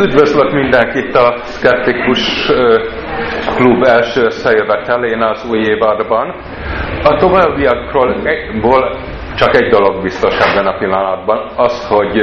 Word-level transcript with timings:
Üdvözlök 0.00 0.52
mindenkit 0.52 1.16
a 1.16 1.34
Skeptikus 1.44 2.50
Klub 3.56 3.82
első 3.82 4.24
összejövetelén 4.24 5.22
az 5.22 5.46
új 5.50 5.58
évadban. 5.58 6.34
A 7.04 7.16
továbbiakról 7.16 8.22
csak 9.36 9.56
egy 9.56 9.68
dolog 9.68 10.02
biztos 10.02 10.38
ebben 10.38 10.66
a 10.66 10.78
pillanatban, 10.78 11.50
az, 11.56 11.86
hogy 11.88 12.22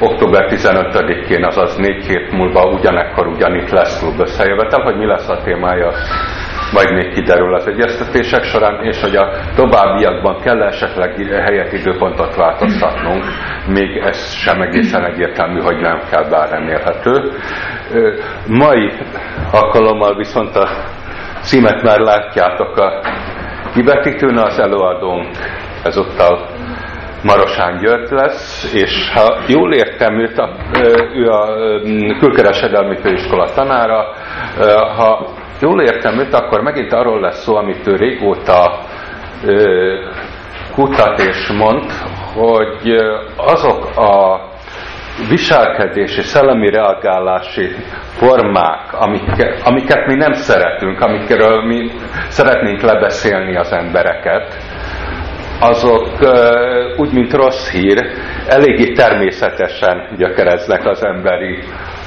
október 0.00 0.46
15-én, 0.50 1.44
azaz 1.44 1.76
négy 1.76 2.06
hét 2.06 2.32
múlva 2.32 2.64
ugyanekkor 2.64 3.26
ugyanitt 3.26 3.70
lesz 3.70 4.00
klub 4.00 4.20
összejövetel, 4.20 4.82
hogy 4.82 4.96
mi 4.96 5.06
lesz 5.06 5.28
a 5.28 5.40
témája, 5.44 5.92
majd 6.74 6.92
még 6.92 7.12
kiderül 7.12 7.54
az 7.54 7.66
egyeztetések 7.66 8.44
során, 8.44 8.84
és 8.84 9.00
hogy 9.00 9.16
a 9.16 9.28
továbbiakban 9.54 10.40
kell 10.40 10.62
esetleg 10.62 11.14
helyet 11.46 11.72
időpontot 11.72 12.34
változtatnunk, 12.36 13.24
még 13.68 13.96
ez 13.96 14.32
sem 14.32 14.60
egészen 14.60 15.04
egyértelmű, 15.04 15.60
hogy 15.60 15.80
nem 15.80 16.00
kell, 16.10 16.24
bár 16.28 16.50
remélhető. 16.50 17.32
Mai 18.46 18.92
alkalommal 19.52 20.16
viszont 20.16 20.56
a 20.56 20.68
címet 21.40 21.82
már 21.82 21.98
látjátok 21.98 22.76
a 22.76 23.00
kivetítőn, 23.74 24.38
az 24.38 24.58
előadónk 24.58 25.28
ezúttal 25.82 26.46
Marosán 27.22 27.78
György 27.78 28.10
lesz, 28.10 28.72
és 28.74 29.10
ha 29.14 29.38
jól 29.46 29.72
értem 29.72 30.18
őt, 30.20 30.38
a, 30.38 30.50
ő 31.14 31.28
a 31.28 31.46
külkeresedelmi 32.18 32.96
főiskola 32.96 33.52
tanára, 33.54 34.06
ha 34.96 35.34
jól 35.64 35.82
értem 35.82 36.18
őt, 36.18 36.34
akkor 36.34 36.60
megint 36.60 36.92
arról 36.92 37.20
lesz 37.20 37.42
szó, 37.42 37.56
amit 37.56 37.86
ő 37.86 37.96
régóta 37.96 38.78
ö, 39.44 39.94
kutat 40.74 41.18
és 41.18 41.52
mond, 41.58 41.90
hogy 42.34 42.94
azok 43.36 43.96
a 43.96 44.40
viselkedési, 45.28 46.22
szellemi 46.22 46.70
reagálási 46.70 47.68
formák, 48.16 48.92
amiket, 48.92 49.60
amiket 49.64 50.06
mi 50.06 50.14
nem 50.14 50.32
szeretünk, 50.32 51.00
amikről 51.00 51.64
mi 51.66 51.90
szeretnénk 52.28 52.80
lebeszélni 52.80 53.56
az 53.56 53.72
embereket, 53.72 54.56
azok 55.64 56.08
úgy, 56.96 57.12
mint 57.12 57.32
rossz 57.32 57.70
hír, 57.70 58.06
eléggé 58.48 58.92
természetesen 58.92 60.08
gyökereznek 60.16 60.86
az 60.86 61.04
emberi 61.04 61.58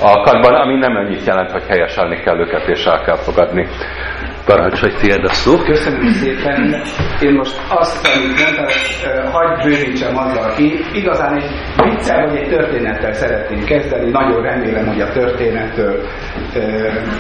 alkatban, 0.02 0.54
ami 0.54 0.76
nem 0.76 0.96
annyit 0.96 1.26
jelent, 1.26 1.52
hogy 1.52 1.64
helyeselni 1.68 2.16
kell 2.20 2.40
őket 2.40 2.68
és 2.68 2.86
el 2.86 3.02
kell 3.02 3.16
fogadni. 3.18 3.68
Parancsolj, 4.48 4.94
tiéd 4.94 5.24
a 5.24 5.34
szó. 5.34 5.58
Köszönöm 5.58 6.12
szépen. 6.12 6.82
Én 7.20 7.34
most 7.34 7.62
azt, 7.70 8.08
amit 8.08 8.40
mondtam, 8.40 9.32
hagyd 9.32 9.64
bővítsem 9.64 10.18
azzal 10.18 10.54
ki. 10.56 10.80
Igazán 10.94 11.36
egy 11.36 11.50
viccel 11.76 12.28
vagy 12.28 12.38
egy 12.38 12.50
történettel 12.50 13.14
szeretném 13.14 13.64
kezdeni. 13.66 14.10
Nagyon 14.12 14.42
remélem, 14.42 14.88
hogy 14.88 15.02
a 15.02 15.12
történettől 15.12 16.06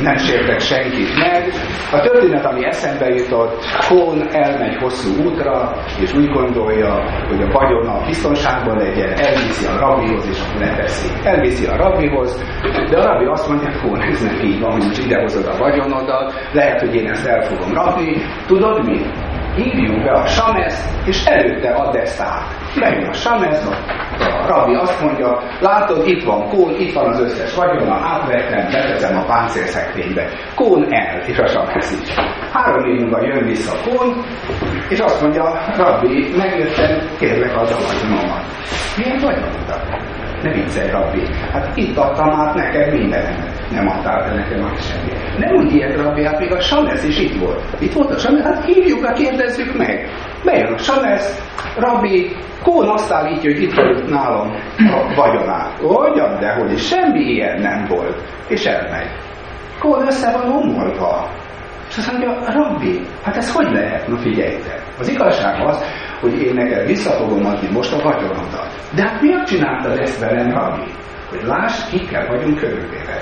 nem 0.02 0.17
sértek 0.17 0.59
senkit 0.59 1.16
meg. 1.17 1.44
A 1.92 2.00
történet, 2.00 2.45
ami 2.45 2.66
eszembe 2.66 3.08
jutott, 3.08 3.64
Kón 3.88 4.28
elmegy 4.31 4.75
hosszú 4.81 5.23
útra, 5.23 5.73
és 6.02 6.14
úgy 6.14 6.30
gondolja, 6.30 7.03
hogy 7.28 7.42
a 7.42 7.52
vagyona 7.52 8.05
biztonságban 8.05 8.78
legyen, 8.78 9.09
elviszi 9.09 9.66
a 9.66 9.80
rabihoz, 9.80 10.28
és 10.30 10.39
akkor 10.39 10.61
leteszi. 10.61 11.08
Elviszi 11.23 11.66
a 11.66 11.75
rabihoz, 11.75 12.44
de 12.89 12.98
a 12.98 13.05
rabi 13.05 13.25
azt 13.25 13.48
mondja, 13.50 13.81
Kón, 13.81 14.02
ez 14.02 14.23
nem 14.23 14.39
így 14.44 14.59
van, 14.59 14.72
hogy 14.72 15.05
idehozod 15.05 15.45
a 15.45 15.58
vagyonodat, 15.58 16.33
lehet, 16.53 16.80
hogy 16.80 16.95
én 16.95 17.16
ezt 17.18 17.28
el 17.28 17.44
fogom 17.44 17.73
rakni. 17.73 18.16
Tudod 18.48 18.86
mi? 18.86 19.00
Hívjuk 19.56 20.04
be 20.04 20.12
a 20.12 20.26
Sameszt, 20.26 21.08
és 21.08 21.26
előtte 21.26 21.70
add 21.70 21.96
ezt 21.96 22.22
át. 22.22 22.46
Bejön 22.80 23.08
a 23.10 23.14
Samesz, 23.14 23.66
a, 23.66 23.73
a 24.44 24.48
rabi 24.48 24.73
azt 24.73 25.02
mondja, 25.02 25.42
látod, 25.60 26.08
itt 26.08 26.23
van 26.23 26.50
Kón, 26.50 26.76
itt 26.80 26.94
van 26.94 27.06
az 27.06 27.20
összes 27.20 27.56
vagyona, 27.56 27.94
átvettem, 27.94 28.66
beteszem 28.72 29.18
a 29.18 29.26
páncélszekrénybe. 29.26 30.30
Kón 30.56 30.86
el, 30.90 31.22
és 31.26 31.38
a 31.38 31.48
Samesz 31.48 32.02
is. 32.02 32.14
Három 32.54 32.86
év 32.86 33.00
múlva 33.00 33.22
jön 33.22 33.45
vissza 33.45 33.76
Kón, 33.86 34.26
és 34.90 35.00
azt 35.00 35.22
mondja, 35.22 35.60
rabbi, 35.77 36.33
megjöttem, 36.38 37.00
kérlek 37.20 37.56
add 37.56 37.72
a 37.72 37.77
vagyonomat. 37.88 38.44
Milyen 38.98 39.20
vagyonodat? 39.22 39.86
Ne 40.42 40.52
viccelj, 40.53 40.89
rabbi. 40.89 41.21
Hát 41.52 41.77
itt 41.77 41.98
adtam 41.98 42.30
át 42.30 42.55
neked 42.55 42.93
mindenemet. 42.93 43.71
Nem 43.71 43.87
adtál 43.87 44.23
te 44.23 44.36
nekem 44.36 44.65
át 44.65 44.81
semmit. 44.83 45.37
Nem 45.37 45.55
úgy 45.55 45.73
ilyet, 45.73 45.95
rabbi, 45.95 46.23
hát 46.25 46.39
még 46.39 46.52
a 46.52 46.59
Samesz 46.59 47.03
is 47.03 47.20
itt 47.20 47.39
volt. 47.39 47.64
Itt 47.80 47.93
volt 47.93 48.11
a 48.11 48.17
Samesz, 48.17 48.43
hát 48.43 48.65
hívjuk, 48.65 49.05
hát 49.05 49.17
kérdezzük 49.17 49.77
meg. 49.77 50.09
Bejön 50.43 50.73
a 50.73 50.77
Samesz, 50.77 51.42
rabbi, 51.77 52.36
Kón 52.64 52.89
azt 52.89 53.11
állítja, 53.11 53.52
hogy 53.52 53.61
itt 53.61 53.73
volt 53.73 54.09
nálam 54.09 54.52
a 54.77 55.14
vagyonát. 55.15 55.77
Hogyan, 55.81 56.39
de 56.39 56.53
hogy 56.53 56.77
semmi 56.77 57.20
ilyen 57.20 57.61
nem 57.61 57.86
volt. 57.89 58.21
És 58.47 58.65
elmegy. 58.65 59.09
Kón 59.80 60.08
össze 60.08 60.31
van 60.31 60.52
omolva. 60.52 61.30
Azt 61.97 62.11
mondja, 62.11 62.37
rabbi, 62.45 63.02
hát 63.23 63.37
ez 63.37 63.53
hogy 63.53 63.71
lehet? 63.71 64.08
Na 64.08 64.17
figyeljetek. 64.17 64.81
Az 64.99 65.09
igazság 65.09 65.65
az, 65.65 65.83
hogy 66.19 66.41
én 66.41 66.53
neked 66.53 66.85
vissza 66.85 67.11
fogom 67.11 67.45
adni 67.45 67.69
most 67.71 67.93
a 67.93 68.02
vagyonodat. 68.03 68.69
De 68.95 69.02
hát 69.02 69.21
miért 69.21 69.47
csináltad 69.47 69.97
ezt 69.97 70.19
velem, 70.19 70.52
rabbi? 70.53 70.91
Hogy 71.30 71.43
láss, 71.43 71.89
kikkel 71.89 72.27
vagyunk 72.27 72.59
körülvéve. 72.59 73.21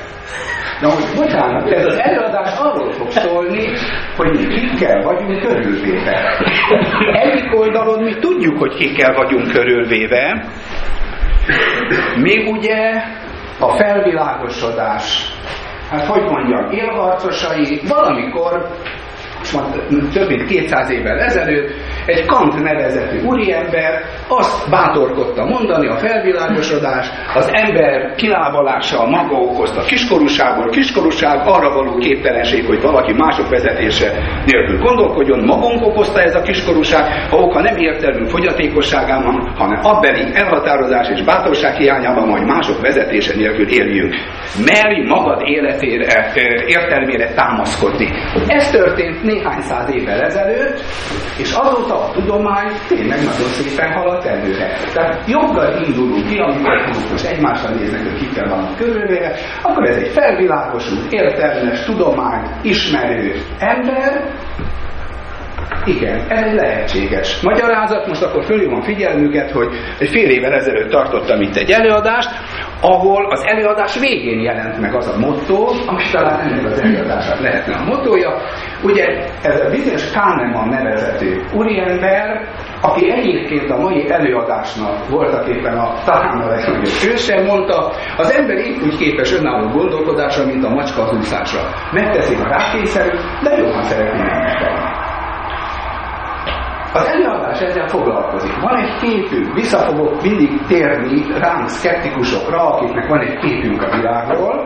Na, 0.81 0.89
hogy 0.89 1.03
bocsánat, 1.15 1.71
ez 1.71 1.85
az 1.85 1.97
előadás 1.97 2.57
arról 2.57 2.91
fog 2.91 3.11
szólni, 3.11 3.67
hogy 4.17 4.29
mi 4.29 4.47
kikkel 4.47 5.01
vagyunk 5.01 5.39
körülvéve. 5.41 6.37
Egyik 7.13 7.59
oldalon 7.59 8.03
mi 8.03 8.15
tudjuk, 8.19 8.59
hogy 8.59 8.75
kikkel 8.75 9.13
vagyunk 9.13 9.51
körülvéve, 9.51 10.45
még 12.15 12.47
ugye 12.47 13.03
a 13.59 13.69
felvilágosodás, 13.69 15.33
hát 15.90 16.06
hogy 16.06 16.23
mondjam, 16.23 16.72
élharcosai 16.72 17.81
valamikor 17.88 18.68
több 20.13 20.29
mint 20.29 20.45
200 20.45 20.89
évvel 20.89 21.19
ezelőtt 21.19 21.69
egy 22.06 22.25
Kant 22.25 22.63
nevezetű 22.63 23.22
úriember 23.22 24.01
azt 24.28 24.69
bátorkodta 24.69 25.45
mondani, 25.45 25.88
a 25.88 25.97
felvilágosodás, 25.97 27.07
az 27.33 27.50
ember 27.51 28.16
kilábalása 28.16 29.00
a 29.00 29.09
maga 29.09 29.35
okozta 29.35 29.81
kiskorúságból, 29.81 30.69
kiskorúság 30.69 31.47
arra 31.47 31.73
való 31.73 31.95
képtelenség, 31.97 32.66
hogy 32.66 32.81
valaki 32.81 33.13
mások 33.13 33.50
vezetése 33.50 34.11
nélkül 34.45 34.79
gondolkodjon, 34.79 35.44
magunk 35.45 35.85
okozta 35.85 36.22
ez 36.22 36.35
a 36.35 36.41
kiskorúság, 36.41 37.28
ha 37.29 37.38
oka 37.38 37.61
nem 37.61 37.78
értelmű 37.78 38.25
fogyatékosságában, 38.25 39.53
hanem 39.55 39.79
abbeli 39.84 40.31
elhatározás 40.34 41.09
és 41.09 41.23
bátorság 41.23 41.75
hiányában, 41.75 42.29
hogy 42.29 42.45
mások 42.45 42.81
vezetése 42.81 43.35
nélkül 43.35 43.67
éljünk. 43.69 44.13
Meri 44.66 45.07
magad 45.07 45.41
életére, 45.44 46.34
értelmére 46.67 47.34
támaszkodni. 47.34 48.09
Ez 48.47 48.72
történt 48.72 49.23
néhány 49.35 49.62
száz 49.62 49.90
évvel 49.90 50.22
ezelőtt, 50.22 50.79
és 51.38 51.53
azóta 51.53 51.96
a 51.96 52.12
tudomány 52.12 52.72
tényleg 52.88 53.18
nagyon 53.18 53.50
szépen 53.57 53.91
haladt 53.91 54.25
előre. 54.25 54.78
Tehát 54.94 55.28
joggal 55.28 55.84
indulunk 55.88 56.28
ki, 56.28 56.38
amikor 56.38 56.90
most 57.12 57.25
egymásra 57.25 57.69
néznek, 57.69 58.03
hogy 58.03 58.19
kikkel 58.19 58.50
vannak 58.50 58.75
körülvéve, 58.75 59.35
akkor 59.62 59.90
ez 59.90 59.96
egy 59.96 60.12
felvilágosult, 60.12 61.12
értelmes, 61.12 61.84
tudomány, 61.85 62.50
ismerő 62.62 63.35
ember, 63.59 64.34
igen, 65.85 66.19
ez 66.29 66.43
egy 66.45 66.53
lehetséges 66.53 67.41
magyarázat. 67.41 68.07
Most 68.07 68.23
akkor 68.23 68.45
fölhívom 68.45 68.81
figyelmüket, 68.81 69.51
hogy 69.51 69.67
egy 69.99 70.09
fél 70.09 70.29
évvel 70.29 70.53
ezelőtt 70.53 70.89
tartottam 70.89 71.41
itt 71.41 71.55
egy 71.55 71.71
előadást, 71.71 72.29
ahol 72.81 73.25
az 73.31 73.43
előadás 73.45 73.99
végén 73.99 74.39
jelent 74.39 74.79
meg 74.79 74.95
az 74.95 75.07
a 75.07 75.19
motto, 75.19 75.67
ami 75.85 76.03
talán 76.11 76.39
ennek 76.39 76.65
az 76.65 76.81
előadásnak 76.81 77.39
lehetne 77.39 77.75
a 77.75 77.83
mottoja. 77.83 78.41
Ugye 78.83 79.05
ez 79.41 79.59
a 79.65 79.69
bizonyos 79.69 80.11
Kahneman 80.11 80.67
nevezetű 80.67 81.41
úriember, 81.53 82.47
aki 82.81 83.11
egyébként 83.11 83.69
a 83.69 83.77
mai 83.77 84.11
előadásnak 84.11 85.09
voltak 85.09 85.47
éppen 85.47 85.77
a 85.77 85.93
talán 86.05 86.41
a 86.41 86.49
legnagyobb 86.49 87.11
őse, 87.11 87.41
mondta, 87.41 87.91
az 88.17 88.31
ember 88.31 88.57
épp 88.57 88.81
úgy 88.83 88.97
képes 88.97 89.33
önálló 89.33 89.67
gondolkodásra, 89.67 90.45
mint 90.45 90.63
a 90.63 90.69
macska 90.69 91.01
az 91.01 91.17
úszásra. 91.17 91.61
Megteszik 91.91 92.40
a 92.40 92.47
rákényszerűt, 92.47 93.22
de 93.43 93.57
jobban 93.57 93.84
szeretné 93.84 94.22
megtenni. 94.22 95.04
Az 96.95 97.07
előadás 97.07 97.59
ezzel 97.59 97.87
foglalkozik. 97.87 98.59
Van 98.61 98.75
egy 98.75 98.99
képünk, 99.01 99.53
vissza 99.53 99.77
fogok 99.77 100.21
mindig 100.21 100.61
térni 100.67 101.21
ránk 101.39 101.69
szkeptikusokra, 101.69 102.69
akiknek 102.69 103.07
van 103.07 103.19
egy 103.19 103.37
képünk 103.39 103.81
a 103.81 103.95
világról, 103.95 104.65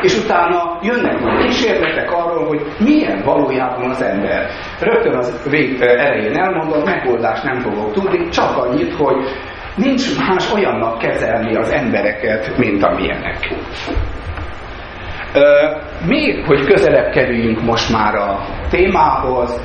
és 0.00 0.24
utána 0.24 0.78
jönnek 0.82 1.24
a 1.24 1.36
kísérletek 1.36 2.12
arról, 2.12 2.46
hogy 2.46 2.66
milyen 2.78 3.22
valójában 3.24 3.90
az 3.90 4.02
ember. 4.02 4.50
Rögtön 4.80 5.16
az 5.16 5.48
vég 5.50 5.80
elején 5.80 6.36
elmondom, 6.36 6.82
megoldást 6.84 7.44
nem 7.44 7.58
fogok 7.58 7.92
tudni, 7.92 8.28
csak 8.28 8.56
annyit, 8.56 8.94
hogy 8.94 9.16
nincs 9.76 10.18
más 10.18 10.52
olyannak 10.52 10.98
kezelni 10.98 11.56
az 11.56 11.70
embereket, 11.72 12.58
mint 12.58 12.82
amilyenek. 12.82 13.54
Még, 16.06 16.44
hogy 16.46 16.64
közelebb 16.64 17.10
kerüljünk 17.10 17.62
most 17.62 17.92
már 17.92 18.14
a 18.14 18.40
témához, 18.70 19.60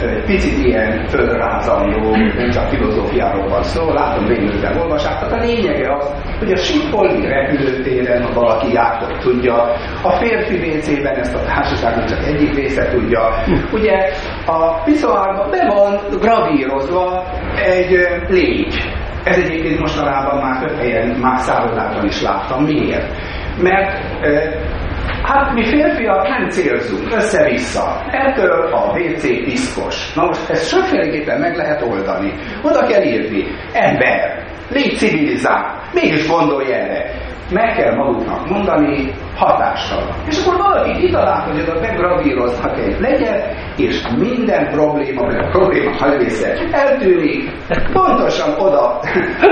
egy 0.00 0.24
picit 0.24 0.66
ilyen 0.66 1.06
földrajzandó, 1.06 2.10
nem 2.16 2.50
csak 2.50 2.68
filozófiáról 2.68 3.48
van 3.48 3.62
szó, 3.62 3.92
látom 3.92 4.26
végülben 4.26 4.76
olvassátok. 4.78 5.32
A 5.32 5.36
lényege 5.36 5.94
az, 5.96 6.12
hogy 6.38 6.52
a 6.52 6.56
Sipolni 6.56 7.26
repülőtéren, 7.26 8.22
a 8.22 8.32
valaki 8.32 8.72
járt, 8.72 9.18
tudja. 9.20 9.54
A 10.02 10.10
férfi 10.10 10.54
WC-ben 10.54 11.14
ezt 11.14 11.34
a 11.34 11.44
társaságnak 11.44 12.04
csak 12.04 12.24
egyik 12.24 12.54
része 12.54 12.88
tudja. 12.88 13.20
Ugye 13.72 14.12
a 14.46 14.82
piszoárban 14.82 15.50
be 15.50 15.72
van 15.74 16.18
gravírozva 16.20 17.24
egy 17.64 18.06
légy. 18.28 18.74
Ez 19.24 19.38
egyébként 19.38 19.80
mostanában 19.80 20.42
már 20.42 20.66
több 20.66 20.78
helyen, 20.78 21.08
már 21.20 21.38
szállodában 21.38 22.04
is 22.04 22.22
láttam. 22.22 22.64
Miért? 22.64 23.12
Mert 23.62 23.98
Hát 25.22 25.52
mi 25.54 25.64
férfiak 25.64 26.28
nem 26.28 26.48
célzunk, 26.48 27.12
össze-vissza. 27.12 28.04
Ettől 28.10 28.50
a 28.72 28.98
WC 28.98 29.44
piszkos. 29.44 30.14
Na 30.14 30.24
most 30.24 30.50
ezt 30.50 30.68
sokféleképpen 30.68 31.40
meg 31.40 31.56
lehet 31.56 31.82
oldani. 31.82 32.32
Oda 32.62 32.86
kell 32.86 33.02
írni. 33.02 33.44
Ember, 33.72 34.44
légy 34.70 34.96
civilizál, 34.96 35.82
mégis 35.92 36.28
gondolj 36.28 36.72
erre 36.72 37.25
meg 37.50 37.74
kell 37.76 37.94
maguknak 37.94 38.48
mondani, 38.48 39.12
hatástalan. 39.36 40.14
És 40.28 40.44
akkor 40.44 40.56
valaki 40.56 40.92
kitalál, 41.00 41.40
hogy 41.40 41.60
oda 41.60 41.80
begravíroznak 41.80 42.78
egy 42.78 43.00
legyet, 43.00 43.54
és 43.76 44.02
minden 44.18 44.70
probléma, 44.70 45.24
vagy 45.24 45.36
a 45.36 45.48
probléma 45.50 45.90
nagy 46.00 46.18
része 46.18 46.52
eltűnik, 46.72 47.50
pontosan 47.92 48.54
oda 48.58 49.00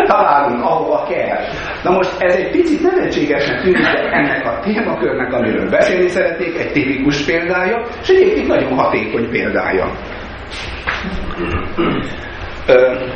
találunk, 0.06 0.64
ahova 0.64 1.06
kell. 1.08 1.38
Na 1.82 1.90
most 1.90 2.10
ez 2.18 2.34
egy 2.34 2.50
picit 2.50 2.82
nevetségesen 2.82 3.62
tűnik, 3.62 3.86
ennek 4.10 4.46
a 4.46 4.60
témakörnek, 4.60 5.32
amiről 5.32 5.70
beszélni 5.70 6.08
szeretnék, 6.08 6.58
egy 6.58 6.72
tipikus 6.72 7.24
példája, 7.24 7.86
és 8.02 8.08
egyébként 8.08 8.46
nagyon 8.48 8.78
hatékony 8.78 9.30
példája. 9.30 9.90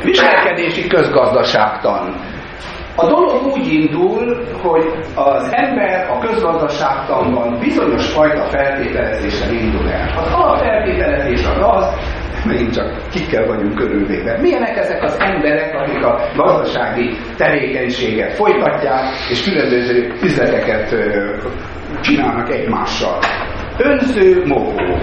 viselkedési 0.03 0.87
közgazdaságtan. 0.87 2.15
A 3.01 3.07
dolog 3.07 3.45
úgy 3.53 3.73
indul, 3.73 4.45
hogy 4.61 4.83
az 5.15 5.49
ember 5.51 6.09
a 6.09 6.19
közgazdaságtanban 6.19 7.59
bizonyos 7.59 8.13
fajta 8.13 8.43
feltételezésen 8.43 9.53
indul 9.53 9.89
el. 9.89 10.17
Az 10.17 10.33
alapfeltételezés 10.33 11.45
az 11.45 11.57
az, 11.61 11.85
megint 12.45 12.73
csak 12.73 13.09
kikkel 13.11 13.45
vagyunk 13.45 13.75
körülvéve. 13.75 14.37
Milyenek 14.41 14.77
ezek 14.77 15.03
az 15.03 15.17
emberek, 15.19 15.75
akik 15.75 16.03
a 16.05 16.19
gazdasági 16.35 17.17
tevékenységet 17.37 18.33
folytatják, 18.33 19.03
és 19.29 19.43
különböző 19.43 20.13
üzleteket 20.23 20.95
csinálnak 22.01 22.49
egymással. 22.49 23.19
Önző, 23.77 24.43
mogó, 24.45 24.97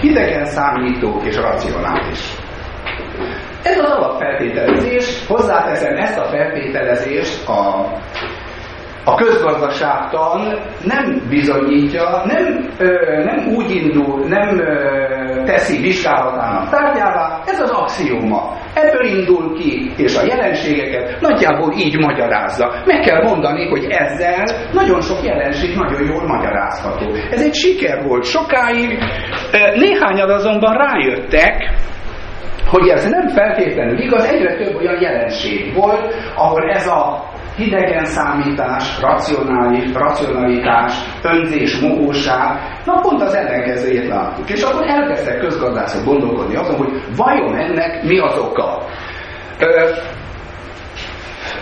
hidegen 0.00 0.44
számító 0.44 1.20
és 1.24 1.36
racionális. 1.36 2.47
Ez 3.62 3.78
az 3.78 3.90
alapfeltételezés, 3.90 5.26
hozzáteszem 5.28 5.96
ezt 5.96 6.18
a 6.18 6.24
feltételezést 6.24 7.48
a, 7.48 7.86
a 9.04 9.14
közgazdaságtan 9.14 10.58
nem 10.84 11.22
bizonyítja, 11.28 12.22
nem, 12.24 12.68
ö, 12.78 13.22
nem 13.24 13.54
úgy 13.54 13.70
indul, 13.70 14.28
nem 14.28 14.58
ö, 14.58 15.44
teszi 15.44 15.80
vizsgálatának 15.80 16.68
tárgyává, 16.70 17.40
ez 17.46 17.60
az 17.60 17.70
axióma. 17.70 18.56
Ebből 18.74 19.04
indul 19.04 19.58
ki, 19.58 19.92
és 19.96 20.16
a 20.16 20.24
jelenségeket 20.26 21.20
nagyjából 21.20 21.72
így 21.76 21.98
magyarázza. 21.98 22.82
Meg 22.84 23.00
kell 23.00 23.22
mondani, 23.22 23.68
hogy 23.68 23.86
ezzel 23.88 24.44
nagyon 24.72 25.00
sok 25.00 25.24
jelenség 25.24 25.76
nagyon 25.76 26.06
jól 26.06 26.26
magyarázható. 26.26 27.14
Ez 27.30 27.42
egy 27.42 27.54
siker 27.54 28.02
volt 28.02 28.24
sokáig, 28.24 28.98
néhányan 29.74 30.30
azonban 30.30 30.76
rájöttek, 30.76 31.74
hogy 32.70 32.88
ez 32.88 33.10
nem 33.10 33.28
feltétlenül 33.28 33.98
igaz, 33.98 34.24
egyre 34.24 34.56
több 34.56 34.76
olyan 34.76 35.00
jelenség 35.00 35.74
volt, 35.74 36.14
ahol 36.36 36.70
ez 36.70 36.86
a 36.86 37.24
hidegen 37.56 38.04
számítás, 38.04 39.00
racionális, 39.00 39.92
racionalitás, 39.92 40.94
önzés, 41.22 41.80
mohóság, 41.80 42.58
na 42.84 43.00
pont 43.00 43.22
az 43.22 43.34
ellenkezőjét 43.34 44.08
láttuk. 44.08 44.50
És 44.50 44.62
akkor 44.62 44.84
elkezdtek 44.86 45.38
közgazdászok 45.38 46.04
gondolkodni 46.04 46.56
azon, 46.56 46.76
hogy 46.76 47.02
vajon 47.16 47.56
ennek 47.56 48.02
mi 48.02 48.18
az 48.18 48.38
oka. 48.38 48.82
Ö, 49.58 49.90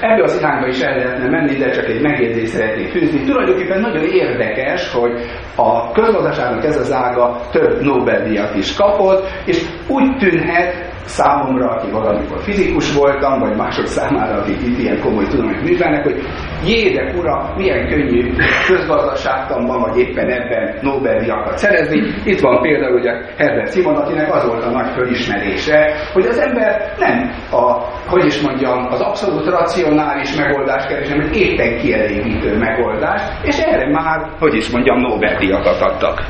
Ebbe 0.01 0.23
az 0.23 0.37
irányba 0.39 0.67
is 0.67 0.81
el 0.81 0.97
lehetne 0.97 1.29
menni, 1.29 1.57
de 1.57 1.71
csak 1.71 1.85
egy 1.85 2.01
megjegyzést 2.01 2.53
szeretnék 2.53 2.91
fűzni. 2.91 3.25
Tulajdonképpen 3.25 3.81
nagyon 3.81 4.05
érdekes, 4.05 4.93
hogy 4.93 5.13
a 5.57 5.93
közgazdaságnak 5.93 6.65
ez 6.65 6.77
az 6.77 6.93
ága 6.93 7.41
több 7.53 7.81
Nobel-díjat 7.81 8.55
is 8.55 8.77
kapott, 8.77 9.29
és 9.45 9.63
úgy 9.89 10.17
tűnhet, 10.17 10.96
számomra, 11.07 11.71
aki 11.71 11.91
valamikor 11.91 12.41
fizikus 12.43 12.95
voltam, 12.95 13.39
vagy 13.39 13.57
mások 13.57 13.87
számára, 13.87 14.41
akik 14.41 14.61
itt 14.67 14.79
ilyen 14.79 15.01
komoly 15.01 15.27
tudományt 15.27 15.63
művelnek, 15.63 16.03
hogy 16.03 16.23
jédek 16.67 17.17
ura, 17.19 17.53
milyen 17.57 17.89
könnyű 17.89 18.33
közgazdaságtanban, 18.67 19.81
vagy 19.81 19.99
éppen 19.99 20.31
ebben 20.31 20.79
Nobel-díjakat 20.81 21.59
szerezni. 21.59 22.03
Itt 22.25 22.41
van 22.41 22.63
például 22.63 22.99
ugye 22.99 23.13
Herbert 23.37 23.73
Simon, 23.73 23.97
akinek 23.97 24.35
az 24.35 24.47
volt 24.47 24.65
a 24.65 24.71
nagy 24.71 24.93
fölismerése, 24.95 25.93
hogy 26.13 26.27
az 26.27 26.39
ember 26.39 26.95
nem 26.99 27.31
a, 27.51 27.73
hogy 28.09 28.25
is 28.25 28.41
mondjam, 28.41 28.87
az 28.91 29.01
abszolút 29.01 29.51
racionális 29.51 30.37
megoldás 30.37 30.87
keres, 30.87 31.09
hanem 31.09 31.33
éppen 31.33 31.79
kielégítő 31.79 32.59
megoldás, 32.59 33.21
és 33.43 33.59
erre 33.59 33.91
már, 33.91 34.31
hogy 34.39 34.55
is 34.55 34.71
mondjam, 34.71 35.01
Nobel-díjakat 35.01 35.81
adtak. 35.81 36.23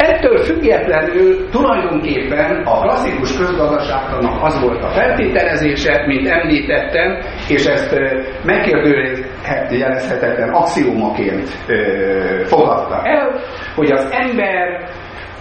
Ettől 0.00 0.42
függetlenül 0.42 1.48
tulajdonképpen 1.50 2.62
a 2.64 2.80
klasszikus 2.80 3.36
közgazdaságtanak 3.36 4.44
az 4.44 4.60
volt 4.60 4.84
a 4.84 4.88
feltételezése, 4.88 6.04
mint 6.06 6.28
említettem, 6.28 7.18
és 7.48 7.64
ezt 7.64 7.98
megkérdőjelezhetetlen 8.44 10.50
axiómaként 10.50 11.48
fogadta 12.44 13.02
el, 13.04 13.40
hogy 13.74 13.90
az 13.90 14.08
ember 14.10 14.88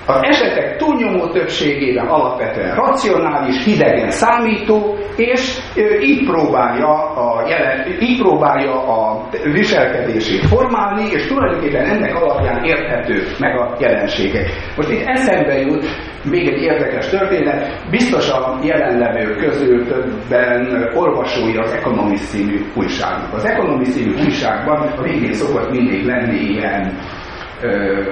az 0.09 0.19
esetek 0.21 0.77
túlnyomó 0.77 1.27
többségében 1.27 2.07
alapvetően 2.07 2.75
racionális, 2.75 3.63
hidegen 3.63 4.11
számító, 4.11 4.97
és 5.15 5.57
így 6.01 6.25
próbálja 6.25 7.13
a, 7.13 7.47
jelen, 7.47 7.97
így 8.01 8.21
próbálja 8.21 8.71
a 8.71 9.27
viselkedését 9.43 10.45
formálni, 10.47 11.09
és 11.11 11.27
tulajdonképpen 11.27 11.85
ennek 11.85 12.15
alapján 12.15 12.63
érthető 12.63 13.23
meg 13.39 13.57
a 13.57 13.75
jelenségek. 13.79 14.45
Most 14.75 14.89
itt 14.89 15.07
eszembe 15.07 15.59
jut 15.59 15.85
még 16.23 16.47
egy 16.47 16.61
érdekes 16.61 17.09
történet, 17.09 17.89
biztos 17.89 18.29
a 18.29 18.59
jelenlevők 18.63 19.37
közül 19.37 19.87
többen 19.87 20.89
olvasói 20.95 21.57
az 21.57 21.71
Economist 21.71 22.29
című 22.29 22.65
újságnak. 22.75 23.33
Az 23.33 23.45
Economist 23.45 23.91
című 23.91 24.13
újságban 24.25 24.93
a 24.97 25.01
végén 25.01 25.33
szokott 25.33 25.71
mindig 25.71 26.05
lenni 26.05 26.39
ilyen 26.39 26.97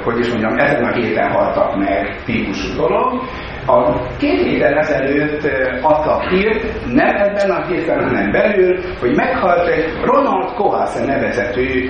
hogy 0.04 0.20
is 0.20 0.30
mondjam, 0.30 0.58
ezen 0.58 0.84
a 0.84 0.94
héten 0.94 1.32
haltak 1.32 1.78
meg 1.78 2.22
típusú 2.26 2.76
dolog. 2.76 3.22
A 3.66 4.08
két 4.18 4.42
héten 4.42 4.78
ezelőtt 4.78 5.48
adtak 5.82 6.24
hírt, 6.24 6.86
nem 6.94 7.16
ebben 7.16 7.50
a 7.50 7.66
héten, 7.66 8.04
hanem 8.04 8.32
belül, 8.32 8.80
hogy 9.00 9.16
meghalt 9.16 9.68
egy 9.68 9.86
Ronald 10.04 10.54
Kohase 10.54 11.06
nevezetű 11.06 11.90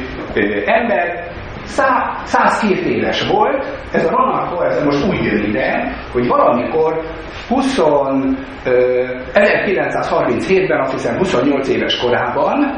ember, 0.65 1.31
102 1.63 2.85
éves 2.85 3.27
volt, 3.27 3.65
ez 3.91 4.05
a 4.05 4.09
Ronald 4.09 4.49
Kohase 4.49 4.83
most 4.83 5.07
úgy 5.07 5.23
jön 5.23 5.43
ide, 5.43 5.95
hogy 6.11 6.27
valamikor 6.27 7.01
20, 7.47 7.79
1937-ben, 9.33 10.79
azt 10.79 10.91
hiszem 10.91 11.17
28 11.17 11.67
éves 11.67 11.99
korában 11.99 12.75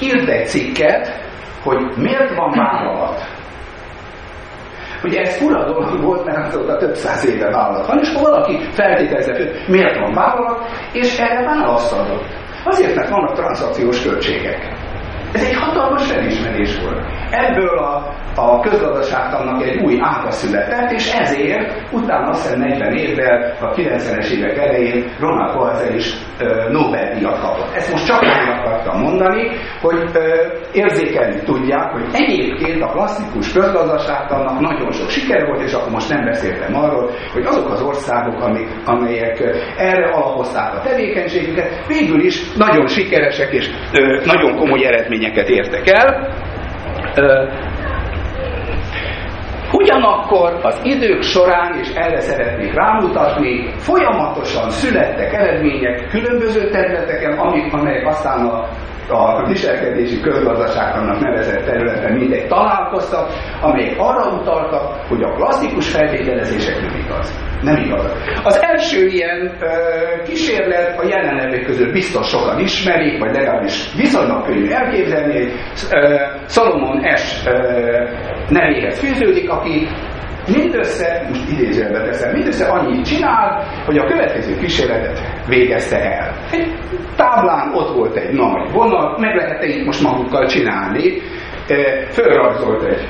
írt 0.00 0.28
egy 0.28 0.46
cikket, 0.46 1.26
hogy 1.62 1.78
miért 1.96 2.34
van 2.34 2.50
vállalat 2.50 3.37
Ugye 5.04 5.20
ez 5.20 5.36
fura 5.36 5.64
dolog 5.64 6.02
volt, 6.02 6.24
mert 6.24 6.46
azóta 6.46 6.76
több 6.76 6.94
száz 6.94 7.26
éve 7.26 7.50
vállalat 7.50 7.86
van, 7.86 7.98
és 7.98 8.08
akkor 8.08 8.30
valaki 8.30 8.58
feltételezett, 8.72 9.36
hogy 9.36 9.64
miért 9.68 9.98
van 9.98 10.14
vállalat, 10.14 10.66
és 10.92 11.18
erre 11.18 11.44
választ 11.44 11.92
adott. 11.92 12.24
Azért, 12.64 12.94
mert 12.94 13.08
vannak 13.08 13.34
transzakciós 13.34 14.02
költségek. 14.02 14.87
Ez 15.32 15.44
egy 15.44 15.54
hatalmas 15.54 16.06
felismerés 16.06 16.78
volt. 16.82 17.00
Ebből 17.30 17.78
a, 17.78 18.14
a 18.34 18.60
közgazdaságtannak 18.60 19.62
egy 19.62 19.82
új 19.82 19.98
ága 20.00 20.30
született, 20.30 20.90
és 20.90 21.12
ezért 21.12 21.92
utána 21.92 22.28
azt 22.28 22.42
hiszem 22.42 22.58
40 22.58 22.96
évvel, 22.96 23.56
a 23.60 23.70
90-es 23.74 24.30
évek 24.30 24.56
elején 24.58 25.04
Ronald 25.20 25.56
Kovacevic 25.56 25.96
is 25.98 26.16
Nobel-díjat 26.70 27.40
kapott. 27.40 27.74
Ezt 27.74 27.90
most 27.90 28.06
csak 28.06 28.20
meg 28.22 28.58
akartam 28.58 29.00
mondani, 29.00 29.50
hogy 29.80 30.08
ö, 30.14 30.46
érzékelni 30.72 31.40
tudják, 31.44 31.92
hogy 31.92 32.04
egyébként 32.12 32.82
a 32.82 32.86
klasszikus 32.86 33.52
közgazdaságtannak 33.52 34.60
nagyon 34.60 34.92
sok 34.92 35.08
siker 35.08 35.46
volt, 35.46 35.62
és 35.62 35.72
akkor 35.72 35.92
most 35.92 36.08
nem 36.08 36.24
beszéltem 36.24 36.76
arról, 36.76 37.10
hogy 37.32 37.44
azok 37.44 37.70
az 37.70 37.82
országok, 37.82 38.40
amik, 38.40 38.68
amelyek 38.84 39.40
erre 39.78 40.10
alapozták 40.10 40.74
a 40.74 40.80
tevékenységüket, 40.80 41.86
végül 41.86 42.20
is 42.20 42.52
nagyon 42.52 42.86
sikeresek 42.86 43.52
és 43.52 43.70
ö, 43.92 44.20
nagyon 44.24 44.56
komoly 44.56 44.86
eredményeket 45.18 45.48
értek 45.48 45.88
el. 45.90 46.28
Ugyanakkor 49.72 50.58
az 50.62 50.80
idők 50.82 51.22
során, 51.22 51.78
és 51.78 51.88
erre 51.94 52.20
szeretnék 52.20 52.74
rámutatni, 52.74 53.70
folyamatosan 53.76 54.70
születtek 54.70 55.32
eredmények 55.32 56.08
különböző 56.10 56.70
területeken, 56.70 57.38
amik, 57.38 57.72
amelyek 57.72 58.06
aztán 58.06 58.46
a 58.46 58.68
a 59.10 59.46
viselkedési 59.46 60.20
közgazdaságnak 60.20 61.20
nevezett 61.20 61.64
területen 61.64 62.12
mindegy 62.12 62.46
találkoztak, 62.46 63.28
amelyek 63.60 63.98
arra 63.98 64.32
utaltak, 64.40 65.06
hogy 65.08 65.22
a 65.22 65.32
klasszikus 65.32 65.90
feltételezések 65.90 66.80
nem 66.80 67.00
igaz. 67.04 67.46
Nem 67.62 67.76
igaz. 67.76 68.12
Az 68.44 68.62
első 68.62 69.06
ilyen 69.06 69.56
ö, 69.60 69.66
kísérlet 70.24 70.98
a 70.98 71.06
jelenlevők 71.06 71.64
közül 71.64 71.92
biztos 71.92 72.28
sokan 72.28 72.58
ismerik, 72.58 73.18
vagy 73.18 73.34
legalábbis 73.34 73.94
viszonylag 73.96 74.44
könnyű 74.44 74.70
elképzelni, 74.70 75.52
Salomon 76.46 77.16
S. 77.16 77.46
Ö, 77.46 77.52
nevéhez 78.48 78.98
fűződik, 78.98 79.50
aki 79.50 79.88
mindössze, 80.56 81.26
most 81.28 81.50
idézőjelbe 81.50 82.04
teszem, 82.04 82.32
mindössze 82.32 82.66
annyit 82.66 83.06
csinál, 83.06 83.64
hogy 83.84 83.98
a 83.98 84.06
következő 84.06 84.56
kísérletet 84.56 85.20
végezte 85.46 85.96
el. 85.96 86.34
Egy 86.50 86.78
táblán 87.16 87.74
ott 87.74 87.94
volt 87.94 88.16
egy 88.16 88.34
nagy 88.34 88.70
vonal, 88.72 89.16
meg 89.18 89.34
lehet 89.34 89.64
itt 89.64 89.84
most 89.84 90.02
magukkal 90.02 90.46
csinálni, 90.46 91.22
fölrajzolt 92.10 92.84
egy, 92.84 93.08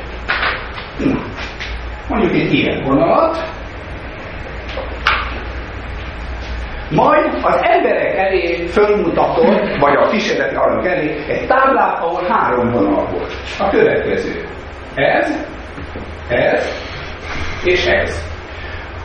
mondjuk 2.09 2.33
egy 2.33 2.53
ilyen 2.53 2.83
vonalat, 2.85 3.57
majd 6.91 7.39
az 7.43 7.61
emberek 7.63 8.17
elé 8.17 8.67
fölmutatott, 8.67 9.77
vagy 9.81 9.97
a 9.97 10.09
kísérleti 10.09 10.55
alak 10.55 10.87
elé 10.87 11.17
egy 11.29 11.47
táblát, 11.47 11.99
ahol 12.03 12.23
három 12.29 12.71
vonal 12.71 13.09
volt. 13.13 13.33
A 13.59 13.69
következő. 13.69 14.45
Ez, 14.95 15.47
ez, 16.29 16.89
és 17.65 17.87
ez. 17.87 18.25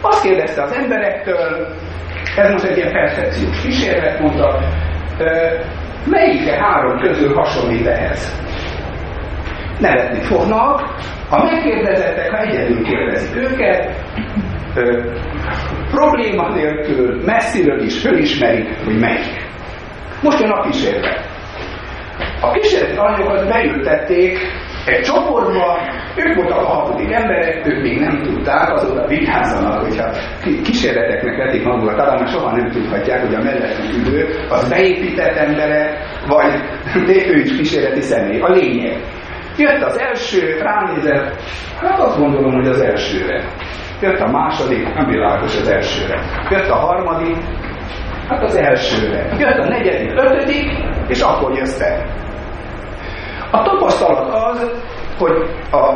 Azt 0.01 0.23
kérdezte 0.23 0.61
az 0.61 0.71
emberektől, 0.71 1.67
ez 2.35 2.51
most 2.51 2.63
egy 2.63 2.77
ilyen 2.77 2.91
percepciós 2.91 3.61
kísérlet, 3.61 4.19
mondta, 4.19 4.59
melyike 6.05 6.63
három 6.63 6.99
közül 6.99 7.33
hasonlít 7.33 7.87
ehhez? 7.87 8.41
Nevetni 9.79 10.21
fognak, 10.21 10.81
a 11.29 11.43
megkérdezettek, 11.43 12.29
ha 12.29 12.37
egyedül 12.37 12.83
kérdezik 12.83 13.35
őket, 13.35 13.95
ö, 14.75 15.11
probléma 15.91 16.53
nélkül 16.53 17.21
messziről 17.25 17.81
is 17.81 18.01
fölismerik, 18.01 18.83
hogy 18.85 18.99
melyik. 18.99 19.51
Most 20.21 20.39
jön 20.39 20.51
a 20.51 20.61
kísérlet. 20.61 21.29
A 22.41 22.51
kísérleti 22.51 22.97
alanyokat 22.97 23.47
beültették 23.47 24.37
egy 24.85 25.01
csoportba, 25.01 25.79
ők 26.15 26.35
voltak 26.35 26.57
a 26.57 26.65
hatodik 26.65 27.11
emberek, 27.11 27.67
ők 27.67 27.81
még 27.81 27.99
nem 27.99 28.21
tudták, 28.21 28.73
azóta 28.73 29.07
vigyázzanak, 29.07 29.81
hogyha 29.81 30.09
kísérleteknek 30.63 31.37
vetik 31.37 31.63
magukat, 31.63 31.95
talán 31.95 32.19
már 32.19 32.27
soha 32.27 32.55
nem 32.55 32.69
tudhatják, 32.69 33.21
hogy 33.25 33.35
a 33.35 33.41
mellettük 33.41 34.07
ülő 34.07 34.27
az 34.49 34.69
beépített 34.69 35.35
embere, 35.35 35.97
vagy 36.27 36.53
ő 37.31 37.39
is 37.39 37.55
kísérleti 37.55 38.01
személy. 38.01 38.39
A 38.39 38.49
lényeg. 38.49 38.97
Jött 39.57 39.83
az 39.83 39.99
első, 39.99 40.57
ránézett, 40.59 41.41
hát 41.81 41.99
azt 41.99 42.17
gondolom, 42.17 42.53
hogy 42.53 42.67
az 42.67 42.81
elsőre. 42.81 43.43
Jött 44.01 44.19
a 44.19 44.31
második, 44.31 44.93
nem 44.93 45.05
világos 45.05 45.55
az 45.59 45.67
elsőre. 45.67 46.19
Jött 46.49 46.69
a 46.69 46.75
harmadik, 46.75 47.37
hát 48.27 48.43
az 48.43 48.55
elsőre. 48.55 49.27
Jött 49.37 49.57
a 49.57 49.67
negyedik, 49.67 50.11
ötödik, 50.15 50.71
és 51.07 51.21
akkor 51.21 51.57
jössz 51.57 51.77
te. 51.77 52.05
A 53.53 53.61
tapasztalat 53.61 54.33
az, 54.33 54.71
hogy 55.17 55.49
a 55.71 55.93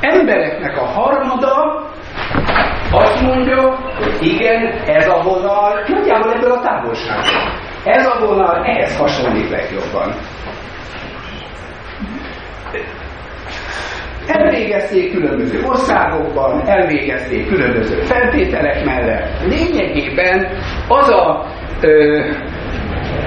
embereknek 0.00 0.76
a 0.78 0.84
harmada 0.84 1.82
azt 2.90 3.22
mondja, 3.22 3.78
hogy 3.98 4.16
igen, 4.20 4.66
ez 4.86 5.06
a 5.06 5.22
vonal, 5.22 5.84
nagyjából 5.88 6.32
ebből 6.32 6.52
a 6.52 6.60
távolságból. 6.60 7.52
Ez 7.84 8.06
a 8.06 8.26
vonal 8.26 8.64
ehhez 8.64 8.96
hasonlít 8.96 9.50
legjobban. 9.50 10.14
Elvégezték 14.26 15.12
különböző 15.12 15.62
országokban, 15.66 16.68
elvégezték 16.68 17.48
különböző 17.48 18.00
feltételek 18.00 18.84
mellett. 18.84 19.28
Lényegében 19.48 20.48
az 20.88 21.08
a 21.08 21.46
ö, 21.80 22.20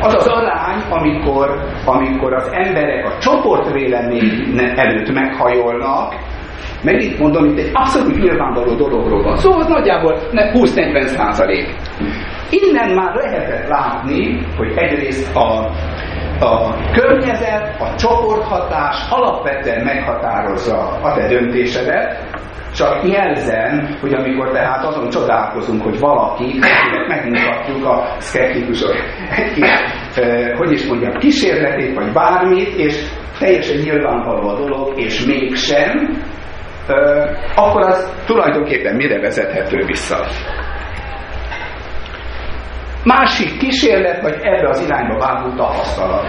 az 0.01 0.13
az 0.13 0.27
arány, 0.27 0.81
amikor, 0.89 1.59
amikor 1.85 2.33
az 2.33 2.49
emberek 2.51 3.05
a 3.05 3.17
csoportvélemény 3.19 4.59
előtt 4.75 5.13
meghajolnak, 5.13 6.15
meg 6.81 7.01
itt 7.01 7.19
mondom, 7.19 7.45
itt 7.45 7.57
egy 7.57 7.69
abszolút 7.73 8.21
nyilvánvaló 8.21 8.75
dologról 8.75 9.23
van 9.23 9.35
szó, 9.35 9.41
szóval 9.41 9.59
az 9.59 9.67
nagyjából 9.67 10.19
20-40 10.31 11.05
százalék. 11.05 11.75
Innen 12.49 12.93
már 12.93 13.15
lehetett 13.15 13.67
látni, 13.67 14.45
hogy 14.57 14.73
egyrészt 14.75 15.35
a, 15.35 15.71
a 16.39 16.75
környezet, 16.91 17.81
a 17.81 17.95
csoporthatás 17.95 18.95
alapvetően 19.09 19.83
meghatározza 19.83 20.99
a 21.01 21.13
te 21.13 21.27
döntésedet, 21.27 22.37
csak 22.77 23.09
jelzem, 23.11 23.97
hogy 24.01 24.13
amikor 24.13 24.51
tehát 24.51 24.85
azon 24.85 25.09
csodálkozunk, 25.09 25.83
hogy 25.83 25.99
valaki, 25.99 26.43
akinek 26.43 27.07
megmutatjuk 27.13 27.85
a 27.85 28.15
szkeptikusok 28.17 28.95
egy 29.35 29.63
hogy 30.57 30.71
is 30.71 30.85
mondjam, 30.85 31.17
kísérletét, 31.17 31.95
vagy 31.95 32.11
bármit, 32.13 32.67
és 32.67 33.03
teljesen 33.39 33.77
nyilvánvaló 33.77 34.47
a 34.47 34.57
dolog, 34.57 34.99
és 34.99 35.25
mégsem, 35.25 36.23
akkor 37.55 37.81
az 37.81 38.13
tulajdonképpen 38.25 38.95
mire 38.95 39.19
vezethető 39.19 39.85
vissza. 39.85 40.25
Másik 43.03 43.57
kísérlet, 43.57 44.21
vagy 44.21 44.35
ebbe 44.41 44.69
az 44.69 44.85
irányba 44.85 45.17
vágó 45.17 45.55
tapasztalat. 45.55 46.25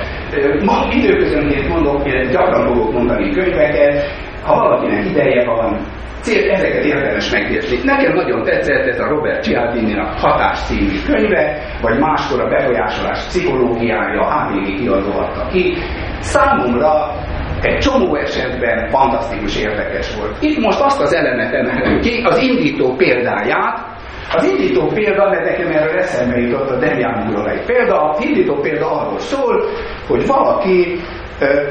Ma 0.65 0.89
időközönként 0.91 1.69
mondok, 1.69 2.09
gyakran 2.31 2.67
fogok 2.67 2.93
mondani 2.93 3.33
könyveket, 3.33 4.11
ha 4.45 4.55
valakinek 4.55 5.05
ideje 5.05 5.45
van, 5.45 5.81
cél, 6.21 6.51
ezeket 6.51 6.85
érdemes 6.85 7.31
megérteni. 7.31 7.81
Nekem 7.85 8.13
nagyon 8.13 8.45
tetszett 8.45 8.87
ez 8.87 9.01
a 9.01 9.09
Robert 9.09 9.43
cialdini 9.43 9.99
a 9.99 10.05
Hatás 10.05 10.59
című 10.59 11.03
könyve, 11.07 11.63
vagy 11.83 11.99
máskor 11.99 12.41
a 12.41 12.49
befolyásolás 12.49 13.27
pszichológiája, 13.27 14.21
ABG 14.21 14.77
kiadó 14.77 15.19
adta 15.19 15.47
ki. 15.53 15.77
Számomra 16.21 17.15
egy 17.63 17.79
csomó 17.79 18.15
esetben 18.15 18.89
fantasztikus 18.89 19.57
érdekes 19.57 20.17
volt. 20.17 20.37
Itt 20.41 20.59
most 20.59 20.81
azt 20.81 21.01
az 21.01 21.15
elemet 21.15 21.55
emelem 21.55 22.01
ki, 22.01 22.23
az 22.25 22.39
indító 22.39 22.95
példáját, 22.97 23.97
az 24.35 24.45
indító 24.45 24.87
példa, 24.87 25.29
mert 25.31 25.45
nekem 25.45 25.71
erről 25.71 25.99
eszembe 25.99 26.39
jutott 26.39 26.71
a 26.71 26.79
Demian 26.79 27.49
egy 27.49 27.65
példa, 27.65 28.11
az 28.11 28.25
indító 28.25 28.55
példa 28.55 28.91
arról 29.01 29.19
szól, 29.19 29.65
hogy 30.07 30.27
valaki, 30.27 31.01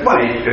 van 0.03 0.17
egy 0.17 0.43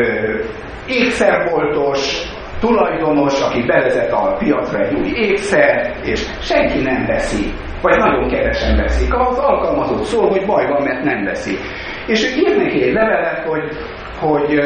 ékszerboltos, 0.87 2.23
tulajdonos, 2.64 3.40
aki 3.40 3.62
bevezet 3.62 4.12
a 4.12 4.37
piacra 4.38 4.78
egy 4.78 4.94
új 4.94 5.09
ékszer, 5.14 5.94
és 6.02 6.21
senki 6.40 6.80
nem 6.83 7.06
veszi, 7.06 7.52
vagy 7.83 7.97
nagyon 7.99 8.28
kevesen 8.28 8.76
veszik. 8.76 9.14
Az 9.14 9.38
alkalmazott 9.38 10.02
szól, 10.02 10.28
hogy 10.28 10.47
baj 10.47 10.66
van, 10.66 10.83
mert 10.83 11.04
nem 11.04 11.25
veszi. 11.25 11.59
És 12.06 12.37
ír 12.37 12.56
neki 12.56 12.83
egy 12.83 12.92
levelet, 12.92 13.44
hogy, 13.47 13.62
hogy 14.21 14.59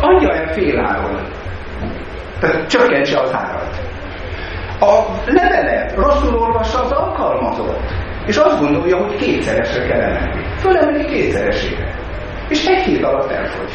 adja 0.00 0.34
el 0.34 0.52
féláron. 0.52 1.20
Tehát 2.40 2.68
csökkentse 2.68 3.20
az 3.20 3.32
árat. 3.32 3.76
A 4.80 5.02
levelet 5.26 5.94
rosszul 5.94 6.38
olvassa 6.38 6.80
az 6.84 6.92
alkalmazott, 6.92 7.92
és 8.26 8.36
azt 8.36 8.60
gondolja, 8.60 8.96
hogy 8.96 9.16
kétszeresre 9.16 9.86
kell 9.86 10.00
emelni. 10.00 10.44
Fölemeli 10.56 11.04
kétszeresére. 11.04 11.94
És 12.48 12.66
egy 12.66 12.82
hét 12.82 13.04
alatt 13.04 13.30
elfogy. 13.30 13.70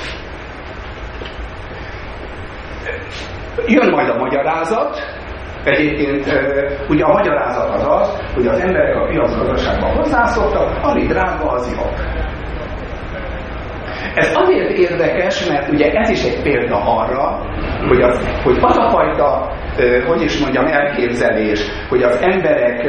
Jön 3.67 3.89
majd 3.89 4.09
a 4.09 4.17
magyarázat, 4.17 5.01
Egyébként 5.63 6.25
ugye 6.89 7.03
a 7.03 7.11
magyarázat 7.11 7.75
az 7.75 7.85
az, 7.87 8.21
hogy 8.33 8.47
az 8.47 8.59
emberek 8.59 8.95
a 8.95 9.07
piacgazdaságban 9.07 9.95
hozzászoktak, 9.95 10.79
ami 10.81 11.05
drága, 11.05 11.51
az 11.51 11.75
jobb. 11.75 11.93
Ez 14.15 14.31
azért 14.35 14.69
érdekes, 14.69 15.47
mert 15.47 15.69
ugye 15.69 15.91
ez 15.91 16.09
is 16.09 16.23
egy 16.23 16.41
példa 16.41 16.75
arra, 16.75 17.39
hogy 17.87 18.01
az, 18.01 18.41
hogy 18.43 18.57
az 18.61 18.77
a 18.77 18.89
fajta, 18.89 19.51
hogy 20.07 20.21
is 20.21 20.39
mondjam, 20.39 20.65
elképzelés, 20.65 21.61
hogy 21.89 22.03
az 22.03 22.17
emberek 22.21 22.87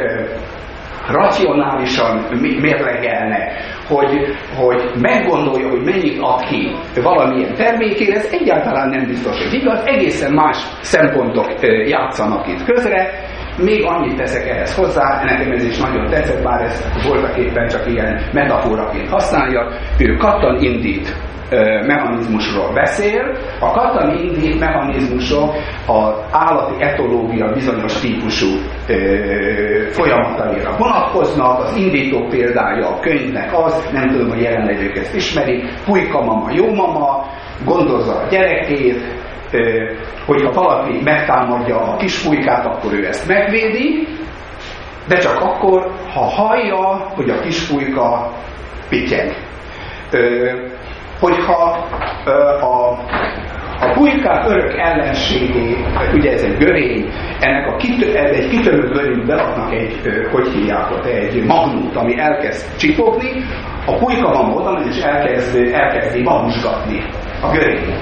racionálisan 1.07 2.25
mérlegelne, 2.39 3.51
hogy, 3.87 4.35
hogy 4.55 4.91
meggondolja, 5.01 5.69
hogy 5.69 5.83
mennyit 5.83 6.19
ad 6.21 6.45
ki 6.45 6.75
valamilyen 7.01 7.55
termékére, 7.55 8.15
ez 8.15 8.29
egyáltalán 8.31 8.89
nem 8.89 9.05
biztos, 9.05 9.43
hogy 9.43 9.53
igaz, 9.53 9.81
egészen 9.85 10.33
más 10.33 10.57
szempontok 10.81 11.47
játszanak 11.87 12.47
itt 12.47 12.63
közre, 12.63 13.09
még 13.57 13.83
annyit 13.83 14.15
teszek 14.15 14.49
ehhez 14.49 14.75
hozzá, 14.75 15.23
nekem 15.23 15.51
ez 15.51 15.63
is 15.63 15.77
nagyon 15.77 16.09
tetszett, 16.09 16.43
bár 16.43 16.61
ez 16.61 17.03
voltak 17.07 17.37
éppen 17.37 17.67
csak 17.67 17.87
ilyen 17.87 18.21
metaforaként 18.33 19.09
használja, 19.09 19.67
ő 19.99 20.15
kattan 20.15 20.61
indít 20.61 21.15
mechanizmusról 21.85 22.73
beszél, 22.73 23.37
a 23.59 23.71
katamindi 23.71 24.57
mechanizmusok 24.59 25.53
az 25.87 26.13
állati 26.31 26.83
etológia 26.83 27.53
bizonyos 27.53 27.99
típusú 27.99 28.47
folyamataira 29.89 30.75
vonatkoznak, 30.77 31.59
az 31.59 31.75
indító 31.75 32.27
példája 32.27 32.87
a 32.87 32.99
könyvnek 32.99 33.53
az, 33.53 33.89
nem 33.93 34.07
tudom, 34.07 34.29
hogy 34.29 34.41
jelenlevők 34.41 34.97
ezt 34.97 35.15
ismerik, 35.15 35.63
pulyka 35.85 36.21
mama, 36.21 36.51
jó 36.51 36.73
mama, 36.73 37.25
gondozza 37.65 38.15
a 38.15 38.27
gyerekét, 38.29 39.01
hogyha 40.25 40.51
valaki 40.51 41.01
megtámadja 41.03 41.81
a 41.81 41.95
kispulykát, 41.95 42.65
akkor 42.65 42.93
ő 42.93 43.05
ezt 43.05 43.27
megvédi, 43.27 44.07
de 45.07 45.17
csak 45.17 45.41
akkor, 45.41 45.91
ha 46.13 46.23
hallja, 46.23 47.11
hogy 47.15 47.29
a 47.29 47.39
kispújka 47.39 48.31
pityeg. 48.89 49.35
Hogyha 51.19 51.87
a, 52.61 52.89
a 53.79 53.91
pulykák 53.93 54.49
örök 54.49 54.77
ellenségé, 54.77 55.77
ugye 56.13 56.31
ez 56.31 56.41
egy 56.41 56.57
görény, 56.57 57.09
ennek 57.39 57.67
a 57.67 57.75
kitö, 57.75 58.17
ez 58.17 58.31
egy 58.31 58.49
kitörő 58.49 58.87
görény 58.87 59.25
beadnak 59.25 59.73
egy, 59.73 59.99
hogy 60.31 60.47
hívják 60.47 61.05
egy 61.05 61.45
magnót, 61.45 61.95
ami 61.95 62.19
elkezd 62.19 62.77
csipogni, 62.77 63.31
a 63.85 63.95
pulyka 63.95 64.31
van 64.31 64.51
oda, 64.51 64.83
és 64.89 65.01
elkezd, 65.01 65.55
elkezdi 65.73 66.21
magusgatni 66.21 67.03
a 67.41 67.51
görény 67.51 67.93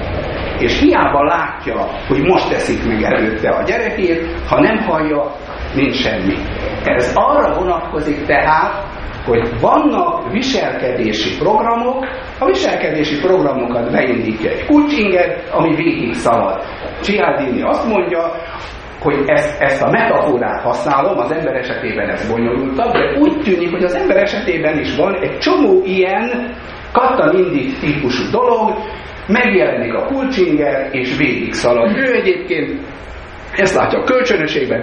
és 0.58 0.80
hiába 0.80 1.22
látja, 1.24 1.88
hogy 2.08 2.22
most 2.22 2.48
teszik 2.48 2.86
meg 2.86 3.02
előtte 3.02 3.48
a 3.48 3.62
gyerekét, 3.62 4.40
ha 4.48 4.60
nem 4.60 4.78
hallja, 4.78 5.32
nincs 5.74 5.94
semmi. 5.94 6.34
Ez 6.84 7.12
arra 7.14 7.54
vonatkozik 7.54 8.26
tehát, 8.26 8.86
hogy 9.24 9.60
vannak 9.60 10.32
viselkedési 10.32 11.38
programok, 11.38 12.06
a 12.38 12.46
viselkedési 12.46 13.20
programokat 13.20 13.90
beindítja 13.90 14.50
egy 14.50 14.66
kulcsinger, 14.66 15.42
ami 15.50 15.74
végig 15.74 16.14
szalad. 16.14 16.62
Cialdini 17.00 17.62
azt 17.62 17.88
mondja, 17.88 18.32
hogy 19.00 19.22
ezt, 19.26 19.60
ezt 19.60 19.82
a 19.82 19.90
metaforát 19.90 20.62
használom, 20.62 21.18
az 21.18 21.32
ember 21.32 21.54
esetében 21.56 22.08
ez 22.08 22.30
bonyolultabb, 22.30 22.92
de 22.92 23.18
úgy 23.18 23.40
tűnik, 23.42 23.70
hogy 23.70 23.84
az 23.84 23.94
ember 23.94 24.16
esetében 24.16 24.78
is 24.78 24.96
van 24.96 25.14
egy 25.22 25.38
csomó 25.38 25.82
ilyen 25.84 26.54
kattanindít 26.92 27.80
típusú 27.80 28.30
dolog, 28.30 28.74
megjelenik 29.26 29.94
a 29.94 30.04
kulcsinger, 30.04 30.88
és 30.92 31.16
végig 31.16 31.52
szalad. 31.52 31.96
Ő 31.96 32.14
egyébként 32.14 32.80
ezt 33.56 33.74
látja 33.74 33.98
a 33.98 34.04
kölcsönösségben, 34.04 34.82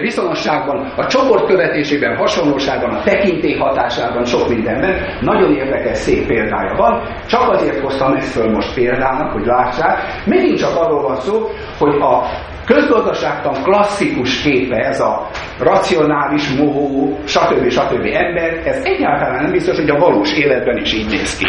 viszonosságban, 0.00 0.92
a 0.96 1.06
csoport 1.06 1.46
követésében, 1.46 2.16
hasonlóságban, 2.16 2.90
a 2.90 3.02
tekintély 3.02 3.56
hatásában, 3.56 4.24
sok 4.24 4.48
mindenben. 4.48 5.18
Nagyon 5.20 5.54
érdekes, 5.54 5.98
szép 5.98 6.26
példája 6.26 6.74
van. 6.76 7.02
Csak 7.26 7.48
azért 7.48 7.80
hoztam 7.80 8.14
ezt 8.14 8.32
föl 8.32 8.50
most 8.50 8.74
példának, 8.74 9.32
hogy 9.32 9.44
lássák. 9.44 9.98
Megint 10.26 10.58
csak 10.58 10.76
arról 10.76 11.02
van 11.02 11.16
szó, 11.16 11.48
hogy 11.78 11.94
a 11.94 12.22
közgazdaságtan 12.66 13.62
klasszikus 13.62 14.42
képe, 14.42 14.76
ez 14.76 15.00
a 15.00 15.28
racionális, 15.58 16.52
mohó, 16.52 17.18
stb. 17.24 17.70
stb. 17.70 18.06
ember, 18.12 18.62
ez 18.64 18.80
egyáltalán 18.84 19.42
nem 19.42 19.52
biztos, 19.52 19.76
hogy 19.76 19.90
a 19.90 19.98
valós 19.98 20.32
életben 20.36 20.76
is 20.76 20.92
így 20.92 21.10
néz 21.10 21.36
ki. 21.36 21.46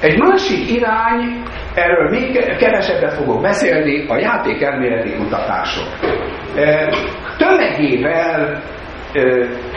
Egy 0.00 0.18
másik 0.18 0.70
irány, 0.70 1.42
erről 1.78 2.08
még 2.08 2.56
kevesebbet 2.58 3.12
fogok 3.12 3.42
beszélni, 3.42 4.06
a 4.08 4.16
játékelméleti 4.16 5.16
kutatások. 5.16 5.86
Tömegével 7.36 8.62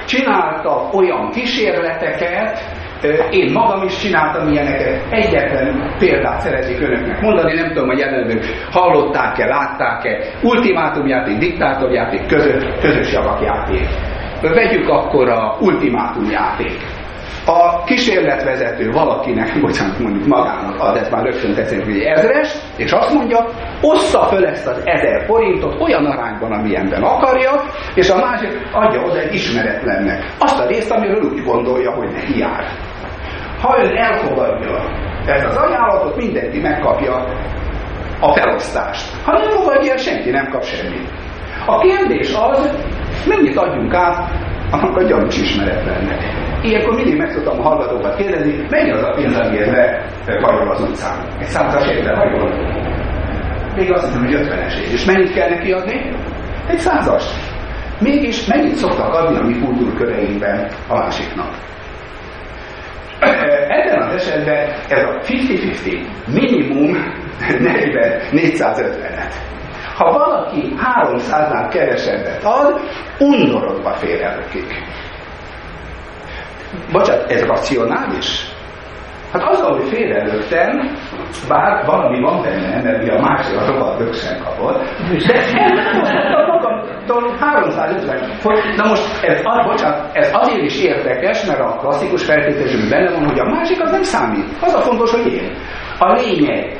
csináltak 0.06 0.94
olyan 0.94 1.30
kísérleteket, 1.30 2.60
én 3.30 3.52
magam 3.52 3.84
is 3.84 3.98
csináltam 3.98 4.48
ilyeneket, 4.48 5.02
egyetlen 5.10 5.96
példát 6.00 6.40
szeretnék 6.40 6.82
önöknek 6.82 7.22
mondani, 7.22 7.54
nem 7.54 7.68
tudom, 7.68 7.88
hogy 7.88 7.98
jelenleg 7.98 8.44
hallották-e, 8.72 9.46
látták-e, 9.46 10.18
ultimátumjáték, 10.44 11.38
diktátorjáték, 11.38 12.26
közös, 12.28 12.64
közös 12.82 13.14
javakjáték. 13.14 13.88
Vegyük 14.42 14.90
akkor 14.90 15.30
a 15.30 15.58
ultimátumjáték 15.60 16.78
a 17.46 17.84
kísérletvezető 17.84 18.92
valakinek, 18.92 19.60
bocsánat, 19.62 20.00
mondjuk 20.00 20.28
magának 20.28 20.80
ad, 20.80 20.98
ez 20.98 21.10
már 21.10 21.24
rögtön 21.24 21.54
teszünk, 21.54 21.84
hogy 21.84 22.00
ezres, 22.00 22.56
és 22.78 22.92
azt 22.92 23.14
mondja, 23.14 23.50
ossza 23.82 24.24
föl 24.24 24.46
ezt 24.46 24.68
az 24.68 24.82
ezer 24.86 25.26
forintot 25.26 25.82
olyan 25.82 26.06
arányban, 26.06 26.52
amilyenben 26.52 27.04
akarja, 27.04 27.52
és 27.96 28.10
a 28.10 28.18
másik 28.18 28.50
adja 28.72 29.02
oda 29.02 29.20
egy 29.20 29.34
ismeretlennek. 29.34 30.26
Azt 30.40 30.60
a 30.60 30.68
részt, 30.68 30.92
amiről 30.92 31.24
úgy 31.24 31.44
gondolja, 31.44 31.92
hogy 31.92 32.12
neki 32.12 32.38
jár. 32.40 32.66
Ha 33.62 33.78
ön 33.80 33.98
elfogadja 33.98 34.84
ezt 35.26 35.46
az 35.46 35.58
ajánlatot, 35.58 36.16
mindenki 36.16 36.60
megkapja 36.60 37.26
a 38.20 38.34
felosztást. 38.34 39.24
Ha 39.24 39.32
nem 39.32 39.50
fogadja, 39.50 39.98
senki 39.98 40.30
nem 40.30 40.50
kap 40.50 40.64
semmit. 40.64 41.10
A 41.66 41.80
kérdés 41.80 42.34
az, 42.34 42.72
mennyit 43.28 43.58
adjunk 43.58 43.94
át 43.94 44.32
annak 44.72 44.98
a 44.98 45.04
gyanús 45.04 45.38
ismeretlennek. 45.38 46.20
Ilyenkor 46.64 46.96
mindig 46.96 47.18
meg 47.18 47.34
tudtam 47.34 47.60
a 47.60 47.64
hallgatókat 47.64 48.16
kérdezni, 48.16 48.68
mennyi 48.70 48.92
az 48.92 49.04
a 49.04 49.14
pénz, 49.16 49.38
amiért 49.38 49.72
lehajol 50.26 50.72
az 50.72 50.82
utcán? 50.82 51.26
Egy 51.40 51.48
százas 51.48 51.88
évre 51.88 52.16
hajol? 52.16 52.50
Még 53.76 53.92
azt 53.92 54.06
hiszem, 54.06 54.26
hogy 54.26 54.34
50 54.34 54.60
esély. 54.60 54.94
És 54.94 55.06
mennyit 55.06 55.34
kell 55.34 55.50
neki 55.50 55.72
adni? 55.72 56.12
Egy 56.68 56.78
százas. 56.78 57.24
Mégis 58.00 58.46
mennyit 58.46 58.76
szoktak 58.76 59.14
adni 59.14 59.38
a 59.38 59.44
mi 59.44 59.60
kultúrköreinkben 59.60 60.68
a 60.88 60.98
másiknak? 60.98 61.50
Ebben 63.68 64.02
az 64.02 64.14
esetben 64.14 64.70
ez 64.90 65.04
a 65.04 65.20
50-50 65.26 66.00
minimum 66.34 66.98
40, 67.60 68.22
450-et. 68.32 69.34
Ha 69.96 70.12
valaki 70.12 70.76
300-nál 70.98 71.70
kevesebbet 71.70 72.44
ad, 72.44 72.80
undorodva 73.20 73.94
fér 73.94 74.22
elökik. 74.22 74.84
Bocsánat, 76.92 77.32
ez 77.32 77.46
racionális? 77.46 78.50
Hát 79.32 79.44
az, 79.44 79.62
hogy 79.62 79.88
félreöltem, 79.88 80.98
bár 81.48 81.86
valami 81.86 82.20
van 82.20 82.42
benne, 82.42 82.82
mert 82.84 83.04
ugye 83.04 83.12
a 83.12 83.22
másik 83.22 83.58
a 83.58 83.66
rohadt 83.66 84.16
sem 84.16 84.44
kapott, 84.44 84.82
de 85.28 86.46
magamtól 86.48 87.38
350 87.40 88.76
Na 88.76 88.88
most 88.88 89.24
ez, 89.24 89.40
az, 89.44 89.66
bocsánat, 89.66 90.10
ez 90.14 90.30
azért 90.34 90.64
is 90.64 90.84
érdekes, 90.84 91.46
mert 91.46 91.60
a 91.60 91.78
klasszikus 91.80 92.24
feltételezésben 92.24 92.90
benne 92.90 93.12
van, 93.12 93.30
hogy 93.30 93.40
a 93.40 93.50
másik 93.50 93.82
az 93.84 93.92
nem 93.92 94.04
számít. 94.04 94.46
Az 94.62 94.74
a 94.74 94.80
fontos, 94.80 95.12
hogy 95.12 95.34
én. 95.34 95.52
A 96.00 96.12
lényeg, 96.12 96.78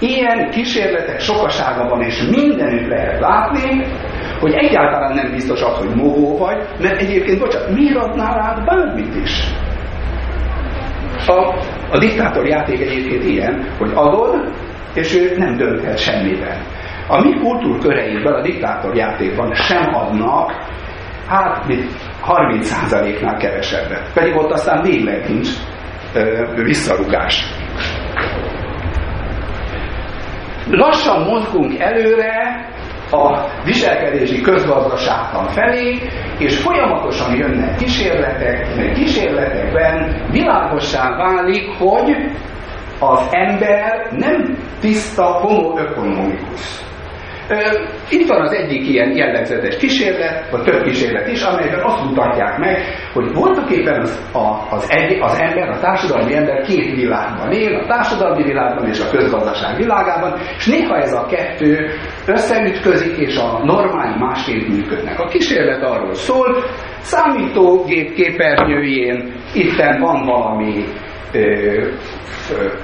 ilyen 0.00 0.50
kísérletek 0.50 1.20
sokasága 1.20 1.88
van, 1.88 2.02
és 2.02 2.22
mindenütt 2.30 2.88
lehet 2.88 3.20
látni, 3.20 3.84
hogy 4.40 4.52
egyáltalán 4.52 5.14
nem 5.14 5.30
biztos 5.30 5.62
az, 5.62 5.78
hogy 5.78 5.94
mohó 5.94 6.38
vagy, 6.38 6.56
mert 6.80 7.00
egyébként, 7.00 7.38
bocsánat, 7.38 7.74
miért 7.74 7.96
adnál 7.96 8.34
rád 8.34 8.64
bármit 8.64 9.14
is? 9.14 9.44
A, 11.26 11.54
a 11.90 11.98
diktátor 11.98 12.46
játék 12.46 12.80
egyébként 12.80 13.24
ilyen, 13.24 13.74
hogy 13.78 13.90
adod, 13.94 14.52
és 14.94 15.14
ő 15.14 15.36
nem 15.36 15.56
dönthet 15.56 15.98
semmiben. 15.98 16.58
A 17.08 17.20
mi 17.20 17.34
kultúrköreinkben 17.38 18.32
a 18.32 18.42
diktátor 18.42 18.96
játékban 18.96 19.54
sem 19.54 19.94
adnak, 19.94 20.52
hát 21.28 21.64
30%-nál 22.26 23.36
kevesebbet. 23.36 24.12
Pedig 24.14 24.36
ott 24.36 24.50
aztán 24.50 24.82
végleg 24.82 25.28
nincs 25.28 25.48
ö, 26.14 26.44
visszarugás. 26.64 27.44
Lassan 30.70 31.22
mozgunk 31.22 31.78
előre, 31.78 32.66
a 33.10 33.48
viselkedési 33.64 34.40
közgazdaságtan 34.40 35.46
felé, 35.48 35.98
és 36.38 36.56
folyamatosan 36.58 37.36
jönnek 37.36 37.76
kísérletek, 37.76 38.76
mert 38.76 38.92
kísérletekben 38.92 40.26
világossá 40.30 41.16
válik, 41.16 41.68
hogy 41.78 42.16
az 43.00 43.28
ember 43.30 44.08
nem 44.10 44.56
tiszta 44.80 45.24
homo 45.24 45.78
economicus. 45.78 46.89
Itt 48.10 48.28
van 48.28 48.40
az 48.40 48.52
egyik 48.52 48.88
ilyen 48.88 49.16
jellegzetes 49.16 49.76
kísérlet, 49.76 50.50
vagy 50.50 50.62
több 50.62 50.82
kísérlet 50.82 51.28
is, 51.28 51.42
amelyben 51.42 51.80
azt 51.82 52.04
mutatják 52.04 52.58
meg, 52.58 52.78
hogy 53.12 53.32
voltak 53.32 53.70
éppen 53.70 54.00
az, 54.00 54.28
a, 54.32 54.74
az, 54.74 54.86
egy, 54.90 55.18
az 55.20 55.38
ember, 55.40 55.68
a 55.68 55.78
társadalmi 55.78 56.34
ember 56.34 56.62
két 56.62 56.94
világban 56.94 57.52
él, 57.52 57.74
a 57.74 57.86
társadalmi 57.86 58.42
világban 58.42 58.88
és 58.88 59.00
a 59.00 59.10
közgazdaság 59.10 59.76
világában, 59.76 60.38
és 60.56 60.66
néha 60.66 60.96
ez 60.96 61.12
a 61.12 61.26
kettő 61.26 61.90
összeütközik, 62.26 63.16
és 63.16 63.36
a 63.36 63.64
normái 63.64 64.18
másként 64.18 64.68
működnek. 64.68 65.20
A 65.20 65.28
kísérlet 65.28 65.82
arról 65.82 66.14
szól, 66.14 66.64
számítógép 67.00 68.14
képernyőjén 68.14 69.32
itten 69.54 70.00
van 70.00 70.24
valami 70.24 70.84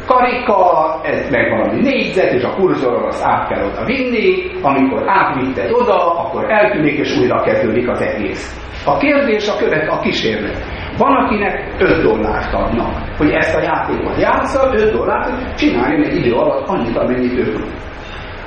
karika, 0.06 1.00
ez 1.02 1.30
meg 1.30 1.50
valami 1.50 1.80
négyzet, 1.80 2.32
és 2.32 2.42
a 2.42 2.54
kurzoron 2.54 3.04
azt 3.04 3.24
át 3.24 3.48
kell 3.48 3.64
oda 3.64 3.84
vinni, 3.84 4.50
amikor 4.62 5.02
átvitted 5.06 5.70
oda, 5.72 6.18
akkor 6.20 6.50
eltűnik, 6.50 6.98
és 6.98 7.18
újra 7.18 7.42
kezdődik 7.42 7.88
az 7.88 8.00
egész. 8.00 8.64
A 8.84 8.96
kérdés 8.96 9.48
a 9.48 9.56
követ 9.56 9.88
a 9.88 9.98
kísérlet. 9.98 10.64
Van, 10.98 11.16
akinek 11.16 11.74
5 11.78 12.02
dollárt 12.02 12.54
adnak, 12.54 12.92
hogy 13.16 13.30
ezt 13.30 13.54
a 13.54 13.62
játékot 13.62 14.20
játsza, 14.20 14.70
5 14.74 14.92
dollárt, 14.92 15.56
csináljon 15.56 16.02
egy 16.02 16.16
idő 16.16 16.32
alatt 16.32 16.68
annyit, 16.68 16.96
amennyit 16.96 17.38
ő 17.38 17.54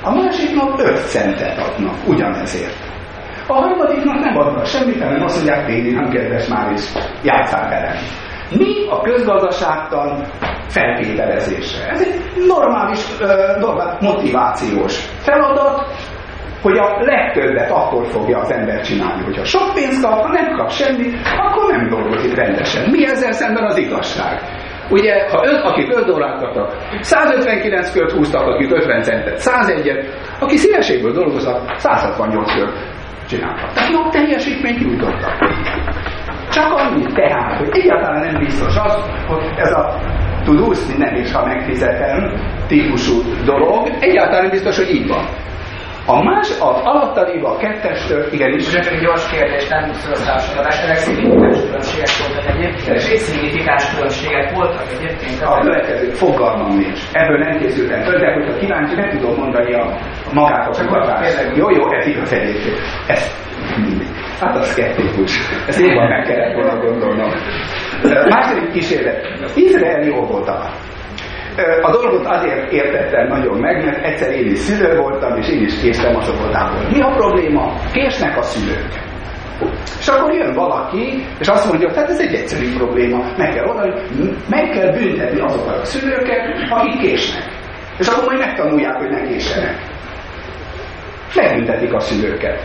A 0.02 0.14
másiknak 0.14 0.80
5 0.80 0.96
centet 0.96 1.58
adnak, 1.58 1.94
ugyanezért. 2.06 2.88
A 3.46 3.52
harmadiknak 3.52 4.18
nem 4.18 4.36
adnak 4.36 4.66
semmit, 4.66 5.02
hanem 5.02 5.22
azt 5.22 5.36
mondják, 5.36 5.66
Péni, 5.66 5.90
nem 5.90 6.08
kedves 6.08 6.48
már 6.48 6.72
is, 6.72 6.82
játszál 7.22 7.68
velem. 7.68 7.96
Mi 8.58 8.88
a 8.88 9.00
közgazdaságtan 9.00 10.24
feltételezése? 10.68 11.88
Ez 11.88 12.00
egy 12.00 12.46
normális, 12.46 13.18
normál 13.58 13.98
motivációs 14.00 15.08
feladat, 15.18 15.86
hogy 16.62 16.78
a 16.78 16.96
legtöbbet 17.00 17.70
akkor 17.70 18.06
fogja 18.06 18.38
az 18.38 18.50
ember 18.50 18.80
csinálni, 18.80 19.22
hogyha 19.24 19.44
sok 19.44 19.74
pénzt 19.74 20.02
kap, 20.02 20.22
ha 20.22 20.32
nem 20.32 20.56
kap 20.56 20.70
semmit, 20.70 21.14
akkor 21.38 21.70
nem 21.70 21.88
dolgozik 21.88 22.34
rendesen. 22.34 22.90
Mi 22.90 23.06
ezzel 23.06 23.32
szemben 23.32 23.64
az 23.64 23.76
igazság? 23.76 24.40
Ugye, 24.90 25.28
ha 25.30 25.46
ön, 25.46 25.60
akik 25.60 25.96
5 25.96 26.04
dollárt 26.04 26.42
kaptak, 26.42 26.76
159 27.00 27.92
kört 27.92 28.12
húztak, 28.12 28.46
akik 28.46 28.72
50 28.72 29.02
centet, 29.02 29.38
101-et, 29.38 30.04
aki 30.40 30.56
szívességből 30.56 31.12
dolgozhat, 31.12 31.78
168 31.78 32.54
kört 32.54 32.76
csináltak. 33.28 33.72
Tehát 33.72 33.90
jobb 33.90 34.10
teljesítményt 34.10 34.78
nyújtottak. 34.78 35.38
Csak 36.50 36.72
annyi 36.72 37.06
tehát, 37.12 37.56
hogy 37.58 37.68
egyáltalán 37.70 38.32
nem 38.32 38.38
biztos 38.38 38.76
az, 38.76 38.94
hogy 39.26 39.44
ez 39.56 39.72
a 39.72 40.00
tud 40.44 40.60
úszni 40.60 40.96
nem 40.96 41.14
is, 41.14 41.32
ha 41.32 41.46
megfizetem 41.46 42.32
típusú 42.66 43.22
dolog, 43.44 43.88
egyáltalán 44.00 44.42
nem 44.42 44.50
biztos, 44.50 44.76
hogy 44.76 44.90
így 44.90 45.08
van. 45.08 45.24
A 46.06 46.22
más, 46.22 46.48
az 46.50 46.80
alatta 46.84 47.22
lévő 47.22 47.44
a 47.44 47.56
kettestől, 47.56 48.26
igenis. 48.32 48.70
Csak 48.70 48.86
egy 48.86 49.00
gyors 49.00 49.30
kérdés, 49.30 49.68
nem 49.68 49.92
szorosztársadalás, 49.92 50.82
ennek 50.82 50.96
szignifikáns 50.96 51.60
különbségek 51.60 52.10
voltak 52.18 52.46
egyébként, 52.54 52.96
és 52.96 53.02
szignifikáns 53.02 53.94
különbségek 53.94 54.54
voltak 54.54 54.86
egyébként. 54.98 55.42
A 55.42 55.60
következő 55.60 56.10
fogalmam 56.10 56.76
nincs. 56.76 57.00
Ebből 57.12 57.38
nem 57.38 57.58
készültem 57.58 58.02
föl, 58.02 58.18
de 58.18 58.32
hogyha 58.32 58.58
kíváncsi, 58.58 58.94
nem 58.94 59.10
tudom 59.10 59.36
mondani 59.36 59.74
a 59.74 59.98
magát 60.32 60.66
a 60.68 60.84
kutatást. 60.86 61.56
Jó, 61.56 61.70
jó, 61.70 61.92
ez 61.92 62.06
igaz 62.06 62.32
egyébként. 62.32 62.76
Ez 63.06 63.39
Hát 64.40 64.56
a 64.56 64.62
szkeptikus. 64.62 65.38
Ezt 65.66 65.80
jobban 65.80 66.08
meg 66.08 66.22
kellett 66.26 66.54
volna 66.54 66.80
gondolnom. 66.80 67.30
Második 68.28 68.70
kísérlet. 68.72 69.26
Izrael 69.54 70.02
jó 70.02 70.26
volt 70.26 70.48
a 71.82 71.90
dolgot 71.90 72.26
azért 72.26 72.72
értettem 72.72 73.26
nagyon 73.26 73.58
meg, 73.58 73.84
mert 73.84 74.04
egyszer 74.04 74.30
én 74.32 74.50
is 74.50 74.58
szülő 74.58 74.96
voltam, 74.96 75.36
és 75.36 75.48
én 75.48 75.62
is 75.62 75.80
késtem 75.80 76.16
az 76.16 76.28
óvodából. 76.28 76.88
Mi 76.92 77.00
a 77.00 77.14
probléma? 77.16 77.74
Késnek 77.92 78.36
a 78.36 78.42
szülők. 78.42 79.08
És 80.00 80.08
akkor 80.08 80.34
jön 80.34 80.54
valaki, 80.54 81.26
és 81.38 81.48
azt 81.48 81.68
mondja, 81.68 81.88
hogy 81.88 81.96
hát 81.96 82.08
ez 82.08 82.20
egy 82.20 82.34
egyszerű 82.34 82.76
probléma, 82.76 83.24
meg 83.36 83.54
kell 83.54 83.66
oda, 83.66 83.94
meg 84.48 84.68
kell 84.68 84.92
büntetni 84.92 85.40
azokat 85.40 85.80
a 85.80 85.84
szülőket, 85.84 86.70
akik 86.70 87.00
késnek. 87.00 87.42
És 87.98 88.06
akkor 88.06 88.24
majd 88.24 88.38
megtanulják, 88.38 88.96
hogy 88.96 89.10
ne 89.10 89.22
késenek. 89.22 89.76
Megbüntetik 91.34 91.94
a 91.94 92.00
szülőket. 92.00 92.62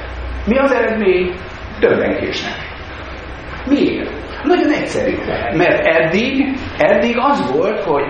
Mi 0.48 0.58
az 0.58 0.72
eredmény? 0.72 1.34
Többen 1.80 2.20
késnek. 2.20 2.54
Miért? 3.68 4.10
Nagyon 4.44 4.72
egyszerű. 4.72 5.18
Mert 5.54 5.86
eddig, 5.86 6.58
eddig 6.78 7.16
az 7.20 7.52
volt, 7.52 7.84
hogy 7.84 8.04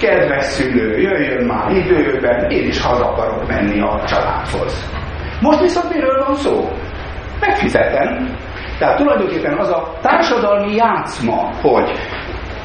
kedves 0.00 0.44
szülő, 0.44 0.98
jöjjön 0.98 1.46
már 1.46 1.70
időben, 1.70 2.50
én 2.50 2.66
is 2.66 2.80
haza 2.80 3.04
akarok 3.04 3.46
menni 3.48 3.80
a 3.80 4.02
családhoz. 4.06 4.90
Most 5.40 5.60
viszont 5.60 5.94
miről 5.94 6.24
van 6.26 6.34
szó? 6.34 6.68
Megfizetem. 7.40 8.36
Tehát 8.78 8.96
tulajdonképpen 8.96 9.58
az 9.58 9.70
a 9.70 9.98
társadalmi 10.02 10.74
játszma, 10.74 11.50
hogy 11.62 11.90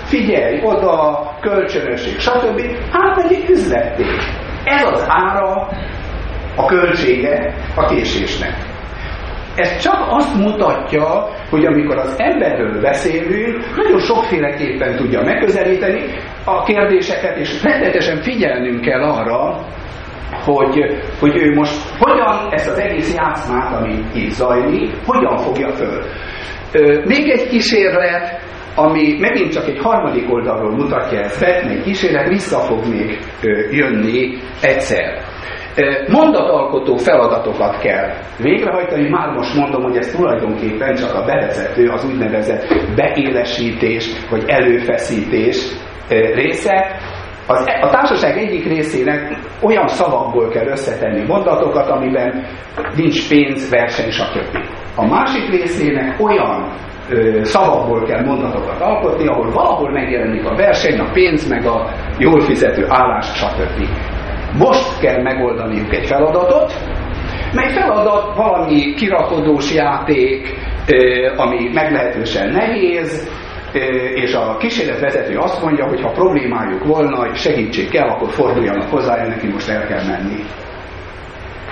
figyelj, 0.04 0.62
oda, 0.64 1.32
kölcsönösség, 1.42 2.20
stb. 2.20 2.62
átmegy 2.92 3.46
üzletté. 3.50 4.06
Ez 4.64 4.84
az 4.84 5.06
ára, 5.08 5.68
a 6.56 6.66
költsége 6.66 7.54
a 7.76 7.86
késésnek. 7.86 8.77
Ez 9.58 9.78
csak 9.78 10.06
azt 10.10 10.36
mutatja, 10.36 11.30
hogy 11.50 11.66
amikor 11.66 11.98
az 11.98 12.16
emberről 12.18 12.82
beszélünk, 12.82 13.76
nagyon 13.76 14.00
sokféleképpen 14.00 14.96
tudja 14.96 15.22
megközelíteni 15.22 16.02
a 16.46 16.64
kérdéseket, 16.64 17.38
és 17.38 17.64
rettetesen 17.64 18.22
figyelnünk 18.22 18.82
kell 18.82 19.04
arra, 19.04 19.58
hogy, 20.44 21.00
hogy 21.20 21.36
ő 21.36 21.54
most 21.54 21.74
hogyan 22.00 22.48
ezt 22.52 22.70
az 22.70 22.78
egész 22.78 23.16
játszmát, 23.16 23.76
ami 23.76 24.00
itt 24.14 24.30
zajlik, 24.30 24.92
hogyan 25.06 25.38
fogja 25.38 25.72
föl. 25.74 26.04
Még 27.06 27.30
egy 27.30 27.48
kísérlet, 27.48 28.42
ami 28.76 29.18
megint 29.20 29.52
csak 29.52 29.68
egy 29.68 29.80
harmadik 29.80 30.34
oldalról 30.34 30.72
mutatja 30.72 31.20
ezt 31.20 31.40
be, 31.40 31.60
egy 31.60 31.84
kísérlet 31.84 32.28
vissza 32.28 32.60
fog 32.60 32.88
még 32.88 33.20
jönni 33.72 34.38
egyszer. 34.62 35.22
Mondatalkotó 36.08 36.96
feladatokat 36.96 37.78
kell 37.78 38.10
végrehajtani. 38.38 39.10
Már 39.10 39.30
most 39.30 39.56
mondom, 39.56 39.84
hogy 39.84 39.98
ez 39.98 40.16
tulajdonképpen 40.16 40.96
csak 40.96 41.16
a 41.16 41.26
bevezető, 41.26 41.88
az 41.88 42.06
úgynevezett 42.06 42.66
beélesítés 42.96 44.10
vagy 44.30 44.44
előfeszítés 44.48 45.58
része. 46.34 47.00
Az, 47.48 47.68
e, 47.68 47.80
a 47.82 47.90
társaság 47.90 48.38
egyik 48.38 48.66
részének 48.66 49.40
olyan 49.62 49.88
szavakból 49.88 50.50
kell 50.50 50.68
összetenni 50.68 51.26
mondatokat, 51.28 51.90
amiben 51.90 52.46
nincs 52.96 53.30
pénz, 53.30 53.70
verseny, 53.70 54.12
stb. 54.12 54.58
A 54.96 55.08
másik 55.08 55.50
részének 55.50 56.20
olyan 56.20 56.72
ö, 57.10 57.44
szavakból 57.44 58.04
kell 58.04 58.24
mondatokat 58.26 58.82
alkotni, 58.82 59.28
ahol 59.28 59.52
valahol 59.52 59.92
megjelenik 59.92 60.46
a 60.46 60.56
verseny, 60.56 61.00
a 61.00 61.12
pénz, 61.14 61.50
meg 61.50 61.66
a 61.66 61.90
jól 62.18 62.40
fizető 62.40 62.86
állás, 62.90 63.26
stb. 63.26 63.88
Most 64.58 65.00
kell 65.00 65.22
megoldaniuk 65.22 65.94
egy 65.94 66.06
feladatot, 66.06 66.74
mely 67.54 67.74
feladat 67.74 68.36
valami 68.36 68.94
kirakodós 68.94 69.74
játék, 69.74 70.56
ami 71.36 71.70
meglehetősen 71.74 72.50
nehéz, 72.50 73.30
és 74.16 74.34
a 74.34 74.58
kísérletvezető 74.58 75.38
azt 75.38 75.62
mondja, 75.64 75.88
hogy 75.88 76.02
ha 76.02 76.12
problémájuk 76.12 76.86
volna, 76.86 77.16
hogy 77.16 77.36
segítség 77.36 77.90
kell, 77.90 78.08
akkor 78.08 78.32
forduljanak 78.32 78.90
hozzá, 78.90 79.28
neki 79.28 79.48
most 79.48 79.70
el 79.70 79.88
kell 79.88 80.06
menni. 80.06 80.44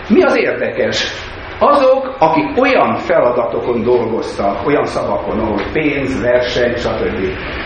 Mi 0.09 0.21
az 0.21 0.37
érdekes? 0.37 1.11
Azok, 1.59 2.15
akik 2.19 2.61
olyan 2.61 2.95
feladatokon 2.95 3.83
dolgoztak, 3.83 4.67
olyan 4.67 4.85
szavakon, 4.85 5.39
ahol 5.39 5.61
pénz, 5.73 6.21
verseny, 6.21 6.75
stb. 6.75 7.19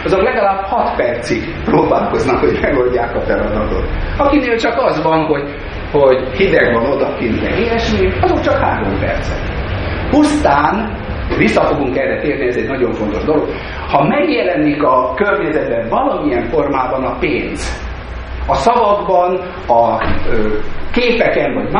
Azok 0.04 0.22
legalább 0.22 0.64
6 0.64 0.96
percig 0.96 1.44
próbálkoznak, 1.66 2.40
hogy 2.40 2.60
megoldják 2.62 3.16
a 3.16 3.22
feladatot. 3.22 3.84
Akinél 4.18 4.58
csak 4.58 4.78
az 4.78 5.04
van, 5.04 5.26
hogy, 5.26 5.44
hogy 5.92 6.38
hideg 6.38 6.74
van 6.74 6.92
odakint, 6.92 7.42
meg 7.42 7.60
ilyesmi, 7.60 8.12
azok 8.22 8.40
csak 8.40 8.58
3 8.58 9.00
percet. 9.00 9.40
Pusztán, 10.10 10.98
vissza 11.38 11.62
fogunk 11.62 11.98
erre 11.98 12.22
térni, 12.22 12.48
ez 12.48 12.56
egy 12.56 12.68
nagyon 12.68 12.94
fontos 12.94 13.24
dolog, 13.24 13.48
ha 13.92 14.08
megjelenik 14.08 14.84
a 14.84 15.14
környezetben 15.16 15.90
valamilyen 15.90 16.44
formában 16.44 17.04
a 17.04 17.18
pénz, 17.20 17.88
a 18.48 18.54
szavakban, 18.54 19.40
a 19.68 19.98
képeken 20.92 21.54
vagy 21.54 21.72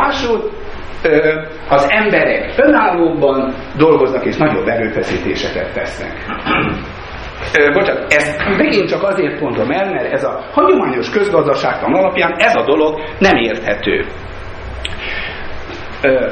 máshol, 1.04 1.48
az 1.70 1.88
emberek 1.90 2.54
önállóban 2.58 3.54
dolgoznak 3.78 4.26
és 4.26 4.38
nagyobb 4.38 4.68
erőfeszítéseket 4.68 5.74
tesznek. 5.74 6.12
bocsánat, 7.74 8.14
ezt 8.14 8.58
megint 8.58 8.90
csak 8.90 9.04
azért 9.04 9.40
mondom 9.40 9.72
el, 9.72 9.92
mert 9.92 10.14
ez 10.14 10.24
a 10.24 10.44
hagyományos 10.52 11.10
közgazdaságtan 11.10 11.94
alapján 11.94 12.34
ez 12.38 12.56
a 12.56 12.64
dolog 12.64 13.00
nem 13.20 13.36
érthető. 13.36 14.06
Ö, 16.02 16.32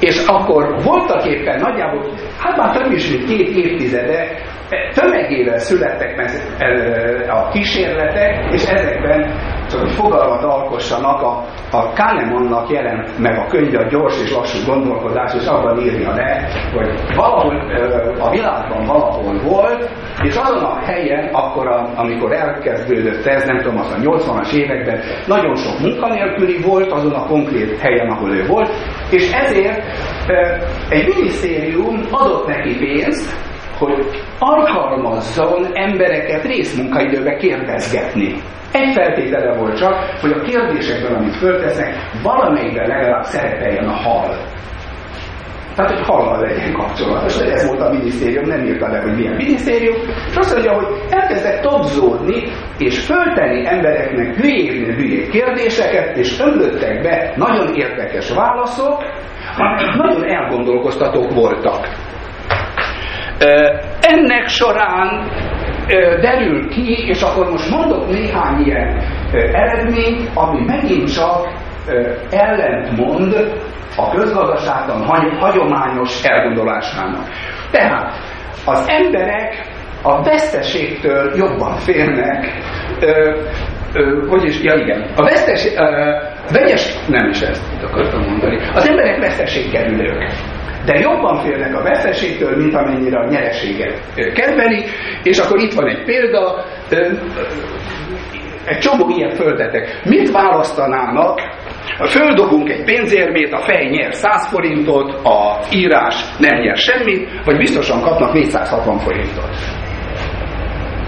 és 0.00 0.26
akkor 0.26 0.82
voltak 0.82 1.26
éppen 1.26 1.60
nagyjából, 1.60 2.10
hát 2.38 2.56
már 2.56 2.76
több 2.76 2.92
is, 2.92 3.10
mint 3.10 3.24
két 3.24 3.48
évtizede 3.48 4.48
tömegével 4.94 5.58
születtek 5.58 6.40
a 7.28 7.48
kísérletek, 7.48 8.52
és 8.52 8.62
ezekben 8.62 9.34
fogalmat 9.78 10.44
alkossanak, 10.44 11.22
a, 11.22 11.44
a 11.70 11.92
Kahnemannak 11.92 12.70
jelent 12.70 13.18
meg 13.18 13.38
a 13.38 13.46
könyve 13.46 13.78
a 13.78 13.88
gyors 13.88 14.22
és 14.22 14.32
lassú 14.32 14.72
gondolkodás, 14.72 15.34
és 15.34 15.46
abban 15.46 15.80
írja 15.80 16.14
le, 16.14 16.48
hogy 16.72 17.14
valahol 17.16 17.62
a 18.18 18.30
világban 18.30 18.86
valahol 18.86 19.38
volt, 19.42 19.90
és 20.22 20.36
azon 20.36 20.64
a 20.64 20.78
helyen, 20.84 21.34
akkor, 21.34 21.68
a, 21.68 21.90
amikor 21.94 22.32
elkezdődött 22.32 23.26
ez, 23.26 23.44
nem 23.44 23.58
tudom, 23.58 23.78
az 23.78 23.92
a 23.92 24.00
80-as 24.00 24.52
években, 24.52 25.00
nagyon 25.26 25.56
sok 25.56 25.80
munkanélküli 25.80 26.60
volt 26.62 26.92
azon 26.92 27.12
a 27.12 27.26
konkrét 27.26 27.78
helyen, 27.78 28.10
ahol 28.10 28.30
ő 28.30 28.46
volt, 28.46 28.70
és 29.10 29.32
ezért 29.32 29.82
egy 30.88 31.14
minisztérium 31.14 32.00
adott 32.10 32.46
neki 32.46 32.76
pénzt, 32.78 33.49
hogy 33.80 34.22
alkalmazzon 34.38 35.66
embereket 35.72 36.42
részmunkaidőbe 36.44 37.36
kérdezgetni. 37.36 38.34
Egy 38.72 38.92
feltétele 38.92 39.56
volt 39.56 39.78
csak, 39.78 39.94
hogy 40.20 40.32
a 40.32 40.40
kérdésekben, 40.40 41.14
amit 41.14 41.36
föltesznek, 41.36 41.94
valamelyikben 42.22 42.86
legalább 42.86 43.24
szerepeljen 43.24 43.88
a 43.88 43.92
hal. 43.92 44.36
tehát 45.76 45.90
hogy 45.92 46.06
hallal 46.06 46.40
legyen 46.40 46.72
kapcsolatos. 46.72 47.38
Ez 47.38 47.66
volt 47.66 47.80
a 47.80 47.90
minisztérium, 47.92 48.44
nem 48.44 48.64
írta 48.64 48.88
le, 48.88 49.00
hogy 49.00 49.14
milyen 49.14 49.34
minisztérium, 49.34 49.96
és 50.30 50.36
azt 50.36 50.52
mondja, 50.52 50.72
hogy 50.72 50.86
elkezdek 51.10 51.60
topzódni, 51.60 52.42
és 52.78 52.98
föltenni 52.98 53.66
embereknek 53.66 54.34
hülyén 54.34 54.94
hülyé 54.94 55.28
kérdéseket, 55.28 56.16
és 56.16 56.40
ömlöttek 56.40 57.02
be 57.02 57.32
nagyon 57.36 57.74
érdekes 57.74 58.30
válaszok, 58.30 59.02
amelyek 59.56 59.94
nagyon 59.94 60.24
elgondolkoztatók 60.24 61.34
voltak. 61.34 61.88
Ennek 64.00 64.48
során 64.48 65.30
derül 66.20 66.68
ki, 66.68 67.06
és 67.08 67.22
akkor 67.22 67.50
most 67.50 67.70
mondok 67.70 68.10
néhány 68.10 68.62
ilyen 68.64 69.02
eredményt, 69.32 70.30
ami 70.34 70.64
megint 70.64 71.12
csak 71.14 71.48
ellentmond 72.30 73.34
a 73.96 74.10
közgazdaságtan 74.10 75.04
hagyományos 75.38 76.24
elgondolásának. 76.24 77.28
Tehát 77.70 78.12
az 78.64 78.88
emberek 78.88 79.68
a 80.02 80.22
veszteségtől 80.22 81.32
jobban 81.36 81.74
félnek, 81.74 82.46
ö, 83.00 83.40
ö, 83.92 84.26
hogy 84.28 84.44
is, 84.44 84.62
ja 84.62 84.74
igen, 84.74 85.10
a 85.16 85.22
veszteség, 85.22 85.72
ö, 85.78 86.12
vegyes, 86.52 86.94
nem 87.08 87.28
is 87.28 87.40
ezt 87.40 87.62
akartam 87.82 88.20
mondani, 88.20 88.60
az 88.74 88.88
emberek 88.88 89.18
veszteségkerülők 89.20 90.30
de 90.84 90.98
jobban 90.98 91.36
félnek 91.36 91.74
a 91.74 91.82
veszteségtől, 91.82 92.56
mint 92.56 92.74
amennyire 92.74 93.18
a 93.18 93.28
nyereséget 93.28 94.00
kedveli, 94.34 94.84
és 95.22 95.38
akkor 95.38 95.60
itt 95.60 95.72
van 95.72 95.88
egy 95.88 96.04
példa, 96.04 96.64
egy 98.64 98.78
csomó 98.78 99.08
ilyen 99.08 99.34
földetek. 99.34 100.00
Mit 100.04 100.30
választanának 100.30 101.40
Földobunk 102.08 102.68
egy 102.70 102.84
pénzérmét, 102.84 103.52
a 103.52 103.58
fej 103.58 103.88
nyer 103.88 104.14
100 104.14 104.48
forintot, 104.48 105.12
a 105.24 105.58
írás 105.72 106.24
nem 106.38 106.60
nyer 106.60 106.76
semmit, 106.76 107.28
vagy 107.44 107.56
biztosan 107.56 108.00
kapnak 108.00 108.32
460 108.32 108.98
forintot. 108.98 109.56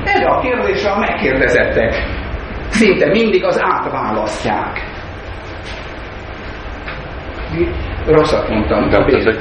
Erre 0.05 0.27
a 0.27 0.41
kérdésre 0.41 0.91
a 0.91 0.99
megkérdezettek 0.99 1.95
szinte 2.69 3.07
mindig 3.07 3.45
az 3.45 3.61
átválasztják. 3.63 4.91
Rosszat 8.07 8.49
mondtam. 8.49 8.89
De 8.89 8.99
ez 9.17 9.27
egy... 9.27 9.41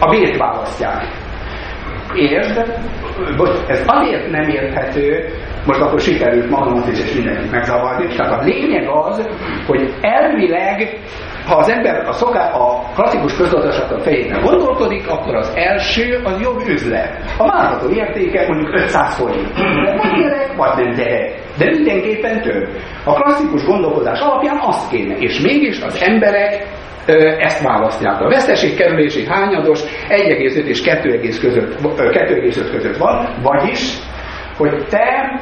A 0.00 0.10
bért 0.10 0.36
választják. 0.36 1.04
Bocs, 3.36 3.56
ez 3.66 3.82
azért 3.86 4.30
nem 4.30 4.48
érthető, 4.48 5.28
most 5.68 5.80
akkor 5.80 6.00
sikerült 6.00 6.50
magamat 6.50 6.88
is 6.92 7.00
és 7.04 7.14
mindenkit 7.14 7.50
megzavarni, 7.50 8.14
tehát 8.16 8.40
a 8.40 8.44
lényeg 8.44 8.88
az, 8.88 9.28
hogy 9.66 9.94
elvileg 10.00 10.98
ha 11.46 11.56
az 11.56 11.68
ember 11.68 12.08
a, 12.08 12.12
szoká, 12.12 12.50
a 12.52 12.82
klasszikus 12.94 13.36
közgazdaságtan 13.36 14.00
fejében 14.00 14.40
gondolkodik, 14.40 15.08
akkor 15.08 15.34
az 15.34 15.52
első 15.54 16.20
az 16.24 16.40
jobb 16.40 16.60
üzlet. 16.68 17.34
A 17.38 17.46
várható 17.46 17.90
értéke 17.90 18.44
mondjuk 18.48 18.74
500 18.74 19.16
forint. 19.16 19.52
De 19.84 19.96
vagy 19.96 20.20
gyerek, 20.20 20.56
vagy 20.56 20.84
nem 20.84 20.94
gyerek. 20.94 21.34
De 21.58 21.70
mindenképpen 21.70 22.40
több. 22.40 22.68
A 23.04 23.12
klasszikus 23.12 23.64
gondolkodás 23.64 24.20
alapján 24.20 24.58
azt 24.62 24.90
kéne, 24.90 25.16
és 25.16 25.40
mégis 25.40 25.80
az 25.80 26.02
emberek 26.02 26.66
ezt 27.38 27.62
választják. 27.62 28.20
A 28.20 28.28
veszteségkerülési 28.28 29.26
hányados 29.26 29.80
1,5 30.08 30.64
és 30.64 30.82
2,5 30.82 31.38
között, 31.40 31.78
2,5 31.82 32.68
között 32.70 32.96
van, 32.96 33.28
vagyis, 33.42 33.98
hogy 34.58 34.86
te, 34.88 35.40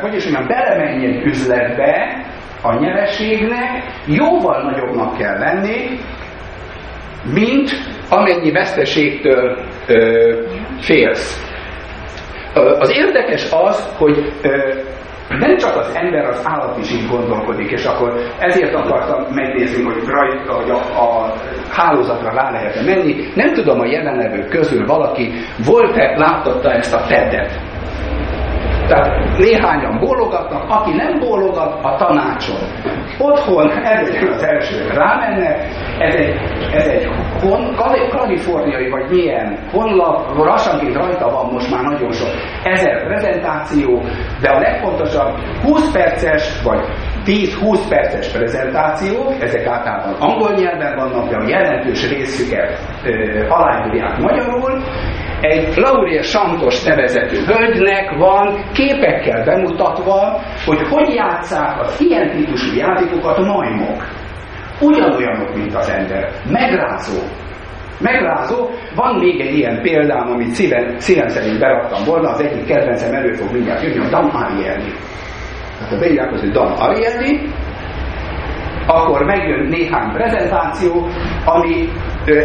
vagyis 0.00 0.24
mondjam, 0.24 0.46
belemenjen 0.46 1.26
üzletbe, 1.26 2.24
a 2.62 2.74
nyereségnek 2.74 3.84
jóval 4.06 4.62
nagyobbnak 4.62 5.16
kell 5.16 5.38
lenni, 5.38 5.98
mint 7.34 7.70
amennyi 8.08 8.50
veszteségtől 8.50 9.58
ö, 9.86 10.32
félsz. 10.78 11.44
Az 12.78 12.90
érdekes 12.90 13.50
az, 13.50 13.94
hogy 13.98 14.32
ö, 14.42 14.74
nem 15.38 15.56
csak 15.56 15.76
az 15.76 15.94
ember, 15.94 16.24
az 16.24 16.40
állat 16.44 16.78
is 16.78 16.92
így 16.92 17.08
gondolkodik, 17.08 17.70
és 17.70 17.84
akkor 17.84 18.20
ezért 18.38 18.74
akartam 18.74 19.34
megnézni, 19.34 19.82
hogy, 19.82 20.04
rajt, 20.06 20.46
hogy 20.46 20.70
a, 20.70 20.76
a 20.76 21.32
hálózatra 21.70 22.32
rá 22.34 22.50
lehet 22.50 22.76
-e 22.76 22.82
menni. 22.82 23.32
Nem 23.34 23.52
tudom, 23.52 23.80
a 23.80 23.86
jelenlevők 23.86 24.48
közül 24.48 24.86
valaki 24.86 25.32
volt-e, 25.66 26.18
láttatta 26.18 26.72
ezt 26.72 26.94
a 26.94 27.04
tedet. 27.08 27.69
Tehát 28.90 29.38
néhányan 29.38 29.98
bólogatnak, 29.98 30.64
aki 30.68 30.92
nem 30.92 31.18
bólogat, 31.18 31.84
a 31.84 31.96
tanácson. 31.96 32.60
Otthon 33.18 33.70
ez 33.70 34.08
az 34.34 34.42
első 34.42 34.86
rámennek, 34.94 35.68
ez 35.98 36.14
egy, 36.14 36.34
ez 36.72 36.86
egy 36.86 37.08
hon, 37.42 37.74
kaliforniai 38.10 38.90
vagy 38.90 39.10
milyen 39.10 39.58
honlap, 39.72 40.36
lassanként 40.36 40.94
rajta 40.94 41.30
van 41.30 41.52
most 41.52 41.70
már 41.70 41.82
nagyon 41.82 42.12
sok 42.12 42.28
ezer 42.62 43.06
prezentáció, 43.06 44.02
de 44.40 44.48
a 44.48 44.58
legfontosabb 44.58 45.38
20 45.62 45.92
perces 45.92 46.62
vagy 46.62 46.80
10-20 47.26 47.78
perces 47.88 48.28
prezentációk, 48.28 49.34
ezek 49.40 49.66
általában 49.66 50.14
angol 50.18 50.50
nyelven 50.50 50.96
vannak, 50.96 51.28
de 51.28 51.36
a 51.36 51.48
jelentős 51.48 52.08
részüket 52.08 52.78
aláírják 53.48 54.18
magyarul, 54.18 54.82
egy 55.40 55.76
Laurie 55.76 56.22
Santos 56.22 56.82
nevezetű 56.82 57.36
hölgynek 57.44 58.16
van 58.18 58.64
képekkel 58.72 59.44
bemutatva, 59.44 60.40
hogy 60.66 60.88
hogy 60.88 61.14
játszák 61.14 61.80
az 61.80 62.00
ilyen 62.00 62.30
típusú 62.30 62.76
játékokat 62.76 63.38
a 63.38 63.44
majmok. 63.44 64.04
Ugyanolyanok, 64.80 65.54
mint 65.54 65.74
az 65.74 65.88
ember. 65.88 66.30
Megrázó. 66.50 67.18
Megrázó. 68.00 68.68
Van 68.94 69.14
még 69.14 69.40
egy 69.40 69.54
ilyen 69.54 69.82
példám, 69.82 70.30
amit 70.30 70.50
szívem, 70.50 70.98
szívem 70.98 71.28
szerint 71.28 71.58
beraktam 71.58 72.04
volna, 72.04 72.28
az 72.28 72.40
egyik 72.40 72.66
kedvencem 72.66 73.14
elő 73.14 73.32
fog 73.32 73.52
mindjárt 73.52 73.82
jönni, 73.82 73.98
a 73.98 74.08
Dan 74.08 74.28
Ariely. 74.28 74.92
Tehát 75.78 75.92
ha 75.92 75.98
beírják 75.98 76.30
hogy 76.30 76.50
Dan 76.50 76.72
Ariely, 76.72 77.40
akkor 78.86 79.24
megjön 79.24 79.66
néhány 79.68 80.12
prezentáció, 80.12 81.06
ami 81.44 81.88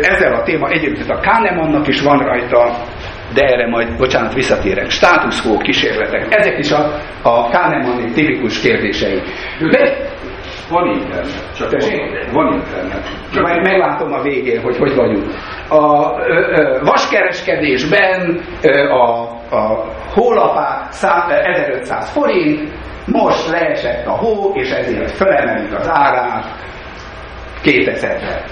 ezzel 0.02 0.34
a 0.34 0.44
téma, 0.44 0.70
egyébként 0.70 1.10
a 1.10 1.20
Kahnemannak 1.20 1.88
is 1.88 2.02
van 2.02 2.18
rajta, 2.18 2.76
de 3.34 3.42
erre 3.46 3.68
majd, 3.68 3.98
bocsánat, 3.98 4.34
visszatérek. 4.34 4.90
Status 4.90 5.42
quo 5.42 5.58
kísérletek. 5.58 6.26
Ezek 6.30 6.58
is 6.58 6.72
a, 6.72 7.00
a 7.22 7.50
Kahnemani 7.50 8.12
tipikus 8.12 8.60
kérdései. 8.60 9.22
De, 9.72 10.14
van 10.70 10.88
internet. 10.88 11.56
Csak 11.58 11.70
Tessék? 11.70 12.32
van 12.32 12.54
internet. 12.54 13.08
Csak 13.34 13.44
majd 13.44 13.62
meglátom 13.62 14.14
a 14.14 14.22
végén, 14.22 14.62
hogy 14.62 14.78
hogy 14.78 14.96
vagyunk. 14.96 15.26
A 15.70 16.14
ö, 16.20 16.40
ö, 16.40 16.80
vaskereskedésben 16.84 18.42
ö, 18.62 18.90
a, 18.90 19.22
a 19.52 19.86
hólapát 20.14 20.88
1500 20.90 22.10
forint, 22.10 22.74
most 23.06 23.50
leesett 23.50 24.06
a 24.06 24.12
hó, 24.12 24.52
és 24.54 24.70
ezért 24.72 25.12
felemelik 25.12 25.76
az 25.76 25.90
árát 25.90 26.46
2000-re 27.64 28.44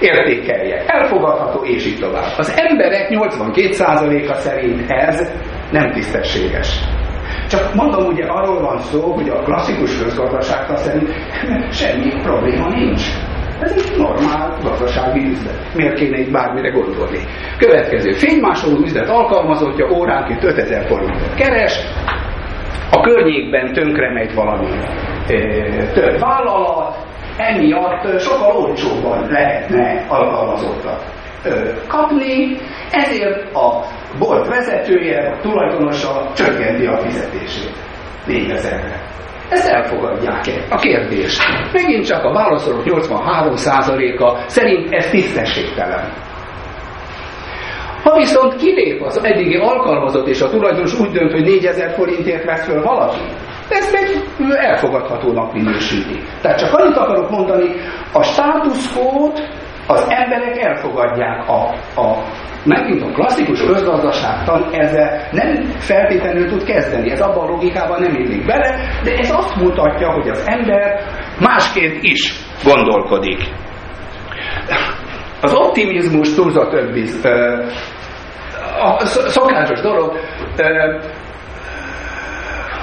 értékelje. 0.00 0.84
Elfogadható, 0.86 1.64
és 1.64 1.86
így 1.86 1.98
tovább. 2.00 2.32
Az 2.36 2.54
emberek 2.56 3.08
82%-a 3.10 4.34
szerint 4.34 4.90
ez 4.90 5.32
nem 5.70 5.92
tisztességes. 5.92 6.80
Csak 7.50 7.74
mondom, 7.74 8.06
ugye 8.06 8.24
arról 8.24 8.60
van 8.60 8.78
szó, 8.78 9.12
hogy 9.12 9.28
a 9.28 9.42
klasszikus 9.42 10.02
közgazdaságtan 10.02 10.76
szerint 10.76 11.08
semmi 11.80 12.12
probléma 12.22 12.68
nincs. 12.68 13.02
Ez 13.60 13.72
egy 13.72 13.98
normál 13.98 14.58
gazdasági 14.62 15.28
üzlet. 15.30 15.74
Miért 15.74 15.94
kéne 15.94 16.18
itt 16.18 16.30
bármire 16.30 16.70
gondolni? 16.70 17.18
Következő. 17.58 18.12
Fénymásoló 18.12 18.80
üzlet 18.80 19.08
alkalmazottja 19.08 19.90
óránként 19.90 20.44
5000 20.44 20.86
forintot 20.86 21.34
keres, 21.34 21.78
a 22.90 23.00
környékben 23.00 23.72
tönkre 23.72 24.12
megy 24.12 24.34
valami 24.34 24.66
több 25.94 26.18
vállalat, 26.18 26.96
emiatt 27.36 28.20
sokkal 28.20 28.56
olcsóbban 28.56 29.26
lehetne 29.30 30.04
alkalmazottat 30.08 31.04
kapni, 31.88 32.56
ezért 32.90 33.54
a 33.54 33.84
bolt 34.18 34.48
vezetője, 34.48 35.30
a 35.30 35.40
tulajdonosa 35.40 36.30
csökkenti 36.36 36.86
a 36.86 36.98
fizetését 36.98 37.72
4000-re. 38.28 39.02
Ezt 39.48 39.68
elfogadják-e? 39.68 40.52
A 40.70 40.76
kérdés. 40.76 41.38
Megint 41.72 42.06
csak 42.06 42.24
a 42.24 42.32
válaszolók 42.32 42.82
83%-a 42.84 44.44
szerint 44.46 44.92
ez 44.92 45.10
tisztességtelen. 45.10 46.12
Ha 48.02 48.16
viszont 48.16 48.56
kilép 48.56 49.02
az 49.02 49.24
eddigi 49.24 49.56
alkalmazott, 49.56 50.26
és 50.26 50.40
a 50.40 50.48
tulajdonos 50.50 51.00
úgy 51.00 51.10
dönt, 51.10 51.32
hogy 51.32 51.44
4000 51.44 51.94
forintért 51.94 52.44
vesz 52.44 52.64
föl 52.64 52.82
valaki, 52.82 53.20
ezt 53.68 53.92
meg 53.92 54.56
elfogadhatónak 54.56 55.52
minősíti. 55.52 56.22
Tehát 56.42 56.58
csak 56.58 56.72
annyit 56.72 56.96
akarok 56.96 57.30
mondani, 57.30 57.74
a 58.12 58.22
státuszkót 58.22 59.40
az 59.86 60.06
emberek 60.08 60.62
elfogadják 60.62 61.48
a, 61.48 61.74
a 62.00 62.24
megint 62.64 63.02
a 63.02 63.12
klasszikus 63.12 63.64
közgazdaságtan 63.64 64.68
ezzel 64.72 65.28
nem 65.30 65.64
feltétlenül 65.78 66.48
tud 66.48 66.64
kezdeni. 66.64 67.10
Ez 67.10 67.20
abban 67.20 67.46
a 67.46 67.50
logikában 67.50 68.00
nem 68.00 68.14
illik 68.14 68.46
bele, 68.46 69.00
de 69.04 69.12
ez 69.16 69.30
azt 69.30 69.56
mutatja, 69.56 70.12
hogy 70.12 70.28
az 70.28 70.44
ember 70.46 71.02
másként 71.40 72.02
is 72.02 72.32
gondolkodik. 72.64 73.44
Az 75.40 75.54
optimizmus 75.54 76.34
túlzott 76.34 76.72
önbiz, 76.72 77.24
a 78.82 79.04
szokásos 79.06 79.80
dolog, 79.80 80.16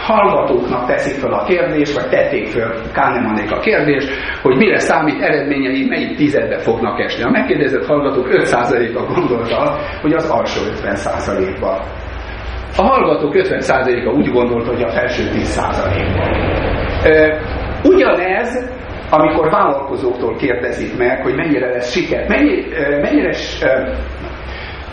hallgatóknak 0.04 0.86
teszik 0.86 1.20
fel 1.20 1.34
a 1.34 1.44
kérdést, 1.44 1.94
vagy 1.96 2.10
tették 2.10 2.48
fel 2.48 2.72
Kahnemanék 2.94 3.52
a 3.52 3.60
kérdést, 3.60 4.10
hogy 4.42 4.56
mire 4.56 4.80
számít 4.80 5.22
eredményei, 5.22 5.86
melyik 5.86 6.16
tizedbe 6.16 6.58
fognak 6.58 7.00
esni. 7.00 7.24
A 7.24 7.30
megkérdezett 7.30 7.86
hallgatók 7.86 8.28
5%-a 8.32 9.13
gondolta, 9.13 9.78
hogy 10.02 10.13
az 10.13 10.30
alsó 10.30 10.62
50%-ba. 10.84 11.84
A 12.78 12.82
hallgatók 12.82 13.34
50%-a 13.36 14.10
úgy 14.10 14.30
gondolta, 14.32 14.72
hogy 14.72 14.84
a 14.84 14.89
felső 14.89 15.24
10%-ba. 15.34 16.24
Ugyanez, 17.84 18.72
amikor 19.10 19.50
vállalkozóktól 19.50 20.36
kérdezik 20.36 20.98
meg, 20.98 21.22
hogy 21.22 21.36
mennyire 21.36 21.70
lesz 21.70 21.92
siker, 21.92 22.28
mennyire, 22.28 23.00
mennyire 23.02 23.32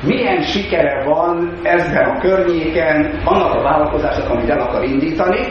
milyen 0.03 0.43
sikere 0.43 1.05
van 1.05 1.53
ezben 1.63 2.05
a 2.05 2.19
környéken 2.19 3.21
annak 3.25 3.55
a 3.55 3.63
vállalkozásnak, 3.63 4.31
amit 4.31 4.51
el 4.51 4.61
akar 4.61 4.85
indítani, 4.85 5.47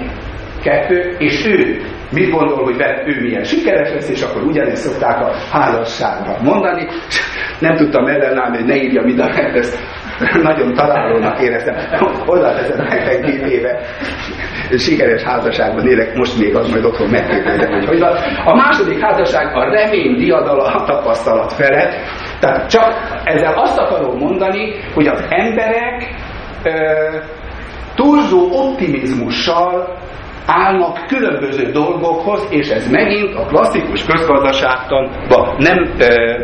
kettő, 0.63 1.15
és 1.17 1.45
ő 1.45 1.81
mit 2.11 2.29
gondol, 2.31 2.63
hogy 2.63 2.77
vele 2.77 3.03
ő 3.05 3.21
milyen 3.21 3.43
sikeres 3.43 3.93
lesz, 3.93 4.09
és 4.09 4.21
akkor 4.21 4.43
ugyanezt 4.43 4.87
szokták 4.87 5.21
a 5.21 5.31
házasságra 5.51 6.37
mondani. 6.43 6.87
Nem 7.59 7.75
tudtam 7.75 8.05
ellenállni, 8.05 8.57
hogy 8.57 8.65
ne 8.65 8.75
írja 8.75 9.01
mind 9.01 9.19
a 9.19 9.29
ezt 9.53 9.79
nagyon 10.41 10.73
találónak 10.73 11.41
éreztem. 11.41 11.75
Oda 12.25 12.53
teszem 12.53 12.85
nektek 12.85 13.21
két 13.21 13.45
éve 13.45 13.79
sikeres 14.77 15.23
házasságban 15.23 15.87
élek, 15.87 16.15
most 16.15 16.39
még 16.39 16.55
az 16.55 16.69
majd 16.69 16.85
otthon 16.85 17.09
megkérdezem, 17.09 17.71
hogy 17.71 17.85
hogy 17.85 17.99
van. 17.99 18.15
A 18.45 18.55
második 18.55 18.99
házasság 18.99 19.55
a 19.55 19.69
remény 19.69 20.15
diadala 20.17 20.63
a 20.63 20.83
tapasztalat 20.83 21.53
felett, 21.53 21.93
tehát 22.39 22.69
csak 22.69 22.93
ezzel 23.23 23.53
azt 23.53 23.77
akarom 23.77 24.17
mondani, 24.17 24.73
hogy 24.93 25.07
az 25.07 25.25
emberek 25.29 26.15
ö, 26.63 26.71
túlzó 27.95 28.49
optimizmussal 28.51 29.97
állnak 30.45 31.05
különböző 31.07 31.71
dolgokhoz, 31.71 32.47
és 32.49 32.69
ez 32.69 32.91
megint 32.91 33.35
a 33.35 33.45
klasszikus 33.45 34.05
közgazdaságtanba 34.05 35.55
nem 35.57 35.93
ö, 35.99 36.43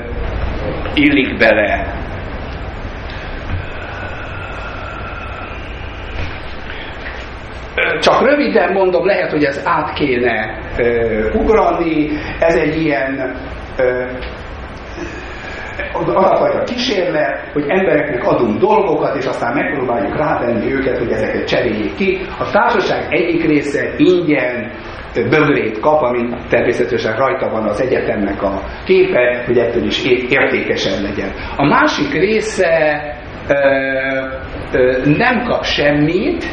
illik 0.93 1.37
bele. 1.37 2.03
Csak 7.99 8.21
röviden 8.21 8.71
mondom, 8.71 9.05
lehet, 9.05 9.31
hogy 9.31 9.43
ez 9.43 9.61
át 9.65 9.93
kéne 9.93 10.59
ö, 10.77 11.29
ugrani, 11.33 12.09
ez 12.39 12.55
egy 12.55 12.81
ilyen 12.81 13.35
ö, 13.77 14.05
az 15.93 16.07
a 16.07 16.35
fajta 16.37 16.63
kísérlet, 16.63 17.49
hogy 17.53 17.65
embereknek 17.67 18.27
adunk 18.27 18.59
dolgokat, 18.59 19.15
és 19.15 19.25
aztán 19.25 19.53
megpróbáljuk 19.53 20.17
rátenni 20.17 20.73
őket, 20.73 20.97
hogy 20.97 21.11
ezeket 21.11 21.47
cseréljék 21.47 21.95
ki. 21.95 22.19
A 22.39 22.51
társaság 22.51 23.05
egyik 23.09 23.45
része 23.45 23.93
ingyen 23.97 24.71
bögrét 25.29 25.79
kap, 25.79 26.01
amin 26.01 26.35
természetesen 26.49 27.15
rajta 27.15 27.49
van 27.49 27.63
az 27.63 27.81
egyetemnek 27.81 28.43
a 28.43 28.61
képe, 28.85 29.43
hogy 29.45 29.57
ettől 29.57 29.85
is 29.85 30.05
értékesen 30.29 31.01
legyen. 31.01 31.31
A 31.57 31.65
másik 31.65 32.13
része 32.13 33.01
ö, 33.47 33.53
ö, 34.71 35.01
nem 35.17 35.43
kap 35.43 35.63
semmit, 35.63 36.45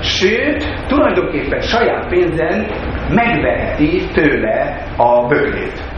sőt, 0.00 0.86
tulajdonképpen 0.86 1.60
saját 1.60 2.08
pénzen 2.08 2.66
megveheti 3.08 4.02
tőle 4.12 4.86
a 4.96 5.26
bögrét. 5.26 5.93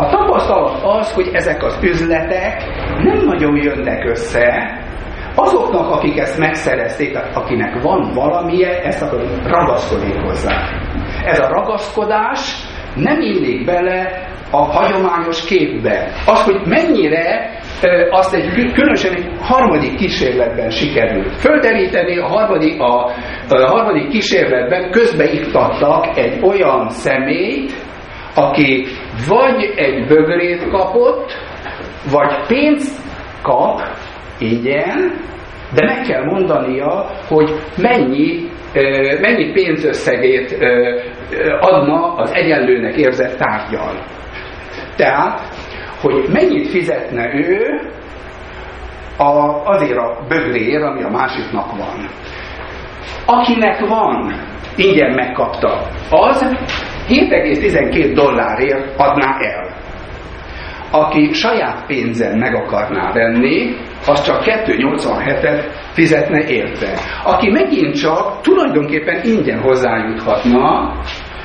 A 0.00 0.08
tapasztalat 0.10 0.82
az, 0.82 1.12
hogy 1.12 1.30
ezek 1.32 1.62
az 1.62 1.78
üzletek 1.82 2.64
nem 3.02 3.24
nagyon 3.24 3.56
jönnek 3.56 4.04
össze, 4.04 4.78
azoknak, 5.34 5.90
akik 5.90 6.18
ezt 6.18 6.38
megszerezték, 6.38 7.18
akinek 7.34 7.82
van 7.82 8.12
valamilyen, 8.14 8.74
ezt 8.82 9.02
akkor 9.02 9.24
ragaszkodik 9.44 10.20
hozzá. 10.20 10.68
Ez 11.24 11.38
a 11.38 11.48
ragaszkodás 11.48 12.54
nem 12.94 13.20
illik 13.20 13.64
bele 13.64 14.28
a 14.50 14.56
hagyományos 14.56 15.44
képbe. 15.44 16.12
Az, 16.26 16.44
hogy 16.44 16.60
mennyire 16.64 17.50
azt 18.10 18.34
egy 18.34 18.72
különösen 18.72 19.14
egy 19.14 19.30
harmadik 19.40 19.94
kísérletben 19.94 20.70
sikerült 20.70 21.32
földeríteni, 21.32 22.18
a 22.18 22.26
harmadik, 22.26 22.80
a, 22.80 23.10
a 23.48 23.70
harmadik 23.70 24.08
kísérletben 24.08 24.90
közbeiktattak 24.90 26.16
egy 26.16 26.42
olyan 26.42 26.88
személyt, 26.88 27.86
aki 28.38 28.86
vagy 29.28 29.72
egy 29.76 30.06
bögrét 30.06 30.68
kapott, 30.68 31.32
vagy 32.10 32.46
pénzt 32.46 33.00
kap 33.42 33.80
ingyen, 34.38 35.12
de 35.74 35.84
meg 35.84 36.06
kell 36.06 36.24
mondania, 36.24 37.06
hogy 37.28 37.50
mennyi, 37.76 38.50
mennyi 39.20 39.52
pénzösszegét 39.52 40.56
adna 41.60 42.14
az 42.14 42.34
egyenlőnek 42.34 42.96
érzett 42.96 43.36
tárgyal. 43.36 44.04
Tehát, 44.96 45.40
hogy 46.00 46.24
mennyit 46.32 46.68
fizetne 46.68 47.34
ő 47.34 47.80
a, 49.16 49.62
azért 49.64 49.98
a 49.98 50.18
bögrér, 50.28 50.82
ami 50.82 51.02
a 51.02 51.10
másiknak 51.10 51.76
van. 51.76 52.08
Akinek 53.26 53.78
van, 53.78 54.32
ingyen 54.76 55.14
megkapta, 55.14 55.82
az 56.10 56.56
7,12 57.08 58.12
dollárért 58.14 58.94
adná 58.96 59.36
el. 59.40 59.76
Aki 60.90 61.32
saját 61.32 61.86
pénzen 61.86 62.38
meg 62.38 62.54
akarná 62.54 63.12
venni, 63.12 63.76
az 64.06 64.22
csak 64.22 64.42
2,87-et 64.44 65.64
fizetne 65.92 66.44
érte. 66.48 66.92
Aki 67.24 67.50
megint 67.50 67.94
csak 68.00 68.40
tulajdonképpen 68.40 69.20
ingyen 69.24 69.60
hozzájuthatna, 69.60 70.92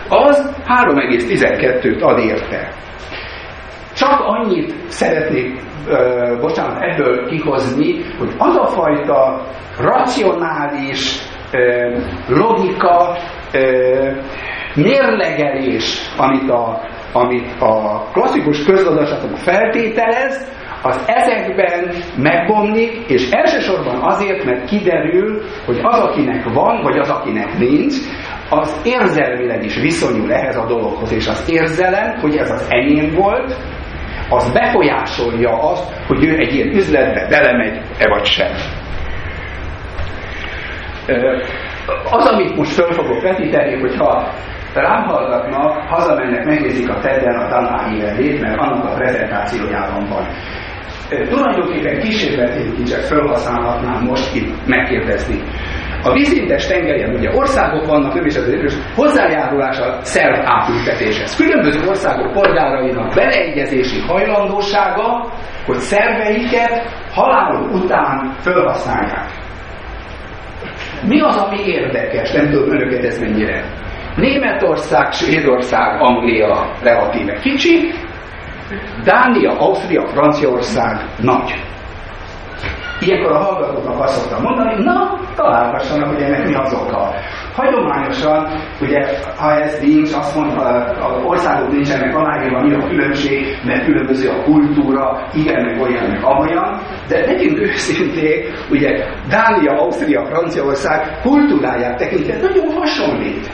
az 0.10 0.56
3,12-t 0.68 2.02
ad 2.02 2.20
érte. 2.20 2.70
Csak 3.96 4.20
annyit 4.20 4.74
szeretnék, 4.88 5.60
ö, 5.88 6.38
bocsánat, 6.42 6.82
ebből 6.82 7.26
kihozni, 7.26 8.04
hogy 8.18 8.34
az 8.38 8.56
a 8.56 8.66
fajta 8.66 9.46
racionális 9.78 11.22
ö, 11.52 11.96
logika, 12.28 13.18
ö, 13.54 14.12
mérlegelés, 14.76 16.12
amit 16.18 16.50
a, 16.50 16.82
amit 17.12 17.62
a 17.62 18.04
klasszikus 18.12 18.64
közgazdaságok 18.64 19.38
feltételez, 19.38 20.52
az 20.84 21.04
ezekben 21.06 21.94
megbomlik, 22.18 23.06
és 23.08 23.30
elsősorban 23.32 24.02
azért, 24.02 24.44
mert 24.44 24.70
kiderül, 24.70 25.42
hogy 25.66 25.80
az, 25.82 26.00
akinek 26.00 26.44
van, 26.54 26.82
vagy 26.82 26.98
az, 26.98 27.10
akinek 27.10 27.58
nincs, 27.58 27.94
az 28.50 28.82
érzelmileg 28.84 29.64
is 29.64 29.76
viszonyul 29.76 30.34
ehhez 30.34 30.56
a 30.56 30.66
dologhoz, 30.66 31.12
és 31.12 31.28
az 31.28 31.50
érzelem, 31.50 32.20
hogy 32.20 32.36
ez 32.36 32.52
az 32.52 32.68
enyém 32.70 33.14
volt, 33.14 33.56
az 34.30 34.52
befolyásolja 34.52 35.72
azt, 35.72 36.06
hogy 36.08 36.26
ő 36.26 36.38
egy 36.38 36.54
ilyen 36.54 36.68
üzletbe 36.68 37.28
belemegy-e 37.30 38.10
vagy 38.10 38.26
sem. 38.26 38.52
Az, 42.12 42.26
amit 42.26 42.56
most 42.56 42.72
föl 42.72 42.92
fogok 42.94 43.22
vetíteni, 43.22 43.80
hogyha 43.80 44.34
rám 44.74 45.04
hallgatnak, 45.04 45.78
hazamennek, 45.90 46.46
megnézik 46.46 46.90
a 46.90 47.00
TED-en 47.00 47.36
a 47.36 47.50
Danai 47.50 47.98
élét, 47.98 48.42
mert 48.42 48.60
annak 48.60 48.86
a 48.86 48.94
prezentációjában 48.94 50.06
van. 50.10 50.28
Tulajdonképpen 51.30 52.00
kísérletét 52.00 52.90
csak 52.90 53.00
felhasználhatnám 53.00 54.04
most 54.04 54.36
itt 54.36 54.68
megkérdezni. 54.68 55.42
A 56.04 56.14
vízintes 56.14 56.68
tengerjen 56.68 57.16
ugye 57.16 57.30
országok 57.36 57.86
vannak, 57.86 58.14
nem 58.14 58.26
is 58.26 58.36
az 58.36 58.78
hozzájárulás 58.96 59.80
a 59.80 59.98
szerv 60.02 60.40
átültetéshez. 60.46 61.36
Különböző 61.36 61.88
országok 61.88 62.32
polgárainak 62.32 63.14
beleegyezési 63.16 64.00
hajlandósága, 64.08 65.32
hogy 65.66 65.78
szerveiket 65.78 66.82
haláluk 67.14 67.74
után 67.74 68.34
felhasználják. 68.40 69.28
Mi 71.08 71.22
az, 71.22 71.36
ami 71.36 71.58
érdekes? 71.66 72.32
Nem 72.32 72.50
tudom 72.50 72.72
önöket 72.72 73.04
ez 73.04 73.20
mennyire 73.20 73.64
Németország, 74.16 75.12
Svédország, 75.12 76.02
Anglia 76.02 76.72
relatíve 76.84 77.34
kicsi, 77.40 77.92
Dánia, 79.04 79.60
Ausztria, 79.60 80.08
Franciaország 80.08 81.06
nagy. 81.22 81.64
Ilyenkor 83.00 83.32
a 83.32 83.38
hallgatóknak 83.38 84.00
azt 84.00 84.14
szoktam 84.20 84.42
mondani, 84.42 84.84
na, 84.84 85.20
találgassanak, 85.36 86.08
hogy 86.14 86.22
ennek 86.22 86.48
mi 86.48 86.54
az 86.54 86.74
oka. 86.74 87.14
Hagyományosan, 87.56 88.48
ugye, 88.82 89.08
ha 89.38 89.62
ez 89.62 89.80
nincs, 89.80 90.14
azt 90.14 90.36
mondta, 90.36 90.62
az 90.64 91.24
országok 91.24 91.72
nincsenek 91.72 92.16
aláírva, 92.16 92.62
mi 92.62 92.74
a 92.74 92.88
különbség, 92.88 93.58
mert 93.66 93.86
különböző 93.86 94.30
a 94.30 94.44
kultúra, 94.44 95.28
igen, 95.34 95.66
meg 95.66 95.82
olyan, 95.82 96.10
meg 96.10 96.24
amolyan, 96.24 96.82
de 97.08 97.26
legyünk 97.26 97.60
őszinték, 97.60 98.54
ugye 98.70 99.06
Dánia, 99.30 99.72
Ausztria, 99.72 100.26
Franciaország 100.26 101.20
kultúráját 101.22 101.98
tekintve 101.98 102.40
nagyon 102.42 102.74
hasonlít. 102.74 103.50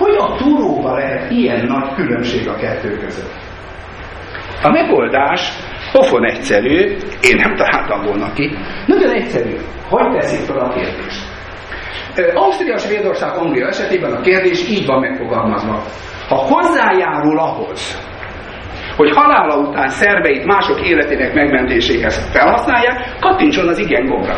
Hogy 0.00 0.16
a 0.18 0.36
túróba 0.36 0.94
lehet 0.94 1.30
ilyen 1.30 1.66
nagy 1.66 1.94
különbség 1.94 2.48
a 2.48 2.56
kettő 2.56 2.96
között? 2.96 3.34
A 4.62 4.70
megoldás 4.70 5.52
pofon 5.92 6.24
egyszerű, 6.24 6.76
én 7.22 7.36
nem 7.36 7.56
találtam 7.56 8.02
volna 8.02 8.32
ki. 8.32 8.50
Nagyon 8.86 9.10
egyszerű. 9.10 9.56
Hogy 9.88 10.18
teszik 10.18 10.46
fel 10.46 10.58
a 10.58 10.68
kérdést? 10.68 11.28
Ausztria, 12.34 12.78
Svédország, 12.78 13.36
Anglia 13.36 13.66
esetében 13.66 14.12
a 14.12 14.20
kérdés 14.20 14.68
így 14.68 14.86
van 14.86 15.00
megfogalmazva. 15.00 15.82
Ha 16.28 16.36
hozzájárul 16.36 17.38
ahhoz, 17.38 17.98
hogy 18.96 19.10
halála 19.10 19.56
után 19.56 19.88
szerveit 19.88 20.44
mások 20.44 20.88
életének 20.88 21.34
megmentéséhez 21.34 22.30
felhasználják, 22.32 23.16
kattintson 23.20 23.68
az 23.68 23.78
igen 23.78 24.06
gombra. 24.06 24.36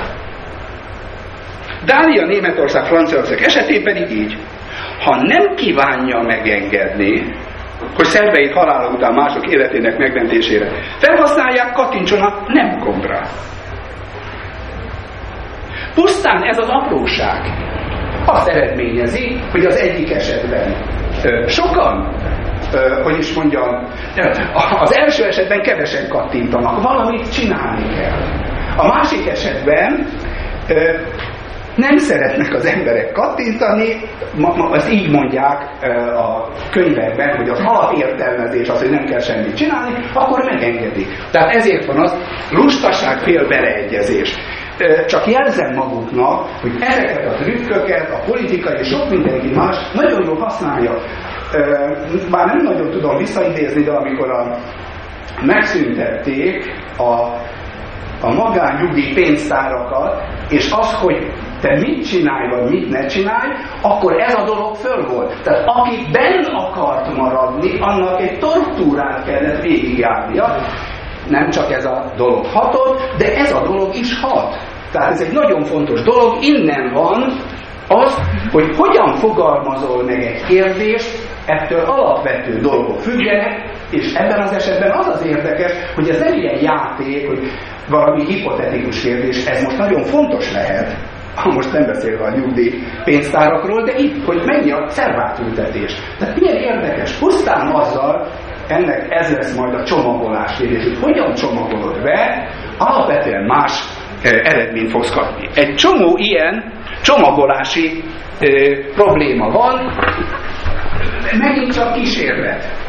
Dália, 1.84 2.26
Németország, 2.26 2.84
Franciaország 2.84 3.42
esetében 3.42 3.94
pedig 3.94 4.16
így. 4.16 4.38
Ha 5.04 5.16
nem 5.22 5.54
kívánja 5.54 6.22
megengedni, 6.22 7.34
hogy 7.94 8.04
szerveit 8.04 8.52
halála 8.52 8.88
után 8.88 9.14
mások 9.14 9.46
életének 9.46 9.98
megmentésére 9.98 10.68
felhasználják, 10.98 11.72
kattintson 11.72 12.20
a 12.20 12.42
nem 12.46 12.78
gombra. 12.78 13.20
Pusztán 15.94 16.42
ez 16.42 16.58
az 16.58 16.68
apróság 16.68 17.40
azt 18.26 18.48
eredményezi, 18.48 19.40
hogy 19.50 19.64
az 19.64 19.76
egyik 19.76 20.10
esetben 20.10 20.76
sokan, 21.46 22.14
hogy 23.02 23.18
is 23.18 23.34
mondjam, 23.34 23.88
az 24.80 24.96
első 24.96 25.24
esetben 25.24 25.62
kevesen 25.62 26.08
kattintanak, 26.08 26.82
valamit 26.82 27.32
csinálni 27.32 27.94
kell. 27.94 28.18
A 28.76 28.86
másik 28.86 29.26
esetben 29.26 30.06
nem 31.76 31.96
szeretnek 31.96 32.54
az 32.54 32.64
emberek 32.64 33.12
kattintani, 33.12 34.00
ma, 34.36 34.54
ma, 34.56 34.68
azt 34.68 34.92
így 34.92 35.10
mondják 35.10 35.70
a 36.16 36.48
könyvekben, 36.70 37.36
hogy 37.36 37.48
az 37.48 37.58
alapértelmezés 37.64 38.68
az, 38.68 38.80
hogy 38.80 38.90
nem 38.90 39.04
kell 39.04 39.20
semmit 39.20 39.56
csinálni, 39.56 39.94
akkor 40.14 40.44
megengedik. 40.44 41.06
Tehát 41.30 41.54
ezért 41.54 41.86
van 41.86 42.00
az 42.00 42.14
lustaság 42.50 43.18
fél 43.18 43.48
beleegyezés. 43.48 44.34
Csak 45.06 45.26
jelzem 45.26 45.74
maguknak, 45.74 46.48
hogy 46.60 46.72
ezeket 46.80 47.26
a 47.26 47.34
trükköket 47.34 48.10
a 48.10 48.22
politika 48.26 48.70
és 48.70 48.88
sok 48.88 49.10
mindenki 49.10 49.50
más 49.54 49.76
nagyon 49.94 50.24
jól 50.24 50.38
használja. 50.38 50.94
Már 52.30 52.46
nem 52.46 52.64
nagyon 52.64 52.90
tudom 52.90 53.16
visszaidézni, 53.16 53.82
de 53.82 53.90
amikor 53.90 54.30
a, 54.30 54.56
megszüntették 55.42 56.64
a, 56.96 57.12
a 58.26 58.32
magánnyugdíj 58.34 59.12
pénztárakat, 59.14 60.22
és 60.48 60.70
az, 60.70 60.94
hogy 60.94 61.32
te 61.62 61.78
mit 61.78 62.06
csinálj, 62.06 62.48
vagy 62.48 62.70
mit 62.70 62.90
ne 62.90 63.06
csinálj, 63.06 63.50
akkor 63.82 64.20
ez 64.20 64.34
a 64.34 64.44
dolog 64.44 64.76
föl 64.76 65.06
volt. 65.08 65.42
Tehát 65.42 65.62
aki 65.66 65.96
benn 66.12 66.44
akart 66.44 67.16
maradni, 67.16 67.78
annak 67.80 68.20
egy 68.20 68.38
tortúrát 68.38 69.24
kellett 69.24 69.62
végigjárnia. 69.62 70.56
Nem 71.28 71.50
csak 71.50 71.72
ez 71.72 71.84
a 71.84 72.12
dolog 72.16 72.46
hatott, 72.46 73.00
de 73.18 73.36
ez 73.36 73.52
a 73.52 73.62
dolog 73.66 73.94
is 73.94 74.20
hat. 74.20 74.56
Tehát 74.92 75.10
ez 75.12 75.20
egy 75.20 75.32
nagyon 75.32 75.64
fontos 75.64 76.02
dolog, 76.02 76.42
innen 76.44 76.92
van 76.92 77.32
az, 77.88 78.18
hogy 78.52 78.76
hogyan 78.76 79.14
fogalmazol 79.14 80.04
meg 80.04 80.22
egy 80.22 80.44
kérdést, 80.46 81.28
ettől 81.46 81.80
alapvető 81.80 82.60
dolgok 82.60 83.00
függenek, 83.00 83.70
és 83.90 84.14
ebben 84.14 84.40
az 84.40 84.52
esetben 84.52 84.90
az 84.90 85.06
az 85.06 85.26
érdekes, 85.26 85.72
hogy 85.94 86.08
ez 86.08 86.18
nem 86.18 86.34
ilyen 86.34 86.62
játék, 86.62 87.26
hogy 87.26 87.38
valami 87.88 88.24
hipotetikus 88.24 89.02
kérdés, 89.02 89.46
ez 89.46 89.62
most 89.62 89.78
nagyon 89.78 90.02
fontos 90.02 90.52
lehet, 90.52 90.96
most 91.44 91.72
nem 91.72 91.86
beszélve 91.86 92.24
a 92.24 92.30
nyugdíj 92.30 92.82
pénztárakról, 93.04 93.84
de 93.84 93.92
itt, 93.96 94.24
hogy 94.24 94.42
mennyi 94.44 94.70
a 94.70 94.88
szervátültetés. 94.88 95.92
Tehát 96.18 96.40
milyen 96.40 96.56
érdekes, 96.56 97.12
pusztán 97.12 97.66
azzal, 97.66 98.28
ennek 98.68 99.06
ez 99.08 99.32
lesz 99.32 99.56
majd 99.56 99.74
a 99.74 99.84
csomagolás 99.84 100.56
kérdés, 100.56 100.84
hogy 100.84 100.98
hogyan 100.98 101.34
csomagolod 101.34 102.02
be, 102.02 102.48
alapvetően 102.78 103.44
más 103.44 103.84
eredményt 104.22 104.90
fogsz 104.90 105.12
kapni. 105.14 105.48
Egy 105.54 105.74
csomó 105.74 106.16
ilyen 106.16 106.72
csomagolási 107.02 108.02
e, 108.40 108.46
probléma 108.94 109.50
van, 109.50 109.92
megint 111.38 111.74
csak 111.74 111.92
kísérlet. 111.92 112.80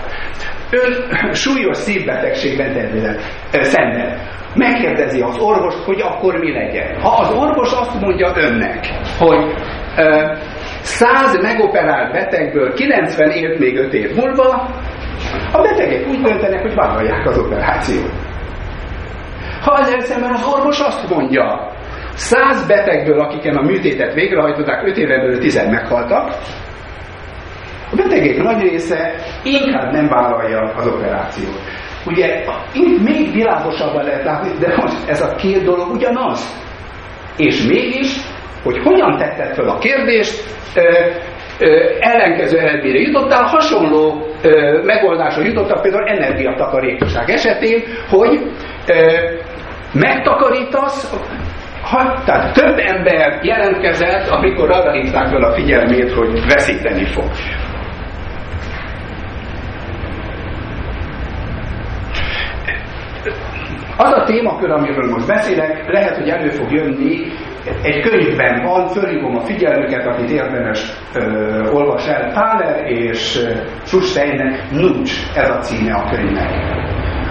Ön 0.69 1.33
súlyos 1.33 1.77
szívbetegségben 1.77 2.73
természetesen 2.73 3.63
szenved. 3.63 4.19
Megkérdezi 4.55 5.21
az 5.21 5.37
orvost, 5.37 5.77
hogy 5.77 6.01
akkor 6.01 6.39
mi 6.39 6.51
legyen. 6.51 7.01
Ha 7.01 7.09
az 7.09 7.31
orvos 7.31 7.71
azt 7.71 7.99
mondja 7.99 8.31
önnek, 8.35 8.87
hogy 9.19 9.53
e, 9.95 10.37
100 10.81 11.41
megoperált 11.41 12.11
betegből 12.11 12.73
90 12.73 13.29
élt 13.29 13.59
még 13.59 13.77
5 13.77 13.93
év 13.93 14.15
múlva, 14.15 14.69
a 15.51 15.61
betegek 15.61 16.07
úgy 16.07 16.21
döntenek, 16.21 16.61
hogy 16.61 16.75
vállalják 16.75 17.25
az 17.25 17.37
operációt. 17.37 18.11
Ha 19.61 19.77
ezzel 19.79 19.99
szemben 19.99 20.33
az 20.33 20.45
orvos 20.53 20.79
azt 20.79 21.09
mondja, 21.09 21.71
száz 22.13 22.67
betegből, 22.67 23.19
akiken 23.19 23.55
a 23.55 23.61
műtétet 23.61 24.13
végrehajtották, 24.13 24.87
öt 24.87 24.97
éven 24.97 25.19
belül 25.19 25.39
tizen 25.39 25.69
meghaltak, 25.69 26.35
a 27.91 27.95
betegek 27.95 28.43
nagy 28.43 28.61
része 28.61 29.13
inkább 29.43 29.91
nem 29.91 30.07
vállalja 30.07 30.59
az 30.75 30.87
operációt. 30.87 31.59
Ugye 32.05 32.43
itt 32.73 33.03
még 33.03 33.31
világosabban 33.33 34.03
lehet 34.03 34.23
látni, 34.23 34.49
de 34.59 34.73
most 34.75 35.09
ez 35.09 35.21
a 35.21 35.35
két 35.35 35.63
dolog 35.63 35.91
ugyanaz. 35.91 36.61
És 37.37 37.61
mégis, 37.61 38.15
hogy 38.63 38.79
hogyan 38.83 39.17
tetted 39.17 39.55
fel 39.55 39.69
a 39.69 39.77
kérdést, 39.77 40.43
ö, 40.75 40.81
ö, 41.59 41.89
ellenkező 41.99 42.57
eredményre 42.57 42.99
jutottál, 42.99 43.43
hasonló 43.43 44.27
ö, 44.41 44.81
megoldásra 44.83 45.43
jutottak 45.43 45.81
például 45.81 46.07
energiatakarékosság 46.07 47.29
esetén, 47.29 47.83
hogy 48.09 48.39
ö, 48.87 49.11
megtakarítasz, 49.93 51.13
ha, 51.83 52.21
tehát 52.25 52.53
több 52.53 52.77
ember 52.77 53.39
jelentkezett, 53.41 54.27
amikor 54.29 54.71
arra 54.71 54.91
hívták 54.91 55.27
fel 55.27 55.43
a 55.43 55.53
figyelmét, 55.53 56.11
hogy 56.11 56.45
veszíteni 56.47 57.05
fog. 57.05 57.25
Az 63.97 64.11
a 64.13 64.23
témakör, 64.23 64.71
amiről 64.71 65.11
most 65.11 65.27
beszélek, 65.27 65.91
lehet, 65.91 66.17
hogy 66.17 66.29
elő 66.29 66.49
fog 66.49 66.71
jönni, 66.71 67.31
egy 67.81 68.01
könyvben 68.01 68.63
van, 68.63 68.87
fölhívom 68.87 69.35
a 69.35 69.41
figyelmüket, 69.41 70.07
akit 70.07 70.29
érdemes 70.29 70.93
ö, 71.13 71.69
olvas 71.71 72.07
el, 72.07 72.31
Thaler 72.31 72.91
és 72.91 73.39
Schusteinnek 73.85 74.71
Nudge, 74.71 75.11
ez 75.35 75.49
a 75.49 75.59
címe 75.59 75.93
a 75.93 76.09
könyvnek. 76.09 76.81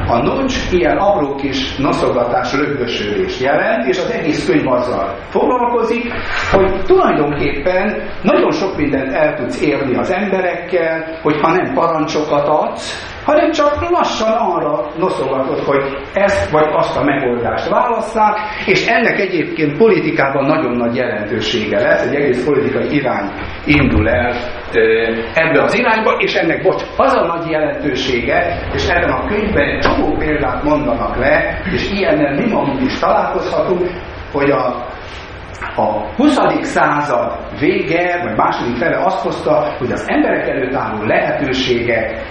A 0.09 0.23
nudge 0.23 0.55
ilyen 0.71 0.97
apró 0.97 1.35
kis 1.35 1.77
noszogatás, 1.77 2.55
rögösülés 2.55 3.41
jelent, 3.41 3.87
és 3.89 3.99
az 3.99 4.11
egész 4.11 4.47
könyv 4.47 4.69
azzal 4.69 5.17
foglalkozik, 5.29 6.13
hogy 6.51 6.83
tulajdonképpen 6.85 8.09
nagyon 8.23 8.51
sok 8.51 8.77
mindent 8.77 9.13
el 9.13 9.35
tudsz 9.35 9.63
érni 9.63 9.97
az 9.97 10.11
emberekkel, 10.11 11.19
hogyha 11.23 11.53
nem 11.53 11.75
parancsokat 11.75 12.49
adsz, 12.49 13.12
hanem 13.25 13.51
csak 13.51 13.91
lassan 13.91 14.33
arra 14.33 14.87
noszogatod, 14.99 15.59
hogy 15.59 15.83
ezt 16.15 16.51
vagy 16.51 16.69
azt 16.73 16.97
a 16.97 17.05
megoldást 17.05 17.69
válasszák, 17.69 18.37
és 18.67 18.87
ennek 18.87 19.19
egyébként 19.19 19.77
politikában 19.77 20.45
nagyon 20.45 20.77
nagy 20.77 20.97
jelentősége 20.97 21.81
lesz, 21.81 22.07
egy 22.07 22.15
egész 22.15 22.45
politikai 22.45 22.95
irány 22.95 23.31
indul 23.67 24.09
el 24.09 24.35
ebbe 25.35 25.63
az 25.63 25.79
irányba, 25.79 26.11
és 26.19 26.35
ennek, 26.35 26.63
bocs, 26.63 26.83
az 26.97 27.15
a 27.15 27.27
nagy 27.27 27.51
jelentősége, 27.51 28.69
és 28.75 28.89
ebben 28.89 29.11
a 29.11 29.27
könyvben 29.27 29.69
egy 29.69 29.81
csomó 29.81 30.17
példát 30.17 30.63
mondanak 30.63 31.17
le, 31.17 31.63
és 31.73 31.91
ilyennel 31.91 32.35
mi 32.35 32.53
magunk 32.53 32.83
is 32.83 32.99
találkozhatunk, 32.99 33.91
hogy 34.33 34.51
a 34.51 34.87
a 35.77 36.15
20. 36.17 36.37
század 36.61 37.39
vége, 37.61 38.21
vagy 38.23 38.37
második 38.37 38.77
fele 38.77 39.05
azt 39.05 39.23
hozta, 39.23 39.75
hogy 39.79 39.93
az 39.93 40.05
emberek 40.09 40.49
előtt 40.49 40.75
álló 40.75 41.05
lehetőségek 41.05 42.23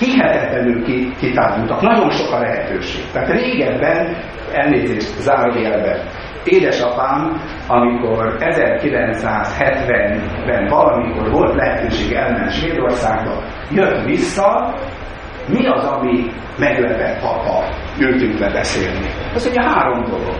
hihetetlenül 0.00 0.84
kitárultak. 1.18 1.80
Nagyon 1.80 2.10
sok 2.10 2.32
a 2.32 2.38
lehetőség. 2.38 3.04
Tehát 3.12 3.28
régebben, 3.28 4.16
elnézést 4.52 5.20
zárójelben, 5.20 5.98
édesapám, 6.44 7.40
amikor 7.66 8.36
1970-ben 8.38 10.66
valamikor 10.68 11.30
volt 11.30 11.54
lehetőség 11.54 12.12
elmenni 12.12 12.50
Svédországba, 12.50 13.42
jött 13.70 14.04
vissza, 14.04 14.74
mi 15.48 15.66
az, 15.66 15.84
ami 15.84 16.26
meglepett 16.58 17.20
papa? 17.20 17.64
Ültünk 17.98 18.38
le 18.38 18.52
beszélni. 18.52 19.10
Az 19.34 19.46
ugye 19.46 19.62
három 19.62 20.04
dolog. 20.04 20.36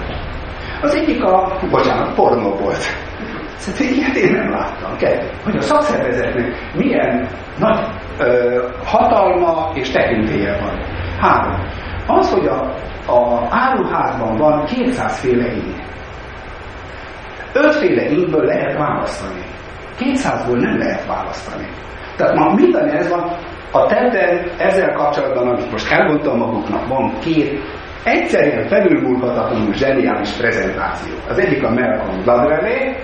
Az 0.83 0.95
egyik 0.95 1.25
a, 1.25 1.59
bocsánat, 1.71 2.15
pornó 2.15 2.51
volt. 2.51 3.10
Szerintem 3.61 3.99
ilyet 3.99 4.17
én 4.17 4.33
nem 4.33 4.51
láttam. 4.51 4.97
Kettő, 4.97 5.31
hogy 5.45 5.57
a 5.57 5.61
szakszervezetnek 5.61 6.73
milyen 6.75 7.29
nagy 7.59 7.79
ö, 8.19 8.63
hatalma 8.85 9.71
és 9.75 9.91
tekintélye 9.91 10.59
van. 10.61 10.79
Három. 11.19 11.61
Az, 12.07 12.33
hogy 12.33 12.47
a, 12.47 12.75
a 13.13 13.47
áruházban 13.51 14.37
van 14.37 14.65
200 14.65 15.21
féle 15.21 15.53
ing. 15.53 15.75
Ötféle 17.53 18.11
ingből 18.11 18.45
lehet 18.45 18.79
választani. 18.79 19.43
200-ból 19.99 20.61
nem 20.61 20.79
lehet 20.79 21.07
választani. 21.07 21.69
Tehát 22.17 22.35
ma 22.35 22.55
minden 22.55 22.89
ez 22.89 23.09
van, 23.09 23.37
a 23.73 23.87
tenden 23.87 24.51
ezzel 24.59 24.93
kapcsolatban, 24.93 25.49
amit 25.49 25.71
most 25.71 25.93
elmondtam 25.93 26.39
maguknak, 26.39 26.89
van 26.89 27.13
két 27.19 27.61
egyszerűen 28.05 28.69
felülmúlhatatlanul 28.69 29.75
zseniális 29.75 30.31
prezentáció. 30.31 31.15
Az 31.29 31.39
egyik 31.39 31.65
a 31.65 31.71
Malcolm 31.71 32.23
Gladwell 32.23 32.95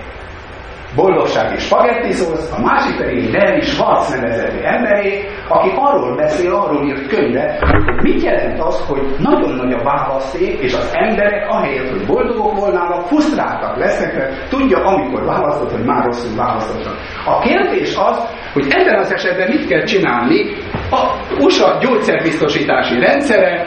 boldogság 0.97 1.53
és 1.55 1.63
spagetti 1.63 2.11
szósz, 2.11 2.51
a 2.57 2.61
másik 2.61 2.97
pedig 2.97 3.33
Larry 3.33 3.61
Schwartz 3.61 4.09
nevezetű 4.09 4.59
emberé, 4.61 5.29
aki 5.47 5.69
arról 5.75 6.15
beszél, 6.15 6.53
arról 6.53 6.87
írt 6.87 7.07
könyve, 7.07 7.57
hogy 7.59 8.01
mit 8.01 8.23
jelent 8.23 8.59
az, 8.59 8.85
hogy 8.87 9.01
nagyon 9.19 9.51
nagy 9.51 9.73
a 9.73 9.83
választék, 9.83 10.59
és 10.59 10.73
az 10.73 10.91
emberek 10.93 11.49
ahelyett, 11.49 11.89
hogy 11.89 12.05
boldogok 12.05 12.59
volnának, 12.59 13.07
frusztráltak 13.07 13.77
lesznek, 13.77 14.15
mert 14.15 14.49
tudja, 14.49 14.77
amikor 14.85 15.25
választott, 15.25 15.71
hogy 15.71 15.85
már 15.85 16.05
rosszul 16.05 16.35
választottak. 16.35 16.95
A 17.25 17.39
kérdés 17.39 17.95
az, 17.95 18.17
hogy 18.53 18.65
ebben 18.69 18.99
az 18.99 19.13
esetben 19.13 19.47
mit 19.49 19.67
kell 19.67 19.83
csinálni, 19.83 20.55
a 20.91 21.01
USA 21.39 21.77
gyógyszerbiztosítási 21.81 22.99
rendszere 22.99 23.65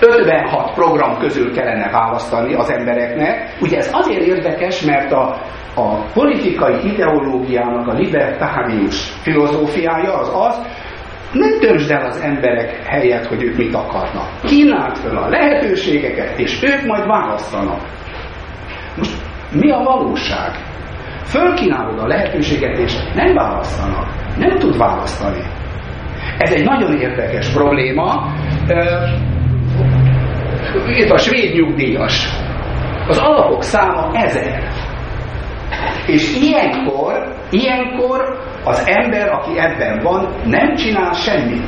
56 0.00 0.74
program 0.74 1.18
közül 1.18 1.52
kellene 1.52 1.90
választani 1.90 2.54
az 2.54 2.70
embereknek. 2.70 3.56
Ugye 3.60 3.76
ez 3.76 3.90
azért 3.92 4.22
érdekes, 4.22 4.80
mert 4.82 5.12
a, 5.12 5.40
a 5.74 6.04
politikai 6.12 6.92
ideológiának 6.92 7.88
a 7.88 7.92
libertárius 7.92 9.10
filozófiája 9.22 10.14
az 10.14 10.30
az, 10.34 10.60
nem 11.32 11.60
döntsd 11.60 11.90
el 11.90 12.06
az 12.06 12.20
emberek 12.20 12.82
helyett, 12.86 13.26
hogy 13.26 13.42
ők 13.42 13.56
mit 13.56 13.74
akarnak. 13.74 14.28
Kínáld 14.44 14.96
fel 14.96 15.16
a 15.16 15.28
lehetőségeket, 15.28 16.38
és 16.38 16.62
ők 16.62 16.86
majd 16.86 17.06
választanak. 17.06 17.80
Most 18.96 19.12
mi 19.52 19.70
a 19.70 19.82
valóság? 19.82 20.50
Fölkínálod 21.24 21.98
a 21.98 22.06
lehetőséget, 22.06 22.78
és 22.78 22.92
nem 23.14 23.34
választanak. 23.34 24.06
Nem 24.38 24.58
tud 24.58 24.78
választani. 24.78 25.42
Ez 26.38 26.52
egy 26.52 26.64
nagyon 26.64 27.00
érdekes 27.00 27.48
probléma 27.48 28.32
itt 30.86 31.10
a 31.10 31.18
svéd 31.18 31.54
nyugdíjas. 31.54 32.28
Az 33.08 33.18
alapok 33.18 33.62
száma 33.62 34.10
ezer. 34.12 34.68
És 36.06 36.34
ilyenkor, 36.34 37.34
ilyenkor 37.50 38.38
az 38.64 38.84
ember, 38.86 39.28
aki 39.28 39.58
ebben 39.58 40.00
van, 40.02 40.28
nem 40.44 40.74
csinál 40.74 41.12
semmit. 41.12 41.66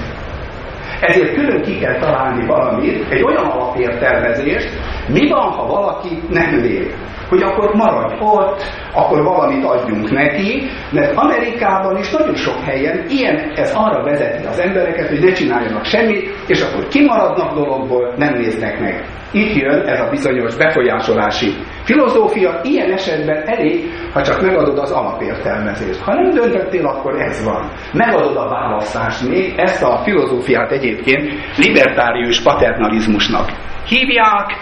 Ezért 1.02 1.34
külön 1.34 1.62
ki 1.62 1.78
kell 1.78 1.98
találni 1.98 2.46
valamit, 2.46 3.10
egy 3.10 3.22
olyan 3.22 3.44
alapértelmezést, 3.44 4.68
mi 5.08 5.28
van, 5.28 5.50
ha 5.50 5.66
valaki 5.66 6.22
nem 6.30 6.60
lép 6.60 6.94
hogy 7.32 7.42
akkor 7.42 7.74
maradj 7.74 8.14
ott, 8.20 8.62
akkor 8.94 9.22
valamit 9.22 9.64
adjunk 9.64 10.10
neki, 10.10 10.62
mert 10.90 11.16
Amerikában 11.16 11.98
is 11.98 12.10
nagyon 12.10 12.34
sok 12.34 12.60
helyen 12.64 13.04
ilyen, 13.08 13.52
ez 13.54 13.72
arra 13.74 14.02
vezeti 14.02 14.46
az 14.46 14.58
embereket, 14.58 15.08
hogy 15.08 15.20
ne 15.20 15.32
csináljanak 15.32 15.84
semmit, 15.84 16.30
és 16.46 16.60
akkor 16.60 16.88
kimaradnak 16.88 17.54
dologból, 17.54 18.14
nem 18.16 18.34
néznek 18.34 18.80
meg. 18.80 19.04
Itt 19.30 19.54
jön 19.54 19.80
ez 19.86 20.00
a 20.00 20.10
bizonyos 20.10 20.56
befolyásolási 20.56 21.54
filozófia, 21.84 22.60
ilyen 22.62 22.92
esetben 22.92 23.42
elég, 23.46 23.90
ha 24.12 24.22
csak 24.22 24.42
megadod 24.42 24.78
az 24.78 24.90
alapértelmezést. 24.90 26.00
Ha 26.00 26.14
nem 26.14 26.30
döntöttél, 26.30 26.86
akkor 26.86 27.20
ez 27.20 27.44
van. 27.44 27.70
Megadod 27.92 28.36
a 28.36 28.48
választást 28.48 29.28
még, 29.28 29.54
ezt 29.56 29.82
a 29.82 30.00
filozófiát 30.04 30.70
egyébként 30.70 31.30
libertárius 31.56 32.42
paternalizmusnak 32.42 33.48
hívják, 33.86 34.56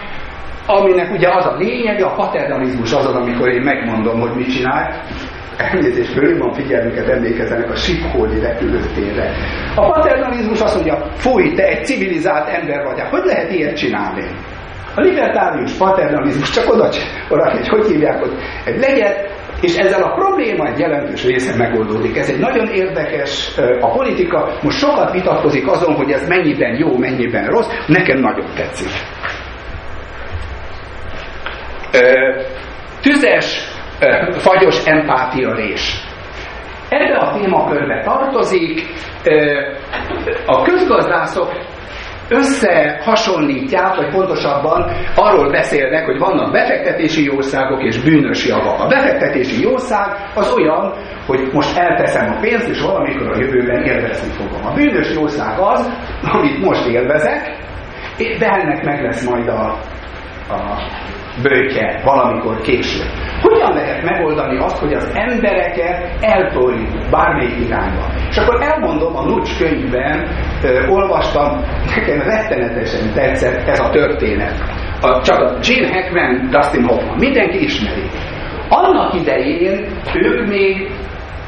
aminek 0.66 1.12
ugye 1.12 1.28
az 1.28 1.46
a 1.46 1.56
lényege, 1.56 2.04
a 2.04 2.14
paternalizmus 2.14 2.92
azon, 2.92 3.16
amikor 3.16 3.48
én 3.48 3.62
megmondom, 3.62 4.20
hogy 4.20 4.34
mit 4.34 4.52
csinál, 4.56 5.02
elnézést 5.56 6.38
van 6.38 6.52
figyelmüket 6.52 7.08
emlékezzenek 7.08 7.70
a 7.70 7.74
Sikhódi 7.74 8.40
repülőtérre. 8.40 9.32
A 9.74 9.92
paternalizmus 9.92 10.60
azt 10.60 10.74
mondja, 10.74 11.06
fúj, 11.14 11.54
te 11.54 11.62
egy 11.62 11.84
civilizált 11.84 12.48
ember 12.48 12.84
vagy, 12.84 13.00
hogy 13.00 13.22
lehet 13.24 13.52
ilyet 13.52 13.76
csinálni? 13.76 14.24
A 14.95 15.01
libertárius 15.01 15.72
paternalizmus 15.72 16.51
csak 16.51 16.72
oda, 16.72 16.88
oda 17.28 17.51
hogy 17.51 17.68
hogy 17.68 17.86
hívják, 17.86 18.18
hogy 18.18 18.32
egy 18.64 18.78
legyet, 18.78 19.38
és 19.61 19.76
ezzel 19.76 20.03
a 20.03 20.14
probléma 20.14 20.66
egy 20.66 20.78
jelentős 20.78 21.24
része 21.24 21.57
megoldódik. 21.57 22.16
Ez 22.16 22.28
egy 22.28 22.38
nagyon 22.38 22.66
érdekes, 22.66 23.51
a 23.80 23.91
politika 23.91 24.49
most 24.62 24.78
sokat 24.78 25.12
vitatkozik 25.12 25.66
azon, 25.66 25.95
hogy 25.95 26.11
ez 26.11 26.28
mennyiben 26.28 26.76
jó, 26.76 26.97
mennyiben 26.97 27.47
rossz, 27.47 27.68
nekem 27.86 28.18
nagyon 28.18 28.47
tetszik 28.57 28.88
tüzes, 33.01 33.68
fagyos 34.38 34.86
empátiarés. 34.86 36.05
Ebbe 36.88 37.16
a 37.18 37.38
témakörbe 37.38 38.03
tartozik, 38.05 38.86
a 40.47 40.62
közgazdászok 40.62 41.53
összehasonlítják, 42.30 43.94
vagy 43.94 44.10
pontosabban 44.10 44.92
arról 45.16 45.50
beszélnek, 45.50 46.04
hogy 46.04 46.18
vannak 46.18 46.52
befektetési 46.52 47.24
jószágok 47.24 47.82
és 47.82 48.02
bűnös 48.02 48.46
javak. 48.46 48.80
A 48.80 48.86
befektetési 48.86 49.62
jószág 49.62 50.30
az 50.34 50.52
olyan, 50.52 50.92
hogy 51.26 51.50
most 51.52 51.76
elteszem 51.76 52.32
a 52.32 52.40
pénzt, 52.40 52.68
és 52.68 52.80
valamikor 52.80 53.30
a 53.30 53.38
jövőben 53.40 53.82
élvezni 53.82 54.32
fogom. 54.32 54.66
A 54.66 54.72
bűnös 54.72 55.14
jószág 55.14 55.58
az, 55.58 55.90
amit 56.22 56.64
most 56.64 56.86
élvezek, 56.86 57.56
de 58.38 58.46
ennek 58.46 58.84
meg 58.84 59.02
lesz 59.02 59.24
majd 59.28 59.48
a, 59.48 59.78
a 60.48 60.78
bőke 61.42 62.00
valamikor 62.04 62.60
később. 62.60 63.06
Hogyan 63.42 63.72
lehet 63.74 64.02
megoldani 64.02 64.58
azt, 64.58 64.78
hogy 64.78 64.92
az 64.92 65.10
embereket 65.14 66.10
eltoljuk 66.20 66.88
bármelyik 67.10 67.66
irányba? 67.66 68.06
És 68.30 68.36
akkor 68.36 68.62
elmondom, 68.62 69.16
a 69.16 69.24
Nucs 69.24 69.58
könyvben 69.58 70.28
ö, 70.62 70.86
olvastam, 70.88 71.64
nekem 71.96 72.18
rettenetesen 72.18 73.12
tetszett 73.14 73.68
ez 73.68 73.80
a 73.80 73.90
történet. 73.90 74.54
A, 75.00 75.20
csak 75.20 75.40
a 75.40 75.58
Gene 75.58 75.92
Hackman, 75.92 76.48
Dustin 76.50 76.84
Hoffman, 76.84 77.16
mindenki 77.18 77.62
ismeri. 77.62 78.02
Annak 78.68 79.14
idején 79.14 79.86
ők 80.14 80.46
még 80.46 80.90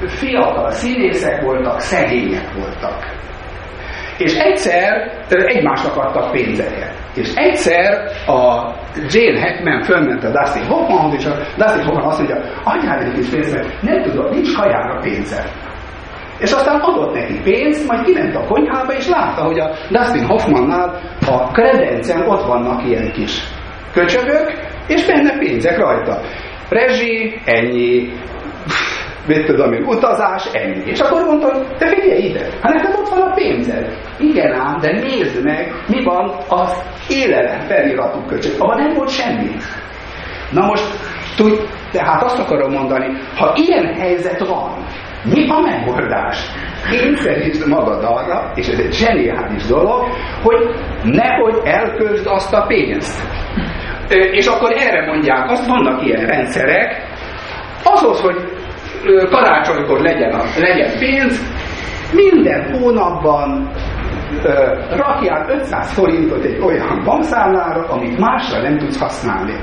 fiatal 0.06 0.70
színészek 0.70 1.42
voltak, 1.42 1.80
szegények 1.80 2.52
voltak. 2.58 3.21
És 4.22 4.34
egyszer 4.38 5.10
egymásnak 5.28 5.96
adtak 5.96 6.30
pénzeket. 6.30 6.92
És 7.14 7.34
egyszer 7.34 8.10
a 8.26 8.72
Jane 9.10 9.40
Hackman 9.40 9.82
fölment 9.82 10.24
a 10.24 10.30
Dustin 10.30 10.64
Hoffmanhoz, 10.64 11.14
és 11.14 11.26
a 11.26 11.34
Dustin 11.56 11.84
Hoffman 11.84 12.04
azt 12.04 12.18
mondja, 12.18 12.36
adjál 12.64 12.98
egy 12.98 13.12
kis 13.12 13.28
pénzt, 13.28 13.52
mert 13.52 13.82
nem 13.82 14.02
tudom, 14.02 14.30
nincs 14.30 14.56
kajára 14.56 14.98
pénze. 15.00 15.44
És 16.38 16.52
aztán 16.52 16.80
adott 16.80 17.14
neki 17.14 17.40
pénzt, 17.42 17.86
majd 17.86 18.04
kiment 18.04 18.36
a 18.36 18.44
konyhába, 18.44 18.92
és 18.92 19.08
látta, 19.08 19.42
hogy 19.42 19.58
a 19.58 19.70
Dustin 19.90 20.26
Hoffmannál 20.26 21.00
a 21.26 21.50
kredencen 21.50 22.28
ott 22.28 22.46
vannak 22.46 22.86
ilyen 22.86 23.12
kis 23.12 23.42
köcsögök, 23.92 24.52
és 24.86 25.06
benne 25.06 25.38
pénzek 25.38 25.78
rajta. 25.78 26.20
Rezsi, 26.68 27.40
ennyi, 27.44 28.12
mit 29.26 29.46
tudom 29.46 29.72
én, 29.72 29.84
utazás, 29.84 30.44
ennyi. 30.52 30.82
És 30.86 31.00
akkor 31.00 31.24
mondta, 31.24 31.62
te 31.78 31.86
figyelj 31.88 32.22
ide, 32.22 32.46
hát 32.62 32.72
neked 32.72 32.94
ott 32.98 33.08
van 33.08 33.20
a 33.20 33.34
pénzed. 33.34 33.98
Igen 34.18 34.52
ám, 34.52 34.78
de 34.80 34.92
nézd 34.92 35.44
meg, 35.44 35.72
mi 35.88 36.04
van 36.04 36.32
az 36.48 36.82
élelem 37.08 37.60
feliratú 37.60 38.20
köcsög. 38.26 38.52
Abban 38.58 38.82
nem 38.82 38.94
volt 38.94 39.10
semmi. 39.10 39.56
Na 40.50 40.66
most, 40.66 40.84
tudj, 41.36 41.60
tehát 41.92 42.22
azt 42.22 42.38
akarom 42.38 42.72
mondani, 42.72 43.16
ha 43.36 43.52
ilyen 43.56 43.94
helyzet 43.94 44.48
van, 44.48 44.86
mi 45.24 45.48
a 45.48 45.60
megoldás? 45.60 46.38
Kényszerítsd 46.90 47.68
magad 47.68 48.04
arra, 48.04 48.52
és 48.54 48.68
ez 48.68 48.78
egy 48.78 48.92
zseniális 48.92 49.66
dolog, 49.66 50.06
hogy 50.42 50.74
nehogy 51.02 51.60
elköltsd 51.64 52.26
azt 52.26 52.54
a 52.54 52.64
pénzt. 52.66 53.22
És 54.08 54.46
akkor 54.46 54.72
erre 54.76 55.06
mondják, 55.06 55.50
azt 55.50 55.66
vannak 55.66 56.06
ilyen 56.06 56.26
rendszerek, 56.26 57.06
azhoz, 57.84 58.20
hogy 58.20 58.61
karácsonykor 59.30 60.00
legyen, 60.00 60.32
a, 60.32 60.42
legyen 60.58 60.98
pénz, 60.98 61.40
minden 62.12 62.78
hónapban 62.78 63.70
rakjál 64.90 65.46
500 65.48 65.92
forintot 65.92 66.44
egy 66.44 66.60
olyan 66.60 67.02
bankszámlára, 67.04 67.86
amit 67.88 68.18
másra 68.18 68.62
nem 68.62 68.78
tudsz 68.78 69.00
használni. 69.00 69.54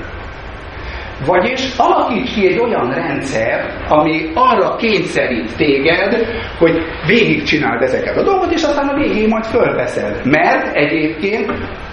Vagyis 1.26 1.78
alakíts 1.78 2.34
ki 2.34 2.48
egy 2.48 2.60
olyan 2.60 2.90
rendszer, 2.94 3.74
ami 3.90 4.32
arra 4.34 4.76
kényszerít 4.76 5.56
téged, 5.58 6.26
hogy 6.58 6.82
végigcsináld 7.08 7.82
ezeket 7.82 8.18
a 8.18 8.24
dolgokat, 8.24 8.52
és 8.52 8.64
aztán 8.64 8.88
a 8.88 8.94
végén 8.94 9.28
majd 9.28 9.44
fölveszed. 9.46 10.22
Mert 10.26 10.76
egyébként 10.76 11.52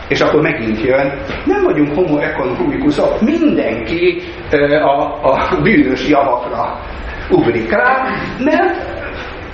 és 0.08 0.20
akkor 0.20 0.40
megint 0.40 0.82
jön, 0.82 1.18
nem 1.44 1.62
vagyunk 1.64 1.94
homo 1.94 2.18
economicusok, 2.18 3.20
mindenki 3.20 4.22
a, 4.82 5.00
a 5.22 5.60
bűnös 5.62 6.08
javakra 6.08 6.80
ugrik 7.30 7.70
rá, 7.70 8.08
mert 8.38 8.96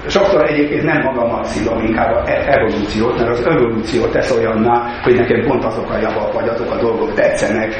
sokszor 0.06 0.50
egyébként 0.50 0.82
nem 0.82 1.02
magamat 1.02 1.44
szívom, 1.44 1.84
inkább 1.84 2.28
e- 2.28 2.44
evolúciót, 2.46 3.18
mert 3.18 3.30
az 3.30 3.46
evolúció 3.46 4.06
tesz 4.06 4.30
olyanná, 4.30 5.00
hogy 5.02 5.14
nekem 5.14 5.46
pont 5.46 5.64
azok 5.64 5.90
a 5.90 5.98
javak, 5.98 6.32
vagy 6.32 6.48
azok 6.48 6.70
a 6.70 6.80
dolgok 6.80 7.14
tetszenek, 7.14 7.74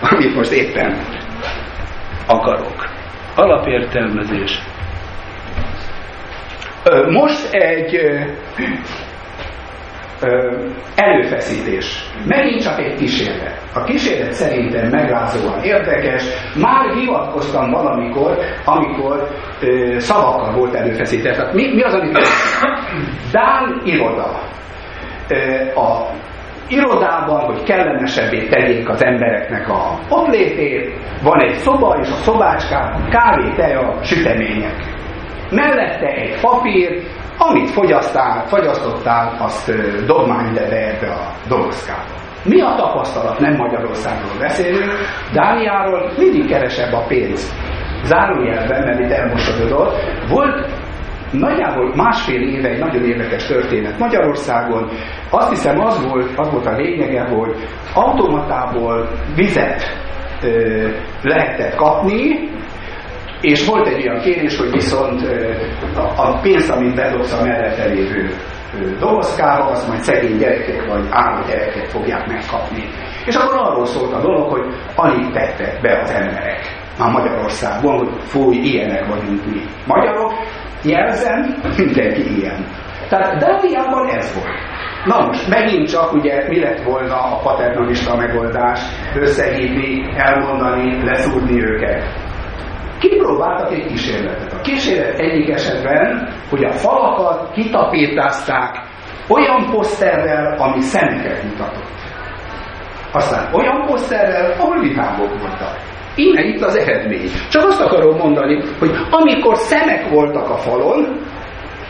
amit 0.00 0.34
most 0.34 0.50
éppen 0.50 0.98
akarok. 2.26 2.88
Alapértelmezés. 3.34 4.62
Most 7.10 7.52
egy 7.52 8.00
előfeszítés. 10.94 12.10
Megint 12.26 12.62
csak 12.62 12.78
egy 12.78 12.94
kísérlet. 12.94 13.60
A 13.74 13.84
kísérlet 13.84 14.32
szerintem 14.32 14.88
megrázóan 14.88 15.62
érdekes. 15.62 16.24
Már 16.60 16.94
hivatkoztam 16.94 17.70
valamikor, 17.70 18.38
amikor 18.64 19.28
ö, 19.60 19.98
szavakkal 19.98 20.54
volt 20.54 20.74
előfeszítés. 20.74 21.36
Tehát 21.36 21.54
mi, 21.54 21.74
mi 21.74 21.82
az, 21.82 21.94
amit 21.94 22.18
Dán 23.32 23.82
iroda. 23.84 24.40
Ö, 25.28 25.36
a 25.80 26.10
irodában, 26.68 27.40
hogy 27.40 27.62
kellemesebbé 27.62 28.46
tegyék 28.46 28.88
az 28.88 29.04
embereknek 29.04 29.68
a 29.68 29.98
ottlétét, 30.08 30.94
van 31.22 31.40
egy 31.40 31.54
szoba, 31.54 31.98
és 32.02 32.08
a 32.08 32.14
szobácskán 32.14 33.08
kávé, 33.10 33.52
teja, 33.56 33.98
sütemények. 34.02 34.74
Mellette 35.50 36.06
egy 36.06 36.40
papír, 36.40 37.02
amit 37.38 37.70
fogyasztál, 37.70 38.46
fogyasztottál, 38.46 39.36
azt 39.38 39.72
dobmány 40.06 40.50
ide 40.50 40.68
be 40.68 40.94
ebbe 40.94 41.12
a 41.12 41.32
dobozkába. 41.48 42.14
Mi 42.44 42.60
a 42.60 42.74
tapasztalat? 42.76 43.38
Nem 43.38 43.56
Magyarországról 43.56 44.38
beszélünk, 44.40 44.92
Dániáról 45.32 46.12
mindig 46.18 46.46
kevesebb 46.46 46.92
a 46.92 47.04
pénz. 47.08 47.54
Zárójelben, 48.04 48.82
mert 48.84 49.00
itt 49.00 49.10
elmosodott, 49.10 49.94
volt 50.28 50.66
nagyjából 51.30 51.94
másfél 51.94 52.40
éve 52.40 52.68
egy 52.68 52.78
nagyon 52.78 53.04
érdekes 53.04 53.46
történet 53.46 53.98
Magyarországon. 53.98 54.88
Azt 55.30 55.48
hiszem 55.48 55.80
az 55.80 56.06
volt, 56.06 56.38
az 56.38 56.50
volt 56.50 56.66
a 56.66 56.76
lényege, 56.76 57.22
hogy 57.22 57.54
automatából 57.94 59.08
vizet 59.34 59.82
ö, 60.42 60.88
lehetett 61.22 61.74
kapni, 61.74 62.50
és 63.46 63.66
volt 63.66 63.86
egy 63.86 64.08
olyan 64.08 64.20
kérés, 64.20 64.58
hogy 64.58 64.70
viszont 64.70 65.20
a 66.16 66.38
pénzt, 66.40 66.70
amit 66.70 66.94
bedobsz 66.94 67.32
a 67.32 67.44
mellette 67.44 67.84
lévő 67.84 68.30
dobozkába, 68.98 69.64
azt 69.64 69.88
majd 69.88 70.00
szegény 70.00 70.38
gyerekek 70.38 70.86
vagy 70.86 71.06
álló 71.10 71.46
gyerekek 71.46 71.86
fogják 71.86 72.26
megkapni. 72.26 72.84
És 73.26 73.34
akkor 73.34 73.58
arról 73.58 73.86
szólt 73.86 74.12
a 74.12 74.20
dolog, 74.20 74.50
hogy 74.50 74.64
alig 74.94 75.30
tettek 75.32 75.80
be 75.80 76.00
az 76.02 76.10
emberek 76.10 76.60
a 76.98 77.10
Magyarországon, 77.10 77.98
hogy 77.98 78.08
fúj, 78.22 78.56
ilyenek 78.56 79.06
vagyunk 79.06 79.46
mi. 79.46 79.60
Magyarok, 79.86 80.32
jelzem, 80.82 81.54
mindenki 81.76 82.38
ilyen. 82.38 82.66
Tehát 83.08 83.38
Dániában 83.38 84.08
ez 84.08 84.34
volt. 84.34 84.58
Na 85.04 85.26
most, 85.26 85.48
megint 85.48 85.88
csak 85.88 86.12
ugye 86.12 86.48
mi 86.48 86.60
lett 86.60 86.82
volna 86.82 87.14
a 87.14 87.40
paternalista 87.42 88.16
megoldás, 88.16 88.80
összehívni, 89.14 90.12
elmondani, 90.16 91.04
leszúrni 91.04 91.62
őket. 91.62 92.25
Kipróbáltak 93.08 93.72
egy 93.72 93.86
kísérletet. 93.86 94.52
A 94.52 94.60
kísérlet 94.60 95.18
egyik 95.18 95.48
esetben, 95.48 96.28
hogy 96.50 96.64
a 96.64 96.72
falakat 96.72 97.52
kitapétázták 97.52 98.82
olyan 99.28 99.70
poszterrel, 99.70 100.56
ami 100.58 100.80
szemeket 100.80 101.42
mutatott. 101.42 101.94
Aztán 103.12 103.54
olyan 103.54 103.86
poszterrel, 103.86 104.52
ahol 104.58 104.80
vitámok 104.80 105.28
voltak. 105.28 105.76
Íme 106.16 106.42
itt 106.42 106.62
az 106.62 106.76
eredmény. 106.76 107.30
Csak 107.50 107.64
azt 107.66 107.80
akarom 107.80 108.16
mondani, 108.16 108.62
hogy 108.78 108.90
amikor 109.10 109.56
szemek 109.56 110.08
voltak 110.08 110.50
a 110.50 110.56
falon, 110.56 111.20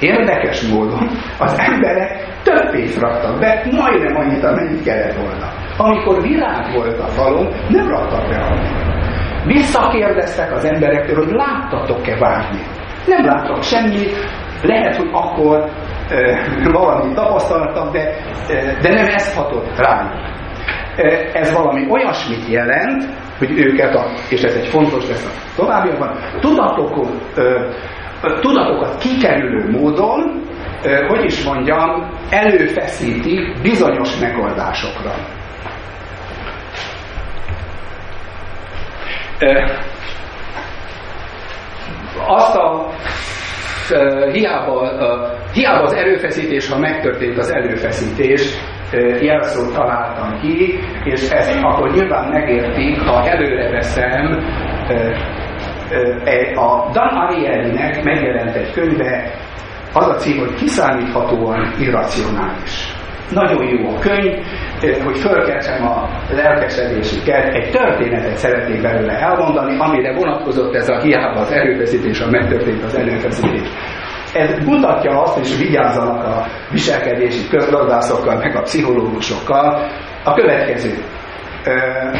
érdekes 0.00 0.62
módon 0.62 1.10
az 1.38 1.58
emberek 1.58 2.26
több 2.42 2.70
pénzt 2.70 3.00
raktak 3.00 3.38
be, 3.38 3.66
majdnem 3.70 4.16
annyit, 4.16 4.44
amennyit 4.44 4.84
kellett 4.84 5.16
volna. 5.16 5.52
Amikor 5.76 6.22
virág 6.22 6.74
volt 6.74 6.98
a 6.98 7.06
falon, 7.06 7.52
nem 7.68 7.88
raktak 7.88 8.28
be 8.28 8.36
annyit. 8.36 9.05
Visszakérdeztek 9.46 10.52
az 10.52 10.64
emberektől, 10.64 11.24
hogy 11.24 11.32
láttatok-e 11.32 12.18
bármit. 12.18 12.66
Nem 13.06 13.24
láttak 13.24 13.62
semmit, 13.62 14.10
lehet, 14.62 14.96
hogy 14.96 15.08
akkor 15.12 15.70
e, 16.08 16.70
valamit 16.72 17.14
tapasztaltak, 17.14 17.92
de, 17.92 18.00
e, 18.48 18.78
de 18.82 18.88
nem 18.88 19.06
ezt 19.06 19.36
hatott 19.36 19.78
rá. 19.78 20.12
E, 20.96 21.30
ez 21.32 21.52
valami 21.52 21.86
olyasmit 21.90 22.48
jelent, 22.48 23.04
hogy 23.38 23.58
őket, 23.58 23.94
a, 23.94 24.06
és 24.30 24.42
ez 24.42 24.54
egy 24.54 24.66
fontos 24.68 25.08
lesz 25.08 25.26
a 25.26 25.56
továbbiakban, 25.56 26.18
tudatokon, 26.40 27.20
e, 27.36 27.42
tudatokat 28.40 28.98
kikerülő 28.98 29.70
módon, 29.70 30.44
hogy 31.08 31.24
is 31.24 31.44
mondjam, 31.44 32.10
előfeszíti 32.30 33.52
bizonyos 33.62 34.18
megoldásokra. 34.20 35.14
Azt 42.26 42.56
a 42.56 42.90
hiába, 44.32 44.88
hiába 45.52 45.82
az 45.82 45.92
erőfeszítés, 45.92 46.68
ha 46.68 46.78
megtörtént 46.78 47.38
az 47.38 47.52
erőfeszítés, 47.52 48.56
jelszót 49.20 49.74
találtam 49.74 50.40
ki, 50.40 50.78
és 51.04 51.30
ezt 51.30 51.62
akkor 51.62 51.90
nyilván 51.90 52.28
megértik, 52.28 53.00
ha 53.00 53.28
előre 53.28 53.70
veszem, 53.70 54.44
e, 56.24 56.60
a 56.60 56.90
Dan 56.92 57.08
Arielynek 57.08 58.02
megjelent 58.02 58.56
egy 58.56 58.72
könyve, 58.72 59.30
az 59.92 60.08
a 60.08 60.14
cím, 60.14 60.38
hogy 60.38 60.54
kiszámíthatóan 60.54 61.74
irracionális. 61.78 62.95
Nagyon 63.30 63.68
jó 63.68 63.88
a 63.88 63.98
könyv, 63.98 64.34
hogy 65.04 65.18
fölkeltsem 65.18 65.86
a 65.86 66.08
lelkesedésüket, 66.30 67.54
egy 67.54 67.70
történetet 67.70 68.36
szeretnék 68.36 68.82
belőle 68.82 69.12
elmondani, 69.12 69.78
amire 69.78 70.12
vonatkozott 70.12 70.74
ez 70.74 70.88
a 70.88 71.00
hiába 71.00 71.40
az 71.40 71.50
erőfeszítés, 71.50 72.20
a 72.20 72.30
megtörtént 72.30 72.84
az 72.84 72.94
erőfeszítés. 72.94 73.68
Ez 74.34 74.64
mutatja 74.64 75.22
azt, 75.22 75.38
és 75.38 75.56
vigyázzanak 75.56 76.24
a 76.24 76.46
viselkedési 76.70 77.48
közgazdászokkal, 77.48 78.36
meg 78.36 78.56
a 78.56 78.62
pszichológusokkal, 78.62 79.90
a 80.24 80.34
következő. 80.34 80.94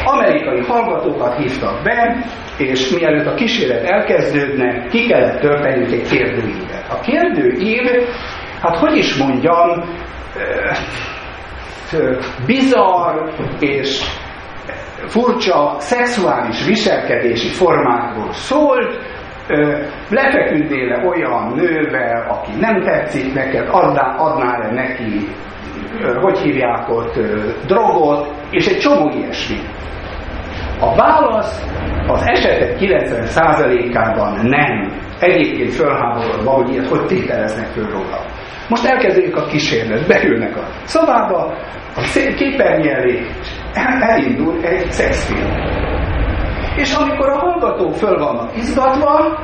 Amerikai 0.05 0.61
hallgatókat 0.61 1.37
hívtak 1.37 1.83
be, 1.83 2.17
és 2.57 2.91
mielőtt 2.91 3.27
a 3.27 3.35
kísérlet 3.35 3.85
elkezdődne, 3.85 4.87
ki 4.89 5.07
kellett 5.07 5.41
tölteniük 5.41 5.93
egy 5.93 6.09
kérdőívet. 6.09 6.87
A 6.91 7.01
kérdőív, 7.01 7.83
hát 8.61 8.77
hogy 8.77 8.97
is 8.97 9.17
mondjam, 9.17 9.85
bizarr 12.47 13.29
és 13.59 14.03
furcsa 15.07 15.75
szexuális 15.79 16.65
viselkedési 16.65 17.49
formákról 17.49 18.33
szólt, 18.33 18.99
lefeküdnél 20.09 21.03
olyan 21.07 21.53
nővel, 21.55 22.27
aki 22.29 22.51
nem 22.61 22.83
tetszik 22.83 23.35
neked, 23.35 23.69
adnál-e 24.19 24.73
neki, 24.73 25.29
hogy 26.21 26.39
hívják 26.39 26.89
ott, 26.89 27.19
drogot, 27.67 28.35
és 28.51 28.67
egy 28.67 28.79
csomó 28.79 29.11
ilyesmi. 29.11 29.59
A 30.81 30.95
válasz 30.95 31.65
az 32.07 32.23
esetek 32.25 32.77
90%-ában 32.79 34.39
nem. 34.43 34.93
Egyébként 35.21 35.73
fölháborodva, 35.73 36.51
hogy 36.51 36.73
ilyet 36.73 36.89
hogy 36.89 37.07
tételeznek 37.07 37.67
föl 37.67 37.91
róla. 37.91 38.25
Most 38.69 38.85
elkezdődik 38.85 39.37
a 39.37 39.47
kísérlet, 39.47 40.07
beülnek 40.07 40.57
a 40.57 40.67
szobába, 40.85 41.55
a 41.97 42.01
képernyő 42.37 42.91
elé 42.91 43.27
elindul 44.01 44.65
egy 44.65 44.91
szexfilm. 44.91 45.51
És 46.77 46.95
amikor 46.95 47.29
a 47.29 47.39
hallgatók 47.39 47.95
föl 47.95 48.19
vannak 48.19 48.57
izgatva, 48.57 49.39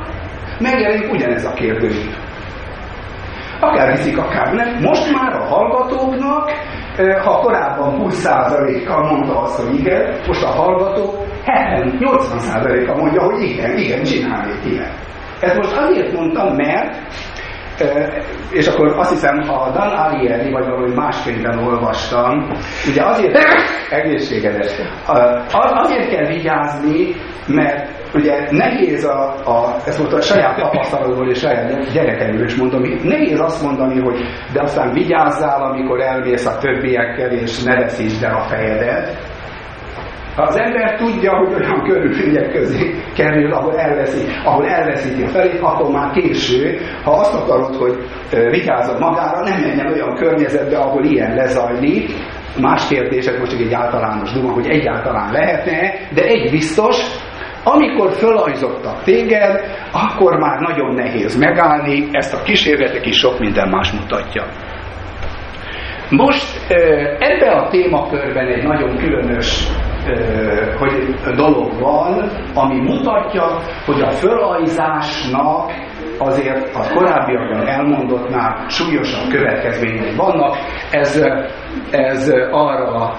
megjelenik 0.59 1.11
ugyanez 1.11 1.45
a 1.45 1.53
kérdőív. 1.53 2.15
Akár 3.59 3.89
hiszik, 3.89 4.17
akár 4.17 4.53
nem. 4.53 4.79
Most 4.81 5.11
már 5.11 5.33
a 5.33 5.45
hallgatóknak, 5.45 6.51
ha 7.23 7.39
korábban 7.39 8.01
20%-kal 8.03 9.11
mondta 9.11 9.41
azt, 9.41 9.59
hogy 9.59 9.79
igen, 9.79 10.19
most 10.27 10.43
a 10.43 10.47
hallgatók 10.47 11.15
70-80%-a 11.45 12.97
mondja, 12.97 13.23
hogy 13.23 13.41
igen, 13.41 13.77
igen, 13.77 14.03
csinálnék 14.03 14.65
ilyen. 14.65 14.91
Ez 15.39 15.55
most 15.55 15.75
azért 15.75 16.13
mondtam, 16.13 16.55
mert 16.55 16.97
és 18.51 18.67
akkor 18.67 18.87
azt 18.97 19.09
hiszem, 19.09 19.41
ha 19.41 19.71
Dan 19.71 19.87
Ariely, 19.87 20.51
vagy 20.51 20.65
valami 20.65 20.93
más 20.93 21.23
könyvben 21.23 21.57
olvastam, 21.57 22.51
ugye 22.89 23.03
azért 23.03 23.37
egészséges, 23.99 24.71
azért 25.47 26.09
kell 26.09 26.25
vigyázni, 26.25 27.15
mert 27.47 28.01
ugye 28.13 28.47
nehéz 28.49 29.05
a, 29.05 29.33
a 29.45 29.75
ezt 29.85 29.97
mondta 29.97 30.17
a 30.17 30.21
saját 30.21 30.57
tapasztalatból 30.57 31.29
és 31.29 31.39
saját 31.39 31.91
gyerekeimről 31.93 32.45
is 32.45 32.55
mondom, 32.55 32.81
nehéz 33.03 33.39
azt 33.39 33.63
mondani, 33.63 33.99
hogy 33.99 34.21
de 34.53 34.61
aztán 34.61 34.93
vigyázzál, 34.93 35.61
amikor 35.61 36.01
elmész 36.01 36.45
a 36.45 36.57
többiekkel, 36.57 37.31
és 37.31 37.63
ne 37.63 37.75
veszítsd 37.75 38.23
el 38.23 38.35
a 38.35 38.47
fejedet, 38.47 39.32
ha 40.35 40.41
az 40.43 40.59
ember 40.59 40.97
tudja, 40.97 41.37
hogy 41.37 41.53
olyan 41.53 41.83
körülmények 41.83 42.51
közé 42.51 42.95
kerül, 43.15 43.53
ahol, 43.53 43.79
elveszi, 43.79 44.25
ahol 44.43 44.67
elveszíti 44.67 45.23
a 45.23 45.27
felét, 45.27 45.61
akkor 45.61 45.91
már 45.91 46.11
késő. 46.11 46.79
Ha 47.03 47.11
azt 47.11 47.33
akarod, 47.33 47.75
hogy 47.75 47.97
vigyázzon 48.51 48.99
magára, 48.99 49.43
nem 49.43 49.61
menjen 49.61 49.93
olyan 49.93 50.15
környezetbe, 50.15 50.77
ahol 50.77 51.03
ilyen 51.03 51.35
lezajlik. 51.35 52.09
Más 52.61 52.87
kérdések, 52.87 53.39
most 53.39 53.51
csak 53.51 53.59
egy 53.59 53.73
általános 53.73 54.31
duma, 54.31 54.53
hogy 54.53 54.67
egyáltalán 54.67 55.31
lehetne, 55.31 55.93
de 56.13 56.23
egy 56.23 56.51
biztos, 56.51 56.97
amikor 57.63 58.11
fölajzottak 58.11 59.03
téged, 59.03 59.61
akkor 59.91 60.37
már 60.39 60.59
nagyon 60.59 60.93
nehéz 60.95 61.37
megállni, 61.37 62.07
ezt 62.11 62.33
a 62.33 62.43
kísérletek 62.43 63.05
is 63.05 63.17
sok 63.17 63.39
minden 63.39 63.69
más 63.69 63.91
mutatja. 63.91 64.43
Most 66.09 66.71
ebbe 67.19 67.51
a 67.51 67.69
témakörben 67.69 68.47
egy 68.47 68.63
nagyon 68.63 68.97
különös 68.97 69.67
hogy 70.79 71.15
dolog 71.35 71.79
van, 71.79 72.29
ami 72.53 72.81
mutatja, 72.81 73.43
hogy 73.85 74.01
a 74.01 74.09
fölajzásnak 74.09 75.71
azért 76.17 76.75
a 76.75 76.93
korábbiakban 76.93 77.67
elmondottnál 77.67 78.65
súlyosabb 78.67 79.29
következményei 79.29 80.15
vannak. 80.15 80.55
Ez, 80.91 81.23
ez 81.91 82.33
arra 82.51 83.13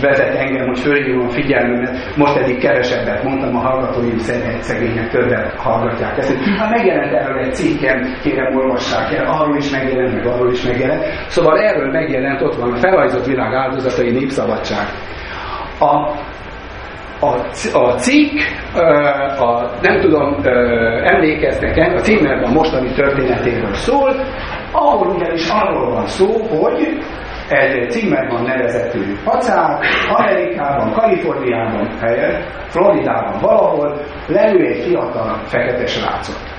vezet 0.00 0.34
engem, 0.34 0.66
hogy 0.66 0.78
fölhívom 0.78 1.26
a 1.26 1.30
figyelmemet, 1.30 2.16
most 2.16 2.36
eddig 2.36 2.58
kevesebbet 2.58 3.22
mondtam, 3.22 3.56
a 3.56 3.60
hallgatóim 3.60 4.18
szegények 4.60 5.10
többet 5.10 5.54
hallgatják 5.56 6.18
ezt. 6.18 6.34
Hát 6.58 6.70
megjelent 6.70 7.12
erről 7.12 7.38
egy 7.38 7.54
cikkem, 7.54 8.18
kérem 8.22 8.56
olvassák 8.56 9.12
el, 9.12 9.26
arról 9.26 9.56
is 9.56 9.70
megjelent, 9.70 10.14
meg 10.14 10.26
arról 10.26 10.50
is 10.50 10.62
megjelent. 10.62 11.04
Szóval 11.28 11.58
erről 11.58 11.90
megjelent, 11.90 12.42
ott 12.42 12.54
van 12.54 12.72
a 12.72 12.76
felajzott 12.76 13.26
világ 13.26 13.54
áldozatai 13.54 14.10
népszabadság 14.10 14.86
a, 15.78 15.94
a, 17.20 17.26
a 17.72 17.94
cikk, 17.96 18.38
a, 19.38 19.70
nem 19.82 20.00
tudom, 20.00 20.36
emlékeztek 21.04 21.94
a 21.94 22.00
címben 22.00 22.42
a 22.42 22.50
mostani 22.50 22.92
történetéről 22.92 23.74
szól, 23.74 24.14
ahol 24.72 25.06
ugyanis 25.06 25.48
arról 25.48 25.90
van 25.90 26.06
szó, 26.06 26.26
hogy 26.58 26.98
egy 27.48 27.90
Zimmerman 27.90 28.42
nevezetű 28.42 29.00
pacák 29.24 29.84
Amerikában, 30.08 30.92
Kaliforniában, 30.92 31.88
Floridában 32.68 33.40
valahol 33.40 34.00
lelő 34.26 34.66
egy 34.66 34.84
fiatal 34.84 35.40
fekete 35.44 35.86
srácot. 35.86 36.54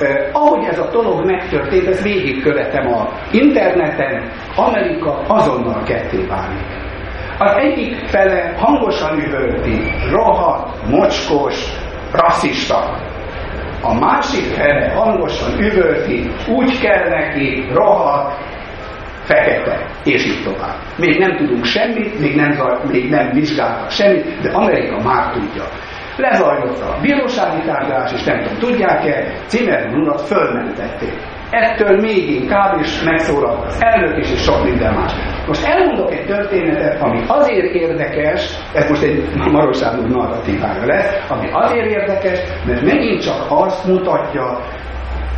Eh, 0.00 0.28
ahogy 0.32 0.64
ez 0.64 0.78
a 0.78 0.90
dolog 0.90 1.24
megtörtént, 1.24 1.86
ezt 1.86 2.02
végigkövetem 2.02 2.86
a 2.92 3.08
interneten, 3.30 4.30
Amerika 4.56 5.22
azonnal 5.26 5.82
ketté 5.82 6.26
válik. 6.26 6.83
Az 7.38 7.56
egyik 7.56 7.96
fele 8.06 8.54
hangosan 8.56 9.18
üvölti, 9.18 9.92
rohadt, 10.10 10.88
mocskos, 10.88 11.54
rasszista. 12.12 12.98
A 13.82 13.94
másik 13.94 14.44
fele 14.44 14.92
hangosan 14.94 15.58
üvölti, 15.58 16.30
úgy 16.48 16.80
kell 16.80 17.08
neki, 17.08 17.64
rohadt, 17.72 18.36
fekete, 19.24 19.86
és 20.04 20.26
így 20.26 20.42
tovább. 20.44 20.76
Még 20.98 21.18
nem 21.18 21.36
tudunk 21.36 21.64
semmit, 21.64 22.20
még 22.20 22.36
nem, 22.36 22.56
még 22.90 23.10
nem 23.10 23.30
vizsgáltak 23.32 23.90
semmit, 23.90 24.40
de 24.42 24.50
Amerika 24.50 25.00
már 25.02 25.32
tudja. 25.32 25.64
Lezajlott 26.16 26.80
a 26.80 26.98
bírósági 27.00 27.62
tárgyalás, 27.66 28.12
és 28.12 28.24
nem 28.24 28.42
tudom, 28.42 28.58
tudják-e, 28.58 29.32
Zimmermann 29.48 30.00
urat 30.00 30.20
fölmentették. 30.20 31.12
Ettől 31.54 32.00
még 32.00 32.30
inkább 32.30 32.80
is 32.80 33.02
megszólalt 33.02 33.66
az 33.66 33.82
elnök 33.82 34.18
is, 34.18 34.32
és 34.32 34.42
sok 34.42 34.64
minden 34.64 34.94
más. 34.94 35.12
Most 35.46 35.64
elmondok 35.64 36.12
egy 36.12 36.26
történetet, 36.26 37.02
ami 37.02 37.20
azért 37.26 37.74
érdekes, 37.74 38.58
ez 38.72 38.88
most 38.88 39.02
egy 39.02 39.24
Marosság 39.52 40.08
narratívája 40.08 40.86
lesz, 40.86 41.24
ami 41.28 41.48
azért 41.52 41.86
érdekes, 41.86 42.38
mert 42.66 42.82
megint 42.82 43.22
csak 43.22 43.46
azt 43.48 43.86
mutatja, 43.86 44.58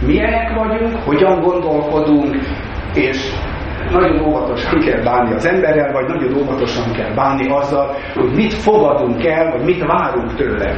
milyenek 0.07 0.55
vagyunk, 0.55 0.97
hogyan 1.05 1.41
gondolkodunk, 1.41 2.37
és 2.95 3.33
nagyon 3.91 4.27
óvatosan 4.27 4.81
kell 4.81 5.03
bánni 5.03 5.35
az 5.35 5.47
emberrel, 5.47 5.93
vagy 5.93 6.07
nagyon 6.07 6.37
óvatosan 6.39 6.93
kell 6.93 7.15
bánni 7.15 7.49
azzal, 7.51 7.97
hogy 8.15 8.31
mit 8.35 8.55
fogadunk 8.55 9.27
el, 9.27 9.51
vagy 9.51 9.65
mit 9.65 9.85
várunk 9.87 10.35
tőle. 10.35 10.77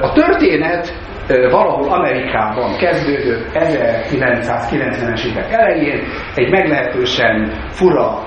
A 0.00 0.12
történet 0.12 0.94
valahol 1.28 1.92
Amerikában 1.92 2.76
kezdődött 2.76 3.46
1990-es 3.54 5.24
évek 5.24 5.52
elején, 5.52 6.02
egy 6.34 6.50
meglehetősen 6.50 7.52
fura 7.70 8.18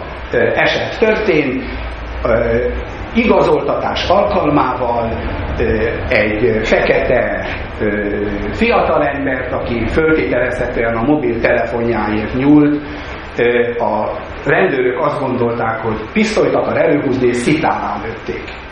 eset 0.56 1.00
történt, 1.00 1.64
igazoltatás 3.16 4.10
alkalmával 4.10 5.10
egy 6.10 6.68
fekete 6.68 7.46
fiatalembert, 8.52 9.52
aki 9.52 9.86
föltételezhetően 9.88 10.96
a 10.96 11.04
mobiltelefonjáért 11.04 12.34
nyúlt, 12.34 12.82
a 13.78 14.10
rendőrök 14.46 15.00
azt 15.00 15.20
gondolták, 15.20 15.80
hogy 15.80 15.98
pisztolyt 16.14 16.54
akar 16.54 16.78
előhúzni, 16.78 17.28
és 17.28 17.36
szitálán 17.36 18.02
lőtték. 18.06 18.65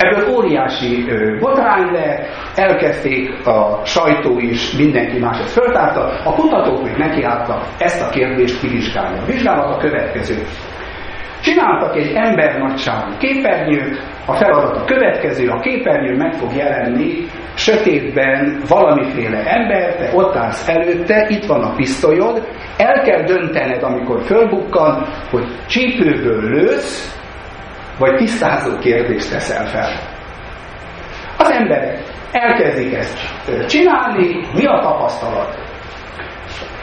Ebből 0.00 0.34
óriási 0.34 1.04
botrány 1.40 1.92
le, 1.92 2.26
elkezdték 2.54 3.46
a 3.46 3.80
sajtó 3.84 4.38
is, 4.38 4.72
mindenki 4.76 5.18
más 5.18 5.38
ezt 5.38 5.52
föltárta, 5.52 6.00
a 6.24 6.34
kutatók 6.34 6.84
még 6.84 6.96
nekiálltak 6.96 7.64
ezt 7.78 8.02
a 8.02 8.10
kérdést 8.10 8.60
kivizsgálni. 8.60 9.18
A 9.18 9.24
vizsgálat 9.24 9.74
a 9.74 9.78
következő. 9.78 10.34
Csináltak 11.42 11.96
egy 11.96 12.12
embernagyságú 12.14 13.10
képernyőt, 13.18 14.02
a 14.26 14.32
feladat 14.34 14.76
a 14.76 14.84
következő, 14.84 15.48
a 15.48 15.60
képernyő 15.60 16.16
meg 16.16 16.32
fog 16.32 16.54
jelenni 16.56 17.26
sötétben 17.54 18.60
valamiféle 18.68 19.38
ember, 19.38 19.96
te 19.96 20.10
ott 20.14 20.36
állsz 20.36 20.68
előtte, 20.68 21.26
itt 21.28 21.44
van 21.44 21.62
a 21.62 21.74
pisztolyod, 21.74 22.46
el 22.76 23.02
kell 23.02 23.22
döntened, 23.22 23.82
amikor 23.82 24.22
fölbukkan, 24.22 25.06
hogy 25.30 25.44
csípőből 25.66 26.50
lősz, 26.50 27.19
vagy 28.00 28.16
tisztázó 28.16 28.78
kérdést 28.78 29.30
teszel 29.30 29.66
fel. 29.66 29.90
Az 31.38 31.50
emberek 31.50 31.98
elkezdik 32.32 32.94
ezt 32.94 33.18
csinálni, 33.68 34.46
mi 34.54 34.66
a 34.66 34.78
tapasztalat? 34.82 35.58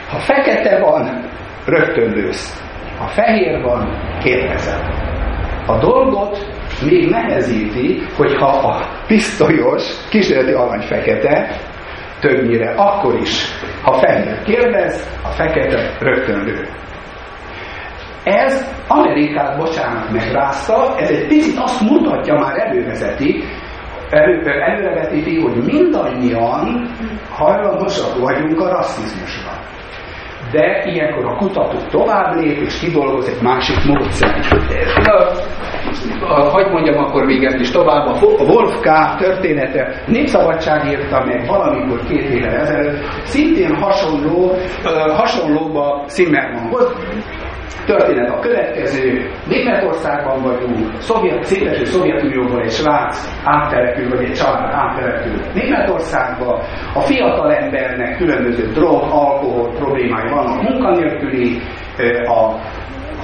Ha 0.09 0.17
fekete 0.17 0.79
van, 0.79 1.29
rögtön 1.65 2.13
lősz. 2.13 2.63
Ha 2.97 3.07
fehér 3.07 3.61
van, 3.61 3.99
kérdezel. 4.23 4.81
A 5.65 5.77
dolgot 5.77 6.37
még 6.89 7.09
nehezíti, 7.09 8.01
hogyha 8.17 8.47
a 8.47 8.87
pisztolyos 9.07 9.83
kísérleti 10.09 10.51
arany 10.51 10.81
fekete, 10.81 11.57
többnyire 12.19 12.71
akkor 12.71 13.19
is, 13.19 13.45
ha 13.83 13.93
fehér 13.93 14.43
kérdez, 14.43 15.19
a 15.23 15.27
fekete 15.27 15.97
rögtön 15.99 16.43
lő. 16.43 16.67
Ez 18.27 18.75
Amerikát, 18.87 19.57
bocsánat, 19.57 20.11
megrázta, 20.11 20.95
ez 20.97 21.09
egy 21.09 21.27
picit 21.27 21.57
azt 21.57 21.81
mutatja, 21.81 22.33
már 22.33 22.57
elővezeti, 22.57 23.43
elő, 24.09 24.41
előrevetíti, 24.45 25.41
hogy 25.41 25.63
mindannyian 25.63 26.89
hajlamosak 27.31 28.19
vagyunk 28.19 28.59
a 28.59 28.69
rasszizmusra. 28.69 29.51
De 30.51 30.83
ilyenkor 30.85 31.25
a 31.25 31.35
kutató 31.35 31.77
tovább 31.89 32.35
lép 32.35 32.57
és 32.57 32.79
kidolgoz 32.79 33.27
egy 33.27 33.41
másik 33.41 33.85
módszert. 33.85 34.45
Hogy 36.51 36.71
mondjam 36.71 36.97
akkor 37.03 37.25
még 37.25 37.43
ezt 37.43 37.59
is 37.59 37.71
tovább, 37.71 38.05
a 38.05 38.43
Wolf 38.43 38.79
K. 38.79 39.15
története 39.17 40.03
Népszabadság 40.05 40.85
írta 40.85 41.23
meg 41.25 41.45
valamikor 41.47 41.99
két 42.07 42.29
évvel 42.29 42.55
ezelőtt, 42.55 43.03
szintén 43.23 43.75
hasonló, 43.75 44.51
hasonlóba 45.15 46.03
Zimmermannhoz, 46.07 46.95
történet 47.87 48.29
a 48.29 48.39
következő. 48.39 49.31
Németországban 49.47 50.41
vagyunk, 50.41 50.93
szovjet, 50.99 51.43
széteső 51.43 51.83
Szovjetunióból 51.83 52.61
egy 52.61 52.71
Svác 52.71 53.17
áttelepül, 53.43 54.09
vagy 54.09 54.23
egy 54.23 54.33
család 54.33 54.73
áttelepül 54.73 55.33
Németországba. 55.53 56.61
A 56.93 56.99
fiatal 56.99 57.53
embernek 57.53 58.17
különböző 58.17 58.71
drog, 58.71 59.01
alkohol 59.01 59.69
problémái 59.75 60.29
vannak, 60.29 60.69
munkanélküli, 60.69 61.61
a, 62.25 62.55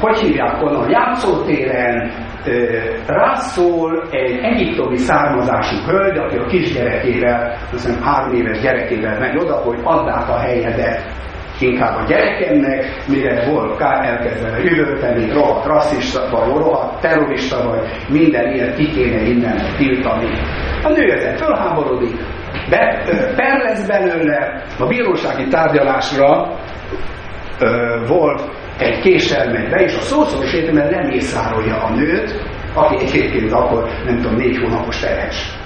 hogy 0.02 0.18
hívják 0.18 0.62
onnan, 0.62 0.90
játszótéren, 0.90 2.12
rászól 3.08 4.08
egy 4.12 4.40
egyiptomi 4.42 4.98
származású 4.98 5.76
hölgy, 5.86 6.18
aki 6.18 6.38
a 6.38 6.46
kisgyerekével, 6.46 7.58
azt 7.74 7.86
hiszem 7.86 8.02
három 8.02 8.34
éves 8.34 8.62
gyerekével 8.62 9.20
megy 9.20 9.38
oda, 9.38 9.56
hogy 9.56 9.80
add 9.84 10.10
át 10.10 10.30
a 10.30 10.38
helyedet 10.38 11.02
inkább 11.64 11.98
a 11.98 12.06
gyerekemnek, 12.08 12.86
mire 13.08 13.50
volt 13.50 13.82
elkezdve 13.82 14.60
üvölteni, 14.64 15.32
rohadt 15.32 15.66
rasszista, 15.66 16.30
vagy 16.32 16.48
rohadt 16.48 17.02
terrorista, 17.02 17.70
vagy 17.70 17.90
minden 18.10 18.54
ilyet 18.54 18.76
ki 18.76 18.90
kéne 18.90 19.22
innen 19.22 19.58
tiltani. 19.78 20.30
A 20.84 20.90
nő 20.90 21.12
ezen 21.12 21.36
fölháborodik, 21.36 22.16
be, 22.70 23.04
per 23.36 23.62
lesz 23.62 23.88
belőle, 23.88 24.64
a 24.80 24.86
bírósági 24.86 25.48
tárgyalásra 25.48 26.58
ö, 27.60 27.98
volt 28.08 28.42
egy 28.78 29.00
be, 29.70 29.82
és 29.84 29.96
a 29.96 30.02
szószoros 30.02 30.54
értelemben 30.54 31.02
nem 31.02 31.12
észárolja 31.12 31.84
a 31.84 31.96
nőt, 31.96 32.42
aki 32.74 33.06
egyébként 33.06 33.52
akkor, 33.52 33.90
nem 34.06 34.16
tudom, 34.16 34.36
négy 34.36 34.58
hónapos 34.58 35.00
terhes. 35.00 35.62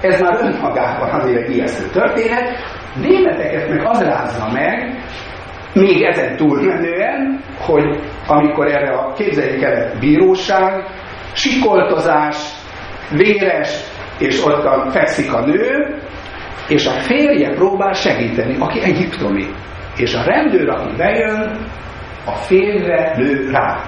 Ez 0.00 0.20
már 0.20 0.38
önmagában 0.40 1.08
azért 1.20 1.48
ijesztő 1.48 2.00
történet. 2.00 2.48
Németeket 2.94 3.68
meg 3.68 3.86
az 3.86 4.02
rázza 4.02 4.48
meg, 4.52 5.04
még 5.74 6.02
ezen 6.02 6.36
túlmenően, 6.36 7.40
hogy 7.58 8.00
amikor 8.26 8.66
erre 8.66 8.90
a 8.90 9.12
képzeljék 9.12 9.62
el 9.62 9.92
bíróság, 10.00 10.84
sikoltozás, 11.32 12.36
véres, 13.10 13.84
és 14.18 14.44
ott 14.44 14.92
fekszik 14.92 15.32
a 15.32 15.44
nő, 15.46 15.96
és 16.68 16.86
a 16.86 16.90
férje 16.90 17.54
próbál 17.54 17.92
segíteni, 17.92 18.56
aki 18.58 18.80
egyiptomi. 18.82 19.46
És 19.96 20.14
a 20.14 20.22
rendőr, 20.24 20.68
aki 20.68 20.96
bejön, 20.96 21.66
a 22.26 22.32
férre 22.32 23.14
lő 23.16 23.50
rá. 23.50 23.82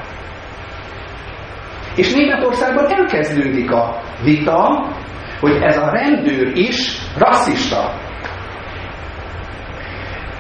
És 1.96 2.14
Németországban 2.14 2.86
elkezdődik 2.86 3.70
a 3.70 4.00
vita, 4.24 4.88
hogy 5.40 5.58
ez 5.62 5.76
a 5.76 5.90
rendőr 5.90 6.56
is 6.56 6.98
rasszista. 7.18 7.94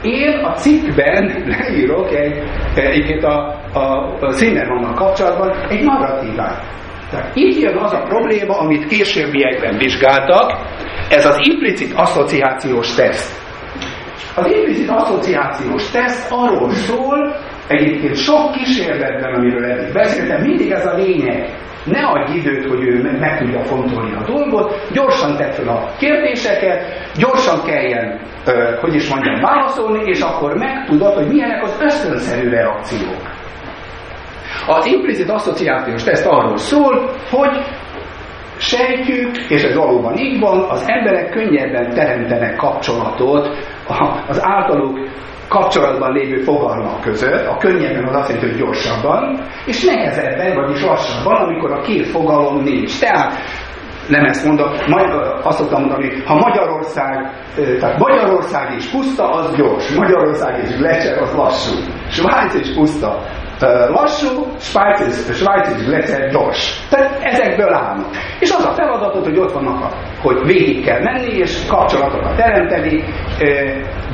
Én 0.02 0.44
a 0.44 0.52
cikkben 0.54 1.44
leírok 1.46 2.14
egy, 2.14 2.42
egyébként 2.74 3.24
a, 3.24 3.60
a, 3.72 4.16
a 4.20 4.30
Zimmermannnal 4.30 4.94
kapcsolatban 4.94 5.50
egy 5.68 5.84
narratívát. 5.84 6.62
Tehát 7.10 7.30
itt 7.34 7.60
jön 7.60 7.76
az 7.76 7.92
a 7.92 8.02
probléma, 8.02 8.58
amit 8.58 8.86
későbbiekben 8.86 9.78
vizsgáltak, 9.78 10.58
ez 11.10 11.26
az 11.26 11.36
implicit 11.38 11.92
asszociációs 11.92 12.94
teszt. 12.94 13.40
Az 14.34 14.46
implicit 14.46 14.90
asszociációs 14.90 15.90
teszt 15.90 16.32
arról 16.32 16.70
szól, 16.70 17.36
egyébként 17.68 18.16
sok 18.16 18.52
kísérletben, 18.52 19.34
amiről 19.34 19.64
eddig 19.64 19.92
beszéltem, 19.92 20.40
mindig 20.40 20.70
ez 20.70 20.86
a 20.86 20.94
lényeg. 20.94 21.48
Ne 21.84 22.00
adj 22.00 22.38
időt, 22.38 22.68
hogy 22.68 22.82
ő 22.82 23.16
meg 23.20 23.38
tudja 23.38 23.60
fontolni 23.60 24.14
a 24.14 24.24
dolgot, 24.26 24.88
gyorsan 24.92 25.36
tett 25.36 25.54
fel 25.54 25.68
a 25.68 25.90
kérdéseket, 25.98 26.82
gyorsan 27.16 27.62
kelljen, 27.64 28.20
hogy 28.80 28.94
is 28.94 29.08
mondjam, 29.08 29.40
válaszolni, 29.40 30.08
és 30.10 30.20
akkor 30.20 30.56
megtudod, 30.56 31.14
hogy 31.14 31.26
milyenek 31.26 31.62
az 31.62 31.76
ösztönszerű 31.80 32.48
reakciók. 32.48 33.30
Az 34.66 34.86
implicit 34.86 35.30
asszociációs 35.30 36.02
teszt 36.02 36.26
arról 36.26 36.56
szól, 36.56 37.10
hogy 37.30 37.64
sejtjük, 38.56 39.36
és 39.48 39.62
ez 39.62 39.74
valóban 39.74 40.16
így 40.16 40.40
van, 40.40 40.70
az 40.70 40.84
emberek 40.86 41.30
könnyebben 41.30 41.94
teremtenek 41.94 42.56
kapcsolatot 42.56 43.48
az 44.28 44.44
általuk 44.44 44.98
kapcsolatban 45.52 46.12
lévő 46.12 46.42
fogalmak 46.42 47.00
között, 47.00 47.46
a 47.46 47.56
könnyebben 47.56 48.04
az 48.04 48.14
azt 48.14 48.28
jelenti, 48.28 48.50
hogy 48.50 48.58
gyorsabban, 48.58 49.40
és 49.66 49.84
nehezebben, 49.84 50.54
vagyis 50.54 50.82
lassabban, 50.82 51.36
amikor 51.42 51.72
a 51.72 51.80
két 51.80 52.06
fogalom 52.06 52.62
nincs. 52.62 53.00
Tehát 53.00 53.32
nem 54.08 54.24
ezt 54.24 54.44
mondok, 54.44 54.86
majd 54.86 55.10
azt 55.42 55.58
szoktam 55.58 55.80
mondani, 55.80 56.22
ha 56.26 56.34
Magyarország, 56.34 57.30
tehát 57.80 57.98
Magyarország 57.98 58.74
is 58.76 58.86
puszta, 58.86 59.30
az 59.30 59.54
gyors, 59.56 59.94
Magyarország 59.94 60.62
és 60.64 60.76
Glecser, 60.76 61.22
az 61.22 61.34
lassú. 61.34 61.74
Svájc 62.08 62.54
is 62.54 62.74
puszta, 62.74 63.22
lassú, 63.88 64.46
Svájc 64.58 65.00
és, 65.00 65.36
Svájc 65.36 65.68
és 65.68 65.84
Glecser 65.84 66.30
gyors. 66.30 66.88
Tehát 66.90 67.18
ezekből 67.22 67.74
állnak. 67.74 68.06
És 68.40 68.50
az 68.50 68.64
a 68.64 68.72
feladatot, 68.72 69.24
hogy 69.24 69.38
ott 69.38 69.52
vannak, 69.52 69.82
a, 69.82 69.90
hogy 70.22 70.46
végig 70.46 70.84
kell 70.84 71.02
menni, 71.02 71.32
és 71.32 71.66
kapcsolatokat 71.68 72.36
teremteni, 72.36 73.04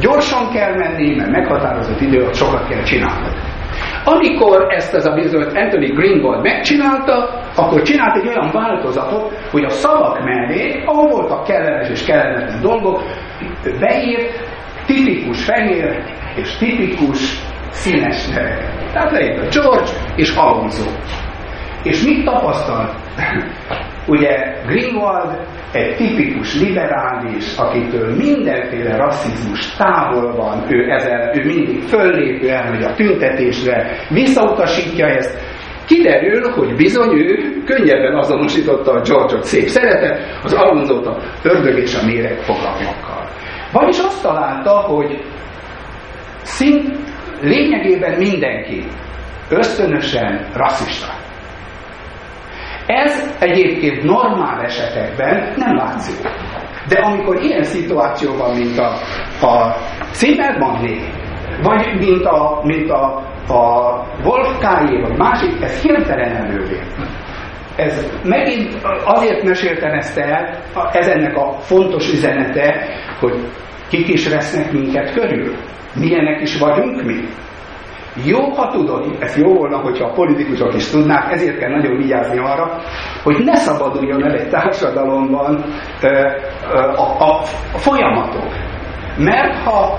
gyorsan 0.01 0.51
kell 0.53 0.75
menni, 0.75 1.17
mert 1.17 1.31
meghatározott 1.31 2.01
idő 2.01 2.21
alatt 2.21 2.35
sokat 2.35 2.69
kell 2.69 2.83
csinálni. 2.83 3.29
Amikor 4.05 4.67
ezt 4.69 4.95
ez 4.95 5.07
a 5.07 5.13
bizonyos 5.13 5.53
Anthony 5.55 5.95
Greenwald 5.95 6.43
megcsinálta, 6.43 7.43
akkor 7.57 7.83
csinált 7.83 8.17
egy 8.17 8.29
olyan 8.29 8.51
változatot, 8.53 9.33
hogy 9.51 9.65
a 9.65 9.69
szavak 9.69 10.25
mellé, 10.25 10.83
ahol 10.87 11.09
voltak 11.09 11.45
kellemes 11.45 11.89
és 11.89 12.05
kellemetlen 12.05 12.61
dolgok, 12.61 13.03
beírt 13.81 14.57
tipikus 14.87 15.45
fehér 15.45 16.03
és 16.35 16.57
tipikus 16.57 17.41
színes 17.71 18.27
neveket. 18.27 18.93
Tehát 18.93 19.11
leírt 19.11 19.39
a 19.39 19.61
George 19.61 19.91
és 20.17 20.35
Alonso. 20.35 20.91
És 21.83 22.05
mit 22.05 22.25
tapasztalt? 22.25 22.95
Ugye 24.07 24.55
Greenwald 24.67 25.39
egy 25.73 25.97
tipikus 25.97 26.61
liberális, 26.61 27.57
akitől 27.57 28.17
mindenféle 28.17 28.97
rasszizmus 28.97 29.77
távol 29.77 30.37
van, 30.37 30.65
ő, 30.69 30.91
ezzel, 30.91 31.31
ő 31.35 31.45
mindig 31.45 31.83
föllépő 31.83 32.49
elmegy 32.49 32.83
a 32.83 32.95
tüntetésre, 32.95 33.91
visszautasítja 34.09 35.07
ezt, 35.07 35.39
kiderül, 35.87 36.51
hogy 36.51 36.77
bizony 36.77 37.13
ő 37.13 37.63
könnyebben 37.65 38.15
azonosította 38.15 38.93
a 38.93 39.01
George-ot 39.01 39.45
szép 39.45 39.67
szeretet, 39.67 40.41
az 40.45 40.53
Alonzót 40.53 41.07
a 41.07 41.17
ördög 41.43 41.79
és 41.79 41.95
a 41.95 42.07
méreg 42.07 42.39
fogalmakkal. 42.39 43.29
Vagyis 43.73 43.99
azt 43.99 44.23
találta, 44.23 44.71
hogy 44.71 45.25
szint 46.43 46.99
lényegében 47.41 48.19
mindenki 48.19 48.85
ösztönösen 49.49 50.47
rasszista. 50.55 51.19
Ez 52.87 53.37
egyébként 53.39 54.03
normál 54.03 54.61
esetekben 54.61 55.53
nem 55.57 55.77
látszik. 55.77 56.29
De 56.89 56.99
amikor 56.99 57.43
ilyen 57.43 57.63
szituáció 57.63 58.37
van, 58.37 58.57
mint 58.57 58.79
a, 58.79 58.93
a 59.47 59.77
Zimmermanné, 60.13 61.01
vagy 61.63 61.99
mint 61.99 62.25
a, 62.25 62.61
mint 62.63 62.91
a, 62.91 63.05
a 63.49 63.93
Wolf 64.25 64.59
K.J. 64.59 65.01
vagy 65.01 65.17
másik, 65.17 65.63
ez 65.63 65.83
hirtelen 65.83 66.37
elővé. 66.37 66.81
Ez 67.77 68.07
megint 68.25 68.77
azért 69.05 69.43
meséltem 69.43 69.93
ezt 69.93 70.19
el, 70.19 70.61
ez 70.93 71.07
ennek 71.07 71.37
a 71.37 71.53
fontos 71.61 72.13
üzenete, 72.13 72.87
hogy 73.21 73.35
kik 73.89 74.09
is 74.09 74.29
vesznek 74.29 74.73
minket 74.73 75.13
körül. 75.13 75.55
Milyenek 75.99 76.41
is 76.41 76.59
vagyunk 76.59 77.05
mi. 77.05 77.29
Jó, 78.25 78.51
ha 78.51 78.71
tudod, 78.71 79.17
ez 79.21 79.37
jó 79.37 79.55
volna, 79.55 79.77
hogyha 79.77 80.07
a 80.07 80.13
politikusok 80.13 80.75
is 80.75 80.91
tudnák, 80.91 81.33
ezért 81.33 81.59
kell 81.59 81.71
nagyon 81.71 81.97
vigyázni 81.97 82.39
arra, 82.39 82.81
hogy 83.23 83.45
ne 83.45 83.55
szabaduljon 83.55 84.25
el 84.25 84.33
egy 84.33 84.49
társadalomban 84.49 85.65
a, 86.97 87.01
a, 87.01 87.41
a 87.73 87.79
folyamatok. 87.79 88.49
Mert 89.19 89.59
ha 89.59 89.99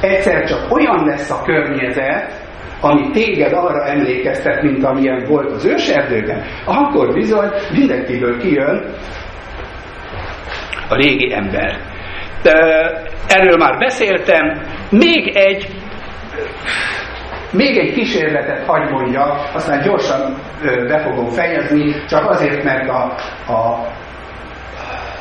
egyszer 0.00 0.44
csak 0.44 0.72
olyan 0.72 1.04
lesz 1.04 1.30
a 1.30 1.42
környezet, 1.44 2.40
ami 2.80 3.10
téged 3.10 3.52
arra 3.52 3.84
emlékeztet, 3.84 4.62
mint 4.62 4.84
amilyen 4.84 5.24
volt 5.28 5.50
az 5.50 5.64
őserdőben, 5.64 6.42
akkor 6.64 7.12
bizony 7.12 7.48
mindenkiből 7.72 8.38
kijön 8.38 8.84
a 10.88 10.94
régi 10.94 11.34
ember. 11.34 11.91
Erről 13.26 13.56
már 13.56 13.78
beszéltem. 13.78 14.60
Még 14.90 15.36
egy 15.36 15.68
még 17.52 17.78
egy 17.78 17.92
kísérletet 17.92 18.66
hagy 18.66 18.90
mondja, 18.90 19.22
aztán 19.54 19.82
gyorsan 19.82 20.36
be 20.62 20.98
fogom 20.98 21.28
fejezni, 21.28 21.94
csak 22.08 22.30
azért, 22.30 22.64
mert 22.64 22.88
a, 22.88 23.14
a, 23.52 23.86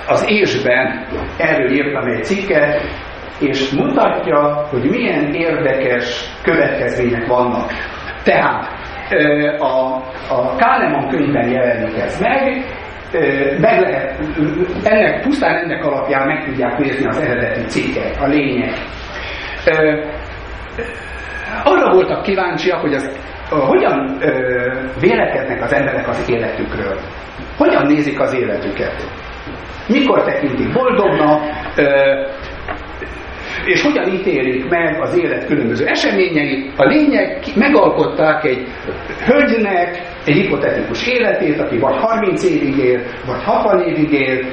az 0.08 0.26
ésben 0.30 1.06
erről 1.38 1.72
írtam 1.72 2.08
egy 2.08 2.24
cikket, 2.24 2.82
és 3.40 3.70
mutatja, 3.70 4.68
hogy 4.70 4.90
milyen 4.90 5.34
érdekes 5.34 6.30
következmények 6.44 7.28
vannak. 7.28 7.72
Tehát 8.24 8.68
a, 9.60 9.96
a 10.30 10.56
Kahneman 10.58 11.10
könyvben 11.10 11.50
jelenik 11.50 11.98
ez 11.98 12.20
meg, 12.20 12.66
meg 13.60 13.80
lehet, 13.80 14.20
ennek, 14.84 15.22
pusztán 15.22 15.56
ennek 15.56 15.86
alapján 15.86 16.28
meg 16.28 16.44
tudják 16.46 16.78
nézni 16.78 17.06
az 17.06 17.18
eredeti 17.18 17.62
cikket, 17.62 18.18
a 18.20 18.28
lényeg. 18.28 18.74
Arra 21.64 21.94
voltak 21.94 22.24
kíváncsiak, 22.24 22.82
hogy 22.82 22.94
az, 22.94 23.20
hogyan 23.50 24.18
vélekednek 25.00 25.62
az 25.62 25.74
emberek 25.74 26.08
az 26.08 26.30
életükről. 26.30 27.00
Hogyan 27.58 27.86
nézik 27.86 28.20
az 28.20 28.34
életüket. 28.34 28.96
Mikor 29.88 30.24
tekintik 30.24 30.74
boldognak, 30.74 31.42
és 33.66 33.82
hogyan 33.82 34.14
ítélik 34.14 34.70
meg 34.70 35.02
az 35.02 35.18
élet 35.18 35.46
különböző 35.46 35.86
eseményeit. 35.86 36.72
A 36.78 36.86
lényeg, 36.86 37.40
megalkották 37.56 38.44
egy 38.44 38.68
hölgynek 39.26 40.02
egy 40.26 40.36
hipotetikus 40.36 41.08
életét, 41.08 41.60
aki 41.60 41.78
vagy 41.78 41.96
30 41.98 42.44
évig 42.44 42.78
él, 42.78 43.02
vagy 43.26 43.44
60 43.44 43.82
évig 43.82 44.12
él, 44.12 44.46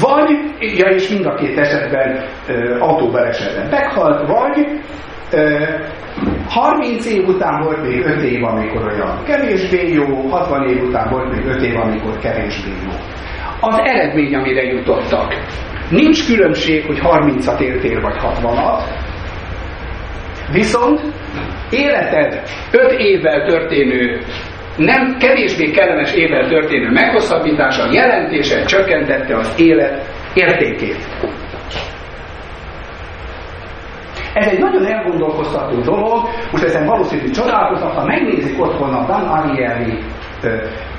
vagy, 0.00 0.30
ja 0.76 0.88
és 0.88 1.08
mind 1.08 1.26
a 1.26 1.34
két 1.34 1.58
esetben 1.58 2.24
autóbalesetben 2.78 3.68
meghalt, 3.70 4.26
vagy 4.26 4.66
30 6.48 7.06
év 7.06 7.28
után 7.28 7.62
volt 7.62 7.82
még 7.82 8.04
5 8.04 8.22
év, 8.22 8.44
amikor 8.44 8.82
olyan 8.82 9.22
kevésbé 9.24 9.92
jó, 9.92 10.28
60 10.28 10.68
év 10.68 10.82
után 10.82 11.10
volt 11.10 11.30
még 11.30 11.44
5 11.46 11.62
év, 11.62 11.76
amikor 11.76 12.18
kevésbé 12.18 12.70
jó. 12.84 12.90
Az 13.60 13.80
eredmény, 13.84 14.34
amire 14.34 14.62
jutottak. 14.62 15.34
Nincs 15.92 16.26
különbség, 16.26 16.86
hogy 16.86 16.98
30-at 17.02 17.60
éltél 17.60 18.00
vagy 18.00 18.14
60-at, 18.22 18.82
viszont 20.52 21.00
életed 21.70 22.42
5 22.70 22.92
évvel 22.98 23.46
történő 23.46 24.20
nem 24.76 25.16
kevésbé 25.18 25.70
kellemes 25.70 26.12
évvel 26.12 26.48
történő 26.48 26.90
meghosszabbítása 26.90 27.92
jelentése 27.92 28.64
csökkentette 28.64 29.36
az 29.36 29.54
élet 29.56 30.06
értékét. 30.34 31.08
Ez 34.34 34.46
egy 34.46 34.58
nagyon 34.58 34.86
elgondolkoztató 34.86 35.80
dolog, 35.80 36.28
most 36.50 36.64
ezen 36.64 36.86
valószínűleg 36.86 37.30
csodálkoznak, 37.30 37.92
ha 37.92 38.04
megnézik 38.04 38.60
otthon 38.60 38.94
a 38.94 39.06
Dan 39.06 39.28
Ariely 39.28 39.98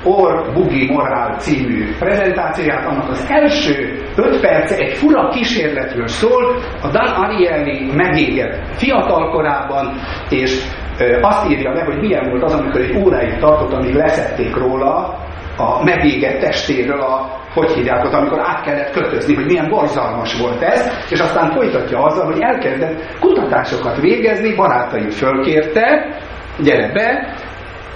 Or 0.04 0.52
Bugi 0.52 0.92
Morál 0.92 1.38
című 1.38 1.94
prezentációját, 1.98 2.86
annak 2.86 3.08
az 3.08 3.26
első 3.28 4.02
öt 4.16 4.40
perce 4.40 4.76
egy 4.76 4.92
fura 4.92 5.28
kísérletről 5.28 6.08
szól, 6.08 6.56
a 6.82 6.88
Dan 6.88 7.08
Ariely 7.08 7.90
megégett 7.94 8.58
fiatalkorában, 8.76 9.94
és 10.28 10.60
azt 11.20 11.50
írja 11.50 11.72
le, 11.72 11.84
hogy 11.84 12.00
milyen 12.00 12.30
volt 12.30 12.42
az, 12.42 12.52
amikor 12.52 12.80
egy 12.80 12.96
óráig 12.96 13.38
tartott, 13.38 13.72
amíg 13.72 13.94
leszették 13.94 14.56
róla 14.56 15.18
a 15.56 15.84
megégett 15.84 16.40
testéről 16.40 17.00
a 17.00 17.42
hogy 17.54 17.70
hívják 17.70 18.04
ott, 18.04 18.12
amikor 18.12 18.40
át 18.40 18.62
kellett 18.64 18.90
kötözni, 18.90 19.34
hogy 19.34 19.44
milyen 19.44 19.68
borzalmas 19.68 20.40
volt 20.40 20.62
ez, 20.62 20.92
és 21.10 21.20
aztán 21.20 21.50
folytatja 21.50 22.02
azzal, 22.02 22.24
hogy 22.24 22.40
elkezdett 22.40 23.18
kutatásokat 23.20 24.00
végezni, 24.00 24.54
barátait 24.54 25.14
fölkérte, 25.14 26.16
gyere 26.62 26.92
be, 26.92 27.34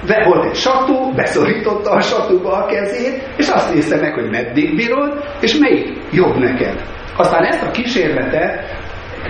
de 0.06 0.24
volt 0.24 0.44
egy 0.44 0.54
satú, 0.54 1.14
beszorította 1.14 1.90
a 1.90 2.00
satúba 2.00 2.52
a 2.52 2.66
kezét, 2.66 3.28
és 3.36 3.48
azt 3.48 3.74
nézte 3.74 4.00
meg, 4.00 4.14
hogy 4.14 4.30
meddig 4.30 4.76
bírod, 4.76 5.24
és 5.40 5.58
melyik 5.58 5.98
jobb 6.10 6.36
neked. 6.36 6.82
Aztán 7.16 7.44
ezt 7.44 7.62
a 7.62 7.70
kísérletet, 7.70 8.76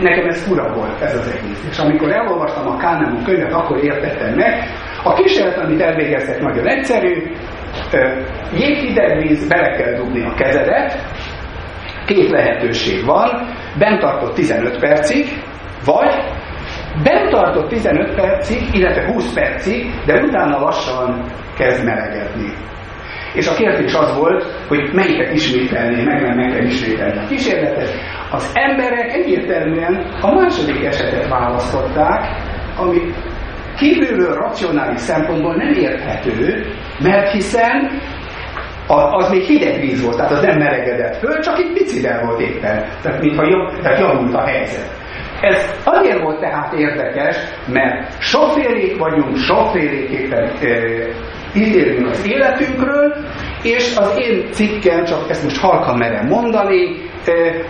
nekem 0.00 0.28
ez 0.28 0.46
fura 0.46 0.74
volt, 0.74 1.00
ez 1.00 1.16
az 1.16 1.26
egész. 1.26 1.66
És 1.70 1.78
amikor 1.78 2.12
elolvastam 2.12 2.66
a 2.66 2.76
Kahneman 2.76 3.24
könyvet, 3.24 3.52
akkor 3.52 3.84
értettem 3.84 4.34
meg. 4.34 4.64
A 5.02 5.12
kísérlet, 5.12 5.58
amit 5.58 5.80
elvégeztek, 5.80 6.40
nagyon 6.40 6.68
egyszerű, 6.68 7.32
jéghideg 8.56 9.22
víz, 9.22 9.48
bele 9.48 9.76
kell 9.76 9.94
dugni 9.94 10.24
a 10.24 10.34
kezedet, 10.34 10.96
két 12.06 12.30
lehetőség 12.30 13.04
van, 13.04 13.54
bent 13.78 14.00
tartott 14.00 14.34
15 14.34 14.78
percig, 14.80 15.26
vagy 15.84 16.14
bent 17.02 17.30
tartott 17.30 17.68
15 17.68 18.14
percig, 18.14 18.62
illetve 18.72 19.12
20 19.12 19.32
percig, 19.32 19.90
de 20.06 20.20
utána 20.20 20.58
lassan 20.58 21.24
kezd 21.56 21.84
melegedni. 21.84 22.52
És 23.34 23.48
a 23.48 23.54
kérdés 23.54 23.94
az 23.94 24.16
volt, 24.16 24.44
hogy 24.68 24.90
melyiket 24.92 25.32
ismételné, 25.32 26.02
meg 26.02 26.22
nem 26.22 26.36
meg 26.36 26.52
kell 26.52 26.64
ismételni 26.64 27.18
a 27.18 27.26
kísérletet. 27.28 27.90
Az 28.30 28.50
emberek 28.54 29.12
egyértelműen 29.12 30.06
a 30.20 30.34
második 30.34 30.84
esetet 30.84 31.28
választották, 31.28 32.26
ami 32.76 32.98
kívülről 33.76 34.34
racionális 34.34 35.00
szempontból 35.00 35.54
nem 35.54 35.72
érthető, 35.72 36.66
mert 37.02 37.30
hiszen 37.30 38.00
az 38.86 39.30
még 39.30 39.42
hideg 39.42 39.80
víz 39.80 40.04
volt, 40.04 40.16
tehát 40.16 40.32
az 40.32 40.42
nem 40.42 40.58
melegedett 40.58 41.16
föl, 41.16 41.40
csak 41.40 41.58
egy 41.58 41.72
picivel 41.72 42.24
volt 42.24 42.40
éppen, 42.40 42.84
tehát 43.02 43.20
mintha 43.20 43.48
jobb, 43.48 43.80
tehát 43.82 43.98
javult 43.98 44.34
a 44.34 44.46
helyzet. 44.46 44.90
Ez 45.40 45.74
azért 45.84 46.22
volt 46.22 46.40
tehát 46.40 46.72
érdekes, 46.72 47.36
mert 47.66 48.22
sokfélék 48.22 48.98
vagyunk, 48.98 49.36
sokféléképpen 49.36 50.50
ítélünk 51.54 52.08
az 52.10 52.26
életünkről, 52.26 53.14
és 53.62 53.96
az 53.96 54.18
én 54.18 54.50
cikkem, 54.50 55.04
csak 55.04 55.30
ezt 55.30 55.44
most 55.44 55.60
halkan 55.60 55.98
merem 55.98 56.26
mondani, 56.26 57.10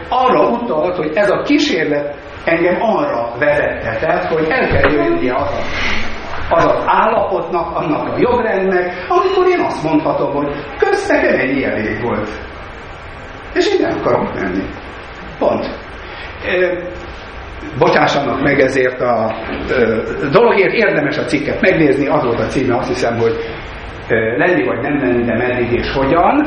arra 0.08 0.48
utalt, 0.48 0.96
hogy 0.96 1.10
ez 1.14 1.30
a 1.30 1.42
kísérlet 1.42 2.14
engem 2.44 2.82
arra 2.82 3.32
vezethetett, 3.38 4.24
hogy 4.24 4.46
el 4.48 4.68
kell 4.68 4.92
jönnie 4.92 5.34
az 5.34 5.50
a 5.50 5.60
az 6.50 6.64
az 6.64 6.82
állapotnak, 6.86 7.76
annak 7.76 8.08
a 8.08 8.14
jogrendnek, 8.18 9.04
amikor 9.08 9.46
én 9.46 9.60
azt 9.60 9.82
mondhatom, 9.82 10.34
hogy 10.34 10.48
közt 10.78 11.08
nekem 11.08 11.38
ennyi 11.38 11.64
elég 11.64 12.02
volt. 12.02 12.28
És 13.54 13.66
én 13.66 13.80
nem 13.80 13.98
akarok 13.98 14.34
menni. 14.34 14.64
Pont. 15.38 15.70
Bocsássanak 17.78 18.42
meg 18.42 18.60
ezért 18.60 19.00
a 19.00 19.34
dologért, 20.32 20.72
érdemes 20.72 21.18
a 21.18 21.24
cikket 21.24 21.60
megnézni, 21.60 22.06
az 22.06 22.24
volt 22.24 22.38
a 22.38 22.46
címe, 22.46 22.76
azt 22.76 22.88
hiszem, 22.88 23.18
hogy 23.18 23.32
lenni 24.36 24.64
vagy 24.64 24.80
nem 24.80 24.98
lenni, 24.98 25.24
de 25.24 25.36
meddig 25.36 25.72
és 25.72 25.92
hogyan. 25.92 26.46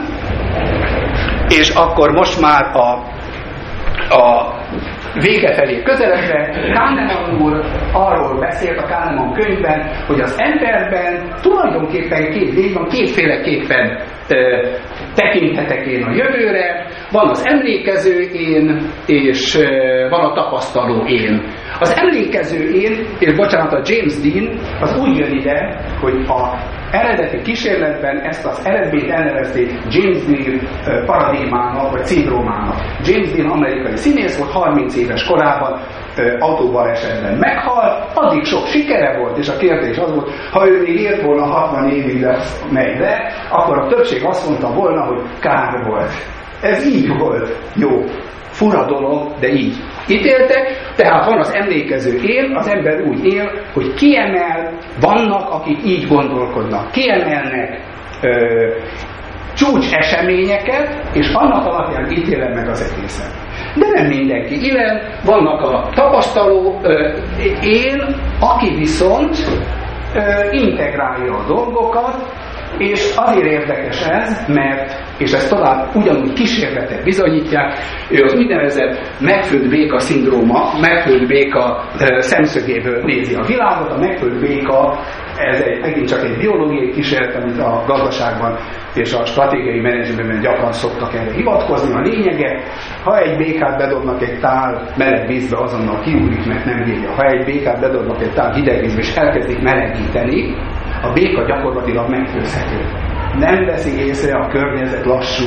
És 1.49 1.69
akkor 1.69 2.11
most 2.11 2.41
már 2.41 2.65
a, 2.75 2.93
a 4.15 4.53
vége 5.19 5.53
felé 5.53 5.81
közeledve 5.81 6.49
Kahneman 6.73 7.41
úr 7.41 7.65
arról 7.93 8.39
beszélt 8.39 8.77
a 8.77 8.85
Kahneman 8.85 9.33
könyvben, 9.33 9.91
hogy 10.07 10.19
az 10.19 10.35
emberben 10.37 11.35
tulajdonképpen 11.41 12.31
két 12.31 12.53
lény 12.53 12.73
van, 12.73 12.87
kétféleképpen 12.87 13.99
tekinthetek 15.15 15.85
én 15.85 16.03
a 16.03 16.13
jövőre, 16.13 16.87
van 17.11 17.29
az 17.29 17.45
emlékező 17.47 18.19
én, 18.21 18.81
és 19.05 19.57
van 20.09 20.25
a 20.25 20.33
tapasztaló 20.33 21.05
én. 21.07 21.43
Az 21.79 21.97
emlékező 21.97 22.69
én, 22.69 23.05
és 23.19 23.33
bocsánat, 23.33 23.73
a 23.73 23.81
James 23.85 24.19
Dean, 24.19 24.59
az 24.79 24.99
úgy 24.99 25.17
jön 25.17 25.31
ide, 25.31 25.79
hogy 25.99 26.25
a 26.27 26.57
eredeti 26.91 27.41
kísérletben 27.41 28.19
ezt 28.19 28.45
az 28.45 28.65
eredményt 28.65 29.09
elnevezték 29.09 29.69
James 29.89 30.25
Dean 30.25 30.59
paradigmának, 31.05 31.91
vagy 31.91 32.05
szindrómának. 32.05 32.75
James 33.03 33.31
Dean 33.31 33.49
amerikai 33.49 33.95
színész 33.95 34.37
volt, 34.37 34.51
30 34.51 34.95
éves 34.95 35.23
korában 35.23 35.79
autóbalesetben 36.39 37.37
meghalt, 37.37 38.11
addig 38.13 38.43
sok 38.43 38.65
sikere 38.65 39.17
volt, 39.17 39.37
és 39.37 39.49
a 39.49 39.57
kérdés 39.57 39.97
az 39.97 40.13
volt, 40.13 40.29
ha 40.51 40.67
ő 40.67 40.81
még 40.81 40.99
ért 40.99 41.21
volna 41.21 41.45
60 41.45 41.89
évig 41.89 42.21
lesz 42.21 42.63
megy 42.71 42.99
akkor 43.49 43.77
a 43.77 43.87
többség 43.87 44.25
azt 44.25 44.47
mondta 44.47 44.73
volna, 44.73 45.05
hogy 45.05 45.21
kár 45.39 45.83
volt. 45.87 46.11
Ez 46.61 46.85
így 46.85 47.17
volt. 47.17 47.57
Jó. 47.75 48.03
Fura 48.49 48.85
dolog, 48.85 49.39
de 49.39 49.47
így 49.47 49.75
ítéltek, 50.07 50.93
tehát 50.95 51.25
van 51.25 51.39
az 51.39 51.53
emlékező 51.53 52.19
él, 52.23 52.55
az 52.55 52.67
ember 52.67 53.01
úgy 53.01 53.25
él, 53.25 53.51
hogy 53.73 53.93
kiemel, 53.93 54.71
vannak, 54.99 55.49
akik 55.49 55.85
így 55.85 56.07
gondolkodnak, 56.07 56.91
kiemelnek 56.91 57.79
ö, 58.21 58.67
csúcs 59.53 59.93
eseményeket, 59.93 61.09
és 61.13 61.33
annak 61.33 61.65
alapján 61.65 62.11
ítélem 62.11 62.53
meg 62.53 62.69
az 62.69 62.91
egészet. 62.91 63.31
De 63.75 63.85
nem 63.93 64.07
mindenki 64.07 64.63
ilyen, 64.65 65.01
vannak 65.25 65.61
a 65.61 65.89
tapasztaló 65.93 66.79
ö, 66.83 67.17
én, 67.63 68.15
aki 68.39 68.75
viszont 68.75 69.37
ö, 70.15 70.19
integrálja 70.51 71.33
a 71.33 71.45
dolgokat, 71.47 72.15
és 72.77 73.13
azért 73.15 73.45
érdekes 73.45 74.07
ez, 74.07 74.45
mert, 74.47 75.01
és 75.17 75.31
ezt 75.31 75.49
tovább 75.49 75.95
ugyanúgy 75.95 76.33
kísérletek 76.33 77.03
bizonyítják, 77.03 77.73
ő 78.09 78.23
az 78.23 78.33
úgynevezett 78.33 78.99
megfőtt 79.19 79.69
béka 79.69 79.99
szindróma, 79.99 80.71
megfőtt 80.81 81.27
béka 81.27 81.83
szemszögéből 82.17 83.03
nézi 83.03 83.35
a 83.35 83.45
világot, 83.45 83.91
a 83.91 83.97
megfőtt 83.97 84.39
béka, 84.39 84.99
ez 85.37 85.61
egy, 85.61 85.81
megint 85.81 86.07
csak 86.07 86.23
egy 86.23 86.37
biológiai 86.37 86.91
kísérlet, 86.91 87.35
amit 87.35 87.59
a 87.59 87.83
gazdaságban 87.87 88.57
és 88.95 89.13
a 89.13 89.25
stratégiai 89.25 89.79
menedzsmentben 89.79 90.39
gyakran 90.39 90.71
szoktak 90.71 91.13
erre 91.13 91.31
hivatkozni. 91.33 91.93
A 91.93 91.99
lényege, 91.99 92.63
ha 93.03 93.17
egy 93.17 93.37
békát 93.37 93.77
bedobnak 93.77 94.21
egy 94.21 94.39
tál 94.39 94.93
meleg 94.97 95.27
vízbe, 95.27 95.57
azonnal 95.57 95.99
kiúlik, 95.99 96.45
mert 96.45 96.65
nem 96.65 96.83
bírja. 96.83 97.11
Ha 97.11 97.23
egy 97.23 97.45
békát 97.45 97.79
bedobnak 97.79 98.21
egy 98.21 98.33
tál 98.33 98.53
hideg 98.53 98.79
vízbe, 98.79 98.99
és 98.99 99.15
elkezdik 99.15 99.61
melegíteni, 99.61 100.55
a 101.01 101.11
béka 101.13 101.45
gyakorlatilag 101.45 102.09
megfőzhető. 102.09 102.79
Nem 103.39 103.65
veszi 103.65 104.05
észre 104.05 104.35
a 104.35 104.47
környezet 104.47 105.05
lassú 105.05 105.45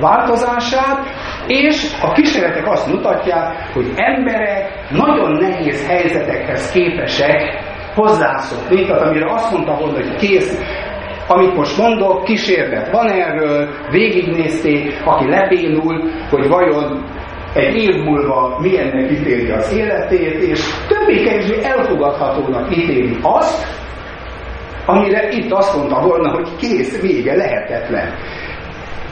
változását, 0.00 0.98
és 1.46 1.96
a 2.02 2.12
kísérletek 2.12 2.70
azt 2.70 2.92
mutatják, 2.92 3.70
hogy 3.72 3.92
emberek 3.96 4.90
nagyon 4.90 5.30
nehéz 5.32 5.86
helyzetekhez 5.86 6.72
képesek 6.72 7.42
hozzászokni, 7.94 8.86
tehát 8.86 9.02
amire 9.02 9.32
azt 9.32 9.52
mondta 9.52 9.76
volna, 9.76 9.94
hogy 9.94 10.14
kész, 10.14 10.58
amit 11.28 11.54
most 11.54 11.78
mondok, 11.78 12.24
kísérlet 12.24 12.90
van 12.90 13.10
erről, 13.10 13.68
végignézték, 13.90 15.00
aki 15.04 15.28
lebénul, 15.28 16.10
hogy 16.30 16.48
vajon 16.48 17.04
egy 17.54 17.76
év 17.76 17.94
múlva 18.04 18.58
milyennek 18.60 19.10
ítéli 19.10 19.50
az 19.50 19.72
életét, 19.72 20.42
és 20.42 20.60
többé-kevésbé 20.88 21.62
elfogadhatónak 21.62 22.76
ítéli 22.76 23.16
azt, 23.22 23.83
amire 24.86 25.28
itt 25.30 25.52
azt 25.52 25.76
mondta 25.76 26.00
volna, 26.00 26.30
hogy 26.30 26.48
kész, 26.56 27.00
vége, 27.00 27.36
lehetetlen. 27.36 28.14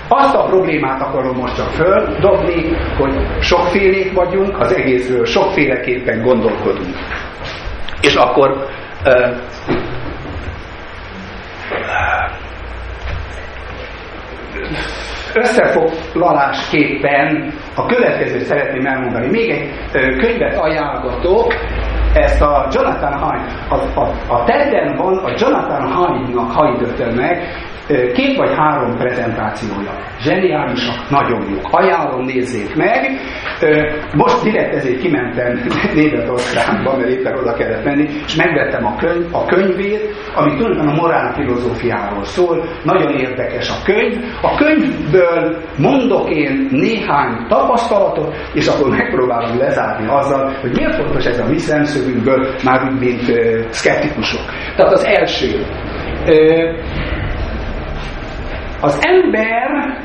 Azt 0.08 0.34
a 0.34 0.44
problémát 0.44 1.02
akarom 1.02 1.36
most 1.36 1.56
csak 1.56 1.68
földobni, 1.68 2.76
hogy 2.98 3.14
sokfélék 3.40 4.12
vagyunk, 4.12 4.58
az 4.60 4.72
egészről 4.74 5.24
sokféleképpen 5.24 6.22
gondolkodunk. 6.22 6.96
És 8.00 8.14
akkor 8.14 8.66
összefoglalásképpen 15.34 17.52
a 17.76 17.86
következőt 17.86 18.44
szeretném 18.44 18.86
elmondani. 18.86 19.30
Még 19.30 19.50
egy 19.50 19.70
könyvet 20.16 20.56
ajánlgatok, 20.56 21.54
ezt 22.14 22.42
a 22.42 22.68
Jonathan 22.72 23.12
Hyde, 23.12 23.44
a, 23.68 23.74
a, 24.00 24.12
a 24.28 24.44
TED-en 24.44 24.96
van 24.96 25.18
a 25.18 25.34
Jonathan 25.38 25.86
Hyde-nak 25.86 26.54
Hyde 26.54 27.14
meg, 27.14 27.48
két 28.14 28.36
vagy 28.36 28.54
három 28.56 28.96
prezentációja. 28.96 29.90
Zseniálisak, 30.20 31.10
nagyon 31.10 31.50
jók. 31.50 31.68
Ajánlom, 31.70 32.24
nézzék 32.24 32.76
meg. 32.76 33.10
Most 34.14 34.42
direkt 34.42 34.74
ezért 34.74 35.00
kimentem 35.00 35.60
Németországba, 35.94 36.96
mert 36.96 37.08
éppen 37.08 37.38
oda 37.38 37.52
kellett 37.52 37.84
menni, 37.84 38.08
és 38.26 38.34
megvettem 38.34 38.86
a, 38.86 38.96
könyv, 38.96 39.26
a 39.30 39.44
könyvét, 39.44 40.14
ami 40.34 40.56
tulajdonképpen 40.56 40.98
a 40.98 41.00
morál 41.00 41.34
filozófiáról 41.34 42.24
szól. 42.24 42.64
Nagyon 42.84 43.12
érdekes 43.12 43.70
a 43.70 43.82
könyv. 43.84 44.24
A 44.42 44.54
könyvből 45.22 45.56
mondok 45.78 46.30
én 46.30 46.68
néhány 46.70 47.46
tapasztalatot, 47.48 48.34
és 48.54 48.66
akkor 48.66 48.90
megpróbálom 48.90 49.58
lezárni 49.58 50.08
azzal, 50.08 50.52
hogy 50.60 50.70
miért 50.70 50.94
fontos 50.94 51.24
ez 51.24 51.38
a 51.38 51.48
mi 51.48 51.58
szemszögünkből, 51.58 52.54
már 52.64 52.92
úgy, 52.92 52.98
mint 52.98 53.28
uh, 53.28 53.70
szkeptikusok. 53.70 54.40
Tehát 54.76 54.92
az 54.92 55.04
első. 55.04 55.66
Uh, 56.26 56.76
az 58.80 59.00
ember, 59.02 59.96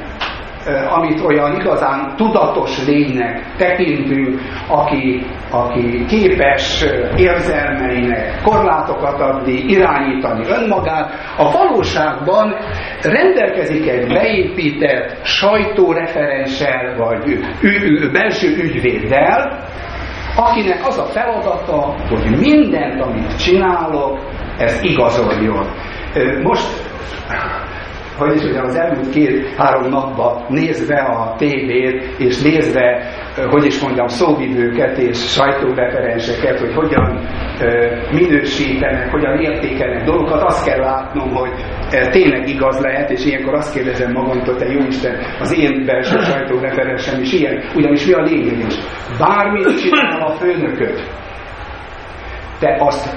amit 0.89 1.21
olyan 1.25 1.59
igazán 1.59 2.13
tudatos 2.15 2.85
lénynek 2.85 3.55
tekintünk, 3.57 4.39
aki, 4.67 5.25
aki 5.51 6.05
képes 6.05 6.85
érzelmeinek 7.15 8.41
korlátokat 8.43 9.21
adni, 9.21 9.51
irányítani 9.51 10.45
önmagát, 10.49 11.13
a 11.37 11.51
valóságban 11.51 12.55
rendelkezik 13.01 13.87
egy 13.89 14.07
beépített 14.07 15.25
sajtóreferenssel, 15.25 16.95
vagy 16.97 17.39
belső 18.11 18.47
ügyvéddel, 18.47 19.65
akinek 20.35 20.87
az 20.87 20.97
a 20.97 21.05
feladata, 21.05 21.95
hogy 22.09 22.39
mindent, 22.39 23.01
amit 23.01 23.37
csinálok, 23.37 24.19
ez 24.57 24.83
igazoljon. 24.83 25.67
Most 26.43 26.67
hogy 28.17 28.35
is 28.35 28.43
ugye 28.43 28.61
az 28.61 28.75
elmúlt 28.75 29.09
két-három 29.09 29.89
napban 29.89 30.45
nézve 30.49 30.95
a 30.95 31.35
tévét, 31.37 32.15
és 32.17 32.41
nézve, 32.41 33.03
hogy 33.49 33.65
is 33.65 33.79
mondjam, 33.79 34.07
szóvivőket 34.07 34.97
és 34.97 35.17
sajtóreferenseket, 35.17 36.59
hogy 36.59 36.73
hogyan 36.73 37.27
minősítenek, 38.11 39.11
hogyan 39.11 39.39
értékelnek 39.39 40.03
dolgokat, 40.03 40.41
azt 40.41 40.65
kell 40.65 40.79
látnom, 40.79 41.29
hogy 41.35 41.51
tényleg 42.11 42.47
igaz 42.47 42.79
lehet, 42.79 43.09
és 43.09 43.25
ilyenkor 43.25 43.53
azt 43.53 43.73
kérdezem 43.73 44.11
magamtól, 44.11 44.55
te 44.55 44.65
jó 44.65 44.79
Isten, 44.87 45.15
az 45.39 45.59
én 45.59 45.85
belső 45.85 46.19
sajtóreferensem 46.19 47.21
is 47.21 47.33
ilyen. 47.33 47.63
Ugyanis 47.75 48.05
mi 48.05 48.13
a 48.13 48.21
lényeg 48.21 48.57
is? 48.57 48.75
Bármit 49.19 49.79
csinál 49.81 50.21
a 50.21 50.31
főnököt, 50.31 51.01
te 52.59 52.75
azt 52.79 53.15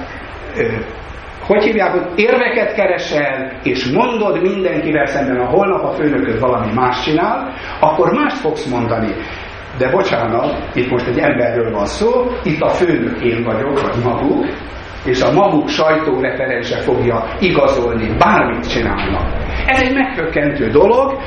hogy 1.45 1.63
hívják, 1.63 1.91
hogy 1.91 2.07
érveket 2.15 2.73
keresel, 2.73 3.51
és 3.63 3.85
mondod 3.85 4.41
mindenkivel 4.41 5.05
szemben, 5.05 5.39
a 5.39 5.45
holnap 5.45 5.83
a 5.83 5.91
főnököd 5.91 6.39
valami 6.39 6.73
más 6.73 7.03
csinál, 7.03 7.53
akkor 7.79 8.13
mást 8.13 8.37
fogsz 8.37 8.65
mondani. 8.65 9.15
De 9.77 9.89
bocsánat, 9.91 10.57
itt 10.73 10.89
most 10.91 11.07
egy 11.07 11.17
emberről 11.17 11.71
van 11.71 11.85
szó, 11.85 12.31
itt 12.43 12.61
a 12.61 12.69
főnök 12.69 13.21
én 13.23 13.43
vagyok, 13.43 13.81
vagy 13.81 14.03
maguk, 14.03 14.45
és 15.05 15.21
a 15.21 15.31
maguk 15.31 15.69
sajtóreferense 15.69 16.77
fogja 16.77 17.23
igazolni, 17.39 18.15
bármit 18.17 18.69
csinálnak. 18.69 19.25
Ez 19.67 19.81
egy 19.81 19.93
meghökkentő 19.93 20.69
dolog. 20.69 21.17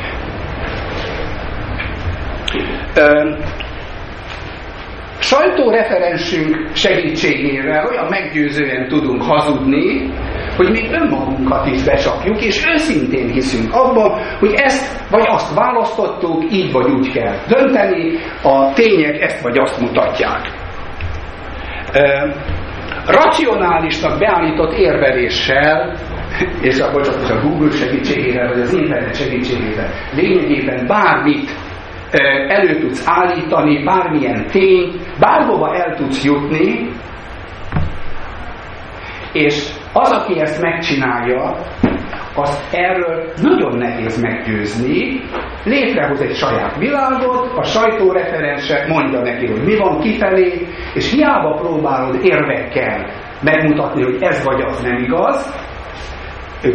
Sajtóreferensünk 5.24 6.70
segítségével 6.72 7.86
olyan 7.86 8.06
meggyőzően 8.08 8.88
tudunk 8.88 9.22
hazudni, 9.22 10.10
hogy 10.56 10.70
még 10.70 10.92
önmagunkat 10.92 11.66
is 11.66 11.82
becsapjuk, 11.82 12.44
és 12.44 12.66
őszintén 12.66 13.28
hiszünk 13.28 13.74
abban, 13.74 14.20
hogy 14.38 14.52
ezt 14.56 15.10
vagy 15.10 15.24
azt 15.26 15.54
választottuk, 15.54 16.44
így 16.52 16.72
vagy 16.72 16.90
úgy 16.90 17.12
kell 17.12 17.34
dönteni, 17.48 18.18
a 18.42 18.72
tények 18.72 19.20
ezt 19.20 19.42
vagy 19.42 19.58
azt 19.58 19.80
mutatják. 19.80 20.50
Racionálisnak 23.06 24.18
beállított 24.18 24.72
érveléssel 24.72 25.96
és 26.60 26.80
a, 26.80 26.90
bocsánat, 26.92 27.30
a 27.30 27.40
Google 27.40 27.70
segítségével, 27.70 28.48
vagy 28.48 28.60
az 28.60 28.72
internet 28.72 29.14
segítségével 29.14 29.90
lényegében 30.14 30.86
bármit 30.86 31.50
elő 32.48 32.78
tudsz 32.78 33.08
állítani, 33.08 33.84
bármilyen 33.84 34.46
tényt, 34.46 35.18
bárhova 35.18 35.74
el 35.76 35.94
tudsz 35.96 36.24
jutni, 36.24 36.90
és 39.32 39.68
az, 39.92 40.10
aki 40.10 40.40
ezt 40.40 40.60
megcsinálja, 40.60 41.56
az 42.36 42.68
erről 42.72 43.32
nagyon 43.42 43.76
nehéz 43.76 44.20
meggyőzni, 44.20 45.20
létrehoz 45.64 46.20
egy 46.20 46.34
saját 46.34 46.76
világot, 46.76 47.52
a 47.56 47.62
sajtóreferense 47.62 48.86
mondja 48.88 49.20
neki, 49.20 49.46
hogy 49.46 49.64
mi 49.64 49.76
van 49.76 50.00
kifelé, 50.00 50.66
és 50.94 51.12
hiába 51.12 51.54
próbálod 51.54 52.24
érvekkel 52.24 53.06
megmutatni, 53.42 54.02
hogy 54.02 54.16
ez 54.20 54.44
vagy 54.44 54.60
az 54.60 54.80
nem 54.82 55.02
igaz, 55.02 55.54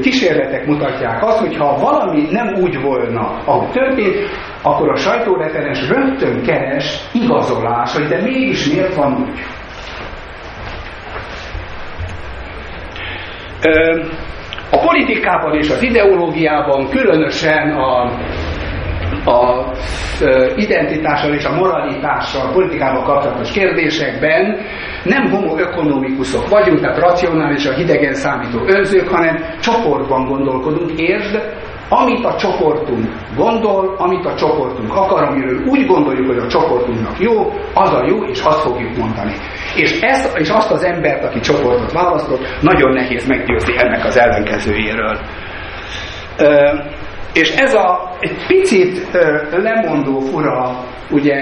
kísérletek 0.02 0.66
mutatják 0.66 1.24
azt, 1.24 1.40
hogy 1.40 1.58
ha 1.58 1.78
valami 1.78 2.28
nem 2.32 2.54
úgy 2.62 2.82
volna, 2.82 3.42
ahogy 3.46 3.72
történt, 3.72 4.16
akkor 4.62 4.90
a 4.90 4.96
sajtóreferens 4.96 5.88
rögtön 5.88 6.42
keres 6.44 7.00
igazolás, 7.14 7.96
hogy 7.96 8.08
de 8.08 8.22
mégis 8.22 8.72
miért 8.74 8.96
van 8.96 9.14
úgy. 9.14 9.40
A 14.72 14.78
politikában 14.78 15.58
és 15.58 15.70
az 15.70 15.82
ideológiában, 15.82 16.90
különösen 16.90 17.72
a, 17.72 18.02
a 19.26 19.72
identitással 20.56 21.34
és 21.34 21.46
a 21.46 21.56
moralitással, 21.56 22.52
politikával 22.52 23.04
kapcsolatos 23.04 23.52
kérdésekben 23.52 24.58
nem 25.04 25.30
homoökonomikusok 25.30 26.50
vagyunk, 26.50 26.80
tehát 26.80 26.98
racionális, 26.98 27.66
a 27.66 27.74
hidegen 27.74 28.14
számító 28.14 28.60
önzők, 28.66 29.08
hanem 29.08 29.44
csoportban 29.62 30.26
gondolkodunk, 30.26 30.92
értsd, 31.00 31.42
amit 31.90 32.26
a 32.26 32.36
csoportunk 32.36 33.06
gondol, 33.36 33.96
amit 33.98 34.26
a 34.26 34.36
csoportunk 34.36 34.96
akar, 34.96 35.24
amiről 35.24 35.64
úgy 35.66 35.86
gondoljuk, 35.86 36.28
hogy 36.28 36.38
a 36.38 36.48
csoportunknak 36.48 37.20
jó, 37.20 37.54
az 37.74 37.94
a 37.94 38.06
jó, 38.08 38.24
és 38.24 38.42
azt 38.42 38.62
fogjuk 38.62 38.98
mondani. 38.98 39.34
És, 39.76 40.00
ezt, 40.02 40.38
és 40.38 40.50
azt 40.50 40.72
az 40.72 40.84
embert, 40.84 41.24
aki 41.24 41.40
csoportot 41.40 41.92
választott, 41.92 42.62
nagyon 42.62 42.94
nehéz 42.94 43.28
meggyőzni 43.28 43.74
ennek 43.78 44.06
az 44.06 44.18
ellenkezőjéről. 44.18 45.20
Ö, 46.38 46.78
és 47.34 47.56
ez 47.56 47.74
a 47.74 48.12
egy 48.20 48.46
picit 48.48 49.08
ö, 49.14 49.38
lemondó 49.62 50.20
fura, 50.20 50.84
ugye, 51.12 51.36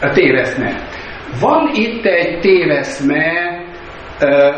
a 0.00 0.10
téveszme. 0.10 0.74
Van 1.40 1.70
itt 1.74 2.04
egy 2.04 2.40
téveszme, 2.40 3.58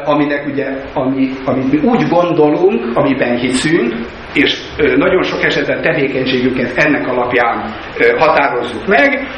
aminek 0.04 0.46
ugye, 0.46 0.66
ami, 0.94 1.28
amit 1.44 1.72
mi 1.72 1.88
úgy 1.88 2.08
gondolunk, 2.08 2.96
amiben 2.96 3.36
hiszünk, 3.36 3.94
és 4.34 4.60
nagyon 4.96 5.22
sok 5.22 5.44
esetben 5.44 5.82
tevékenységünket 5.82 6.76
ennek 6.76 7.08
alapján 7.08 7.74
határozzuk 8.18 8.86
meg, 8.86 9.28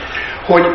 hogy 0.46 0.66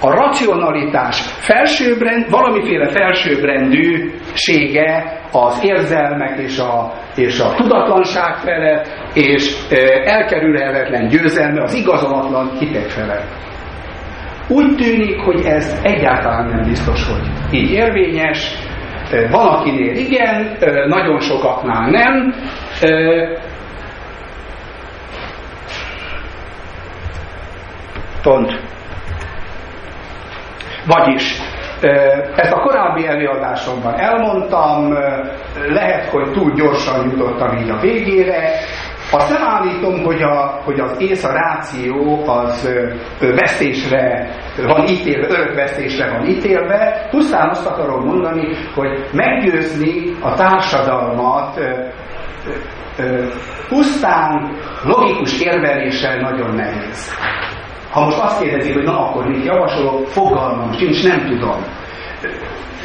a 0.00 0.10
racionalitás 0.10 1.20
felsőbrend, 1.20 2.30
valamiféle 2.30 2.88
felsőbbrendűsége 2.88 5.20
az 5.32 5.64
érzelmek 5.64 6.38
és 6.38 6.58
a, 6.58 6.92
és 7.16 7.40
a 7.40 7.54
tudatlanság 7.54 8.36
felett, 8.36 8.88
és 9.14 9.56
elkerülhetetlen 10.04 11.08
győzelme 11.08 11.62
az 11.62 11.74
igazolatlan 11.74 12.50
hitek 12.58 12.88
felett. 12.88 13.26
Úgy 14.48 14.76
tűnik, 14.76 15.20
hogy 15.20 15.44
ez 15.44 15.80
egyáltalán 15.82 16.48
nem 16.48 16.62
biztos, 16.62 17.08
hogy 17.08 17.22
így 17.50 17.70
érvényes. 17.70 18.54
Van, 19.30 19.46
akinél 19.46 19.96
igen, 19.96 20.56
nagyon 20.88 21.20
sokaknál 21.20 21.90
nem. 21.90 22.34
Pont. 28.22 28.60
Vagyis 30.86 31.40
ezt 32.36 32.52
a 32.52 32.60
korábbi 32.60 33.06
előadásomban 33.06 33.98
elmondtam, 33.98 34.92
lehet, 35.68 36.08
hogy 36.10 36.32
túl 36.32 36.52
gyorsan 36.54 37.10
jutottam 37.10 37.56
így 37.56 37.70
a 37.70 37.80
végére, 37.80 38.50
azt 39.10 39.38
állítom, 39.40 40.04
hogy, 40.04 40.22
a, 40.22 40.60
hogy 40.64 40.80
az 40.80 40.96
ész, 40.98 41.24
a 41.24 41.32
ráció 41.32 42.22
az 42.26 42.68
vesztésre 43.20 44.28
van 44.66 44.86
ítélve, 44.86 45.26
örök 45.28 45.54
vesztésre 45.54 46.10
van 46.10 46.26
ítélve, 46.26 47.06
pusztán 47.10 47.48
azt 47.48 47.66
akarom 47.66 48.04
mondani, 48.04 48.48
hogy 48.74 49.08
meggyőzni 49.12 50.16
a 50.20 50.34
társadalmat 50.34 51.60
pusztán 53.68 54.56
logikus 54.84 55.40
érveléssel 55.40 56.20
nagyon 56.20 56.54
nehéz. 56.54 57.14
Ha 57.90 58.04
most 58.04 58.18
azt 58.18 58.40
kérdezik, 58.40 58.74
hogy 58.74 58.84
na 58.84 59.08
akkor 59.08 59.26
mit 59.26 59.44
javasolok, 59.44 60.06
fogalmam 60.06 60.72
sincs, 60.72 61.08
nem 61.08 61.26
tudom. 61.26 61.64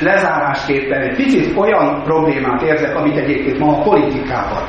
Lezárásképpen 0.02 1.02
egy 1.02 1.16
picit 1.16 1.58
olyan 1.58 2.04
problémát 2.04 2.62
érzek, 2.62 2.96
amit 2.96 3.18
egyébként 3.18 3.60
ma 3.60 3.78
a 3.78 3.82
politikában. 3.82 4.64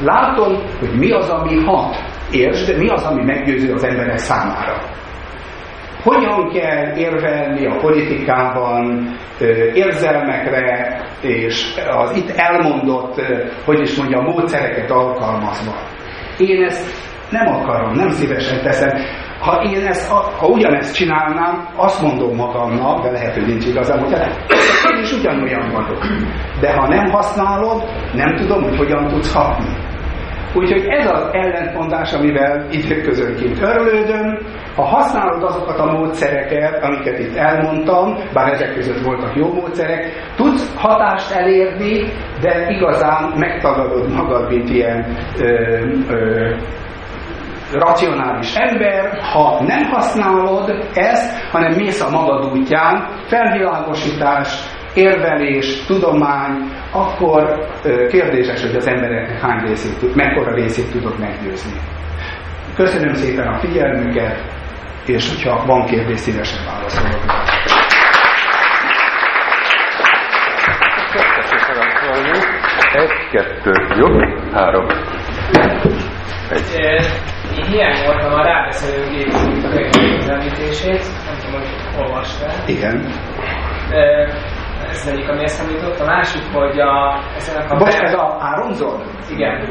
Látom, 0.00 0.56
hogy 0.78 0.98
mi 0.98 1.10
az, 1.10 1.28
ami 1.28 1.64
hat, 1.64 1.96
értsd, 2.30 2.78
mi 2.78 2.88
az, 2.88 3.02
ami 3.02 3.22
meggyőző 3.24 3.72
az 3.72 3.84
emberek 3.84 4.18
számára. 4.18 4.76
Hogyan 6.02 6.50
kell 6.52 6.96
érvelni 6.96 7.66
a 7.66 7.76
politikában 7.76 9.14
érzelmekre 9.74 10.96
és 11.20 11.74
az 11.90 12.16
itt 12.16 12.30
elmondott, 12.36 13.20
hogy 13.64 13.80
is 13.80 13.96
mondja, 13.96 14.20
módszereket 14.20 14.90
alkalmazva. 14.90 15.72
Én 16.38 16.64
ezt 16.64 17.10
nem 17.30 17.46
akarom, 17.46 17.92
nem 17.92 18.08
szívesen 18.08 18.62
teszem. 18.62 18.90
Ha 19.40 19.62
én 19.62 19.86
ezt, 19.86 20.10
ha 20.10 20.46
ugyanezt 20.46 20.94
csinálnám, 20.94 21.68
azt 21.76 22.02
mondom 22.02 22.36
magamnak, 22.36 23.02
de 23.02 23.10
lehet, 23.10 23.34
hogy 23.34 23.46
nincs 23.46 23.66
igazam, 23.66 23.98
hogy 23.98 24.12
én 24.92 25.02
is 25.02 25.12
ugyanolyan 25.12 25.70
vagyok. 25.72 26.06
De 26.60 26.72
ha 26.72 26.88
nem 26.88 27.10
használod, 27.10 27.82
nem 28.14 28.36
tudom, 28.36 28.62
hogy 28.62 28.76
hogyan 28.76 29.08
tudsz 29.08 29.34
hatni. 29.34 29.91
Úgyhogy 30.54 30.86
ez 30.88 31.06
az 31.06 31.28
ellentmondás, 31.32 32.12
amivel 32.12 32.66
időközönként 32.70 33.62
örülődöm, 33.62 34.38
ha 34.76 34.82
használod 34.82 35.42
azokat 35.42 35.78
a 35.78 35.92
módszereket, 35.92 36.82
amiket 36.82 37.18
itt 37.18 37.36
elmondtam, 37.36 38.18
bár 38.32 38.52
ezek 38.52 38.74
között 38.74 39.04
voltak 39.04 39.36
jó 39.36 39.52
módszerek, 39.52 40.10
tudsz 40.36 40.74
hatást 40.76 41.30
elérni, 41.30 42.04
de 42.40 42.66
igazán 42.70 43.32
megtagadod 43.36 44.14
magad, 44.14 44.48
mint 44.48 44.70
ilyen 44.70 45.16
ö, 45.40 45.46
ö, 46.08 46.54
racionális 47.72 48.54
ember, 48.54 49.18
ha 49.32 49.62
nem 49.66 49.84
használod 49.84 50.88
ezt, 50.94 51.50
hanem 51.50 51.72
mész 51.72 52.00
a 52.00 52.10
magad 52.10 52.52
útján, 52.52 53.08
felvilágosítás, 53.26 54.71
érvelés, 54.94 55.84
tudomány, 55.86 56.70
akkor 56.92 57.66
kérdéses, 58.08 58.60
hogy 58.60 58.76
az 58.76 58.86
embereknek 58.86 59.40
hány 59.40 59.66
részét, 59.66 60.14
mekkora 60.14 60.54
részét 60.54 60.90
tudod 60.90 61.18
meggyőzni. 61.18 61.80
Köszönöm 62.74 63.14
szépen 63.14 63.46
a 63.46 63.58
figyelmüket, 63.58 64.40
és 65.06 65.28
hogyha 65.28 65.66
van 65.66 65.86
kérdés, 65.86 66.20
szívesen 66.20 66.64
válaszolok. 66.64 67.20
Egy, 72.92 73.28
kettő, 73.30 73.72
jó? 73.96 74.06
Három. 74.52 74.86
Egy. 76.50 76.78
Én 77.56 77.64
hiány 77.64 78.04
voltam 78.06 78.32
a 78.32 78.42
rábeszélő 78.42 79.08
gép 79.10 79.32
említését, 80.28 81.04
nem 81.24 81.34
tudom, 81.44 81.60
hogy 81.60 82.02
olvastál. 82.02 82.54
Igen 82.66 83.12
ez 84.90 85.08
egyik, 85.12 85.28
ami 85.28 85.42
eszembe 85.42 85.72
jutott. 85.72 86.00
A 86.00 86.04
másik, 86.04 86.42
hogy 86.52 86.80
a, 86.80 87.08
a... 87.68 87.76
Bocs, 87.78 87.94
ez 87.94 88.14
a 88.14 88.36
Áronzon? 88.40 89.00
Igen. 89.30 89.68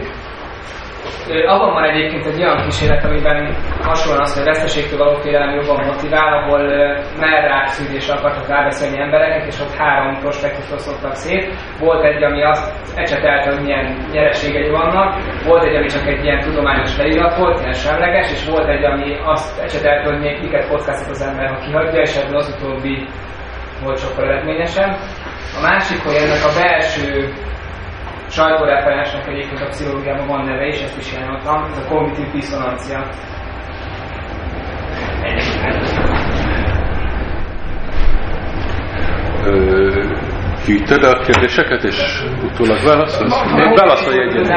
Abban 1.47 1.73
van 1.73 1.83
egyébként 1.83 2.25
egy 2.25 2.43
olyan 2.43 2.61
kísérlet, 2.65 3.03
amiben 3.03 3.55
hasonlóan 3.81 4.21
az, 4.21 4.33
hogy 4.33 4.41
a 4.41 4.45
veszteségtől 4.45 4.97
való 4.97 5.15
félelem 5.15 5.55
jobban 5.55 5.85
motivál, 5.85 6.33
ahol 6.33 6.61
merrák 7.19 7.67
szűrésre 7.67 8.13
akartak 8.13 8.47
rábeszélni 8.47 9.01
embereket, 9.01 9.47
és 9.47 9.59
ott 9.59 9.75
három 9.75 10.19
prospektusról 10.19 10.77
szoktak 10.77 11.13
szét. 11.13 11.53
Volt 11.79 12.03
egy, 12.03 12.23
ami 12.23 12.43
azt 12.43 12.73
ecsetelte, 12.95 13.51
hogy 13.51 13.63
milyen 13.63 14.07
nyereségei 14.11 14.69
vannak, 14.69 15.15
volt 15.45 15.63
egy, 15.63 15.75
ami 15.75 15.87
csak 15.87 16.07
egy 16.07 16.23
ilyen 16.23 16.39
tudományos 16.39 16.97
leírat 16.97 17.37
volt, 17.37 17.59
ilyen 17.59 17.73
semleges, 17.73 18.31
és 18.31 18.45
volt 18.45 18.67
egy, 18.67 18.83
ami 18.83 19.17
azt 19.23 19.61
ecsetelte, 19.61 20.09
hogy 20.09 20.19
miket 20.41 20.67
kockáztat 20.67 21.09
az 21.09 21.21
ember, 21.21 21.49
ha 21.49 21.65
kihagyja, 21.65 22.01
és 22.01 22.15
ebből 22.15 22.37
az 22.37 22.55
utóbbi 22.57 23.07
volt 23.83 23.99
sokkal 23.99 24.23
eredményesebb. 24.23 24.99
A 25.57 25.61
másik, 25.61 26.03
hogy 26.03 26.15
ennek 26.15 26.43
a 26.45 26.53
belső 26.59 27.33
sajtóreferensnek 28.29 29.27
egyébként 29.27 29.61
a 29.61 29.67
pszichológiában 29.67 30.27
van 30.27 30.45
neve, 30.45 30.65
és 30.65 30.81
ezt 30.81 30.97
is 30.97 31.13
jelöltem, 31.13 31.63
ez 31.71 31.77
a 31.77 31.87
kognitív 31.87 32.31
diszonancia. 32.31 33.09
Gyűjtöd 40.65 41.03
a 41.03 41.19
kérdéseket, 41.19 41.83
és 41.83 42.23
utólag 42.43 42.83
válaszolsz? 42.83 43.43
Válaszolj 43.75 44.19
egyet. 44.19 44.47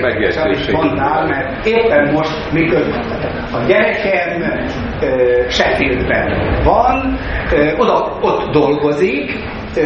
Megjegyzését. 0.00 0.72
Mondnál, 0.72 1.26
mert 1.26 1.66
éppen 1.66 2.12
most 2.12 2.52
miközben 2.52 3.02
a 3.52 3.64
gyerekem 3.66 4.60
Sheffieldben 5.48 6.60
van, 6.64 7.18
oda, 7.78 8.18
ott 8.20 8.50
dolgozik, 8.52 9.32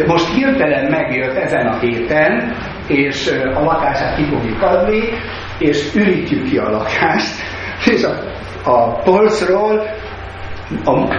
most 0.07 0.33
hirtelen 0.33 0.89
megjött 0.89 1.35
ezen 1.35 1.67
a 1.67 1.79
héten, 1.79 2.55
és 2.87 3.31
a 3.53 3.63
lakását 3.63 4.15
ki 4.15 4.23
fogjuk 4.23 4.61
adni, 4.61 5.01
és 5.59 5.95
ürítjük 5.95 6.49
ki 6.49 6.57
a 6.57 6.69
lakást, 6.69 7.35
és 7.93 8.03
a, 8.03 8.13
a 8.71 9.01
polcról 9.01 9.81
a, 10.85 11.15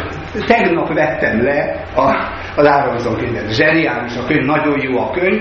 tegnap 0.47 0.93
vettem 0.95 1.43
le 1.43 1.85
a, 1.97 2.29
az 2.59 2.67
Áronzon 2.67 3.17
könyvet. 3.17 3.55
Zseniális 3.55 4.17
a 4.17 4.25
könyv, 4.27 4.45
nagyon 4.45 4.81
jó 4.81 4.99
a 4.99 5.11
könyv. 5.11 5.41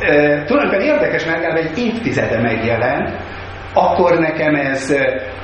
E, 0.00 0.44
tulajdonképpen 0.44 0.94
érdekes, 0.94 1.24
mert 1.24 1.58
egy 1.58 1.78
évtizede 1.78 2.40
megjelent, 2.40 3.10
akkor 3.74 4.18
nekem 4.18 4.54
ez, 4.54 4.94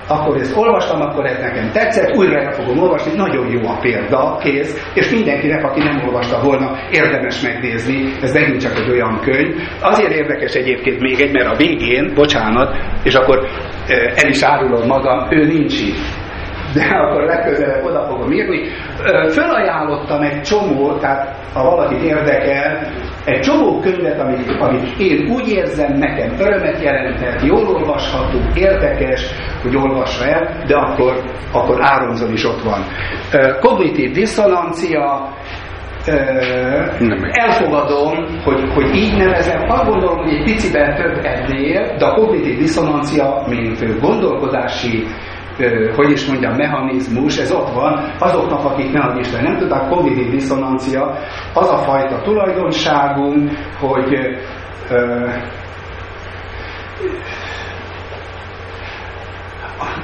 akkor 0.09 0.37
ezt 0.37 0.57
olvastam, 0.57 1.01
akkor 1.01 1.27
ez 1.27 1.39
nekem 1.41 1.71
tetszett, 1.73 2.17
újra 2.17 2.41
el 2.41 2.53
fogom 2.53 2.79
olvasni, 2.79 3.13
nagyon 3.17 3.51
jó 3.51 3.69
a 3.69 3.79
példa, 3.81 4.39
kész, 4.41 4.91
és 4.95 5.11
mindenkinek, 5.11 5.65
aki 5.65 5.83
nem 5.83 6.03
olvasta 6.07 6.41
volna, 6.41 6.79
érdemes 6.91 7.41
megnézni, 7.41 8.13
ez 8.23 8.33
megint 8.33 8.61
csak 8.61 8.77
egy 8.77 8.91
olyan 8.91 9.21
könyv. 9.21 9.55
Azért 9.81 10.13
érdekes 10.13 10.53
egyébként 10.53 11.01
még 11.01 11.21
egy, 11.21 11.33
mert 11.33 11.53
a 11.53 11.57
végén, 11.57 12.13
bocsánat, 12.15 12.77
és 13.03 13.15
akkor 13.15 13.49
el 14.15 14.29
is 14.29 14.43
árulom 14.43 14.87
magam, 14.87 15.27
ő 15.31 15.47
nincs 15.47 15.81
itt 15.81 16.27
de 16.79 16.97
akkor 16.97 17.23
legközelebb 17.23 17.85
oda 17.85 18.07
fogom 18.09 18.33
írni. 18.33 18.61
Fölajánlottam 19.31 20.23
egy 20.23 20.41
csomó, 20.43 20.93
tehát 20.93 21.37
ha 21.55 21.63
valakit 21.63 22.03
érdekel, 22.03 22.93
egy 23.25 23.41
csomó 23.41 23.81
könyvet, 23.81 24.21
amit, 24.21 24.57
amit 24.59 24.99
én 24.99 25.31
úgy 25.31 25.49
érzem, 25.49 25.93
nekem 25.93 26.35
örömet 26.39 26.83
jelentett, 26.83 27.43
jól 27.43 27.67
olvasható, 27.67 28.39
érdekes, 28.55 29.23
hogy 29.63 29.77
olvassa 29.77 30.25
el, 30.25 30.65
de 30.67 30.77
akkor, 30.77 31.23
akkor 31.53 31.79
Áronzon 31.81 32.33
is 32.33 32.45
ott 32.45 32.63
van. 32.63 32.85
Kognitív 33.61 34.13
diszonancia, 34.13 35.33
elfogadom, 37.31 38.41
hogy, 38.45 38.73
hogy 38.75 38.95
így 38.95 39.17
nevezem, 39.17 39.65
azt 39.69 39.85
gondolom, 39.85 40.17
hogy 40.17 40.33
egy 40.33 40.45
piciben 40.45 40.95
több 40.95 41.25
ennél, 41.25 41.97
de 41.99 42.05
a 42.05 42.15
kognitív 42.15 42.59
diszonancia, 42.59 43.43
mint 43.49 44.01
gondolkodási 44.01 45.07
hogy 45.97 46.11
is 46.11 46.27
mondjam, 46.27 46.55
mechanizmus, 46.55 47.39
ez 47.39 47.53
ott 47.53 47.73
van, 47.73 48.15
azoknak, 48.19 48.65
akik 48.65 48.93
ne 48.93 49.19
Isten 49.19 49.43
nem 49.43 49.57
tudták, 49.59 49.89
kognitív 49.89 50.31
diszonancia, 50.31 51.19
az 51.55 51.69
a 51.69 51.77
fajta 51.77 52.23
tulajdonságunk, 52.23 53.51
hogy 53.79 54.19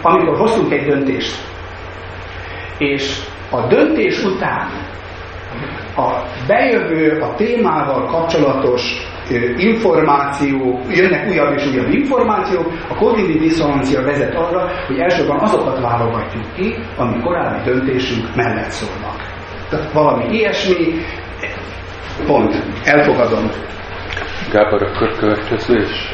amikor 0.02 0.36
hoztunk 0.36 0.72
egy 0.72 0.86
döntést, 0.86 1.36
és 2.78 3.20
a 3.50 3.66
döntés 3.66 4.24
után 4.24 4.68
a 5.96 6.10
bejövő, 6.46 7.20
a 7.20 7.34
témával 7.34 8.06
kapcsolatos 8.06 8.82
információ, 9.56 10.80
jönnek 10.88 11.28
újabb 11.28 11.54
és 11.56 11.66
újabb 11.66 11.92
információk, 11.92 12.66
a 12.88 12.94
kognitív 12.94 13.40
diszonancia 13.40 14.02
vezet 14.02 14.34
arra, 14.34 14.70
hogy 14.86 14.98
elsősorban 14.98 15.38
azokat 15.38 15.80
válogatjuk 15.80 16.54
ki, 16.54 16.74
ami 16.96 17.20
korábbi 17.20 17.70
döntésünk 17.70 18.34
mellett 18.34 18.70
szólnak. 18.70 19.16
Tehát 19.70 19.92
valami 19.92 20.24
ilyesmi, 20.34 20.94
pont, 22.26 22.62
elfogadom. 22.84 23.50
Gábor, 24.52 24.82
akkor 24.82 25.16
következő, 25.18 25.74
és. 25.76 26.12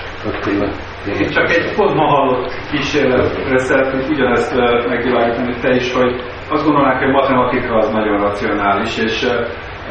Én 1.21 1.31
csak 1.31 1.51
egy 1.51 1.75
pont 1.77 1.95
ma 1.95 2.07
hallott 2.07 2.53
kísérletre 2.71 3.59
szeretnék 3.59 4.09
ugyanezt 4.09 4.55
megvilágítani, 4.89 5.55
te 5.61 5.75
is, 5.75 5.93
hogy 5.93 6.23
azt 6.49 6.65
gondolnák, 6.65 6.99
hogy 6.99 7.09
a 7.09 7.13
matematika 7.13 7.75
az 7.77 7.91
nagyon 7.91 8.21
racionális, 8.21 8.99
és 8.99 9.27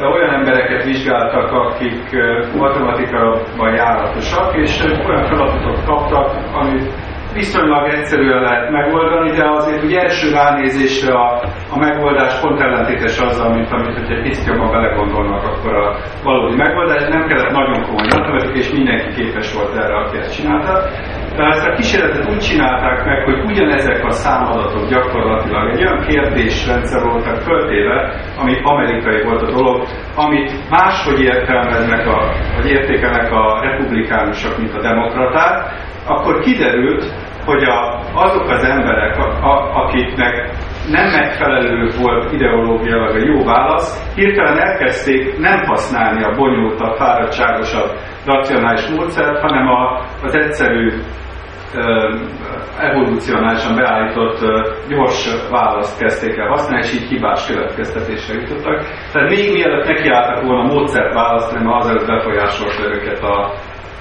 olyan 0.06 0.34
embereket 0.34 0.84
vizsgáltak, 0.84 1.52
akik 1.52 2.10
matematikában 2.56 3.74
járatosak, 3.74 4.56
és 4.56 4.82
olyan 5.06 5.24
feladatot 5.24 5.84
kaptak, 5.84 6.34
amit 6.52 6.92
viszonylag 7.34 7.88
egyszerűen 7.88 8.42
lehet 8.42 8.70
megoldani, 8.70 9.30
de 9.30 9.50
azért 9.50 9.82
ugye 9.82 10.00
első 10.00 10.30
ránézésre 10.30 11.12
a, 11.14 11.42
a 11.70 11.78
megoldás 11.78 12.40
pont 12.40 12.60
ellentétes 12.60 13.18
azzal, 13.18 13.54
mint 13.54 13.70
amit, 13.72 13.96
hogyha 13.96 14.14
egy 14.14 14.22
picit 14.22 14.46
jobban 14.46 14.70
belegondolnak, 14.70 15.44
akkor 15.44 15.74
a 15.74 15.96
valódi 16.24 16.56
megoldás 16.56 17.08
nem 17.08 17.26
kellett 17.26 17.50
nagyon 17.50 17.82
komoly 17.82 18.08
matematika, 18.16 18.58
és 18.58 18.70
mindenki 18.70 19.22
képes 19.22 19.54
volt 19.54 19.76
erre, 19.76 19.96
aki 19.96 20.16
ezt 20.18 20.34
csinálta. 20.36 20.88
De 21.36 21.46
ezt 21.46 21.66
a 21.66 21.74
kísérletet 21.74 22.28
úgy 22.30 22.38
csinálták 22.38 23.04
meg, 23.04 23.24
hogy 23.24 23.38
ugyanezek 23.44 24.04
a 24.04 24.10
számadatok 24.10 24.88
gyakorlatilag 24.88 25.70
egy 25.70 25.84
olyan 25.84 26.04
kérdésrendszer 26.06 27.02
voltak 27.02 27.36
föltéve, 27.36 28.14
ami 28.36 28.60
amerikai 28.62 29.22
volt 29.22 29.42
a 29.42 29.52
dolog, 29.52 29.86
amit 30.16 30.68
máshogy 30.70 31.20
értelmeznek, 31.20 32.06
a, 32.06 32.32
vagy 32.56 32.70
értékelnek 32.70 33.32
a 33.32 33.60
republikánusok, 33.60 34.58
mint 34.58 34.74
a 34.74 34.80
demokraták, 34.80 35.88
akkor 36.06 36.40
kiderült, 36.40 37.04
hogy 37.44 37.62
a, 37.62 38.00
azok 38.14 38.48
az 38.48 38.64
emberek, 38.64 39.18
a, 39.18 39.26
a, 39.26 39.84
akiknek 39.84 40.50
nem 40.90 41.10
megfelelő 41.10 41.90
volt 42.00 42.32
ideológiailag 42.32 43.14
a 43.14 43.24
jó 43.24 43.44
válasz, 43.44 44.14
hirtelen 44.14 44.58
elkezdték 44.58 45.38
nem 45.38 45.64
használni 45.64 46.24
a 46.24 46.34
bonyolultabb, 46.36 46.96
fáradtságosabb, 46.96 47.90
racionális 48.26 48.88
módszert, 48.88 49.40
hanem 49.40 49.68
a, 49.68 50.04
az 50.22 50.34
egyszerű 50.34 50.92
evolúcionálisan 52.78 53.76
beállított 53.76 54.38
gyors 54.88 55.28
választ 55.50 55.98
kezdték 55.98 56.36
el 56.36 56.48
használni, 56.48 56.84
és 56.86 56.94
így 56.94 57.08
hibás 57.08 57.46
következtetésre 57.46 58.34
jutottak. 58.34 58.84
Tehát 59.12 59.28
még 59.28 59.52
mielőtt 59.52 59.86
nekiálltak 59.86 60.44
volna 60.44 60.72
módszert 60.72 61.14
választani, 61.14 61.64
mert 61.64 61.84
azelőtt 61.84 62.06
befolyásolta 62.06 62.94
őket 62.94 63.22
a, 63.22 63.52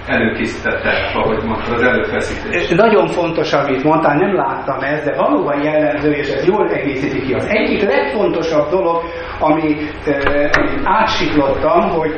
előkészítette, 0.10 1.12
ahogy 1.14 1.44
mondta, 1.44 1.74
az 1.74 1.82
előfeszítés. 1.82 2.70
Nagyon 2.70 3.08
fontos, 3.08 3.54
amit 3.54 3.84
mondtál, 3.84 4.16
nem 4.16 4.36
láttam 4.36 4.80
ezt, 4.82 5.06
de 5.06 5.16
valóban 5.16 5.64
jellemző, 5.64 6.12
és 6.12 6.30
ez 6.30 6.46
jól 6.46 6.70
egészíti 6.70 7.22
ki. 7.22 7.34
Az 7.34 7.46
egyik 7.50 7.84
legfontosabb 7.84 8.70
dolog, 8.70 9.04
ami 9.40 9.76
e, 10.06 10.50
átsiklottam, 10.84 11.90
hogy 11.90 12.12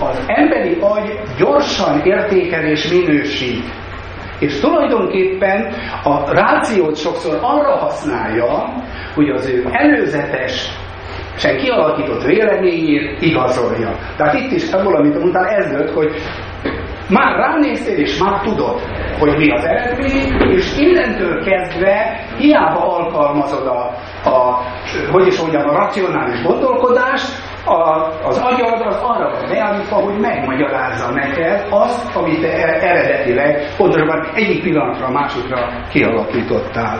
az 0.00 0.24
emberi 0.26 0.76
agy 0.80 1.20
gyorsan 1.38 2.00
értékel 2.04 2.64
és 2.64 2.88
minősít. 2.90 3.64
És 4.38 4.60
tulajdonképpen 4.60 5.72
a 6.02 6.32
rációt 6.32 6.96
sokszor 6.96 7.38
arra 7.42 7.76
használja, 7.76 8.72
hogy 9.14 9.28
az 9.28 9.48
ő 9.48 9.64
előzetes 9.70 10.82
sen 11.36 11.56
kialakított 11.56 12.22
véleményét 12.22 13.20
igazolja. 13.20 13.98
Tehát 14.16 14.34
itt 14.34 14.50
is 14.50 14.70
ebből, 14.70 14.96
amit 14.96 15.18
mondtál, 15.18 15.46
ez 15.46 15.72
lőtt, 15.72 15.94
hogy 15.94 16.12
már 17.08 17.36
ránéztél, 17.36 17.98
és 17.98 18.18
már 18.18 18.40
tudod, 18.40 18.80
hogy 19.18 19.36
mi 19.36 19.50
az 19.50 19.64
eredmény, 19.64 20.50
és 20.50 20.78
innentől 20.78 21.44
kezdve 21.44 22.24
hiába 22.38 22.96
alkalmazod 22.96 23.66
a, 23.66 23.90
a 24.30 24.62
hogy 25.10 25.26
is 25.26 25.40
mondjam, 25.40 25.68
a 25.68 25.72
racionális 25.72 26.42
gondolkodást, 26.42 27.52
a, 27.64 27.80
az 28.26 28.38
agyad 28.38 28.86
az 28.86 28.96
arra 28.96 29.30
van 29.30 29.48
beállítva, 29.48 29.96
hogy 29.96 30.20
megmagyarázza 30.20 31.10
neked 31.10 31.66
azt, 31.70 32.16
amit 32.16 32.40
te 32.40 32.52
eredetileg, 32.80 33.74
pontosabban 33.76 34.28
egyik 34.34 34.62
pillanatra 34.62 35.06
a 35.06 35.10
másikra 35.10 35.68
kialakítottál. 35.90 36.98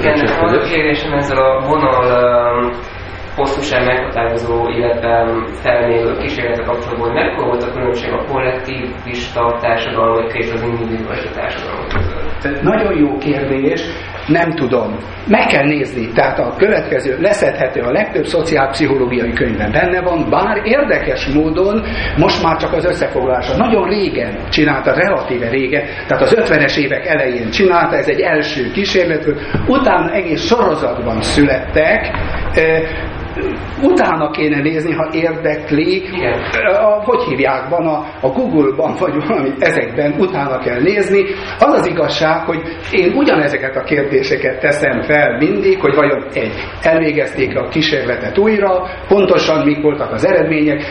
Igen, 0.00 0.28
az 0.40 0.52
a 0.52 0.58
kérdésem 0.58 1.12
ezzel 1.12 1.38
a 1.38 1.66
vonal 1.66 2.72
hosszúság 3.36 3.84
meghatározó, 3.84 4.68
illetve 4.68 5.26
felmérő 5.62 6.16
kísérletek 6.16 6.64
kapcsolatban, 6.64 7.06
hogy 7.06 7.14
mekkora 7.14 7.46
volt 7.46 7.62
a 7.62 7.72
különbség 7.72 8.12
a 8.12 8.24
kollektivista 8.24 9.58
társadalom 9.60 10.26
és 10.32 10.52
az 10.52 10.62
individualista 10.62 11.30
társadalom 11.30 11.86
között? 11.88 12.62
Nagyon 12.62 12.98
jó 12.98 13.18
kérdés, 13.18 13.82
nem 14.26 14.50
tudom. 14.54 14.96
Meg 15.26 15.46
kell 15.46 15.66
nézni. 15.66 16.08
Tehát 16.08 16.38
a 16.38 16.54
következő 16.58 17.18
leszedhető 17.20 17.80
a 17.80 17.90
legtöbb 17.90 18.24
szociálpszichológiai 18.24 19.32
könyvben 19.32 19.72
benne 19.72 20.00
van, 20.00 20.30
bár 20.30 20.60
érdekes 20.64 21.26
módon 21.26 21.82
most 22.16 22.42
már 22.42 22.56
csak 22.56 22.72
az 22.72 22.84
összefoglalása. 22.84 23.56
Nagyon 23.56 23.88
régen 23.88 24.48
csinálta, 24.50 24.94
relatíve 24.94 25.48
régen, 25.48 25.84
tehát 26.06 26.22
az 26.22 26.34
50-es 26.38 26.76
évek 26.76 27.06
elején 27.06 27.50
csinálta, 27.50 27.96
ez 27.96 28.08
egy 28.08 28.20
első 28.20 28.70
kísérlet, 28.70 29.26
utána 29.66 30.12
egész 30.12 30.46
sorozatban 30.46 31.20
születtek, 31.20 32.10
utána 33.82 34.30
kéne 34.30 34.60
nézni, 34.60 34.92
ha 34.92 35.08
érdekli, 35.12 36.02
a, 36.82 37.02
hogy 37.04 37.22
hívják, 37.22 37.68
van 37.68 37.86
a, 37.86 38.04
a 38.20 38.28
Google-ban, 38.28 38.94
vagy 38.98 39.26
valami 39.26 39.50
ezekben 39.58 40.14
utána 40.18 40.58
kell 40.58 40.80
nézni. 40.80 41.24
Az 41.58 41.72
az 41.72 41.86
igazság, 41.86 42.44
hogy 42.44 42.60
én 42.92 43.12
ugyanezeket 43.16 43.76
a 43.76 43.82
kérdéseket 43.82 44.60
teszem 44.60 45.02
fel 45.02 45.36
mindig, 45.38 45.80
hogy 45.80 45.94
vajon 45.94 46.24
egy, 46.32 46.52
elvégezték 46.82 47.56
a 47.56 47.68
kísérletet 47.68 48.38
újra, 48.38 48.88
pontosan 49.08 49.64
mik 49.64 49.82
voltak 49.82 50.12
az 50.12 50.26
eredmények. 50.26 50.82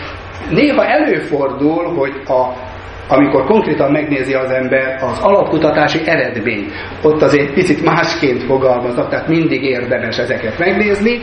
Néha 0.49 0.85
előfordul, 0.85 1.93
hogy 1.93 2.13
a 2.25 2.69
amikor 3.07 3.45
konkrétan 3.45 3.91
megnézi 3.91 4.33
az 4.33 4.51
ember 4.51 4.97
az 5.01 5.19
alapkutatási 5.19 5.99
eredmény, 6.05 6.71
ott 7.01 7.21
azért 7.21 7.53
picit 7.53 7.83
másként 7.83 8.43
fogalmaznak, 8.43 9.09
tehát 9.09 9.27
mindig 9.27 9.63
érdemes 9.63 10.17
ezeket 10.17 10.59
megnézni. 10.59 11.19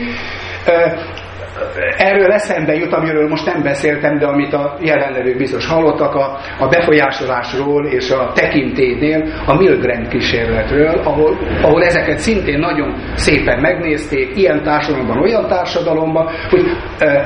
Erről 1.97 2.31
eszembe 2.31 2.73
jut, 2.73 2.93
amiről 2.93 3.27
most 3.27 3.45
nem 3.45 3.61
beszéltem, 3.61 4.17
de 4.17 4.25
amit 4.25 4.53
a 4.53 4.77
jelenlevők 4.81 5.37
biztos 5.37 5.67
hallottak, 5.67 6.15
a, 6.15 6.37
a 6.59 6.67
befolyásolásról 6.67 7.85
és 7.85 8.11
a 8.11 8.31
tekintélynél, 8.33 9.23
a 9.45 9.53
Milgram 9.53 10.07
kísérletről, 10.07 11.01
ahol, 11.03 11.37
ahol 11.61 11.83
ezeket 11.83 12.17
szintén 12.17 12.59
nagyon 12.59 12.95
szépen 13.15 13.59
megnézték, 13.59 14.37
ilyen 14.37 14.63
társadalomban, 14.63 15.21
olyan 15.21 15.47
társadalomban, 15.47 16.29
hogy 16.49 16.65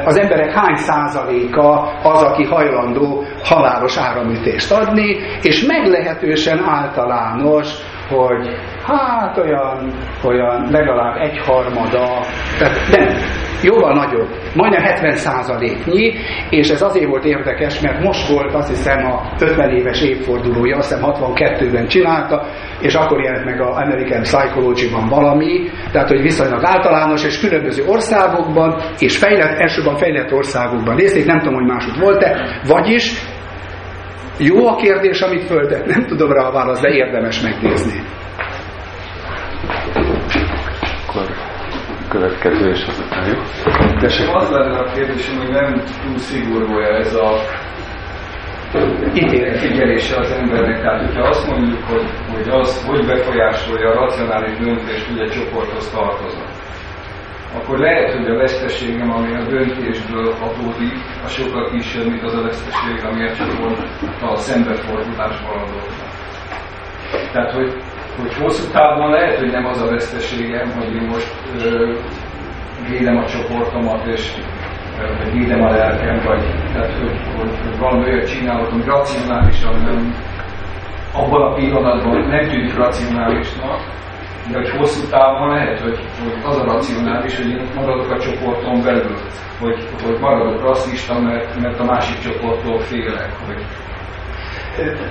az 0.06 0.20
emberek 0.20 0.52
hány 0.52 0.76
százaléka 0.76 1.82
az, 2.04 2.22
aki 2.22 2.44
hajlandó 2.44 3.24
halálos 3.44 3.98
áramütést 3.98 4.72
adni, 4.72 5.18
és 5.42 5.66
meglehetősen 5.66 6.64
általános, 6.66 7.68
hogy 8.14 8.48
hát 8.86 9.38
olyan, 9.38 9.94
olyan 10.24 10.68
legalább 10.72 11.16
egyharmada, 11.22 12.20
tehát 12.60 12.78
nem, 12.98 13.08
jóval 13.64 13.94
nagyobb, 13.94 14.28
majdnem 14.56 14.82
70 14.82 15.12
százaléknyi, 15.12 16.14
és 16.50 16.70
ez 16.70 16.82
azért 16.82 17.10
volt 17.10 17.26
érdekes, 17.26 17.80
mert 17.80 18.04
most 18.04 18.28
volt 18.28 18.54
azt 18.54 18.70
hiszem 18.70 19.06
a 19.06 19.22
50 19.40 19.70
éves 19.70 20.02
évfordulója, 20.02 20.78
azt 20.78 20.94
hiszem 20.94 21.12
62-ben 21.12 21.88
csinálta, 21.88 22.46
és 22.82 22.94
akkor 22.94 23.22
jelent 23.22 23.46
meg 23.46 23.62
a 23.62 23.76
American 23.76 24.22
Psychology-ban 24.22 25.08
valami, 25.10 25.70
tehát 25.92 26.10
hogy 26.10 26.22
viszonylag 26.22 26.64
általános, 26.64 27.26
és 27.26 27.40
különböző 27.40 27.84
országokban, 27.88 28.82
és 29.00 29.18
fejlett, 29.18 29.60
elsőben 29.60 29.96
fejlett 29.96 30.32
országokban 30.32 30.96
nézték, 30.96 31.26
nem 31.26 31.40
tudom, 31.40 31.54
hogy 31.54 31.68
máshogy 31.68 32.00
volt-e, 32.00 32.60
vagyis 32.68 33.33
jó 34.38 34.68
a 34.68 34.76
kérdés, 34.76 35.22
amit 35.22 35.44
földet, 35.44 35.86
nem 35.86 36.06
tudom 36.06 36.32
rá 36.32 36.48
a 36.48 36.52
választ, 36.52 36.82
de 36.82 36.90
érdemes 36.90 37.42
megnézni. 37.42 38.02
Akkor 41.08 41.26
következő 42.10 42.70
és 42.70 42.86
azután 42.88 43.28
jó. 43.28 43.40
Az 44.34 44.50
lenne 44.50 44.78
a 44.78 44.92
kérdésem, 44.94 45.38
hogy 45.38 45.50
nem 45.50 45.74
túl 45.74 46.18
szigorú 46.18 46.80
ez 46.80 47.14
a 47.16 47.32
figyelése 49.56 50.20
az 50.20 50.32
embernek. 50.32 50.82
Tehát, 50.82 51.06
hogyha 51.06 51.28
azt 51.28 51.48
mondjuk, 51.48 51.84
hogy, 51.84 52.06
hogy 52.34 52.50
az, 52.50 52.86
hogy 52.86 53.06
befolyásolja 53.06 53.90
a 53.90 53.94
racionális 53.94 54.58
döntést, 54.58 55.08
hogy 55.08 55.20
egy 55.20 55.32
csoporthoz 55.32 55.90
tartoznak, 55.90 56.53
akkor 57.58 57.78
lehet, 57.78 58.14
hogy 58.14 58.30
a 58.30 58.38
veszteségem, 58.38 59.12
ami 59.12 59.36
a 59.36 59.44
döntésből 59.44 60.34
adódik, 60.42 60.98
a 61.26 61.28
sokkal 61.28 61.70
kisebb, 61.70 62.06
mint 62.06 62.24
az 62.24 62.34
a 62.34 62.42
veszteség, 62.42 63.06
ami 63.06 63.28
a 63.28 63.34
csoport 63.34 63.88
a 64.22 64.36
szembefordulásban 64.36 65.58
adódnak. 65.58 66.12
Tehát, 67.32 67.52
hogy 67.52 67.74
hogy 68.22 68.34
hosszú 68.34 68.72
távon 68.72 69.10
lehet, 69.10 69.40
hogy 69.40 69.52
nem 69.52 69.66
az 69.66 69.82
a 69.82 69.90
veszteségem, 69.90 70.72
hogy 70.72 70.96
én 70.96 71.08
most 71.08 71.34
ö, 71.64 71.94
védem 72.90 73.18
a 73.18 73.26
csoportomat, 73.26 74.06
és 74.06 74.34
ö, 75.02 75.32
védem 75.32 75.64
a 75.64 75.72
lelkem, 75.72 76.22
vagy 76.26 76.44
tehát, 76.74 76.94
hogy, 77.00 77.20
hogy, 77.38 77.50
hogy 77.64 77.78
valami 77.80 78.04
olyat 78.04 78.28
csinálok, 78.28 78.72
ami 78.72 78.84
racionálisan 78.86 79.82
nem 79.82 80.16
abban 81.14 81.42
a 81.42 81.54
pillanatban 81.54 82.28
nem 82.28 82.48
tűnik 82.48 82.76
racionálisnak, 82.76 83.80
de 84.52 84.58
hogy 84.58 84.70
hosszú 84.70 85.08
távon 85.10 85.50
lehet, 85.50 85.80
hogy, 85.80 86.00
hogy 86.24 86.34
az 86.44 86.58
a 86.58 86.64
racionális, 86.64 87.38
hogy 87.38 87.50
én 87.50 87.70
maradok 87.76 88.12
a 88.12 88.20
csoporton 88.20 88.82
belül, 88.82 89.18
hogy, 89.60 89.88
hogy 90.04 90.20
maradok 90.20 90.62
rasszista, 90.62 91.20
mert, 91.20 91.62
mert 91.62 91.80
a 91.80 91.84
másik 91.84 92.20
csoporttól 92.20 92.80
félek, 92.80 93.32
hogy 93.46 93.66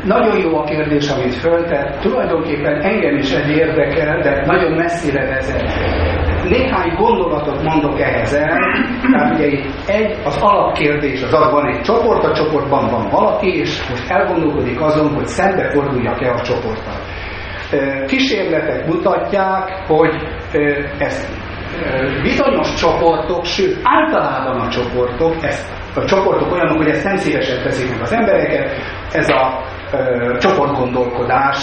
Nagyon 0.04 0.38
jó 0.38 0.56
a 0.56 0.64
kérdés, 0.64 1.10
amit 1.10 1.34
föltett. 1.34 2.00
Tulajdonképpen 2.00 2.80
engem 2.80 3.16
is 3.16 3.32
egy 3.32 3.48
érdekel, 3.48 4.20
de 4.20 4.42
nagyon 4.46 4.72
messzire 4.72 5.26
vezet. 5.26 5.72
Néhány 6.48 6.94
gondolatot 6.96 7.62
mondok 7.62 8.00
ehhez 8.00 8.34
el. 8.34 8.58
Tehát 9.12 9.34
ugye 9.34 9.46
itt 9.46 9.66
egy, 9.86 10.18
az 10.24 10.36
alapkérdés 10.40 11.22
az 11.22 11.32
az, 11.34 11.50
van 11.50 11.66
egy 11.66 11.80
csoport, 11.80 12.24
a 12.24 12.34
csoportban 12.34 12.90
van 12.90 13.08
valaki, 13.10 13.58
és 13.58 13.88
most 13.88 14.10
elgondolkodik 14.10 14.80
azon, 14.80 15.14
hogy 15.14 15.26
szembeforduljak-e 15.26 16.30
a 16.30 16.40
csoporttal. 16.40 16.96
Kísérletek 18.06 18.86
mutatják, 18.86 19.84
hogy 19.86 20.14
ezt 20.98 21.28
bizonyos 22.22 22.74
csoportok, 22.74 23.44
sőt 23.44 23.80
általában 23.82 24.60
a 24.60 24.68
csoportok, 24.68 25.34
ezt, 25.44 25.72
a 25.94 26.04
csoportok 26.04 26.52
olyanok, 26.52 26.76
hogy 26.76 26.88
ezt 26.88 27.04
nem 27.04 27.16
szívesen 27.16 27.62
teszik 27.62 27.90
meg 27.90 28.00
az 28.00 28.12
embereket, 28.12 28.72
ez 29.12 29.28
a 29.28 29.64
ö, 29.92 30.38
csoportgondolkodás 30.38 31.58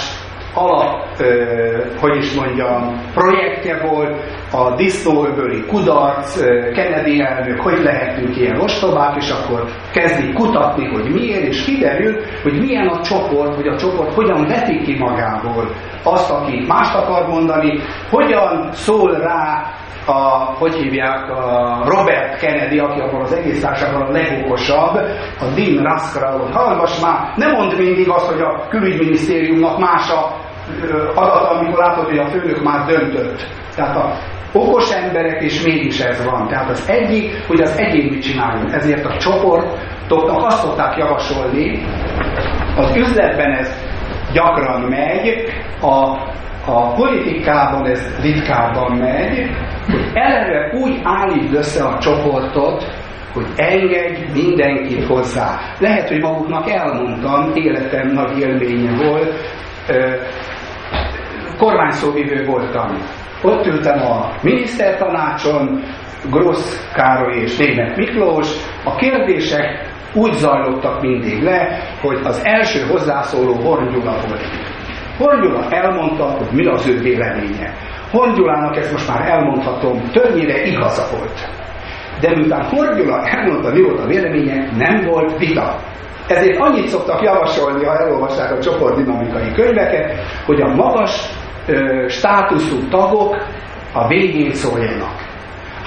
alap, 0.53 1.05
ö, 1.19 1.77
hogy 1.99 2.15
is 2.15 2.34
mondjam, 2.34 3.01
projektje 3.13 3.88
volt, 3.88 4.15
a 4.51 4.76
disznóöböli 4.76 5.65
kudarc, 5.65 6.41
ö, 6.41 6.71
Kennedy 6.71 7.21
elnök, 7.21 7.59
hogy 7.59 7.84
lehetünk 7.84 8.38
ilyen 8.38 8.59
ostobák, 8.59 9.15
és 9.15 9.30
akkor 9.30 9.65
kezdik 9.93 10.34
kutatni, 10.34 10.85
hogy 10.85 11.09
miért, 11.13 11.43
és 11.43 11.63
kiderül, 11.63 12.15
hogy 12.43 12.59
milyen 12.59 12.88
a 12.88 13.01
csoport, 13.01 13.55
hogy 13.55 13.67
a 13.67 13.77
csoport 13.77 14.13
hogyan 14.13 14.47
veti 14.47 14.81
ki 14.81 14.97
magából 14.97 15.71
azt, 16.03 16.31
aki 16.31 16.65
mást 16.67 16.95
akar 16.95 17.27
mondani, 17.27 17.80
hogyan 18.09 18.69
szól 18.71 19.11
rá 19.11 19.71
a, 20.05 20.11
hogy 20.57 20.73
hívják, 20.73 21.30
a 21.30 21.81
Robert 21.85 22.39
Kennedy, 22.39 22.80
aki 22.80 22.99
abban 22.99 23.21
az 23.21 23.34
egész 23.34 23.61
társadalomban 23.61 24.15
a 24.15 24.17
legokosabb, 24.17 24.95
a 25.39 25.45
Dean 25.55 25.84
Ruskra, 25.84 26.30
hogy 26.30 26.53
hallgass 26.53 27.01
már, 27.01 27.34
ne 27.35 27.51
mondd 27.51 27.77
mindig 27.77 28.09
azt, 28.09 28.26
hogy 28.26 28.41
a 28.41 28.67
külügyminisztériumnak 28.69 29.80
más 29.80 30.09
a 30.09 30.47
adat, 31.15 31.51
amikor 31.51 31.80
látod, 31.80 32.05
hogy 32.05 32.17
a 32.17 32.26
főnök 32.26 32.63
már 32.63 32.85
döntött. 32.85 33.47
Tehát 33.76 33.95
a 33.95 34.13
okos 34.53 34.91
emberek, 34.91 35.41
és 35.41 35.61
mégis 35.63 35.99
ez 35.99 36.26
van. 36.26 36.47
Tehát 36.47 36.69
az 36.69 36.89
egyik, 36.89 37.45
hogy 37.47 37.61
az 37.61 37.77
egyén 37.77 38.09
mit 38.11 38.21
csináljon. 38.21 38.71
Ezért 38.71 39.05
a 39.05 39.17
csoportoknak 39.17 40.45
azt 40.45 40.61
szokták 40.61 40.97
javasolni, 40.97 41.85
az 42.76 42.95
üzletben 42.95 43.51
ez 43.51 43.73
gyakran 44.34 44.81
megy, 44.81 45.53
a, 45.81 46.17
a 46.65 46.94
politikában 46.94 47.86
ez 47.86 48.22
ritkábban 48.22 48.98
megy, 48.98 49.49
hogy 49.86 50.11
eleve 50.14 50.72
úgy 50.73 50.99
állít 51.03 51.53
össze 51.53 51.84
a 51.84 51.99
csoportot, 51.99 52.86
hogy 53.34 53.45
engedj 53.56 54.22
mindenkit 54.34 55.06
hozzá. 55.06 55.60
Lehet, 55.80 56.07
hogy 56.07 56.22
maguknak 56.22 56.69
elmondtam, 56.69 57.52
életem 57.53 58.07
nagy 58.07 58.40
élménye 58.40 59.06
volt, 59.06 59.34
kormányszóvivő 61.57 62.45
voltam. 62.45 62.98
Ott 63.41 63.65
ültem 63.65 64.02
a 64.02 64.31
minisztertanácson, 64.41 65.84
Grossz 66.30 66.91
Károly 66.94 67.41
és 67.41 67.57
Német 67.57 67.98
Miklós. 67.98 68.48
A 68.86 68.95
kérdések 68.95 69.90
úgy 70.14 70.34
zajlottak 70.34 71.02
mindig 71.02 71.44
le, 71.44 71.80
hogy 72.02 72.19
az 72.23 72.41
első 72.44 72.80
hozzászóló 72.88 73.53
Horn 73.53 73.94
Gyula 73.94 74.15
volt. 74.27 74.41
Horn 75.19 75.41
Gyula 75.41 75.69
elmondta, 75.69 76.23
hogy 76.23 76.47
mi 76.51 76.65
az 76.65 76.87
ő 76.87 76.99
véleménye. 76.99 77.73
Horn 78.11 78.33
Gyulának 78.33 78.77
ezt 78.77 78.91
most 78.91 79.07
már 79.07 79.29
elmondhatom, 79.29 80.09
többnyire 80.11 80.65
igaza 80.65 81.17
volt. 81.17 81.49
De 82.21 82.35
miután 82.35 82.63
Horn 82.63 82.95
Gyula 82.97 83.27
elmondta, 83.27 83.71
mi 83.71 83.81
volt 83.81 83.99
a 83.99 84.07
véleménye, 84.07 84.69
nem 84.77 85.05
volt 85.05 85.37
vita. 85.37 85.75
Ezért 86.27 86.59
annyit 86.59 86.87
szoktak 86.87 87.21
javasolni, 87.21 87.85
ha 87.85 87.97
elolvassák 87.97 88.51
a 88.51 88.59
csoportdinamikai 88.59 89.51
könyveket, 89.51 90.13
hogy 90.45 90.61
a 90.61 90.67
magas 90.67 91.29
ö, 91.67 92.05
státuszú 92.07 92.87
tagok 92.89 93.37
a 93.93 94.07
végén 94.07 94.53
szóljanak. 94.53 95.28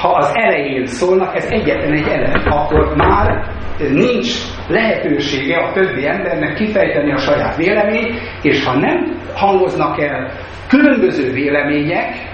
Ha 0.03 0.09
az 0.09 0.31
elején 0.35 0.87
szólnak, 0.87 1.37
ez 1.37 1.45
egyetlen 1.51 1.93
egy 1.93 2.09
elem, 2.09 2.53
akkor 2.53 2.95
már 2.97 3.45
nincs 3.79 4.35
lehetősége 4.69 5.57
a 5.57 5.73
többi 5.73 6.07
embernek 6.07 6.55
kifejteni 6.55 7.13
a 7.13 7.19
saját 7.19 7.57
véleményt, 7.57 8.21
és 8.43 8.65
ha 8.65 8.79
nem 8.79 9.21
hangoznak 9.35 10.01
el 10.01 10.31
különböző 10.69 11.33
vélemények, 11.33 12.31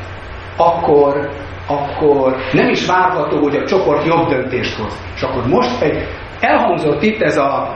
akkor, 0.57 1.29
akkor 1.67 2.37
nem 2.53 2.69
is 2.69 2.87
várható, 2.87 3.43
hogy 3.43 3.57
a 3.57 3.67
csoport 3.67 4.07
jobb 4.07 4.29
döntést 4.29 4.79
hoz. 4.79 5.03
És 5.15 5.23
akkor 5.23 5.47
most 5.47 5.83
egy 5.83 6.07
elhangzott 6.41 7.03
itt 7.03 7.23
ez 7.23 7.37
a 7.37 7.75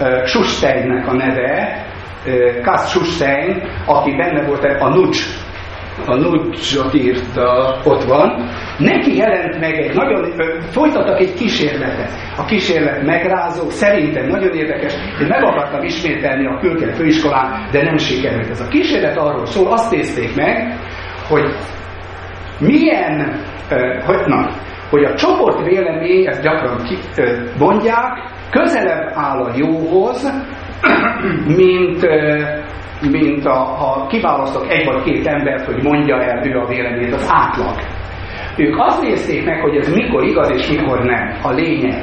uh, 0.00 0.24
Susteinnek 0.24 1.06
a 1.06 1.12
neve, 1.12 1.86
uh, 2.26 2.60
Kass 2.62 2.90
Sustein, 2.90 3.62
aki 3.86 4.16
benne 4.16 4.46
volt 4.46 4.64
a 4.64 4.88
Nucs 4.88 5.43
a 6.06 6.14
Nucsot 6.16 6.94
írta, 6.94 7.80
ott 7.84 8.04
van, 8.04 8.48
neki 8.78 9.16
jelent 9.16 9.60
meg 9.60 9.74
egy 9.74 9.94
nagyon, 9.94 10.32
folytattak 10.70 11.20
egy 11.20 11.34
kísérletet. 11.34 12.10
A 12.36 12.44
kísérlet 12.44 13.02
megrázó, 13.02 13.68
szerintem 13.68 14.26
nagyon 14.26 14.52
érdekes, 14.56 14.92
én 15.20 15.26
meg 15.26 15.42
akartam 15.44 15.82
ismételni 15.82 16.46
a 16.46 16.58
Külker 16.60 16.94
főiskolán, 16.94 17.68
de 17.70 17.82
nem 17.82 17.96
sikerült. 17.96 18.50
Ez 18.50 18.60
a 18.60 18.68
kísérlet 18.68 19.16
arról 19.16 19.46
szól, 19.46 19.72
azt 19.72 19.90
nézték 19.90 20.34
meg, 20.36 20.78
hogy 21.28 21.54
milyen, 22.58 23.40
hogy, 24.06 24.26
na, 24.26 24.48
hogy 24.90 25.04
a 25.04 25.14
csoport 25.14 25.64
vélemény, 25.64 26.26
ezt 26.26 26.42
gyakran 26.42 26.86
mondják, 27.58 28.32
közelebb 28.50 29.12
áll 29.14 29.42
a 29.42 29.52
jóhoz, 29.56 30.32
mint 31.56 32.06
mint 33.10 33.44
a, 33.44 33.54
ha 33.54 34.06
kiválasztok 34.06 34.70
egy 34.70 34.84
vagy 34.84 35.02
két 35.02 35.26
embert, 35.26 35.64
hogy 35.64 35.82
mondja 35.82 36.22
el 36.22 36.46
ő 36.46 36.58
a 36.58 36.66
véleményét, 36.66 37.14
az 37.14 37.28
átlag. 37.30 37.74
Ők 38.56 38.78
azt 38.78 39.02
nézték 39.02 39.44
meg, 39.44 39.60
hogy 39.60 39.76
ez 39.76 39.94
mikor 39.94 40.24
igaz 40.24 40.50
és 40.50 40.68
mikor 40.68 41.04
nem. 41.04 41.38
A 41.42 41.50
lényeg. 41.50 42.02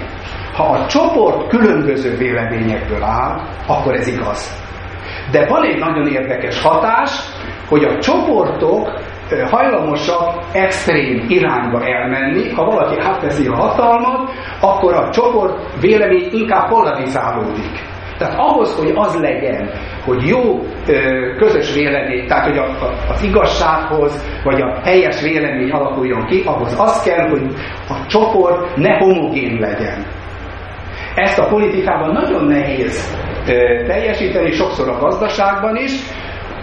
Ha 0.55 0.63
a 0.63 0.85
csoport 0.85 1.47
különböző 1.47 2.17
véleményekből 2.17 3.03
áll, 3.03 3.41
akkor 3.67 3.93
ez 3.93 4.07
igaz. 4.07 4.69
De 5.31 5.45
van 5.47 5.63
egy 5.63 5.79
nagyon 5.79 6.07
érdekes 6.07 6.61
hatás, 6.61 7.11
hogy 7.67 7.83
a 7.83 7.99
csoportok 7.99 8.99
hajlamosak 9.49 10.43
extrém 10.53 11.25
irányba 11.27 11.85
elmenni. 11.85 12.49
Ha 12.49 12.65
valaki 12.65 12.99
átveszi 12.99 13.47
a 13.47 13.55
hatalmat, 13.55 14.31
akkor 14.61 14.93
a 14.93 15.09
csoport 15.09 15.81
vélemény 15.81 16.29
inkább 16.31 16.69
polarizálódik. 16.69 17.90
Tehát 18.21 18.39
ahhoz, 18.39 18.75
hogy 18.75 18.91
az 18.95 19.19
legyen, 19.19 19.69
hogy 20.05 20.27
jó 20.27 20.59
közös 21.37 21.73
vélemény, 21.73 22.27
tehát 22.27 22.45
hogy 22.45 22.57
a, 22.57 22.63
a, 22.63 22.93
az 23.09 23.23
igazsághoz, 23.23 24.41
vagy 24.43 24.61
a 24.61 24.79
helyes 24.83 25.21
vélemény 25.21 25.71
alakuljon 25.71 26.25
ki, 26.25 26.43
ahhoz 26.45 26.79
az 26.79 27.03
kell, 27.03 27.29
hogy 27.29 27.41
a 27.89 28.05
csoport 28.07 28.75
ne 28.75 28.97
homogén 28.97 29.59
legyen. 29.59 30.05
Ezt 31.15 31.39
a 31.39 31.47
politikában 31.47 32.11
nagyon 32.11 32.45
nehéz 32.45 33.17
teljesíteni, 33.87 34.51
sokszor 34.51 34.89
a 34.89 34.99
gazdaságban 34.99 35.75
is, 35.75 35.91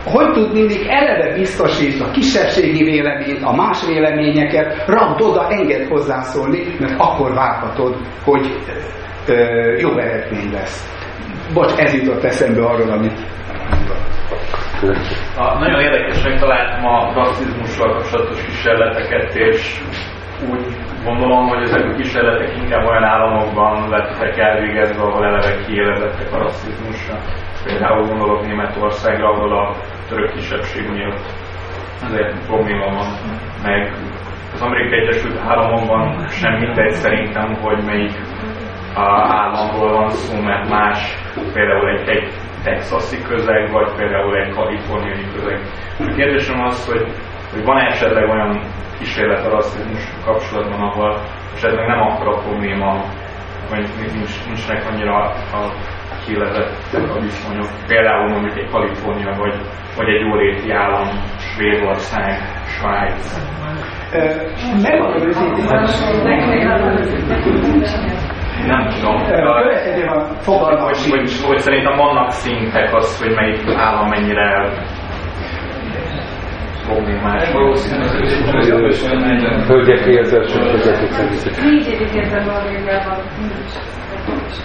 hogy 0.04 0.32
tud 0.32 0.52
mindig 0.52 0.86
eleve 0.88 1.34
biztosítani 1.34 2.10
a 2.10 2.12
kisebbségi 2.12 2.84
véleményt, 2.84 3.42
a 3.42 3.54
más 3.54 3.86
véleményeket, 3.86 4.84
rakd 4.86 5.20
oda, 5.20 5.48
enged 5.50 5.86
hozzászólni, 5.86 6.58
mert 6.80 6.94
akkor 6.98 7.34
várhatod, 7.34 7.96
hogy 8.24 8.58
jó 9.78 9.98
eredmény 9.98 10.52
lesz. 10.52 10.97
Bocs, 11.54 11.72
ez 11.76 11.94
jutott 11.94 12.24
eszembe 12.24 12.64
arról, 12.64 12.90
amit 12.90 13.18
a, 15.36 15.58
nagyon 15.58 15.80
érdekesnek 15.80 16.38
találtam 16.40 16.84
a 16.84 17.12
rasszizmussal 17.14 17.92
kapcsolatos 17.92 18.44
kísérleteket, 18.44 19.34
és 19.34 19.80
úgy 20.50 20.66
gondolom, 21.04 21.48
hogy 21.48 21.62
ezek 21.62 21.84
a 21.84 21.94
kísérletek 21.94 22.56
inkább 22.56 22.86
olyan 22.86 23.04
államokban 23.04 23.88
lettek 23.88 24.38
elvégezve, 24.38 25.02
ahol 25.02 25.24
eleve 25.24 25.64
kiélezettek 25.66 26.32
a 26.32 26.38
rasszizmusra. 26.38 27.18
Például 27.64 28.06
gondolok 28.06 28.46
Németországra, 28.46 29.28
ahol 29.28 29.58
a 29.58 29.74
török 30.08 30.32
kisebbség 30.32 30.90
miatt 30.90 31.26
ezért 32.02 32.46
probléma 32.46 32.84
van. 32.84 33.06
Meg 33.62 33.92
az 34.52 34.60
Amerikai 34.60 34.98
Egyesült 34.98 35.38
Államokban 35.46 36.28
sem 36.28 36.52
mindegy 36.52 36.92
szerintem, 36.92 37.54
hogy 37.54 37.84
melyik 37.84 38.12
államról 38.94 39.92
van 39.92 40.08
szó, 40.08 40.42
mert 40.42 40.68
más 40.68 41.14
például 41.58 41.88
egy, 41.88 42.08
egy 42.08 42.26
texasi 42.64 43.22
közeg, 43.22 43.70
vagy 43.70 43.90
például 43.96 44.36
egy 44.36 44.54
kaliforniai 44.54 45.26
közeg. 45.34 45.58
A 45.98 46.14
kérdésem 46.16 46.60
az, 46.60 46.86
hogy, 46.86 47.04
hogy 47.52 47.64
van 47.64 47.78
esetleg 47.78 48.28
olyan 48.28 48.60
kísérlet 48.98 49.46
a 49.46 49.50
rasszizmus 49.50 50.04
kapcsolatban, 50.24 50.80
ahol 50.80 51.20
esetleg 51.54 51.86
nem 51.86 52.00
akkora 52.00 52.34
probléma, 52.38 53.04
vagy 53.70 53.86
nincs, 54.12 54.46
nincsenek 54.46 54.86
annyira 54.90 55.16
a 55.52 55.60
kilezettek 56.26 57.10
a 57.14 57.20
viszonyok. 57.20 57.68
Például 57.86 58.28
mondjuk 58.28 58.58
egy 58.58 58.70
Kalifornia, 58.70 59.34
vagy, 59.38 59.54
vagy 59.96 60.08
egy 60.08 60.20
jóléti 60.20 60.70
állam, 60.72 61.08
Svédország, 61.38 62.38
Svájc. 62.66 63.38
Megmondom 64.82 65.28
őszintén, 65.28 65.66
Nem 68.66 68.88
tudom. 68.88 69.16
Következően 69.26 70.26
fogalmam 70.40 70.82
hogy, 70.82 71.10
hogy, 71.10 71.30
hogy 71.46 71.58
szerintem 71.58 71.96
vannak 71.96 72.30
szintek 72.30 72.94
az, 72.94 73.22
hogy 73.22 73.34
melyik 73.34 73.74
állam 73.76 74.08
mennyire 74.08 74.70
problémás. 76.86 77.48
Hölgyeké 79.66 80.18
az 80.18 80.32
első 80.34 80.58
hölgyek 80.58 81.10
szerintem. 81.12 81.64
Négy 81.64 81.86
évig 81.86 82.14
értem 82.14 82.44
Norvégiában, 82.44 83.18
nincs 83.38 83.74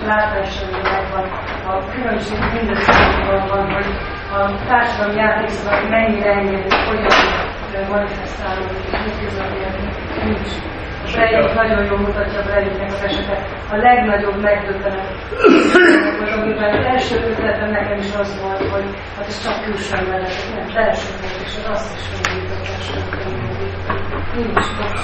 látása 0.06 0.66
van. 1.14 1.26
A 1.72 1.90
különbség 1.94 2.38
mindösszesen 2.54 3.48
van, 3.50 3.72
hogy 3.74 3.86
a 4.38 4.66
társadalmi 4.68 5.16
játékszabály 5.16 5.90
mennyire 5.90 6.32
engedő, 6.32 6.68
hogyan 6.90 7.90
manifestálódik, 7.90 8.92
mit 9.06 9.16
közölni, 9.24 9.58
nincs. 10.24 10.52
Az 11.14 11.20
egyik 11.20 11.54
nagyon 11.54 11.86
jól 11.86 11.98
mutatja 11.98 12.40
a 12.40 12.44
Breivik 12.44 12.82
az 12.88 13.04
esetet. 13.04 13.42
A 13.72 13.76
legnagyobb 13.76 14.42
megdöbbenet, 14.42 15.08
hogy 16.20 16.30
amiben 16.30 16.78
az 16.78 16.86
első 16.86 17.16
ötletem 17.30 17.70
nekem 17.70 17.98
is 17.98 18.16
az 18.16 18.42
volt, 18.42 18.70
hogy 18.72 18.86
hát 19.16 19.26
ez 19.28 19.44
csak 19.44 19.64
külső 19.64 19.96
ember, 19.96 20.22
nem, 20.56 20.68
belső 20.74 21.08
és 21.46 21.56
az 21.58 21.70
azt 21.70 21.98
is 21.98 22.04
megmutatás, 22.24 22.92
nincs, 24.36 24.68
bocs. 24.78 25.02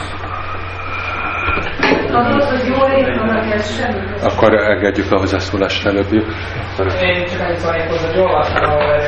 Akkor 4.22 4.54
engedjük 4.54 5.12
a 5.12 5.18
hozzászólást 5.18 5.86
előbb. 5.86 6.12
Én 6.12 7.26
csak 7.26 7.42
annyit 7.42 7.58
szólnék 7.58 7.88
hozzá, 7.90 8.08
hogy 8.08 8.20
olvastam, 8.20 8.64
ahol 8.64 9.00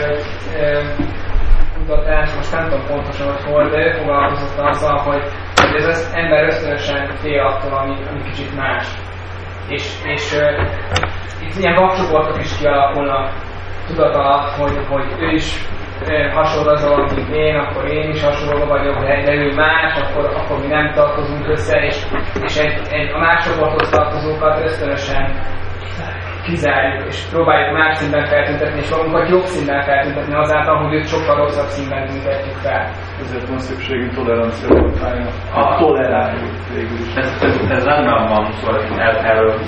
kutatás, 1.85 2.35
most 2.35 2.51
nem 2.51 2.63
tudom 2.63 2.85
pontosan, 2.87 3.27
hogy 3.33 3.43
hol, 3.43 3.69
de 3.69 3.77
ő 3.77 3.91
foglalkozott 3.91 4.59
azzal, 4.59 4.97
hogy, 4.97 5.23
hogy 5.55 5.75
ez 5.75 5.87
az 5.87 6.11
ember 6.15 6.43
ösztönösen 6.43 7.15
fél 7.15 7.41
attól, 7.41 7.73
ami, 7.77 7.95
ami 8.09 8.21
kicsit 8.23 8.55
más. 8.55 8.87
És, 9.67 9.83
és 10.03 10.33
uh, 10.33 10.67
itt 11.41 11.55
ilyen 11.57 11.75
vakcsoportok 11.75 12.39
is 12.39 12.57
kialakulnak 12.57 13.31
tudat 13.87 14.15
alatt, 14.15 14.49
hogy, 14.49 14.85
hogy 14.89 15.05
ő 15.19 15.31
is 15.31 15.69
hasonló 16.33 16.69
az 16.71 17.13
mint 17.15 17.35
én, 17.35 17.55
akkor 17.55 17.85
én 17.85 18.09
is 18.09 18.23
hasonló 18.23 18.65
vagyok, 18.65 18.99
de, 18.99 19.21
de 19.23 19.33
ő 19.33 19.53
más, 19.53 20.01
akkor, 20.01 20.25
akkor 20.35 20.59
mi 20.59 20.67
nem 20.67 20.93
tartozunk 20.93 21.47
össze, 21.47 21.77
és, 21.77 22.05
és 22.43 22.57
egy, 22.57 22.81
egy, 22.89 23.11
a 23.11 23.17
más 23.17 23.45
csoporthoz 23.45 23.89
tartozókat 23.89 24.63
ösztönösen 24.63 25.39
kizárjuk, 26.43 27.07
és 27.07 27.19
próbáljuk 27.31 27.77
más 27.77 27.97
szinten 27.97 28.25
feltüntetni, 28.25 28.79
és 28.79 28.89
magunkat 28.89 29.29
jobb 29.29 29.43
szinten 29.43 29.81
feltüntetni 29.81 30.35
azáltal, 30.35 30.77
hogy 30.83 30.93
őt 30.93 31.07
sokkal 31.07 31.35
rosszabb 31.35 31.67
színben 31.67 32.07
tüntetjük 32.07 32.55
fel. 32.55 32.91
Ezért 33.21 33.47
van 33.47 33.59
szükségünk 33.59 34.13
tolerancia 34.13 34.69
A 35.53 35.77
toleráljuk 35.79 36.53
végül 36.73 36.97
Ez, 37.15 37.29
ez, 37.41 37.55
ez 37.69 37.85
rendben 37.85 38.27
van, 38.27 38.51
szóval 38.51 38.99
el, 38.99 39.15
erről 39.17 39.59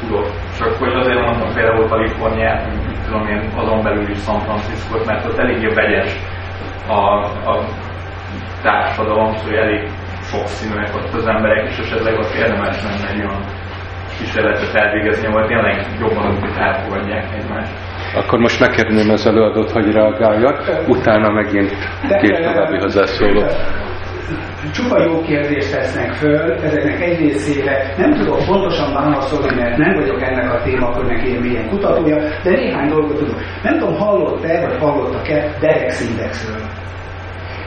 tudok. 0.00 0.26
Csak 0.58 0.72
hogy 0.78 0.92
azért 0.92 1.20
mondtam 1.20 1.54
például 1.54 1.88
Kaliforniát, 1.88 2.68
tudom 3.04 3.26
én, 3.26 3.52
azon 3.56 3.82
belül 3.82 4.10
is 4.10 4.18
San 4.18 4.40
Francisco, 4.40 4.98
mert 5.06 5.26
ott 5.26 5.38
eléggé 5.38 5.66
vegyes 5.66 6.12
a, 6.88 7.00
a 7.50 7.64
társadalom, 8.62 9.32
szóval 9.32 9.58
elég 9.58 9.90
sokszínűek 10.22 10.94
ott 10.94 11.12
az 11.12 11.26
emberek, 11.26 11.68
és 11.68 11.78
esetleg 11.78 12.18
ott 12.18 12.34
érdemes 12.34 12.82
lenne 12.82 13.08
egy 13.08 13.18
olyan 13.18 13.44
kísérletet 14.18 14.74
elvégezni, 14.74 15.26
ahol 15.26 15.46
tényleg 15.46 15.86
jobban 16.00 16.38
úgy 16.42 16.56
elfogadják 16.58 17.24
egymást. 17.38 17.72
Akkor 18.14 18.38
most 18.38 18.60
megkérném 18.60 19.10
az 19.10 19.26
előadót, 19.26 19.70
hogy 19.70 19.92
reagáljon, 19.92 20.54
utána 20.86 21.30
megint 21.30 21.70
két 22.20 22.40
további 22.42 22.78
hozzászóló 22.78 23.42
csupa 24.72 25.02
jó 25.02 25.20
kérdést 25.22 25.72
tesznek 25.72 26.12
föl, 26.12 26.52
ezeknek 26.52 27.00
egy 27.00 27.18
részére 27.18 27.94
nem 27.96 28.12
tudok 28.12 28.44
pontosan 28.46 28.92
válaszolni, 28.92 29.60
mert 29.60 29.76
nem 29.76 29.94
vagyok 29.94 30.22
ennek 30.22 30.52
a 30.52 30.62
témakörnek 30.62 31.26
ilyen 31.26 31.40
mélyen 31.42 31.68
kutatója, 31.68 32.16
de 32.42 32.50
néhány 32.50 32.88
dolgot 32.88 33.18
tudok. 33.18 33.40
Nem 33.62 33.78
tudom, 33.78 33.94
hallott-e, 33.94 34.60
vagy 34.66 34.78
hallottak-e 34.78 35.56
Derex 35.60 36.08
Indexről. 36.10 36.83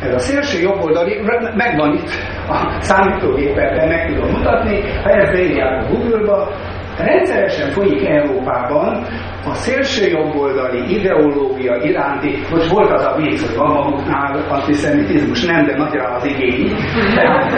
Ez 0.02 0.14
a 0.14 0.20
szélső 0.20 0.60
jobboldali, 0.60 1.22
megvan 1.56 1.94
itt 1.94 2.10
a 2.50 2.82
számítógépekben, 2.82 3.88
meg 3.88 4.08
tudom 4.08 4.32
mutatni, 4.32 4.82
ha 5.04 5.10
ezt 5.10 5.32
beírják 5.32 5.84
a 5.84 5.88
Google-ba, 5.88 6.52
rendszeresen 6.98 7.72
folyik 7.72 8.08
Európában 8.08 9.06
a 9.46 9.54
szélső 9.54 10.08
jobboldali 10.08 10.98
ideológia 10.98 11.76
iránti, 11.76 12.40
most 12.52 12.72
volt 12.72 12.92
az 12.92 13.06
a 13.06 13.16
vicc, 13.16 13.46
hogy 13.48 13.56
van 13.56 13.72
maguknál 13.72 14.46
antiszemitizmus, 14.50 15.46
nem, 15.46 15.66
de 15.66 15.76
nagy 15.78 15.94
rá 15.94 16.16
az 16.16 16.26
igény. 16.26 16.76
Tehát, 17.16 17.52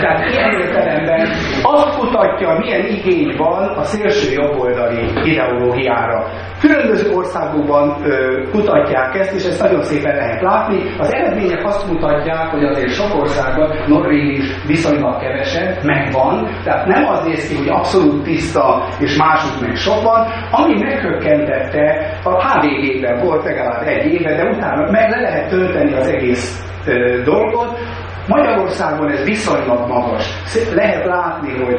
tehát 0.00 0.30
ilyen 0.30 0.50
értelemben 0.50 1.28
azt 1.62 1.98
kutatja, 1.98 2.58
milyen 2.58 2.86
igény 2.86 3.34
van 3.36 3.68
a 3.68 3.82
szélső 3.82 4.32
jobboldali 4.32 5.00
ideológiára. 5.24 6.26
Különböző 6.60 7.10
országokban 7.10 7.96
ö, 8.04 8.42
kutatják 8.50 9.14
ezt, 9.14 9.34
és 9.34 9.44
ezt 9.44 9.62
nagyon 9.62 9.82
szépen 9.82 10.16
lehet 10.16 10.40
látni. 10.42 10.82
Az 10.98 11.14
eredmények 11.14 11.64
azt 11.64 11.92
mutatják, 11.92 12.50
hogy 12.50 12.64
azért 12.64 12.92
sok 12.92 13.20
országban, 13.20 13.70
Norvég 13.86 14.38
is 14.38 14.44
viszonylag 14.66 15.20
kevesen, 15.20 15.76
megvan, 15.82 16.48
tehát 16.64 16.86
nem 16.86 17.04
az 17.04 17.24
néz 17.24 17.48
ki, 17.48 17.56
hogy 17.56 17.68
abszolút 17.68 18.22
tiszta, 18.22 18.83
és 18.98 19.16
másút 19.16 19.60
meg 19.60 19.76
sok 19.76 20.02
van, 20.02 20.26
ami 20.50 20.78
meghökkentette, 20.78 22.18
a 22.24 22.46
HVG-ben 22.46 23.24
volt 23.24 23.44
legalább 23.44 23.86
egy 23.86 24.12
éve, 24.12 24.34
de 24.36 24.44
utána 24.44 24.90
meg 24.90 25.10
le 25.10 25.20
lehet 25.20 25.48
tölteni 25.48 25.92
az 25.92 26.08
egész 26.08 26.64
ö, 26.86 27.22
dolgot, 27.24 27.78
Magyarországon 28.28 29.10
ez 29.10 29.24
viszonylag 29.24 29.88
magas. 29.88 30.24
Lehet 30.74 31.04
látni, 31.04 31.64
hogy 31.64 31.78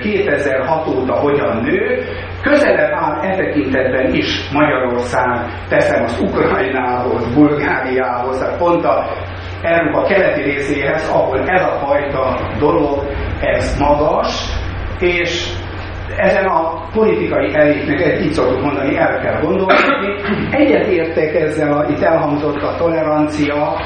2006 0.00 0.86
óta 0.86 1.14
hogyan 1.14 1.56
nő. 1.56 2.02
Közelebb 2.42 2.92
áll 2.92 3.20
e 3.20 3.36
tekintetben 3.36 4.14
is 4.14 4.50
Magyarország, 4.52 5.40
teszem 5.68 6.04
az 6.04 6.20
Ukrajnához, 6.20 7.34
Bulgáriához, 7.34 8.38
tehát 8.38 8.58
pont 8.58 8.84
a 8.84 9.06
Európa 9.62 10.02
keleti 10.02 10.42
részéhez, 10.42 11.08
ahol 11.08 11.38
ez 11.46 11.62
a 11.62 11.78
fajta 11.86 12.40
dolog, 12.58 13.02
ez 13.40 13.78
magas, 13.78 14.44
és 15.00 15.52
ezen 16.16 16.44
a 16.44 16.88
politikai 16.92 17.54
elitnek, 17.54 18.00
egy 18.00 18.24
így 18.24 18.32
szoktuk 18.32 18.62
mondani, 18.62 18.96
el 18.96 19.20
kell 19.20 19.40
gondolni. 19.40 19.74
Egyet 20.50 20.86
értek 20.86 21.34
ezzel, 21.34 21.72
a, 21.72 21.86
itt 21.90 22.00
elhangzott 22.00 22.62
a 22.62 22.76
tolerancia, 22.76 23.76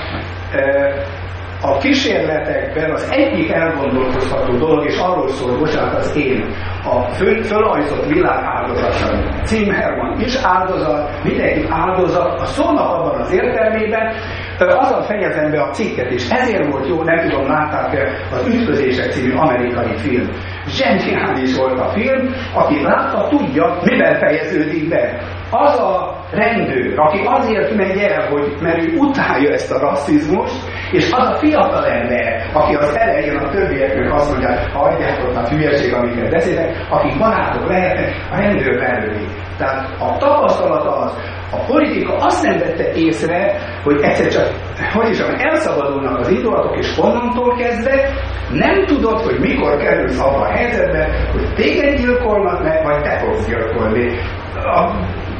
a 1.62 1.78
kísérletekben 1.78 2.90
az 2.90 3.08
egyik 3.10 3.50
elgondolkozható 3.50 4.56
dolog, 4.56 4.84
és 4.84 4.98
arról 4.98 5.28
szól, 5.28 5.58
bocsánat, 5.58 5.94
az 5.94 6.16
én, 6.16 6.54
a 6.84 7.08
föl, 7.08 7.42
fölajzott 7.42 8.06
világ 8.06 8.44
áldozata. 8.44 9.42
Címherman 9.44 10.20
is 10.20 10.34
áldozat, 10.42 11.24
mindenki 11.24 11.66
áldozat, 11.68 12.40
a 12.40 12.44
szónak 12.44 12.94
abban 12.94 13.20
az 13.20 13.32
értelmében, 13.32 14.14
azzal 14.58 15.02
fejezem 15.02 15.50
be 15.50 15.62
a 15.62 15.70
cikket, 15.70 16.10
és 16.10 16.28
ezért 16.28 16.72
volt 16.72 16.88
jó, 16.88 17.02
nem 17.02 17.28
tudom, 17.28 17.46
látták 17.46 18.08
az 18.32 18.46
Ütközések 18.46 19.10
című 19.10 19.34
amerikai 19.34 19.96
film. 19.96 20.28
Zseniális 20.66 21.56
volt 21.56 21.80
a 21.80 21.88
film, 21.88 22.34
aki 22.54 22.82
látta, 22.82 23.28
tudja, 23.28 23.78
miben 23.84 24.18
fejeződik 24.18 24.88
be. 24.88 25.18
Az 25.50 25.78
a 25.78 26.19
rendőr, 26.30 26.98
aki 26.98 27.20
azért 27.24 27.74
megy 27.76 27.98
el, 27.98 28.28
hogy, 28.28 28.56
mert 28.60 28.82
ő 28.82 28.96
utálja 28.96 29.52
ezt 29.52 29.72
a 29.72 29.78
rasszizmust, 29.78 30.54
és 30.92 31.12
az 31.12 31.26
a 31.26 31.36
fiatal 31.36 31.86
ember, 31.86 32.50
aki 32.52 32.74
az 32.74 32.96
elején 32.96 33.36
a 33.36 33.50
többieknek 33.50 34.12
azt 34.12 34.30
mondja, 34.30 34.68
hagyják 34.72 35.24
ott 35.28 35.36
a 35.36 35.48
hülyeség, 35.48 35.94
amiket 35.94 36.30
beszélek, 36.30 36.86
akik 36.90 37.18
barátok 37.18 37.68
lehetnek, 37.68 38.14
a 38.32 38.36
rendőr 38.36 38.74
lelőni. 38.74 39.26
Tehát 39.58 40.00
a 40.00 40.16
tapasztalat 40.18 40.86
az, 40.86 41.12
a 41.52 41.64
politika 41.66 42.14
azt 42.16 42.44
nem 42.44 42.58
vette 42.58 42.92
észre, 42.92 43.56
hogy 43.82 44.00
egyszer 44.02 44.28
csak, 44.28 44.48
hogy 44.92 45.10
is 45.10 45.18
elszabadulnak 45.18 46.18
az 46.18 46.28
indulatok, 46.28 46.76
és 46.76 46.98
onnantól 46.98 47.56
kezdve 47.56 48.10
nem 48.52 48.86
tudod, 48.86 49.20
hogy 49.20 49.38
mikor 49.40 49.76
kerülsz 49.76 50.20
abba 50.20 50.38
a 50.38 50.50
helyzetbe, 50.50 51.08
hogy 51.32 51.54
téged 51.54 51.98
gyilkolnak 51.98 52.62
meg, 52.62 52.84
vagy 52.84 53.02
te 53.02 53.18
fogsz 53.18 53.46
gyilkolni. 53.46 54.18
A, 54.54 54.90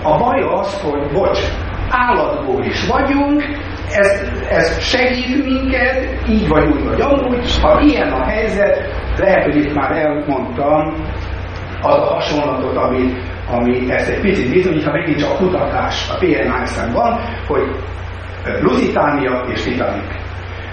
a 0.03 0.19
baj 0.19 0.43
az, 0.43 0.81
hogy 0.83 1.13
bocs, 1.13 1.41
állatból 1.91 2.65
is 2.65 2.87
vagyunk, 2.87 3.43
ez, 3.91 4.31
ez 4.51 4.81
segít 4.83 5.45
minket, 5.45 6.29
így 6.29 6.49
vagy 6.49 6.67
úgy 6.67 6.85
vagy 6.85 7.01
amúgy, 7.01 7.61
ha 7.63 7.81
ilyen 7.81 8.13
a 8.13 8.25
helyzet, 8.25 8.79
lehet, 9.17 9.45
hogy 9.45 9.57
itt 9.57 9.75
már 9.75 9.91
elmondtam 9.91 10.95
az 11.83 11.95
a 11.95 12.13
hasonlatot, 12.15 12.77
ami, 12.77 13.13
ami 13.51 13.93
ezt 13.93 14.11
egy 14.11 14.21
picit 14.21 14.53
bizonyít, 14.53 14.85
ha 14.85 14.93
megint 14.93 15.19
csak 15.19 15.31
a 15.31 15.37
kutatás 15.37 16.11
a 16.11 16.17
PNI 16.19 16.93
van, 16.93 17.21
hogy 17.47 17.63
Lusitánia 18.61 19.45
és 19.53 19.63
Titanic. 19.63 20.13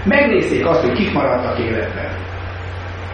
Megnézték 0.04 0.66
azt, 0.66 0.80
hogy 0.80 0.92
kik 0.92 1.12
maradtak 1.12 1.58
életben. 1.58 2.27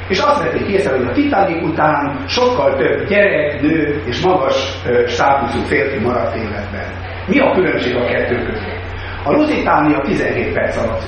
És 0.08 0.18
azt 0.18 0.42
vették 0.42 0.66
észre, 0.68 0.96
hogy 0.96 1.06
a 1.06 1.12
Titanic 1.12 1.62
után 1.62 2.24
sokkal 2.26 2.76
több 2.76 3.08
gyerek, 3.08 3.60
nő 3.60 4.02
és 4.06 4.20
magas 4.20 4.82
státuszú 5.06 5.60
férfi 5.60 5.98
maradt 5.98 6.36
életben. 6.36 6.86
Mi 7.26 7.38
a 7.38 7.52
különbség 7.52 7.96
a 7.96 8.04
kettő 8.04 8.34
között? 8.34 8.82
A 9.24 9.32
Lusitánia 9.32 10.00
17 10.00 10.52
perc 10.52 10.76
alatt 10.76 11.02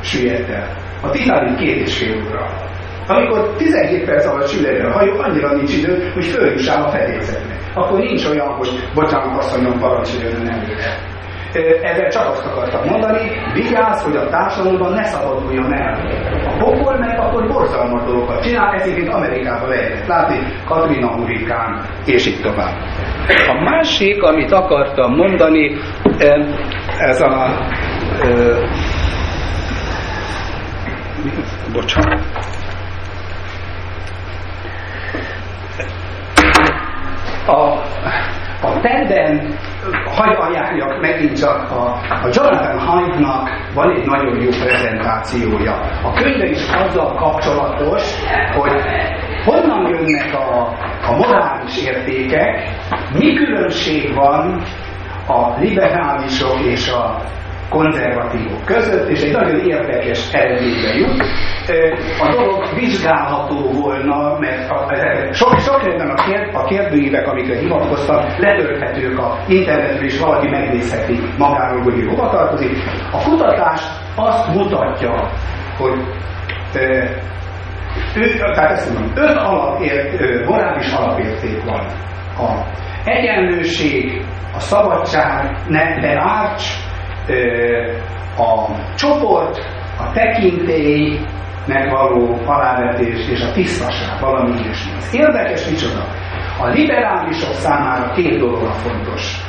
süllyedt 0.00 0.50
el. 0.50 0.68
A 1.02 1.10
Titanic 1.10 1.58
két 1.58 1.86
és 1.86 1.98
fél 1.98 2.16
óra. 2.28 2.46
amikor 3.06 3.54
17 3.56 4.04
perc 4.04 4.26
alatt 4.26 4.48
sül 4.48 4.66
egy 4.66 4.80
a 4.80 4.92
hajó, 4.92 5.18
annyira 5.18 5.54
nincs 5.54 5.76
idő, 5.76 6.10
hogy 6.14 6.24
följussál 6.24 6.84
a 6.84 6.90
fedélzetre. 6.90 7.56
Akkor 7.74 7.98
nincs 7.98 8.24
olyan, 8.24 8.48
hogy 8.48 8.68
bocsánat, 8.94 9.38
asszonyom, 9.38 9.78
parancsoljon, 9.78 10.42
nem 10.42 10.62
jöhet. 10.68 11.11
Ezzel 11.82 12.08
csak 12.08 12.28
azt 12.28 12.46
akartam 12.46 12.84
mondani, 12.88 13.30
vigyázz, 13.54 14.02
hogy 14.02 14.16
a 14.16 14.28
társadalomban 14.28 14.92
ne 14.92 15.04
szabaduljon 15.04 15.74
el. 15.74 15.98
A 16.46 16.56
pokol 16.58 16.98
meg 16.98 17.18
akkor 17.18 17.48
borzalmas 17.48 18.04
dolgokat 18.04 18.42
csinál, 18.42 18.74
ezért 18.74 19.08
Amerikában 19.08 19.68
lehetett 19.68 20.06
látni, 20.06 20.38
Katrina 20.64 21.14
hurikán, 21.14 21.84
és 22.04 22.26
így 22.26 22.40
tovább. 22.40 22.74
A 23.48 23.62
másik, 23.62 24.22
amit 24.22 24.52
akartam 24.52 25.14
mondani, 25.14 25.76
ez 26.98 27.20
a... 27.20 27.46
bocsánat. 31.72 32.20
A, 37.46 37.78
a 38.62 38.80
tenden 38.80 39.58
hagy 40.16 40.36
ajánljak 40.40 41.00
megint 41.00 41.38
csak 41.38 41.70
a, 41.70 41.82
a 42.22 42.28
Jonathan 42.32 42.78
Haidt-nak 42.78 43.50
van 43.74 43.90
egy 43.90 44.06
nagyon 44.06 44.40
jó 44.40 44.48
prezentációja. 44.64 45.72
A 46.02 46.12
könyve 46.12 46.46
is 46.46 46.68
azzal 46.72 47.14
kapcsolatos, 47.14 48.02
hogy 48.54 48.72
honnan 49.44 49.88
jönnek 49.88 50.34
a, 50.34 50.66
a 51.08 51.16
morális 51.16 51.82
értékek, 51.86 52.68
mi 53.12 53.34
különbség 53.34 54.14
van 54.14 54.62
a 55.26 55.58
liberálisok 55.60 56.60
és 56.60 56.90
a 56.90 57.22
konzervatívok 57.68 58.64
között, 58.64 59.08
és 59.08 59.20
egy 59.22 59.32
nagyon 59.32 59.60
érdekes 59.60 60.32
eredménybe 60.32 60.94
jut. 60.94 61.22
A 62.20 62.32
dolog 62.36 62.64
vizsgálható 62.74 63.70
volna, 63.80 64.38
mert 64.38 64.70
a, 64.70 64.86
sok, 65.32 65.58
sok 65.58 65.82
részben 65.82 66.10
a, 66.10 66.14
kérd, 66.14 66.54
a 66.54 66.64
kérdőívek, 66.64 67.28
amikre 67.28 67.58
hivatkoztam, 67.58 68.24
letölthetők 68.38 69.18
a 69.18 69.38
internetről, 69.48 70.04
és 70.04 70.18
valaki 70.18 70.48
megnézheti 70.48 71.20
magáról, 71.38 71.82
hogy 71.82 72.06
hova 72.08 72.30
tartozik. 72.30 72.76
A 73.12 73.22
kutatás 73.22 73.80
azt 74.16 74.54
mutatja, 74.54 75.30
hogy 75.78 76.00
ő, 78.16 78.38
tehát 78.54 78.70
ezt 78.70 78.92
mondom, 78.92 79.12
öt 79.16 79.36
alapért, 79.36 80.46
morális 80.46 80.92
alapérték 80.92 81.64
van. 81.64 81.86
A 82.38 82.64
egyenlőség, 83.04 84.24
a 84.54 84.60
szabadság, 84.60 85.56
ne, 85.68 85.96
ne 86.00 86.20
árts, 86.20 86.90
a 88.36 88.66
csoport, 88.96 89.58
a 89.98 90.12
tekintély, 90.12 91.20
megvaló 91.66 92.38
alávetés 92.46 93.28
és 93.28 93.42
a 93.42 93.52
tisztaság, 93.52 94.20
valami 94.20 94.60
ilyesmi. 94.60 94.92
Az 94.96 95.14
érdekes 95.14 95.68
micsoda. 95.68 96.04
A 96.60 96.66
liberálisok 96.66 97.54
számára 97.54 98.12
két 98.12 98.38
dolog 98.38 98.62
a 98.62 98.72
fontos. 98.72 99.40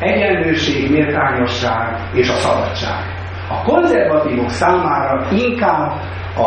Egyenlőség, 0.00 0.90
méltányosság 0.90 1.96
és 2.14 2.28
a 2.28 2.34
szabadság. 2.34 3.16
A 3.50 3.62
konzervatívok 3.62 4.50
számára 4.50 5.26
inkább 5.32 5.92
a, 6.36 6.42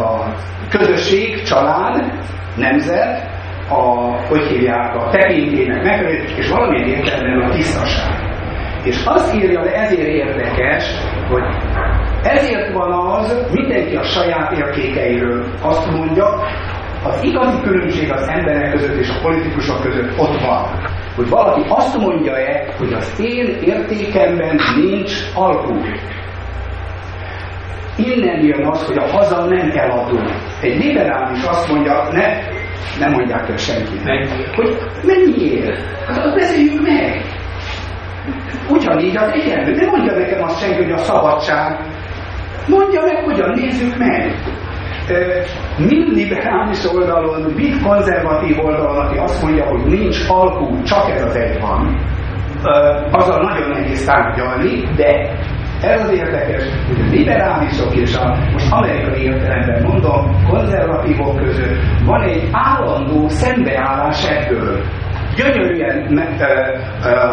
a 0.00 0.34
közösség, 0.68 1.42
család, 1.42 2.12
nemzet, 2.56 3.34
a, 3.68 3.82
hogy 4.28 4.42
hívják, 4.46 4.94
a 4.94 5.10
tekintének 5.10 5.82
megfelelő, 5.82 6.24
és 6.36 6.48
valamilyen 6.48 6.88
értelemben 6.88 7.50
a 7.50 7.54
tisztaság. 7.54 8.25
És 8.86 9.04
azt 9.04 9.34
írja, 9.34 9.62
de 9.62 9.72
ezért 9.74 10.08
érdekes, 10.08 10.84
hogy 11.28 11.44
ezért 12.22 12.72
van 12.72 12.92
az, 12.92 13.46
mindenki 13.52 13.96
a 13.96 14.02
saját 14.02 14.52
értékeiről 14.58 15.44
azt 15.62 15.90
mondja, 15.90 16.26
az 17.02 17.22
igazi 17.22 17.60
különbség 17.62 18.12
az 18.12 18.28
emberek 18.28 18.72
között 18.72 18.98
és 18.98 19.08
a 19.08 19.20
politikusok 19.22 19.82
között 19.82 20.18
ott 20.18 20.40
van. 20.40 20.64
Hogy 21.16 21.28
valaki 21.28 21.62
azt 21.68 21.98
mondja-e, 21.98 22.74
hogy 22.78 22.92
az 22.92 23.20
én 23.20 23.58
értékemben 23.64 24.60
nincs 24.76 25.12
alkohol. 25.34 25.98
Innen 27.96 28.44
jön 28.44 28.66
az, 28.66 28.86
hogy 28.86 28.96
a 28.96 29.06
haza 29.06 29.44
nem 29.44 29.70
eladó. 29.74 30.18
Egy 30.60 30.84
liberális 30.84 31.44
azt 31.44 31.72
mondja, 31.72 32.08
ne, 32.12 32.26
nem 32.98 33.12
mondják 33.12 33.50
el 33.50 33.56
senkinek, 33.56 34.28
hogy 34.54 34.78
mennyiért? 35.04 35.78
Hát 36.06 36.24
azt 36.24 36.34
beszéljük 36.34 36.82
meg. 36.82 37.22
Ugyanígy 38.68 39.16
az 39.16 39.30
egyenlő. 39.32 39.74
Nem 39.74 39.88
mondja 39.88 40.18
nekem 40.18 40.42
azt 40.42 40.60
senki, 40.60 40.82
hogy 40.82 40.92
a 40.92 40.98
szabadság. 40.98 41.80
Mondja 42.68 43.00
meg, 43.02 43.24
hogyan 43.24 43.50
nézzük 43.50 43.98
meg. 43.98 44.34
Mind 45.78 46.08
liberális 46.08 46.84
oldalon, 46.94 47.52
mind 47.56 47.82
konzervatív 47.82 48.64
oldalon, 48.64 49.06
aki 49.06 49.18
azt 49.18 49.42
mondja, 49.42 49.64
hogy 49.64 49.84
nincs 49.84 50.28
alkú, 50.28 50.82
csak 50.82 51.10
ez 51.10 51.24
az 51.24 51.36
egy 51.36 51.60
van, 51.60 51.98
azzal 53.10 53.42
nagyon 53.42 53.68
nehéz 53.68 54.04
tárgyalni, 54.04 54.88
de 54.96 55.38
ez 55.82 56.02
az 56.02 56.10
érdekes, 56.10 56.62
hogy 56.86 57.00
a 57.00 57.10
liberálisok 57.10 57.96
és 57.96 58.16
a, 58.16 58.36
most 58.52 58.72
amerikai 58.72 59.22
értelemben 59.22 59.82
mondom, 59.82 60.44
konzervatívok 60.48 61.36
között 61.36 61.76
van 62.04 62.22
egy 62.22 62.48
állandó 62.52 63.28
szembeállás 63.28 64.28
ebből 64.28 64.80
gyönyörűen 65.36 66.06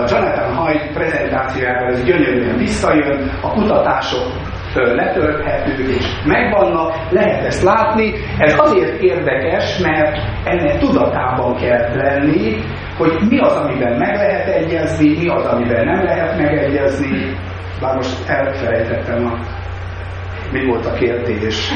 Jonathan 0.10 0.43
Haidt 0.73 0.93
prezentációjában 0.93 1.87
ez 1.87 2.03
gyönyörűen 2.03 2.57
visszajön, 2.57 3.31
a 3.41 3.49
kutatások 3.51 4.31
letölthetők 4.73 5.87
és 5.87 6.05
megvannak, 6.25 6.95
lehet 7.09 7.45
ezt 7.45 7.63
látni. 7.63 8.13
Ez 8.37 8.53
azért 8.57 9.01
érdekes, 9.01 9.77
mert 9.77 10.17
ennek 10.43 10.79
tudatában 10.79 11.55
kell 11.55 11.95
lenni, 11.95 12.55
hogy 12.97 13.11
mi 13.29 13.39
az, 13.39 13.55
amiben 13.55 13.97
meg 13.97 14.15
lehet 14.15 14.47
egyezni, 14.47 15.17
mi 15.17 15.27
az, 15.27 15.45
amiben 15.45 15.85
nem 15.85 16.03
lehet 16.03 16.37
megegyezni. 16.37 17.35
Bár 17.81 17.95
most 17.95 18.29
elfelejtettem 18.29 19.25
a 19.25 19.37
mi 20.51 20.65
volt 20.65 20.85
a 20.85 20.93
kérdés? 20.93 21.71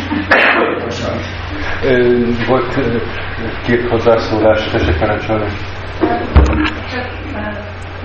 Pontosan. 0.58 1.18
Volt 2.48 2.80
két 3.66 3.90
hozzászólás, 3.90 4.70
tessék 4.72 5.00
parancsolni. 5.00 5.48
Csak 6.92 7.06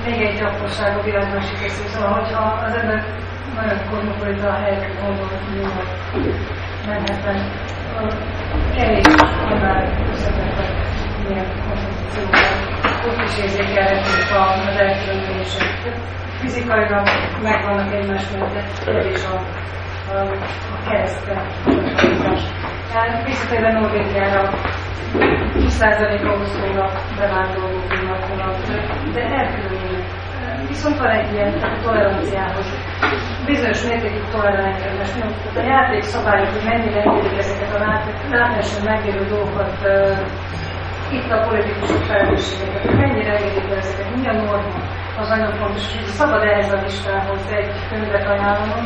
még 0.04 0.20
egy 0.20 0.38
gyakorság 0.38 1.04
világosítás, 1.04 1.72
szóval, 1.72 2.12
hogyha 2.20 2.42
az 2.66 2.74
ember 2.74 3.04
nagyon 3.54 3.78
kozmopolita 3.90 4.52
helyekre 4.52 5.00
gondol, 5.00 5.28
hogy 5.28 5.60
Manhattan 6.86 7.36
elég 8.76 9.06
annál 9.50 10.08
összetettek 10.12 10.70
ilyen 11.28 11.46
koncepciókkal, 11.68 12.40
ott 13.06 13.22
is 13.28 13.38
érzékelhetők 13.38 14.30
az 14.66 14.76
elkülönülések. 14.78 15.68
Fizikailag 16.40 17.08
megvannak 17.42 17.94
egymás 17.94 18.22
mellett, 18.30 19.06
és 19.06 19.24
a, 19.24 19.34
a, 20.12 20.20
a 20.74 20.88
keresztre, 20.88 21.42
a 22.94 23.24
Visszatérve 23.24 23.72
Norvégiára 23.72 24.50
20%-a 25.54 26.44
szólnak 26.44 27.00
bevándorlóknak, 27.18 28.56
de 29.12 29.20
elkülönülnek. 29.20 29.81
Viszont 30.72 30.98
van 30.98 31.10
egy 31.10 31.32
ilyen 31.32 31.52
toleranciához. 31.82 32.66
Bizonyos 33.46 33.82
mértékű 33.88 34.20
toleranciához. 34.30 35.10
Tehát 35.12 35.56
a 35.56 35.72
játékszabályok, 35.72 36.50
hogy 36.50 36.64
mennyire 36.64 37.00
engedik 37.02 37.38
ezeket 37.38 37.74
a 37.74 37.78
látáson 38.30 38.84
megélő 38.84 39.24
dolgokat, 39.24 39.76
itt 41.10 41.30
a 41.30 41.44
politikusok 41.48 42.02
felelősségeket, 42.02 42.96
mennyire 42.96 43.32
engedik 43.36 43.76
ezeket, 43.76 44.16
mi 44.16 44.28
a 44.28 44.32
norma, 44.32 44.80
az 45.18 45.28
nagyon 45.28 45.52
fontos, 45.52 45.94
hogy 45.94 46.04
szabad 46.04 46.42
ehhez 46.42 46.72
a 46.72 46.80
listához 46.82 47.50
egy 47.50 47.70
könyvet 47.90 48.28
ajánlom. 48.28 48.84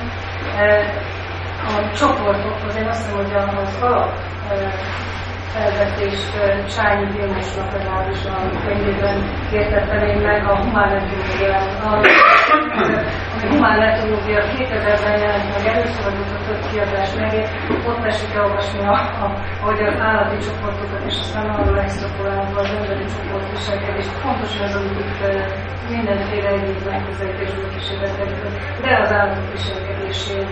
A 1.67 1.93
csoportokhoz 1.97 2.77
én 2.77 2.87
azt 2.87 3.15
mondom, 3.15 3.49
hogy 3.49 3.57
az 3.63 3.83
alap 3.83 4.13
felvetést 5.57 6.33
Sányi 6.77 7.07
Vilmosnak 7.13 7.73
legalábbis 7.73 8.25
a 8.25 8.37
könyvében 8.65 9.19
értettem 9.53 10.03
én 10.09 10.19
meg 10.29 10.45
a 10.47 10.57
humán 10.63 10.91
etológiában. 10.99 12.01
A 13.43 13.47
humán 13.51 13.81
etológia 13.81 14.41
2000-ben 14.57 15.19
jelent 15.21 15.49
meg 15.55 15.67
először, 15.75 16.07
a 16.07 16.45
több 16.47 16.63
kiadás 16.71 17.11
meg, 17.15 17.33
ott 17.89 18.05
esik 18.05 18.35
elolvasni, 18.35 18.87
a, 18.87 18.99
az 19.67 20.01
állati 20.01 20.39
csoportokat, 20.47 21.03
és 21.07 21.17
aztán 21.21 21.47
arról 21.51 21.79
extrapolálva 21.81 22.61
az 22.61 22.71
emberi 22.79 23.05
csoport 23.15 23.51
viselkedést. 23.51 24.09
Fontos, 24.09 24.51
hogy 24.57 24.67
azok 24.69 24.85
itt 25.03 25.21
mindenféle 25.91 26.49
egyéb 26.49 26.85
megközelítésből 26.91 27.69
kísérletek, 27.75 28.31
de 28.83 28.99
az 29.03 29.13
állatok 29.13 29.53
viselkedését 29.53 30.49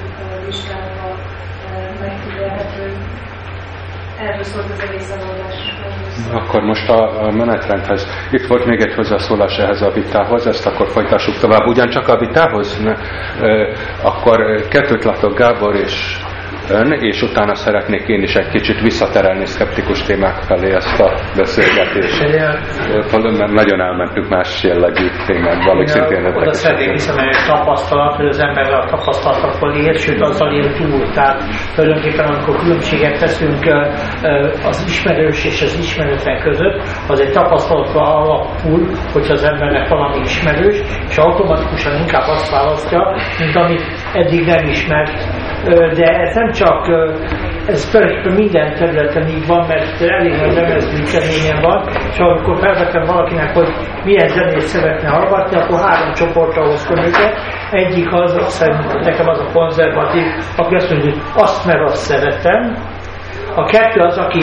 vizsgálva 0.46 1.08
megfigyelhető 2.00 2.96
Akkor 6.32 6.62
most 6.62 6.88
a, 6.88 7.30
menetrendhez. 7.30 8.06
Itt 8.30 8.46
volt 8.46 8.64
még 8.66 8.80
egy 8.80 8.94
hozzászólás 8.94 9.58
ehhez 9.58 9.82
a 9.82 9.90
vitához, 9.90 10.46
ezt 10.46 10.66
akkor 10.66 10.88
folytassuk 10.88 11.38
tovább. 11.38 11.66
Ugyancsak 11.66 12.08
a 12.08 12.18
vitához? 12.18 12.78
Ne, 12.82 12.94
akkor 14.02 14.68
kettőt 14.68 15.04
látok 15.04 15.38
Gábor 15.38 15.74
és 15.74 16.18
ön, 16.70 16.92
és 16.92 17.22
utána 17.22 17.54
szeretnék 17.54 18.08
én 18.08 18.22
is 18.22 18.34
egy 18.34 18.48
kicsit 18.48 18.80
visszaterelni 18.80 19.46
szkeptikus 19.46 20.02
témák 20.02 20.42
felé 20.42 20.74
ezt 20.74 21.00
a 21.00 21.12
beszélgetést. 21.36 22.22
Mert 23.38 23.52
nagyon 23.52 23.80
elmentünk 23.80 24.28
más 24.28 24.62
jellegű 24.62 25.06
témákba, 25.26 25.70
amik 25.70 25.86
szintén 25.86 26.24
Oda 26.24 26.52
szeretnék 26.52 26.90
visszamenni 26.90 27.28
egy 27.28 27.46
tapasztalat, 27.46 28.16
hogy 28.16 28.26
az 28.26 28.38
ember 28.38 28.72
a 28.72 28.84
tapasztalatokból 28.84 29.74
él, 29.74 29.92
sőt 29.92 30.20
azzal 30.20 30.52
él 30.52 30.72
túl. 30.72 31.10
Tehát 31.12 31.42
tulajdonképpen 31.74 32.26
amikor 32.26 32.56
különbséget 32.56 33.18
teszünk 33.18 33.64
az 34.64 34.84
ismerős 34.86 35.44
és 35.44 35.62
az 35.62 35.78
ismeretlen 35.78 36.42
között, 36.42 36.82
az 37.08 37.20
egy 37.20 37.32
tapasztalatra 37.32 38.00
alapul, 38.00 38.88
hogyha 39.12 39.32
az 39.32 39.42
embernek 39.42 39.88
valami 39.88 40.20
ismerős, 40.24 40.80
és 41.08 41.16
automatikusan 41.16 42.00
inkább 42.00 42.26
azt 42.26 42.50
választja, 42.50 43.16
mint 43.38 43.56
amit 43.56 43.82
eddig 44.14 44.46
nem 44.46 44.64
ismert. 44.64 45.12
De 45.96 46.06
ez 46.24 46.34
nem 46.34 46.50
csak, 46.50 46.88
ez 47.66 47.90
tulajdonképpen 47.90 48.36
minden 48.36 48.74
területen 48.74 49.28
így 49.28 49.46
van, 49.46 49.66
mert 49.66 50.00
elég 50.00 50.34
nagy 50.40 50.54
lemezműteményen 50.54 51.60
van, 51.62 51.88
és 52.10 52.18
amikor 52.18 52.56
felvettem 52.58 53.04
valakinek, 53.04 53.54
hogy 53.54 53.68
milyen 54.04 54.28
zenét 54.28 54.60
szeretne 54.60 55.08
hallgatni, 55.08 55.56
akkor 55.56 55.80
három 55.80 56.12
csoportra 56.12 56.64
hoztam 56.64 57.04
őket. 57.04 57.32
Egyik 57.70 58.12
az, 58.12 58.34
azt 58.36 58.66
nekem 59.02 59.28
az 59.28 59.40
a 59.40 59.50
konzervatív, 59.52 60.24
aki 60.56 60.74
azt 60.74 60.90
mondja, 60.90 61.10
hogy 61.10 61.20
azt 61.34 61.66
mert 61.66 61.82
azt 61.82 62.02
szeretem, 62.02 62.76
a 63.54 63.64
kettő 63.64 64.00
az, 64.00 64.18
aki 64.18 64.40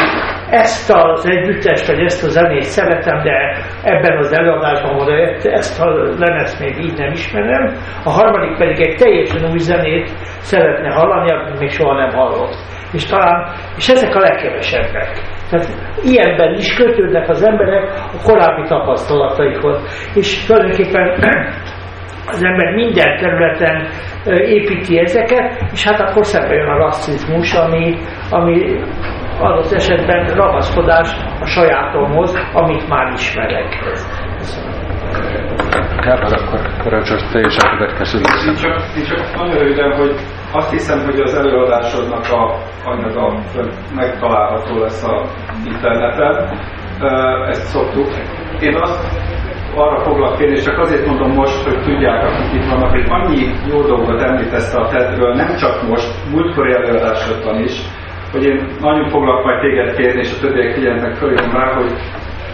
ezt 0.49 0.91
az 0.93 1.29
együttest, 1.29 1.87
vagy 1.87 1.99
ezt 1.99 2.23
a 2.23 2.29
zenét 2.29 2.63
szeretem, 2.63 3.23
de 3.23 3.57
ebben 3.83 4.17
az 4.17 4.33
előadásban 4.33 4.99
oda 4.99 5.13
ezt 5.41 5.81
a 5.81 5.85
lemezt 6.19 6.59
még 6.59 6.77
így 6.79 6.97
nem 6.97 7.11
ismerem. 7.11 7.75
A 8.03 8.09
harmadik 8.09 8.57
pedig 8.57 8.81
egy 8.81 8.97
teljesen 8.97 9.51
új 9.51 9.57
zenét 9.57 10.09
szeretne 10.39 10.93
hallani, 10.93 11.31
amit 11.31 11.59
még 11.59 11.69
soha 11.69 11.93
nem 11.93 12.09
hallott. 12.09 12.55
És 12.93 13.05
talán, 13.05 13.53
és 13.77 13.87
ezek 13.87 14.15
a 14.15 14.19
legkevesebbek. 14.19 15.21
Tehát 15.49 15.67
ilyenben 16.03 16.53
is 16.53 16.75
kötődnek 16.75 17.29
az 17.29 17.43
emberek 17.43 17.89
a 18.13 18.23
korábbi 18.23 18.67
tapasztalataikhoz. 18.67 20.09
És 20.15 20.45
tulajdonképpen 20.45 21.19
az 22.27 22.43
ember 22.43 22.73
minden 22.73 23.17
területen 23.17 23.87
építi 24.25 24.99
ezeket, 24.99 25.61
és 25.71 25.83
hát 25.83 25.99
akkor 25.99 26.25
szembe 26.25 26.53
jön 26.53 26.69
a 26.69 26.77
rasszizmus, 26.77 27.53
ami, 27.53 27.97
ami 28.29 28.79
adott 29.39 29.71
esetben 29.71 30.25
ragaszkodás 30.35 31.15
a 31.39 31.45
sajátomhoz, 31.45 32.47
amit 32.53 32.87
már 32.87 33.11
ismerek. 33.13 33.79
Gábor, 35.99 36.33
akkor 36.33 36.83
parancsolsz 36.83 37.31
te 37.31 37.39
és 37.39 37.57
a 37.57 37.69
következő 37.69 38.17
Én 38.17 38.55
csak, 38.55 38.81
én 38.97 39.03
csak 39.03 39.35
nagyon 39.35 39.57
röviden, 39.57 39.97
hogy 39.97 40.15
azt 40.51 40.71
hiszem, 40.71 40.99
hogy 41.05 41.19
az 41.19 41.33
előadásodnak 41.33 42.25
a 42.29 42.57
anyaga 42.83 43.39
megtalálható 43.95 44.77
lesz 44.77 45.03
a 45.03 45.25
interneten. 45.65 46.59
Ezt 47.49 47.65
szoktuk. 47.65 48.07
Én 48.59 48.75
azt 48.75 49.07
arra 49.75 49.99
foglak 50.03 50.37
kérni, 50.37 50.55
csak 50.57 50.77
azért 50.77 51.05
mondom 51.05 51.31
most, 51.31 51.63
hogy 51.63 51.83
tudják, 51.83 52.23
akik 52.23 52.53
itt 52.53 52.69
vannak, 52.69 52.89
hogy 52.89 53.05
annyi 53.09 53.45
jó 53.69 53.81
dolgot 53.81 54.21
említesz 54.21 54.73
a 54.73 54.87
TED-ről, 54.87 55.33
nem 55.33 55.55
csak 55.55 55.87
most, 55.87 56.09
múltkori 56.31 56.73
előadásodban 56.73 57.59
is, 57.63 57.81
hogy 58.31 58.43
én 58.43 58.67
nagyon 58.79 59.09
foglak 59.09 59.43
majd 59.43 59.59
téged 59.59 59.95
kérni, 59.95 60.19
és 60.19 60.31
a 60.31 60.39
többiek 60.39 60.73
figyelnek 60.73 61.13
följön 61.13 61.51
rá, 61.51 61.73
hogy 61.73 61.91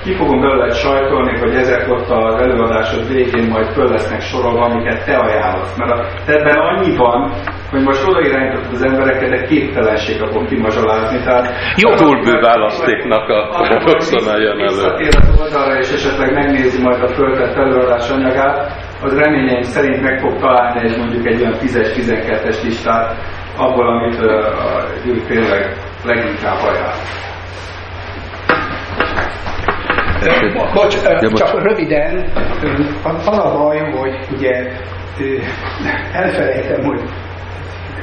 ki 0.07 0.15
fogom 0.15 0.39
belőle 0.41 0.73
sajtolni, 0.73 1.39
hogy 1.39 1.55
ezek 1.55 1.89
ott 1.89 2.09
az 2.09 2.35
előadásod 2.41 3.07
végén 3.13 3.47
majd 3.49 3.67
föl 3.73 3.89
lesznek 3.89 4.21
sorolva, 4.21 4.61
amiket 4.65 5.05
te 5.05 5.15
ajánlasz. 5.15 5.77
Mert 5.77 5.91
a 5.91 6.05
ebben 6.25 6.57
annyi 6.57 6.95
van, 6.95 7.31
hogy 7.71 7.81
most 7.83 8.07
odairányítottad 8.07 8.73
az 8.73 8.83
embereket, 8.83 9.29
de 9.29 9.45
képtelenség 9.45 10.21
abból 10.21 10.45
kimazsolázni. 10.45 11.19
Tehát, 11.23 11.45
Jogulbő 11.75 12.39
választéknak 12.39 13.29
a 13.29 13.49
paradoxona 13.57 14.37
jön 14.39 14.59
elő. 14.59 14.65
Visszatér 14.65 15.13
az 15.19 15.41
oldalra, 15.41 15.77
és 15.77 15.91
esetleg 15.91 16.33
megnézi 16.33 16.81
majd 16.81 17.01
a 17.03 17.07
föltett 17.07 17.55
előadás 17.55 18.09
anyagát, 18.09 18.57
az 19.01 19.17
reményeim 19.17 19.61
szerint 19.61 20.01
meg 20.01 20.19
fog 20.19 20.39
találni 20.39 20.89
egy 20.89 20.97
mondjuk 20.97 21.27
egy 21.27 21.41
olyan 21.41 21.55
10-12-es 21.61 22.63
listát 22.63 23.15
abból, 23.57 23.87
amit 23.87 24.19
uh, 24.21 24.31
a 24.65 24.83
Gyuri 25.05 25.21
tényleg 25.21 25.75
leginkább 26.03 26.59
ajánl. 26.69 27.25
Bocs, 30.73 31.01
csak 31.33 31.61
röviden, 31.63 32.31
az 33.03 33.37
a 33.37 33.57
baj, 33.57 33.79
hogy 33.91 34.15
ugye 34.37 34.71
elfelejtem, 36.11 36.83
hogy 36.83 37.01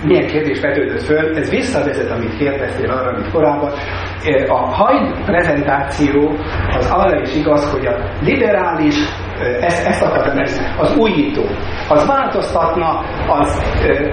milyen 0.05 0.27
kérdés 0.27 0.61
vetődött 0.61 1.03
föl, 1.03 1.37
ez 1.37 1.51
visszavezet, 1.51 2.11
amit 2.11 2.37
kérdeztél 2.37 2.91
arra, 2.91 3.11
amit 3.11 3.31
korábban. 3.31 3.73
A 4.49 4.57
hajd 4.57 5.25
prezentáció 5.25 6.37
az 6.79 6.91
arra 6.91 7.21
is 7.21 7.35
igaz, 7.35 7.71
hogy 7.73 7.87
a 7.87 7.97
liberális, 8.23 8.95
ezt, 9.61 9.87
ezt 9.87 10.03
akartam 10.03 10.39
ezt, 10.39 10.61
az 10.79 10.97
újító, 10.97 11.43
az 11.89 12.07
változtatna, 12.07 13.05
az 13.29 13.63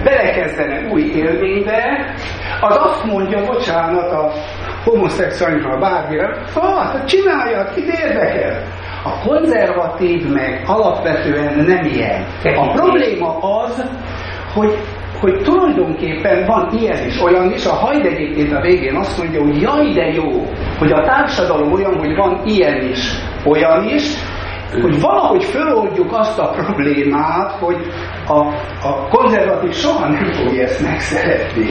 belekezdene 0.04 0.88
új 0.92 1.02
élménybe, 1.02 2.14
az 2.62 2.78
azt 2.80 3.04
mondja, 3.06 3.46
bocsánat, 3.46 4.12
a 4.12 4.32
homoszexuálisra, 4.84 5.78
bármire, 5.78 6.38
hát 6.54 7.08
csinálja, 7.08 7.72
kit 7.76 7.88
érdekel. 7.88 8.64
A 9.04 9.28
konzervatív 9.28 10.32
meg 10.32 10.64
alapvetően 10.66 11.66
nem 11.66 11.86
ilyen. 11.86 12.26
A 12.44 12.72
probléma 12.72 13.38
az, 13.38 13.86
hogy 14.54 14.78
hogy 15.22 15.42
tulajdonképpen 15.42 16.46
van 16.46 16.70
ilyen 16.72 17.08
is, 17.08 17.22
olyan 17.22 17.52
is, 17.52 17.66
a 17.66 17.74
hajd 17.74 18.06
a 18.54 18.62
végén 18.62 18.96
azt 18.96 19.18
mondja, 19.18 19.42
hogy 19.42 19.62
jaj 19.62 19.94
de 19.94 20.06
jó, 20.08 20.46
hogy 20.78 20.92
a 20.92 21.04
társadalom 21.04 21.72
olyan, 21.72 21.98
hogy 21.98 22.16
van 22.16 22.42
ilyen 22.46 22.90
is, 22.90 23.12
olyan 23.46 23.84
is, 23.84 24.04
hogy 24.82 25.02
valahogy 25.02 25.44
föloldjuk 25.44 26.12
azt 26.14 26.40
a 26.40 26.50
problémát, 26.50 27.52
hogy 27.52 27.78
a, 28.28 28.38
a 28.88 29.08
konzervatív 29.10 29.74
soha 29.74 30.08
nem 30.08 30.32
fogja 30.32 30.64
ezt 30.64 30.82
megszeretni. 30.82 31.68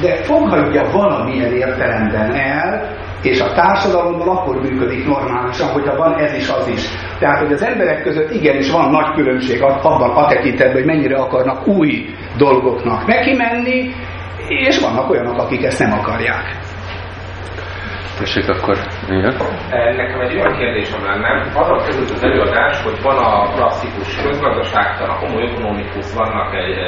De 0.00 0.16
fogadja 0.16 0.90
valamilyen 0.92 1.52
értelemben 1.52 2.34
el, 2.34 2.96
és 3.22 3.40
a 3.40 3.52
társadalomban 3.52 4.28
akkor 4.28 4.60
működik 4.60 5.06
normálisan, 5.06 5.68
hogyha 5.68 5.96
van 5.96 6.14
ez 6.14 6.34
is, 6.34 6.48
az 6.48 6.66
is. 6.66 6.82
Tehát, 7.18 7.38
hogy 7.38 7.52
az 7.52 7.62
emberek 7.62 8.02
között 8.02 8.30
igenis 8.30 8.70
van 8.70 8.90
nagy 8.90 9.14
különbség 9.14 9.62
abban 9.62 10.10
a 10.10 10.26
tekintetben, 10.26 10.72
hogy 10.72 10.84
mennyire 10.84 11.16
akarnak 11.16 11.66
új 11.66 12.04
dolgoknak 12.36 13.06
neki 13.06 13.32
menni, 13.36 13.90
és 14.48 14.78
vannak 14.78 15.10
olyanok, 15.10 15.38
akik 15.38 15.64
ezt 15.64 15.78
nem 15.78 15.92
akarják. 15.92 16.71
Tessék 18.18 18.48
akkor, 18.48 18.76
igen. 19.08 19.34
Nekem 19.96 20.20
egy 20.20 20.34
olyan 20.34 20.52
kérdésem 20.52 21.04
lenne, 21.04 21.50
arra 21.54 21.76
került 21.84 22.10
az 22.10 22.22
előadás, 22.24 22.82
hogy 22.82 23.02
van 23.02 23.16
a 23.16 23.52
klasszikus 23.54 24.22
közgazdaságtan, 24.22 25.08
a 25.08 25.18
homo 25.18 25.38
economicus, 25.38 26.14
vannak 26.14 26.54
egy, 26.54 26.78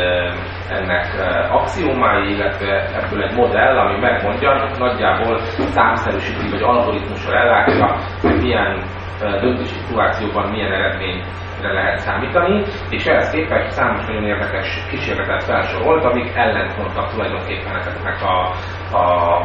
ennek 0.69 1.07
axiomái, 1.51 2.31
illetve 2.35 2.85
ebből 3.03 3.23
egy 3.23 3.35
modell, 3.37 3.79
ami 3.79 3.99
megmondja, 4.01 4.71
nagyjából 4.79 5.39
számszerűsíti, 5.57 6.51
vagy 6.51 6.63
algoritmusra 6.63 7.39
ellátja, 7.39 7.97
hogy 8.21 8.41
milyen 8.43 8.83
döntési 9.21 9.75
szituációban 9.75 10.51
milyen 10.51 10.73
eredményre 10.73 11.73
lehet 11.73 11.99
számítani, 11.99 12.63
és 12.91 13.05
ehhez 13.05 13.31
képest 13.31 13.71
számos 13.71 14.07
nagyon 14.07 14.25
érdekes 14.25 14.87
kísérletet 14.91 15.45
felsorolt, 15.45 16.05
amik 16.05 16.31
ellentmondtak 16.35 17.11
tulajdonképpen 17.11 17.77
ezeknek 17.77 18.23
a, 18.23 18.55
a 18.95 19.41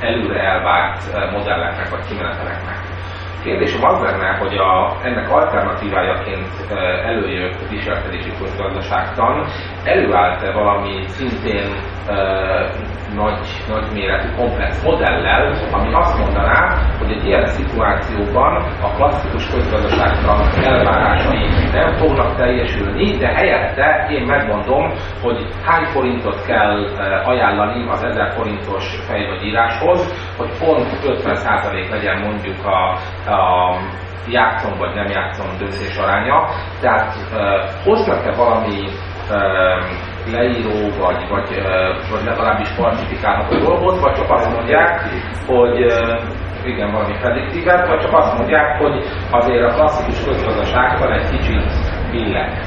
előre 0.00 0.40
elvárt 0.40 1.30
modelleknek 1.32 1.90
vagy 1.90 2.06
kimeneteleknek. 2.08 2.78
Kérdésem 3.42 3.84
az 3.84 4.00
lenne, 4.00 4.36
hogy 4.36 4.56
a, 4.56 4.96
ennek 5.02 5.30
alternatívájaként 5.30 6.70
előjött 7.04 7.68
viselkedési 7.68 8.32
közgazdaságtan 8.40 9.46
előállt-e 9.84 10.52
valami 10.52 11.04
szintén 11.06 11.66
nagy, 13.14 13.46
nagy 13.68 13.92
méretű 13.92 14.28
komplex 14.36 14.82
modellel, 14.82 15.54
ami 15.72 15.94
azt 15.94 16.18
mondaná, 16.18 16.78
hogy 16.98 17.10
egy 17.10 17.26
ilyen 17.26 17.46
szituációban 17.46 18.56
a 18.82 18.88
klasszikus 18.96 19.50
közgazdaságtan 19.50 20.64
elvárásai 20.64 21.48
nem 21.72 21.92
fognak 21.92 22.36
teljesülni, 22.36 23.16
de 23.16 23.26
helyette 23.26 24.06
én 24.10 24.26
megmondom, 24.26 24.92
hogy 25.22 25.46
hány 25.64 25.84
forintot 25.84 26.44
kell 26.46 26.84
ajánlani 27.24 27.88
az 27.88 28.02
1000 28.02 28.32
forintos 28.32 28.84
fejvagyíráshoz, 29.08 30.30
hogy 30.36 30.50
pont 30.58 30.88
50% 31.04 31.90
legyen 31.90 32.20
mondjuk 32.20 32.66
a, 32.66 32.98
a 33.30 33.76
játszom 34.28 34.78
vagy 34.78 34.94
nem 34.94 35.06
játszom 35.06 35.46
döntés 35.58 35.96
aránya. 35.96 36.48
Tehát 36.80 37.14
hoznak-e 37.84 38.32
valami 38.36 38.88
leíró, 40.32 40.78
vagy, 40.98 41.28
vagy, 41.28 41.48
vagy 42.10 42.24
legalábbis 42.24 42.68
falsifikálható 42.68 43.58
dolgot, 43.58 44.00
vagy 44.00 44.14
csak 44.14 44.30
azt 44.30 44.54
mondják, 44.54 45.00
hogy 45.46 45.92
igen, 46.64 46.92
valami 46.92 47.14
prediktívet, 47.20 47.88
vagy 47.88 48.00
csak 48.00 48.12
azt 48.12 48.38
mondják, 48.38 48.78
hogy 48.78 49.04
azért 49.30 49.64
a 49.64 49.74
klasszikus 49.74 50.24
közgazdaságban 50.24 51.12
egy 51.12 51.30
kicsit 51.30 51.62
billeg. 52.10 52.60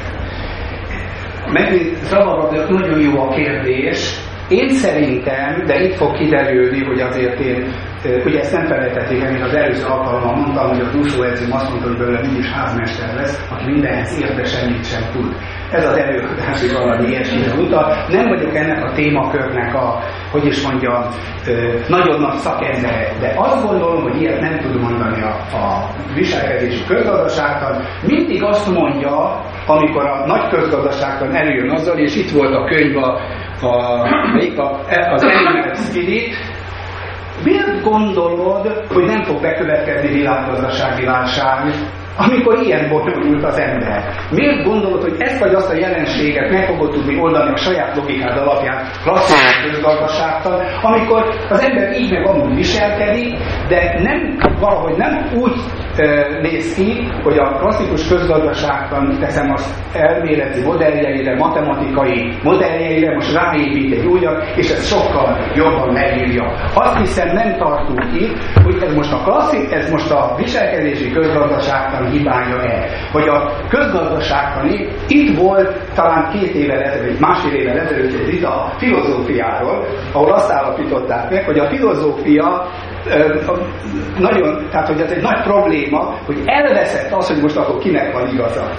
Megint 1.51 1.95
zavarod, 1.95 2.69
nagyon 2.69 2.99
jó 2.99 3.21
a 3.21 3.29
kérdés, 3.29 4.19
Én 4.49 4.69
szerintem, 4.69 5.63
de 5.65 5.83
itt 5.83 5.95
fog 5.95 6.17
kiderülni, 6.17 6.83
hogy 6.83 6.99
azért 6.99 7.39
én, 7.39 7.73
ugye 8.25 8.39
ezt 8.39 8.53
nem 8.53 8.65
felejtették 8.65 9.23
el, 9.23 9.43
az 9.43 9.53
előző 9.53 9.85
alkalommal 9.85 10.35
mondtam, 10.35 10.67
hogy 10.69 10.81
a 10.81 10.89
túlszó 10.89 11.23
edzőm 11.23 11.53
azt 11.53 11.69
mondta, 11.69 11.87
hogy 11.87 11.97
belőle 11.97 12.21
mindig 12.21 12.45
házmester 12.45 13.15
lesz, 13.15 13.47
aki 13.51 13.71
mindenhez 13.71 14.21
ért, 14.21 14.35
de 14.35 14.43
semmit 14.43 14.85
sem 14.85 15.01
tud. 15.13 15.35
Ez 15.71 15.85
az 15.85 15.97
előadási 15.97 16.67
valami 16.73 17.07
ilyesmire 17.07 17.53
utal. 17.53 17.93
Nem 18.09 18.27
vagyok 18.27 18.55
ennek 18.55 18.83
a 18.83 18.91
témakörnek 18.91 19.73
a, 19.75 19.99
hogy 20.31 20.45
is 20.45 20.61
mondjam, 20.67 21.03
nagyon 21.87 22.19
nagy 22.21 22.37
szakembere, 22.37 23.11
de 23.19 23.33
azt 23.37 23.67
gondolom, 23.67 24.01
hogy 24.01 24.21
ilyet 24.21 24.39
nem 24.39 24.59
tud 24.59 24.81
mondani 24.81 25.21
a, 25.21 25.33
a 25.57 25.89
viselkedési 26.13 26.85
közgazdaságtan. 26.87 27.83
Mindig 28.05 28.43
azt 28.43 28.73
mondja, 28.73 29.41
amikor 29.67 30.05
a 30.05 30.25
nagy 30.25 30.47
közgazdaságtan 30.49 31.35
előjön 31.35 31.69
azzal, 31.69 31.97
és 31.97 32.15
itt 32.15 32.31
volt 32.31 32.53
a 32.53 32.65
könyv 32.65 32.97
a, 32.97 33.19
a, 33.61 34.07
a 34.57 35.13
az 35.13 35.23
Animal 35.23 35.73
Spirit, 35.75 36.35
miért 37.43 37.83
gondolod, 37.83 38.85
hogy 38.93 39.05
nem 39.05 39.23
fog 39.23 39.41
bekövetkezni 39.41 40.07
világgazdasági 40.07 41.05
válság, 41.05 41.73
amikor 42.17 42.59
ilyen 42.61 42.89
bonyolult 42.89 43.43
az 43.43 43.59
ember. 43.59 44.03
Miért 44.31 44.63
gondolod, 44.63 45.01
hogy 45.01 45.15
ezt 45.17 45.39
vagy 45.39 45.53
azt 45.53 45.69
a 45.69 45.77
jelenséget 45.77 46.51
meg 46.51 46.65
fogod 46.65 46.91
tudni 46.91 47.19
oldani 47.19 47.51
a 47.51 47.57
saját 47.57 47.95
logikád 47.95 48.37
alapján 48.37 48.85
klasszikus 49.03 49.71
közgazdaságtal, 49.71 50.63
amikor 50.81 51.23
az 51.49 51.59
ember 51.59 51.99
így 51.99 52.11
meg 52.11 52.27
amúgy 52.27 52.55
viselkedik, 52.55 53.37
de 53.67 53.99
nem 54.03 54.37
valahogy 54.59 54.97
nem 54.97 55.29
úgy 55.33 55.51
e, 55.97 56.27
néz 56.41 56.75
ki, 56.75 57.07
hogy 57.23 57.37
a 57.37 57.57
klasszikus 57.59 58.07
közgazdaságtan 58.07 59.17
teszem 59.19 59.51
azt 59.51 59.95
elméleti 59.95 60.61
modelljeire, 60.61 61.35
matematikai 61.35 62.33
modelljeire, 62.43 63.13
most 63.13 63.33
ráépít 63.33 63.97
egy 63.97 64.05
újat, 64.05 64.45
és 64.55 64.69
ez 64.69 64.87
sokkal 64.87 65.37
jobban 65.55 65.93
leírja. 65.93 66.43
Azt 66.73 66.97
hiszem 66.97 67.27
nem 67.27 67.57
tartunk 67.57 68.03
itt, 68.19 68.37
hogy 68.63 68.83
ez 68.83 68.95
most 68.95 69.13
a 69.13 69.23
klasszik, 69.23 69.71
ez 69.71 69.91
most 69.91 70.11
a 70.11 70.33
viselkedési 70.37 71.11
közgazdaságtan 71.11 72.04
hibája-e. 72.11 72.89
Hogy 73.11 73.27
a 73.27 73.51
közgazdaságtani, 73.69 74.87
itt 75.07 75.37
volt 75.37 75.93
talán 75.93 76.29
két 76.31 76.53
évvel 76.53 76.81
ezelőtt, 76.81 77.19
másfél 77.19 77.53
évvel 77.53 77.79
ezelőtt 77.79 78.13
egy 78.13 78.25
vita 78.25 78.49
a 78.49 78.73
filozófiáról, 78.77 79.85
ahol 80.11 80.31
azt 80.33 80.51
állapították 80.51 81.29
meg, 81.29 81.45
hogy 81.45 81.59
a 81.59 81.69
filozófia 81.69 82.67
nagyon, 84.17 84.67
tehát 84.71 84.87
hogy 84.87 85.01
ez 85.01 85.11
egy 85.11 85.21
nagy 85.21 85.41
probléma, 85.43 86.15
hogy 86.25 86.41
elveszett 86.45 87.11
az, 87.11 87.27
hogy 87.27 87.41
most 87.41 87.57
akkor 87.57 87.79
kinek 87.79 88.13
van 88.13 88.27
igaza. 88.27 88.69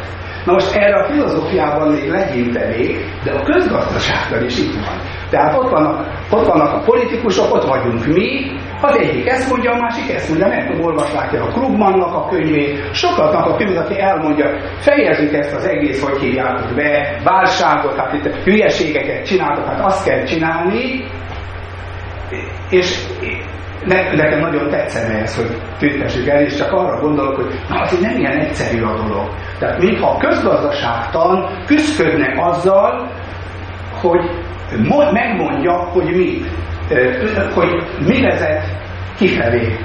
Na 0.47 0.53
most 0.53 0.75
erre 0.75 0.97
a 0.97 1.05
filozófiában 1.13 1.93
még 1.93 2.11
legyintenék, 2.11 2.97
de 3.25 3.33
a 3.33 3.43
közgazdaságban 3.43 4.45
is 4.45 4.59
itt 4.59 4.75
van. 4.75 5.01
Tehát 5.31 5.59
ott 5.59 5.71
vannak, 5.71 6.07
ott 6.31 6.47
vannak 6.47 6.73
a 6.73 6.83
politikusok, 6.85 7.55
ott 7.55 7.65
vagyunk 7.65 8.07
mi, 8.07 8.51
az 8.81 8.97
egyik 8.97 9.29
ezt 9.29 9.51
mondja, 9.51 9.73
a 9.73 9.81
másik 9.81 10.15
ezt 10.15 10.29
mondja, 10.29 10.47
nem 10.47 10.67
tudom, 10.67 10.85
olvasták 10.85 11.33
a 11.33 11.47
Krugmannak 11.47 12.15
a 12.15 12.29
könyvét, 12.29 12.95
sokatnak 12.95 13.47
a 13.47 13.57
könyvét, 13.57 13.79
aki 13.79 14.01
elmondja, 14.01 14.47
fejezzük 14.79 15.33
ezt 15.33 15.55
az 15.55 15.65
egész, 15.65 16.03
hogy 16.03 16.19
hívják 16.19 16.75
be, 16.75 17.21
válságot, 17.25 17.97
hát 17.97 18.13
itt 18.13 18.35
hülyeségeket 18.45 19.27
csináltak, 19.27 19.67
hát 19.67 19.85
azt 19.85 20.09
kell 20.09 20.25
csinálni, 20.25 21.05
és 22.71 23.07
ne, 23.85 24.15
nekem 24.15 24.41
nagyon 24.41 24.71
tetszene 24.71 25.21
ez, 25.21 25.37
hogy 25.37 25.57
tüntessük 25.79 26.27
el, 26.27 26.41
és 26.41 26.57
csak 26.57 26.73
arra 26.73 27.01
gondolok, 27.01 27.37
hogy 27.37 27.55
na 27.69 27.81
azért 27.81 28.03
nem 28.03 28.19
ilyen 28.19 28.39
egyszerű 28.39 28.83
a 28.83 28.95
dolog. 28.95 29.29
Tehát 29.59 29.79
mintha 29.79 30.11
a 30.11 30.17
közgazdaságtan 30.17 31.51
küzdködne 31.67 32.43
azzal, 32.43 33.11
hogy 34.01 34.21
megmondja, 35.13 35.73
hogy 35.73 36.05
mi, 36.05 36.43
hogy 37.55 37.83
mi 38.07 38.21
vezet 38.21 38.65
kifelé. 39.17 39.77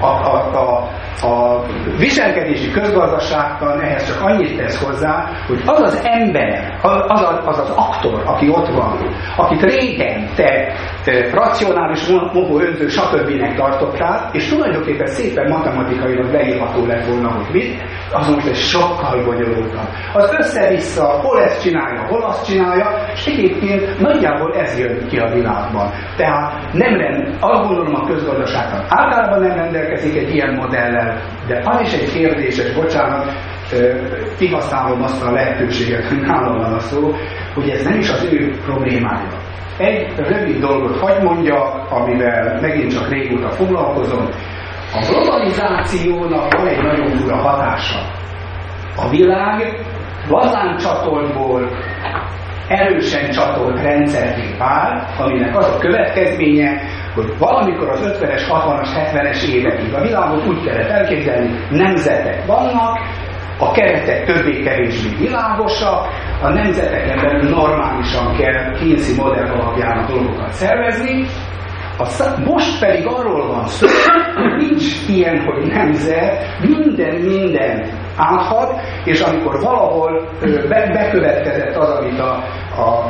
A, 0.00 0.06
a, 0.06 0.34
a, 0.54 0.88
a 1.22 1.62
viselkedési 1.98 2.70
közgazdaságtan 2.70 3.80
ehhez 3.80 4.06
csak 4.06 4.22
annyit 4.22 4.56
tesz 4.56 4.84
hozzá, 4.84 5.30
hogy 5.46 5.62
az 5.66 5.80
az 5.80 6.00
ember, 6.04 6.78
az 6.82 7.02
az, 7.06 7.38
az, 7.44 7.58
az 7.58 7.70
aktor, 7.70 8.22
aki 8.24 8.48
ott 8.48 8.68
van, 8.68 8.98
akit 9.36 9.62
régen 9.62 10.28
te, 10.34 10.72
te 11.04 11.30
racionális, 11.30 12.06
mohó, 12.32 12.60
önző, 12.60 12.88
stb. 12.88 13.54
tartottál, 13.56 14.30
és 14.32 14.48
tulajdonképpen 14.48 15.06
szépen 15.06 15.48
matematikailag 15.48 16.32
leírható 16.32 16.86
lett 16.86 17.06
volna, 17.06 17.30
hogy 17.30 17.46
mit, 17.52 17.82
az 18.12 18.28
most 18.28 18.46
egy 18.46 18.56
sokkal 18.56 19.24
bonyolultabb. 19.24 19.88
Az 20.12 20.34
össze-vissza, 20.38 21.04
hol 21.04 21.42
ezt 21.42 21.62
csinálja, 21.62 22.06
hol 22.08 22.22
azt 22.22 22.44
csinálja, 22.44 22.86
és 23.14 23.26
egyébként 23.26 24.00
nagyjából 24.00 24.54
ez 24.54 24.78
jön 24.78 25.06
ki 25.08 25.18
a 25.18 25.30
világban. 25.32 25.90
Tehát 26.16 26.72
nem 26.72 26.96
rend, 26.96 27.36
azt 27.40 27.68
gondolom 27.68 27.94
a 27.94 28.06
közgazdaságban 28.06 28.84
általában 28.88 29.40
nem 29.40 29.56
rendelkezik 29.56 30.16
egy 30.16 30.34
ilyen 30.34 30.54
modellel, 30.54 31.05
de 31.46 31.62
az 31.64 31.80
is 31.80 31.92
egy 31.92 32.12
kérdéses, 32.12 32.72
bocsánat, 32.72 33.32
kihasználom 34.38 35.02
azt 35.02 35.22
a 35.22 35.32
lehetőséget, 35.32 36.04
hogy 36.08 36.20
nálam 36.20 36.56
van 36.56 36.72
a 36.72 36.80
szó, 36.80 37.14
hogy 37.54 37.68
ez 37.68 37.84
nem 37.84 37.98
is 37.98 38.10
az 38.10 38.28
ő 38.32 38.58
problémája. 38.64 39.28
Egy 39.78 40.12
rövid 40.16 40.60
dolgot 40.60 41.00
hagy 41.00 41.22
mondja, 41.22 41.62
amivel 41.90 42.58
megint 42.60 42.92
csak 42.92 43.08
régóta 43.08 43.50
foglalkozom, 43.50 44.28
a 44.92 45.06
globalizációnak 45.10 46.54
van 46.56 46.66
egy 46.66 46.82
nagyon 46.82 47.10
fura 47.10 47.36
hatása. 47.36 47.98
A 48.96 49.08
világ 49.10 49.86
lazán 50.28 50.76
csatoltból 50.76 51.70
erősen 52.68 53.30
csatolt 53.30 53.82
rendszeré 53.82 54.54
vál, 54.58 55.08
aminek 55.18 55.56
az 55.56 55.74
a 55.74 55.78
következménye, 55.78 56.80
hogy 57.16 57.38
valamikor 57.38 57.88
az 57.88 58.18
50-es, 58.20 58.42
60-as, 58.48 58.88
70-es 58.94 59.48
évekig 59.48 59.94
a 59.94 60.02
világot 60.02 60.46
úgy 60.46 60.64
kellett 60.64 60.90
elképzelni, 60.90 61.50
nemzetek 61.70 62.46
vannak, 62.46 62.98
a 63.58 63.70
keretek 63.70 64.24
többé-kevésbé 64.24 65.16
világosak, 65.18 66.08
a 66.42 66.48
nemzeteken 66.48 67.18
belül 67.22 67.50
normálisan 67.50 68.36
kell 68.36 68.72
kínzi 68.72 69.22
modell 69.22 69.50
alapján 69.50 69.98
a 69.98 70.06
dolgokat 70.12 70.52
szervezni, 70.52 71.26
most 72.44 72.80
pedig 72.80 73.06
arról 73.06 73.46
van 73.46 73.66
szó, 73.66 73.86
hogy 74.34 74.68
nincs 74.68 75.08
ilyen, 75.08 75.44
hogy 75.44 75.66
nemzet, 75.66 76.58
minden 76.60 77.14
minden 77.14 77.88
állhat, 78.16 78.80
és 79.04 79.20
amikor 79.20 79.60
valahol 79.60 80.28
be, 80.68 80.90
bekövetkezett 80.92 81.76
az, 81.76 81.88
amit 81.88 82.18
a, 82.18 82.32
a 82.82 83.04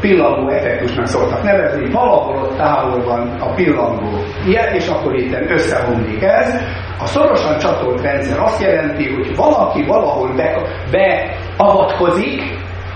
pillangó 0.00 0.48
effektusnak 0.48 1.06
szoktak 1.06 1.42
nevezni, 1.42 1.90
valahol 1.90 2.42
ott 2.42 2.56
távol 2.56 3.04
van 3.04 3.36
a 3.40 3.54
pillangó 3.54 4.24
ilyen, 4.46 4.74
és 4.74 4.88
akkor 4.88 5.14
itt 5.14 5.50
összeomlik 5.50 6.22
ez. 6.22 6.54
A 6.98 7.06
szorosan 7.06 7.58
csatolt 7.58 8.00
rendszer 8.02 8.38
azt 8.38 8.62
jelenti, 8.62 9.08
hogy 9.14 9.36
valaki 9.36 9.84
valahol 9.86 10.34
be, 10.36 10.62
beavatkozik, 10.90 12.42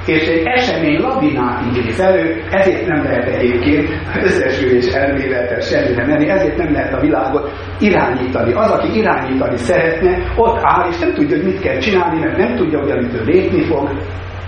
és 0.06 0.26
egy 0.26 0.42
esemény 0.44 1.00
lavinát 1.00 1.62
idéz 1.76 2.00
elő, 2.00 2.42
ezért 2.50 2.86
nem 2.86 3.02
lehet 3.02 3.28
egyébként 3.28 3.88
összesülés 4.22 4.86
elméletes 4.92 5.66
semmire 5.66 6.06
menni, 6.06 6.28
ezért 6.28 6.56
nem 6.56 6.72
lehet 6.72 6.94
a 6.94 7.00
világot 7.00 7.52
irányítani. 7.80 8.52
Az, 8.52 8.70
aki 8.70 8.98
irányítani 8.98 9.56
szeretne, 9.56 10.32
ott 10.36 10.58
áll, 10.62 10.88
és 10.90 10.98
nem 10.98 11.12
tudja, 11.14 11.36
hogy 11.36 11.46
mit 11.46 11.60
kell 11.60 11.78
csinálni, 11.78 12.20
mert 12.20 12.36
nem 12.36 12.56
tudja, 12.56 12.80
hogy 12.80 12.90
amit 12.90 13.14
ő 13.14 13.24
lépni 13.24 13.62
fog, 13.64 13.90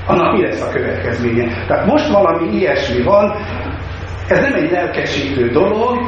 annak 0.07 0.33
mi 0.33 0.43
lesz 0.43 0.63
a 0.63 0.71
következménye. 0.71 1.65
Tehát 1.67 1.87
most 1.87 2.09
valami 2.09 2.57
ilyesmi 2.57 3.03
van, 3.03 3.35
ez 4.29 4.41
nem 4.41 4.55
egy 4.55 4.71
lelkesítő 4.71 5.49
dolog, 5.49 5.99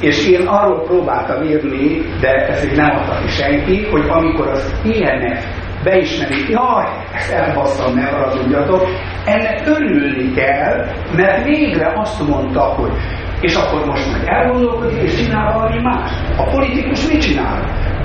és 0.00 0.28
én 0.28 0.46
arról 0.46 0.82
próbáltam 0.82 1.42
írni, 1.42 2.02
de 2.20 2.28
ezt 2.28 2.64
még 2.64 2.76
nem 2.76 2.90
adta 2.90 3.20
ki 3.20 3.28
senki, 3.28 3.86
hogy 3.90 4.04
amikor 4.08 4.48
az 4.48 4.74
IMF 4.84 5.44
beismerik, 5.84 6.48
jaj, 6.48 6.86
ezt 7.14 7.32
elbasztam, 7.32 7.94
ne 7.94 8.04
haragudjatok, 8.04 8.88
ennek 9.24 9.62
örülni 9.66 10.34
kell, 10.34 10.86
mert 11.16 11.44
végre 11.44 11.92
azt 11.96 12.28
mondta, 12.28 12.60
hogy 12.60 12.92
és 13.40 13.54
akkor 13.54 13.86
most 13.86 14.12
meg 14.12 14.28
elgondolkodik, 14.28 15.02
és 15.02 15.14
csinál 15.16 15.52
valami 15.52 15.82
más. 15.82 16.10
A 16.36 16.42
politikus 16.42 17.08
mit 17.08 17.20
csinál? 17.20 17.64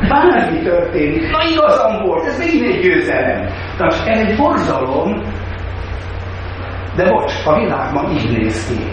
Bármi 0.10 0.62
történik, 0.62 1.32
na 1.32 1.44
igazam 1.52 2.06
volt, 2.06 2.26
ez 2.26 2.38
megint 2.38 2.66
egy 2.66 2.82
győzelem. 2.82 3.48
Tehát 3.78 4.08
ez 4.08 4.20
egy 4.20 4.38
borzalom, 4.38 5.22
de 6.96 7.10
bocs, 7.10 7.34
a 7.46 7.60
világban 7.60 8.12
így 8.12 8.38
néz 8.38 8.68
ki. 8.68 8.84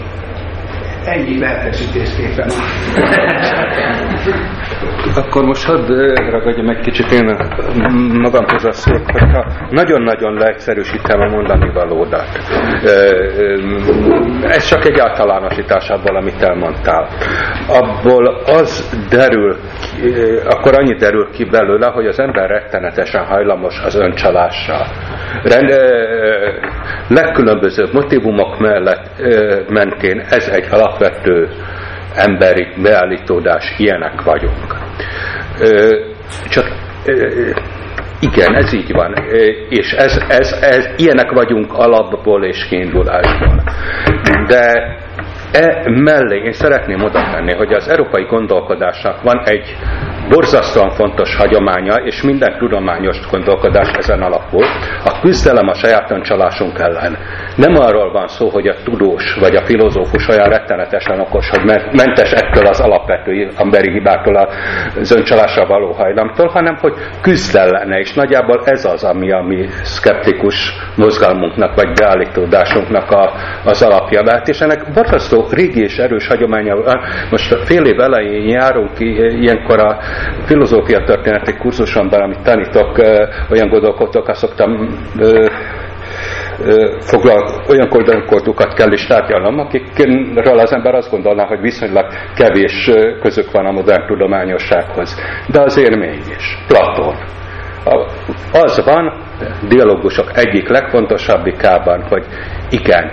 Ennyi 1.05 1.39
lelkesítésképpen. 1.39 2.49
Akkor 5.15 5.43
most 5.43 5.65
hadd 5.65 5.87
ragadjam 6.29 6.69
egy 6.69 6.79
kicsit 6.79 7.11
én 7.11 7.25
magamhoz 8.21 8.65
a 8.65 8.71
szót, 8.71 9.11
hogyha 9.11 9.45
nagyon-nagyon 9.69 10.33
leegyszerűsítem 10.33 11.21
a 11.21 11.29
mondani 11.29 11.71
valódat. 11.73 12.27
Ez 14.43 14.65
csak 14.65 14.85
egy 14.85 14.99
általánosítás 14.99 15.89
abból, 15.89 16.15
amit 16.15 16.41
elmondtál. 16.41 17.07
Abból 17.67 18.27
az 18.45 18.97
derül, 19.09 19.55
akkor 20.49 20.77
annyit 20.77 20.99
derül 20.99 21.29
ki 21.31 21.45
belőle, 21.45 21.87
hogy 21.87 22.05
az 22.05 22.19
ember 22.19 22.49
rettenetesen 22.49 23.25
hajlamos 23.25 23.81
az 23.85 23.95
öncsalásra. 23.95 24.77
Rend, 25.43 25.69
legkülönbözőbb 27.07 27.93
motivumok 27.93 28.59
mellett 28.59 29.21
mentén 29.69 30.19
ez 30.29 30.47
egy 30.47 30.67
alapvető 30.93 31.49
emberi 32.15 32.67
beállítódás, 32.81 33.73
ilyenek 33.77 34.21
vagyunk. 34.21 34.75
Csak 36.49 36.65
igen, 38.19 38.55
ez 38.55 38.73
így 38.73 38.91
van. 38.91 39.13
És 39.69 39.91
ez, 39.91 40.23
ez, 40.27 40.51
ez, 40.61 40.89
ilyenek 40.95 41.31
vagyunk 41.31 41.73
alapból 41.73 42.43
és 42.43 42.65
kiindulásból. 42.69 43.63
De 44.47 44.97
e 45.53 45.89
mellé 45.89 46.41
én 46.43 46.51
szeretném 46.53 47.03
oda 47.03 47.29
tenni, 47.31 47.53
hogy 47.53 47.73
az 47.73 47.87
európai 47.87 48.23
gondolkodásnak 48.23 49.21
van 49.21 49.41
egy 49.45 49.75
borzasztóan 50.29 50.89
fontos 50.89 51.35
hagyománya, 51.35 51.95
és 51.95 52.21
minden 52.21 52.57
tudományos 52.57 53.19
gondolkodás 53.31 53.91
ezen 53.91 54.21
alapul, 54.21 54.63
a 55.05 55.19
küzdelem 55.21 55.67
a 55.67 55.73
saját 55.73 56.11
öncsalásunk 56.11 56.79
ellen. 56.79 57.17
Nem 57.55 57.75
arról 57.75 58.11
van 58.11 58.27
szó, 58.27 58.49
hogy 58.49 58.67
a 58.67 58.75
tudós 58.83 59.37
vagy 59.39 59.55
a 59.55 59.65
filozófus 59.65 60.27
olyan 60.27 60.49
rettenetesen 60.49 61.19
okos, 61.19 61.49
hogy 61.49 61.63
mentes 61.91 62.31
ettől 62.31 62.65
az 62.65 62.79
alapvető 62.79 63.51
emberi 63.57 63.91
hibától 63.91 64.35
az 64.99 65.11
öncsalásra 65.11 65.65
való 65.65 65.91
hajlamtól, 65.91 66.47
hanem 66.47 66.75
hogy 66.75 66.93
küzd 67.21 67.55
ellene, 67.55 67.99
és 67.99 68.13
nagyjából 68.13 68.61
ez 68.65 68.85
az, 68.85 69.03
ami 69.03 69.31
a 69.31 69.41
mi 69.41 69.67
szkeptikus 69.81 70.73
mozgalmunknak 70.95 71.75
vagy 71.75 71.91
beállítódásunknak 71.93 73.11
a, 73.11 73.33
az 73.65 73.81
alapja 73.81 74.23
vált, 74.23 74.47
és 74.47 74.59
ennek 74.59 74.93
borzasztó 74.93 75.42
régi 75.51 75.81
és 75.81 75.97
erős 75.97 76.27
hagyománya. 76.27 76.75
Most 77.29 77.55
fél 77.65 77.83
év 77.85 77.99
elején 77.99 78.47
járunk 78.49 78.99
ilyenkor 78.99 79.79
a 79.79 79.97
filozófia 80.45 81.03
történeti 81.03 81.53
kurzusomban, 81.57 82.21
amit 82.21 82.41
tanítok, 82.43 82.97
olyan 83.49 83.69
gondolkodók, 83.69 84.27
azt 84.27 84.39
szoktam 84.39 84.89
foglal, 86.99 87.63
olyan 87.67 87.89
gondolkodókat 87.89 88.73
kell 88.73 88.91
is 88.91 89.05
tárgyalnom, 89.05 89.59
akikről 89.59 90.59
az 90.59 90.73
ember 90.73 90.95
azt 90.95 91.09
gondolná, 91.09 91.45
hogy 91.45 91.59
viszonylag 91.61 92.05
kevés 92.35 92.89
közük 93.21 93.51
van 93.51 93.65
a 93.65 93.71
modern 93.71 94.05
tudományossághoz. 94.07 95.15
De 95.47 95.61
azért 95.61 95.95
mégis. 95.95 96.57
Platón. 96.67 97.15
Az 98.51 98.83
van, 98.85 99.13
dialógusok 99.67 100.31
egyik 100.37 100.69
legfontosabbikában, 100.69 102.03
hogy 102.09 102.25
igen, 102.69 103.11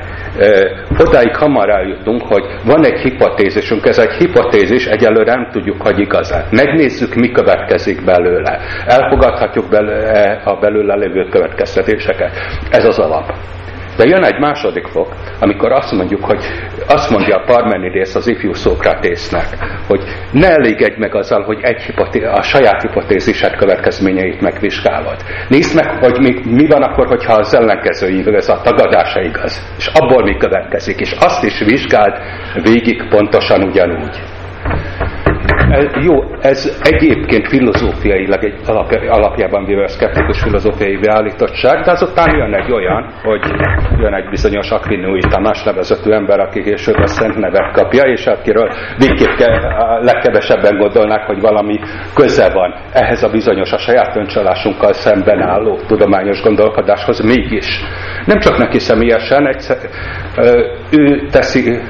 odáig 0.99 1.37
hamar 1.37 1.69
eljutunk, 1.71 2.23
hogy 2.23 2.45
van 2.65 2.85
egy 2.85 3.01
hipotézisünk, 3.01 3.87
ez 3.87 3.99
egy 3.99 4.13
hipotézis, 4.13 4.87
egyelőre 4.87 5.35
nem 5.35 5.49
tudjuk, 5.53 5.83
hogy 5.83 5.99
igazán. 5.99 6.45
Megnézzük, 6.51 7.15
mi 7.15 7.31
következik 7.31 8.05
belőle. 8.05 8.59
Elfogadhatjuk 8.87 9.69
belőle 9.69 10.41
a 10.45 10.55
belőle 10.57 10.95
lévő 10.95 11.29
következtetéseket. 11.29 12.31
Ez 12.71 12.85
az 12.85 12.99
alap. 12.99 13.33
De 14.01 14.07
jön 14.07 14.25
egy 14.25 14.39
második 14.39 14.87
fok, 14.87 15.15
amikor 15.41 15.73
azt 15.73 15.93
mondjuk, 15.93 16.25
hogy 16.25 16.45
azt 16.87 17.11
mondja 17.11 17.37
a 17.37 17.45
Parmenides 17.45 18.15
az 18.15 18.27
ifjú 18.27 18.53
Szókratésznek, 18.53 19.47
hogy 19.87 20.03
ne 20.33 20.49
elégedj 20.51 20.99
meg 20.99 21.15
azzal, 21.15 21.43
hogy 21.43 21.59
egy 21.63 21.83
hipoté- 21.83 22.25
a 22.25 22.43
saját 22.43 22.83
hipotézised 22.83 23.57
következményeit 23.57 24.41
megvizsgálod. 24.41 25.17
Nézd 25.49 25.75
meg, 25.75 25.99
hogy 25.99 26.19
mi, 26.21 26.41
mi 26.45 26.67
van 26.67 26.83
akkor, 26.83 27.07
hogyha 27.07 27.33
az 27.33 27.55
ellenkező 27.55 28.09
igaz, 28.09 28.49
a 28.49 28.61
tagadása 28.63 29.21
igaz, 29.21 29.75
és 29.79 29.87
abból 29.87 30.23
mi 30.23 30.37
következik, 30.37 31.01
és 31.01 31.13
azt 31.21 31.45
is 31.45 31.59
vizsgáld 31.59 32.15
végig 32.63 33.09
pontosan 33.09 33.63
ugyanúgy. 33.63 34.21
Jó, 36.03 36.35
ez 36.41 36.81
egyébként 36.83 37.49
filozófiailag 37.49 38.45
egy 38.45 38.61
alapjában 39.09 39.65
véve 39.65 39.89
szkeptikus 39.89 40.43
filozófiai 40.43 40.97
beállítottság, 40.97 41.85
de 41.85 41.91
azután 41.91 42.37
jön 42.37 42.55
egy 42.55 42.73
olyan, 42.73 43.13
hogy 43.23 43.41
jön 43.99 44.15
egy 44.15 44.29
bizonyos 44.29 44.71
Aquinui 44.71 45.21
Tamás 45.21 45.63
nevezető 45.63 46.13
ember, 46.13 46.41
aki 46.41 46.63
később 46.63 46.97
a 46.97 47.07
szent 47.07 47.37
nevet 47.37 47.73
kapja, 47.73 48.03
és 48.03 48.27
akiről 48.27 48.73
végképp 48.99 49.39
legkevesebben 50.01 50.77
gondolnák, 50.77 51.27
hogy 51.27 51.41
valami 51.41 51.79
köze 52.15 52.51
van 52.53 52.75
ehhez 52.93 53.23
a 53.23 53.29
bizonyos 53.31 53.73
a 53.73 53.79
saját 53.79 54.17
öncsalásunkkal 54.17 54.93
szemben 54.93 55.43
álló 55.43 55.79
tudományos 55.87 56.43
gondolkodáshoz, 56.43 57.21
mégis. 57.21 57.81
Nem 58.27 58.39
csak 58.39 58.59
neki 58.59 58.79
személyesen, 58.79 59.47
egyszer, 59.47 59.77
ő 60.91 61.27
teszi 61.31 61.81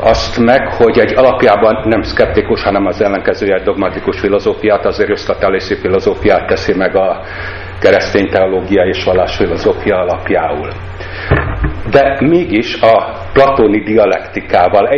azt 0.00 0.38
meg, 0.38 0.68
hogy 0.68 0.98
egy 0.98 1.14
alapjában 1.14 1.88
nem 1.88 2.02
szkeptikus, 2.02 2.62
hanem 2.62 2.86
az 2.86 3.00
ellenkezője 3.00 3.62
dogmatikus 3.62 4.20
filozófiát, 4.20 4.84
az 4.84 5.00
arisztotelészi 5.00 5.74
filozófiát 5.74 6.46
teszi 6.46 6.74
meg 6.74 6.96
a 6.96 7.22
keresztény 7.80 8.28
teológia 8.28 8.84
és 8.84 9.04
vallásfilozófia 9.04 9.96
alapjául. 9.96 10.68
De 11.90 12.16
mégis 12.20 12.80
a 12.80 13.12
platóni 13.32 13.82
dialektikával 13.82 14.88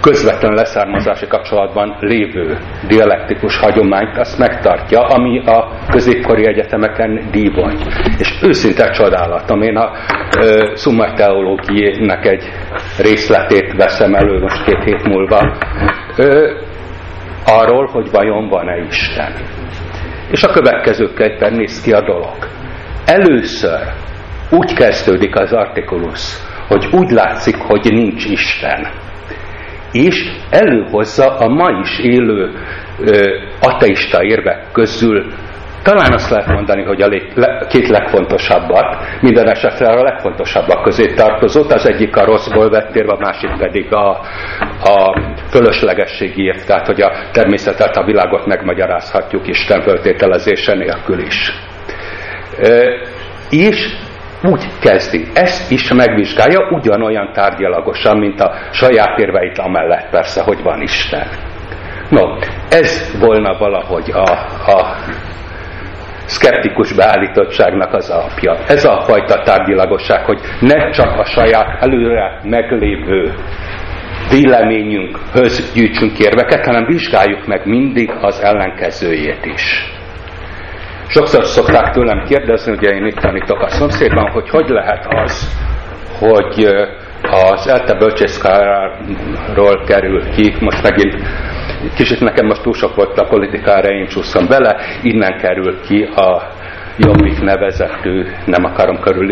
közvetlen 0.00 0.54
leszármazási 0.54 1.26
kapcsolatban 1.26 1.96
lévő 2.00 2.58
dialektikus 2.86 3.58
hagyományt 3.58 4.18
azt 4.18 4.38
megtartja, 4.38 5.00
ami 5.00 5.38
a 5.46 5.68
középkori 5.90 6.46
egyetemeken 6.46 7.28
dívagy. 7.30 7.86
És 8.18 8.38
őszinte 8.42 8.90
csodálatom, 8.90 9.62
én 9.62 9.76
a 9.76 9.90
Summa 10.74 11.12
teológiének 11.14 12.26
egy 12.26 12.44
részletét 12.98 13.72
veszem 13.76 14.14
elő 14.14 14.40
most 14.40 14.64
két 14.64 14.84
hét 14.84 15.08
múlva, 15.08 15.56
e, 16.16 16.26
arról, 17.46 17.86
hogy 17.86 18.10
vajon 18.10 18.48
van-e 18.48 18.76
Isten. 18.76 19.32
És 20.30 20.42
a 20.42 20.52
következőképpen 20.52 21.52
néz 21.52 21.80
ki 21.80 21.92
a 21.92 22.00
dolog. 22.00 22.36
Először 23.04 23.80
úgy 24.50 24.72
kezdődik 24.74 25.36
az 25.36 25.52
artikulus, 25.52 26.20
hogy 26.68 26.88
úgy 26.92 27.10
látszik, 27.10 27.56
hogy 27.56 27.92
nincs 27.92 28.24
Isten 28.24 29.06
és 29.92 30.30
előhozza 30.50 31.36
a 31.36 31.48
ma 31.48 31.80
is 31.82 31.98
élő 31.98 32.52
ö, 33.00 33.38
ateista 33.60 34.22
érvek 34.24 34.72
közül 34.72 35.32
talán 35.88 36.12
azt 36.12 36.30
lehet 36.30 36.46
mondani, 36.46 36.82
hogy 36.82 37.02
a 37.02 37.08
két 37.68 37.88
legfontosabbat, 37.88 38.96
minden 39.20 39.48
esetre 39.48 39.88
a 39.88 40.02
legfontosabbak 40.02 40.82
közé 40.82 41.14
tartozott, 41.14 41.72
az 41.72 41.86
egyik 41.86 42.16
a 42.16 42.24
rosszból 42.24 42.70
vett 42.70 42.96
érve, 42.96 43.12
a 43.12 43.18
másik 43.18 43.50
pedig 43.58 43.92
a, 43.92 44.08
a 44.82 45.20
fölöslegességi 45.50 46.42
érv, 46.42 46.58
tehát 46.66 46.86
hogy 46.86 47.00
a 47.00 47.12
természetet, 47.32 47.96
a 47.96 48.04
világot 48.04 48.46
megmagyarázhatjuk 48.46 49.48
Isten 49.48 49.82
föltételezése 49.82 50.74
nélkül 50.74 51.18
is. 51.18 51.52
E, 52.62 52.84
és 53.50 53.96
úgy 54.42 54.64
kezdi. 54.80 55.26
Ezt 55.34 55.70
is 55.70 55.92
megvizsgálja 55.92 56.68
ugyanolyan 56.70 57.32
tárgyalagosan, 57.32 58.18
mint 58.18 58.40
a 58.40 58.54
saját 58.72 59.18
érveit 59.18 59.58
amellett 59.58 60.10
persze, 60.10 60.42
hogy 60.42 60.62
van 60.62 60.80
Isten. 60.80 61.26
No, 62.10 62.38
ez 62.70 63.18
volna 63.20 63.58
valahogy 63.58 64.10
a, 64.10 64.30
a 64.66 64.96
szkeptikus 66.28 66.92
beállítottságnak 66.92 67.92
az 67.94 68.10
alapja. 68.10 68.56
Ez 68.66 68.84
a 68.84 69.02
fajta 69.06 69.42
tárgyilagosság, 69.42 70.24
hogy 70.24 70.40
ne 70.60 70.90
csak 70.90 71.18
a 71.18 71.24
saját 71.24 71.82
előre 71.82 72.40
meglévő 72.42 73.34
véleményünkhöz 74.30 75.72
gyűjtsünk 75.74 76.18
érveket, 76.18 76.64
hanem 76.64 76.84
vizsgáljuk 76.86 77.46
meg 77.46 77.66
mindig 77.66 78.10
az 78.20 78.40
ellenkezőjét 78.42 79.44
is. 79.44 79.92
Sokszor 81.06 81.44
szokták 81.44 81.90
tőlem 81.92 82.24
kérdezni, 82.28 82.72
ugye 82.72 82.88
én 82.88 83.06
itt 83.06 83.18
tanítok 83.18 83.60
a 83.60 83.68
szomszédban, 83.68 84.30
hogy 84.30 84.48
hogy 84.50 84.68
lehet 84.68 85.06
az, 85.08 85.56
hogy 86.18 86.66
az 87.22 87.66
ELTE 87.68 87.94
bölcsészkáráról 87.94 89.84
kerül 89.86 90.30
ki, 90.30 90.54
most 90.60 90.82
megint 90.82 91.14
kicsit 91.94 92.20
nekem 92.20 92.46
most 92.46 92.62
túl 92.62 92.74
sok 92.74 92.94
volt 92.94 93.18
a 93.18 93.24
politikára, 93.24 93.88
én 93.88 94.06
csúszom 94.06 94.46
bele, 94.46 94.76
innen 95.02 95.38
kerül 95.38 95.80
ki 95.80 96.02
a 96.02 96.42
Jobbik 97.00 97.40
nevezetű, 97.40 98.24
nem 98.44 98.64
akarom 98.64 99.00
körül 99.00 99.30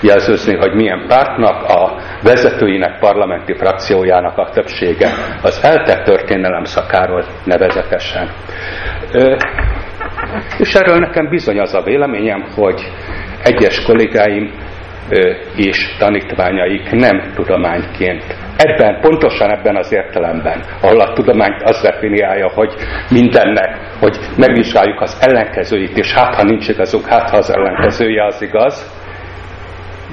jelzőzni, 0.00 0.54
hogy 0.56 0.74
milyen 0.74 1.04
pártnak, 1.08 1.68
a 1.68 1.96
vezetőinek, 2.22 2.98
parlamenti 2.98 3.54
frakciójának 3.54 4.38
a 4.38 4.50
többsége 4.52 5.08
az 5.42 5.60
ELTE 5.62 6.02
történelem 6.02 6.64
szakáról 6.64 7.24
nevezetesen. 7.44 8.28
És 10.58 10.74
erről 10.74 10.98
nekem 10.98 11.28
bizony 11.28 11.60
az 11.60 11.74
a 11.74 11.82
véleményem, 11.82 12.44
hogy 12.54 12.92
egyes 13.42 13.82
kollégáim 13.82 14.52
és 15.56 15.96
tanítványaik 15.98 16.90
nem 16.90 17.32
tudományként. 17.34 18.24
Ebben, 18.56 19.00
pontosan 19.00 19.50
ebben 19.50 19.76
az 19.76 19.92
értelemben, 19.92 20.64
ahol 20.80 21.00
a 21.00 21.12
tudományt 21.12 21.62
az 21.62 21.80
definiálja, 21.82 22.50
hogy 22.54 22.74
mindennek, 23.10 23.76
hogy 24.00 24.16
megvizsgáljuk 24.36 25.00
az 25.00 25.18
ellenkezőit, 25.20 25.98
és 25.98 26.12
hát 26.12 26.34
ha 26.34 26.42
nincs 26.42 26.68
igazunk, 26.68 27.06
hát 27.06 27.30
ha 27.30 27.36
az 27.36 27.50
ellenkezője 27.50 28.24
az 28.24 28.42
igaz, 28.42 28.98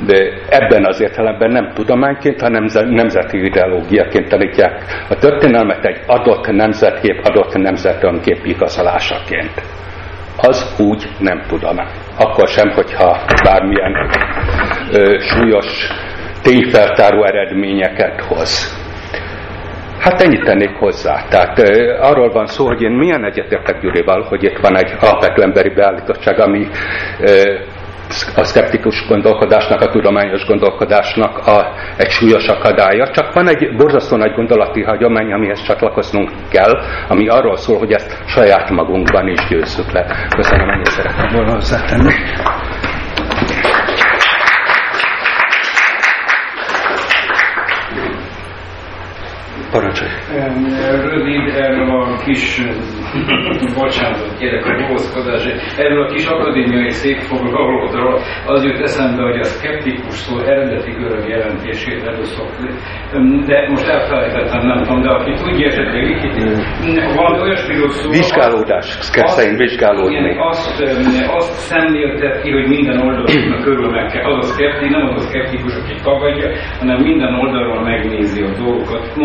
de 0.06 0.18
ebben 0.50 0.86
az 0.86 1.02
értelemben 1.02 1.52
nem 1.52 1.72
tudományként, 1.74 2.42
hanem 2.42 2.66
nemzeti 2.74 3.46
ideológiaként 3.46 4.30
tanítják 4.30 4.84
a 5.10 5.16
történelmet 5.16 5.86
egy 5.86 6.00
adott 6.06 6.48
nemzetkép, 6.52 7.20
adott 7.24 7.54
nemzetönkép 7.54 8.46
igazolásaként 8.46 9.77
az 10.38 10.76
úgy 10.80 11.08
nem 11.20 11.44
tudom. 11.48 11.78
Akkor 12.18 12.48
sem, 12.48 12.70
hogyha 12.72 13.20
bármilyen 13.44 13.94
ö, 14.92 15.20
súlyos 15.20 15.88
tényfeltáró 16.42 17.24
eredményeket 17.24 18.22
hoz. 18.22 18.76
Hát 20.00 20.22
ennyit 20.22 20.44
tennék 20.44 20.76
hozzá. 20.76 21.26
Tehát 21.30 21.60
e, 21.60 21.98
arról 22.02 22.32
van 22.32 22.46
szó, 22.48 22.66
hogy 22.66 22.82
én 22.82 22.92
milyen 22.92 23.26
egyetértek 23.26 23.82
Gyurival, 23.82 24.22
hogy 24.22 24.44
itt 24.44 24.58
van 24.58 24.78
egy 24.78 24.94
alapvető 25.00 25.42
emberi 25.42 25.70
beállítottság, 25.70 26.40
ami 26.40 26.68
e, 27.20 27.32
a 28.36 28.44
szkeptikus 28.44 29.06
gondolkodásnak, 29.08 29.82
a 29.82 29.90
tudományos 29.92 30.46
gondolkodásnak 30.46 31.38
a, 31.38 31.74
egy 31.98 32.10
súlyos 32.10 32.48
akadálya, 32.48 33.10
csak 33.12 33.34
van 33.34 33.48
egy 33.48 33.76
borzasztó 33.76 34.16
nagy 34.18 34.34
gondolati 34.34 34.82
hagyomány, 34.82 35.34
amihez 35.34 35.62
csatlakoznunk 35.64 36.30
kell, 36.50 36.72
ami 37.08 37.28
arról 37.28 37.58
szól, 37.58 37.78
hogy 37.78 37.92
ezt 37.92 38.24
saját 38.26 38.70
magunkban 38.70 39.28
is 39.28 39.48
győzzük 39.50 39.92
le. 39.92 40.28
Köszönöm, 40.36 40.70
ennyit 40.70 40.86
szeretném 40.86 41.30
volna 41.34 41.52
hozzátenni. 41.52 42.14
Parancsolj! 49.72 50.12
Rövid 51.10 51.56
erről 51.56 51.90
a 51.90 52.18
kis, 52.26 52.62
bocsánat, 53.76 54.38
kérek 54.40 54.66
a 54.66 54.76
nyugodszkodás, 54.80 55.44
erről 55.78 56.04
a 56.04 56.12
kis 56.14 56.26
akadémiai 56.26 56.90
székfoglalódról 56.90 58.22
az 58.46 58.64
jött 58.64 58.82
eszembe, 58.82 59.22
hogy 59.22 59.40
a 59.40 59.44
szkeptikus 59.44 60.14
szó 60.14 60.40
eredeti 60.40 60.92
görög 60.92 61.28
jelentését 61.30 62.06
előszokni. 62.06 62.70
De 63.46 63.68
most 63.70 63.88
elfelejtettem, 63.88 64.68
nem 64.68 64.84
tudom, 64.84 65.02
de 65.02 65.10
aki 65.10 65.34
tudja 65.34 65.68
esetleg 65.68 66.04
itt, 66.10 67.16
valami 67.16 67.40
olyasmiről 67.42 67.90
szó... 67.90 68.10
Vizsgálódás, 68.10 68.86
szerint 69.38 69.58
vizsgálódni. 69.58 70.16
Igen, 70.16 70.38
azt, 70.40 70.84
azt 71.28 71.52
szemléltet 71.52 72.42
ki, 72.42 72.52
hogy 72.52 72.68
minden 72.68 72.98
oldalon 72.98 73.62
körül 73.64 73.90
meg 73.90 74.06
kell. 74.12 74.24
Az 74.32 74.50
a 74.50 74.54
szkeptikus, 74.54 74.92
nem 74.92 75.08
az 75.08 75.24
a 75.24 75.28
szkeptikus, 75.28 75.76
aki 75.76 75.96
tagadja, 76.04 76.50
hanem 76.80 77.02
minden 77.02 77.34
oldalról 77.34 77.82
megnézi 77.84 78.42
a 78.44 78.52
dolgokat. 78.58 79.16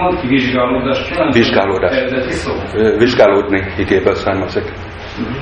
Mond 0.00 0.20
ki 0.20 0.26
vizsgálódás? 0.26 1.10
Vizsgálódás. 1.32 1.96
Vizsgálódni 2.98 3.72
igéből 3.78 4.14
származik. 4.14 4.64
Uh-huh. 4.64 5.36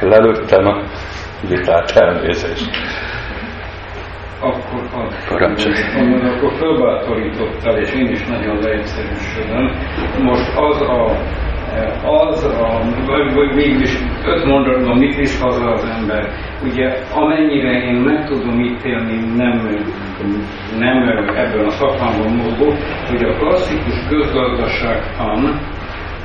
Lelőttem 0.00 0.66
a 0.66 0.82
vitát 1.48 1.90
elnézést. 1.90 2.70
Akkor, 4.40 4.82
akkor, 4.92 5.42
akkor 5.42 6.52
fölbátorítottál, 6.58 7.78
és 7.78 7.92
én 7.92 8.08
is 8.10 8.26
nagyon 8.26 8.58
leegyszerűsödöm. 8.60 9.70
Most 10.22 10.56
az 10.56 10.80
a 10.80 11.16
az, 12.04 12.44
a, 12.44 12.80
vagy, 13.34 13.54
mégis 13.54 13.98
öt 14.24 14.44
mondatban 14.44 14.98
mit 14.98 15.16
visz 15.16 15.40
haza 15.40 15.70
az 15.70 15.84
ember. 15.84 16.28
Ugye 16.64 16.92
amennyire 17.14 17.82
én 17.82 17.94
meg 17.94 18.26
tudom 18.26 18.60
ítélni, 18.60 19.16
nem, 19.36 19.68
nem 20.78 21.08
ebben 21.34 21.64
a 21.64 21.70
szakmában 21.70 22.32
mozgó, 22.32 22.72
hogy 23.08 23.24
a 23.24 23.36
klasszikus 23.36 24.06
közgazdaságtan 24.08 25.60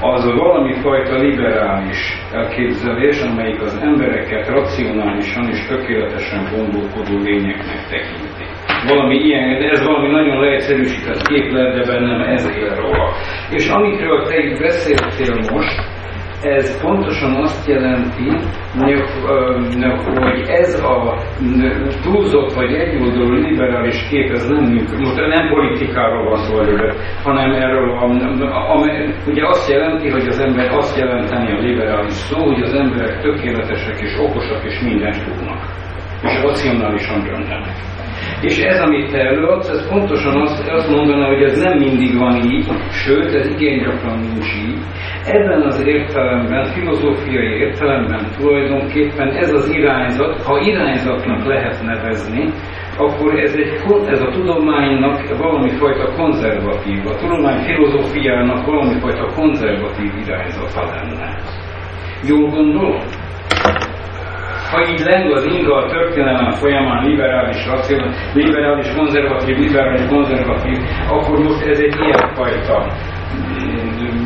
az 0.02 0.26
valami 0.26 0.74
fajta 0.74 1.18
liberális 1.18 2.22
elképzelés, 2.34 3.22
amelyik 3.22 3.62
az 3.62 3.80
embereket 3.82 4.48
racionálisan 4.48 5.50
és 5.50 5.68
tökéletesen 5.68 6.48
gondolkodó 6.56 7.18
lényeknek 7.18 7.88
tekinti. 7.90 8.39
Valami 8.88 9.16
ilyen, 9.16 9.60
de 9.60 9.70
ez 9.70 9.86
valami 9.86 10.10
nagyon 10.12 10.40
leegyszerűsített 10.40 11.28
képlet, 11.28 11.76
de 11.76 11.92
bennem 11.92 12.22
ez 12.22 12.50
él 12.58 12.76
róla. 12.76 13.14
És 13.50 13.70
amikről 13.70 14.24
te 14.28 14.38
itt 14.38 14.60
beszéltél 14.60 15.36
most, 15.52 15.98
ez 16.42 16.82
pontosan 16.82 17.36
azt 17.36 17.68
jelenti, 17.68 18.30
hogy 18.78 20.48
ez 20.48 20.80
a 20.84 21.18
túlzott 22.04 22.54
vagy 22.54 22.74
egyoldalú 22.74 23.34
liberális 23.34 24.08
kép, 24.10 24.32
ez 24.32 24.48
nem 24.48 24.64
működik. 24.64 25.06
Most 25.06 25.16
nem 25.16 25.50
politikáról 25.50 26.30
van 26.30 26.38
szó 26.38 26.60
előre, 26.60 26.94
hanem 27.24 27.52
erről 27.52 27.90
a, 27.90 28.04
a, 28.72 28.86
ugye 29.28 29.48
azt 29.48 29.70
jelenti, 29.70 30.10
hogy 30.10 30.28
az 30.28 30.40
ember 30.40 30.72
azt 30.72 30.98
jelenteni 30.98 31.52
a 31.52 31.60
liberális 31.60 32.14
szó, 32.14 32.46
hogy 32.46 32.62
az 32.62 32.74
emberek 32.74 33.22
tökéletesek 33.22 34.00
és 34.02 34.18
okosak 34.20 34.64
és 34.64 34.80
mindent 34.80 35.24
tudnak. 35.26 35.62
És 36.24 36.42
racionálisan 36.42 37.24
döntenek. 37.24 37.76
És 38.42 38.58
ez, 38.58 38.80
amit 38.82 39.12
te 39.12 39.18
előadsz, 39.18 39.70
ez 39.70 39.90
pontosan 39.90 40.42
azt, 40.42 40.68
azt 40.68 40.90
mondaná, 40.90 41.28
hogy 41.28 41.42
ez 41.42 41.62
nem 41.62 41.78
mindig 41.78 42.18
van 42.18 42.36
így, 42.52 42.68
sőt, 42.92 43.34
ez 43.34 43.48
igen 43.48 43.78
gyakran 43.78 44.20
nincs 44.20 44.54
így. 44.68 44.80
Ebben 45.26 45.62
az 45.62 45.86
értelemben, 45.86 46.64
filozófiai 46.64 47.60
értelemben 47.60 48.28
tulajdonképpen 48.38 49.28
ez 49.28 49.52
az 49.54 49.70
irányzat, 49.70 50.42
ha 50.42 50.60
irányzatnak 50.60 51.46
lehet 51.46 51.84
nevezni, 51.84 52.50
akkor 52.98 53.40
ez, 53.40 53.54
egy, 53.56 53.82
ez 54.08 54.22
a 54.22 54.30
tudománynak 54.32 55.38
valami 55.38 55.70
fajta 55.70 56.12
konzervatív, 56.16 57.06
a 57.06 57.16
tudomány 57.16 57.64
filozófiának 57.64 58.66
valami 58.66 59.00
fajta 59.00 59.26
konzervatív 59.36 60.12
irányzata 60.26 60.84
lenne. 60.86 61.38
Jól 62.28 62.50
gondolom? 62.50 63.02
Ha 64.72 64.90
így 64.92 65.00
leng 65.00 65.32
az 65.32 65.46
inga 65.46 65.76
a 65.76 65.90
történelem 65.90 66.52
folyamán 66.52 67.06
liberális, 67.06 67.66
racionális, 67.66 68.16
liberális, 68.34 68.88
konzervatív, 68.96 69.58
liberális, 69.58 70.08
konzervatív, 70.08 70.78
akkor 71.10 71.40
most 71.40 71.66
ez 71.66 71.80
egy 71.80 71.96
ilyenfajta 72.06 72.86
mm, 73.36 74.20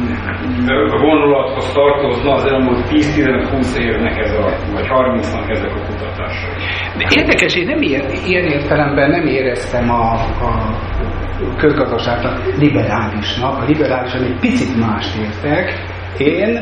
vonulathoz 1.02 1.72
tartozna 1.72 2.34
az 2.34 2.46
elmúlt 2.46 2.84
10-15-20 2.90 3.78
évnek 3.78 4.18
ez 4.18 4.32
a, 4.32 4.56
vagy 4.74 4.88
30-nak 4.88 5.50
ezek 5.50 5.72
a 5.72 5.86
kutatások. 5.88 6.52
De 6.98 7.06
érdekes, 7.16 7.56
én 7.56 7.66
nem 7.66 7.82
ilyen, 7.82 8.06
ilyen 8.28 8.46
értelemben 8.46 9.10
nem 9.10 9.26
éreztem 9.26 9.90
a, 9.90 10.14
a 10.48 10.76
közgazdaságnak 11.58 12.58
liberálisnak. 12.58 13.58
A 13.62 13.66
liberális 13.66 14.14
egy 14.14 14.40
picit 14.40 14.80
mást 14.80 15.18
értek. 15.18 15.74
Én 16.18 16.60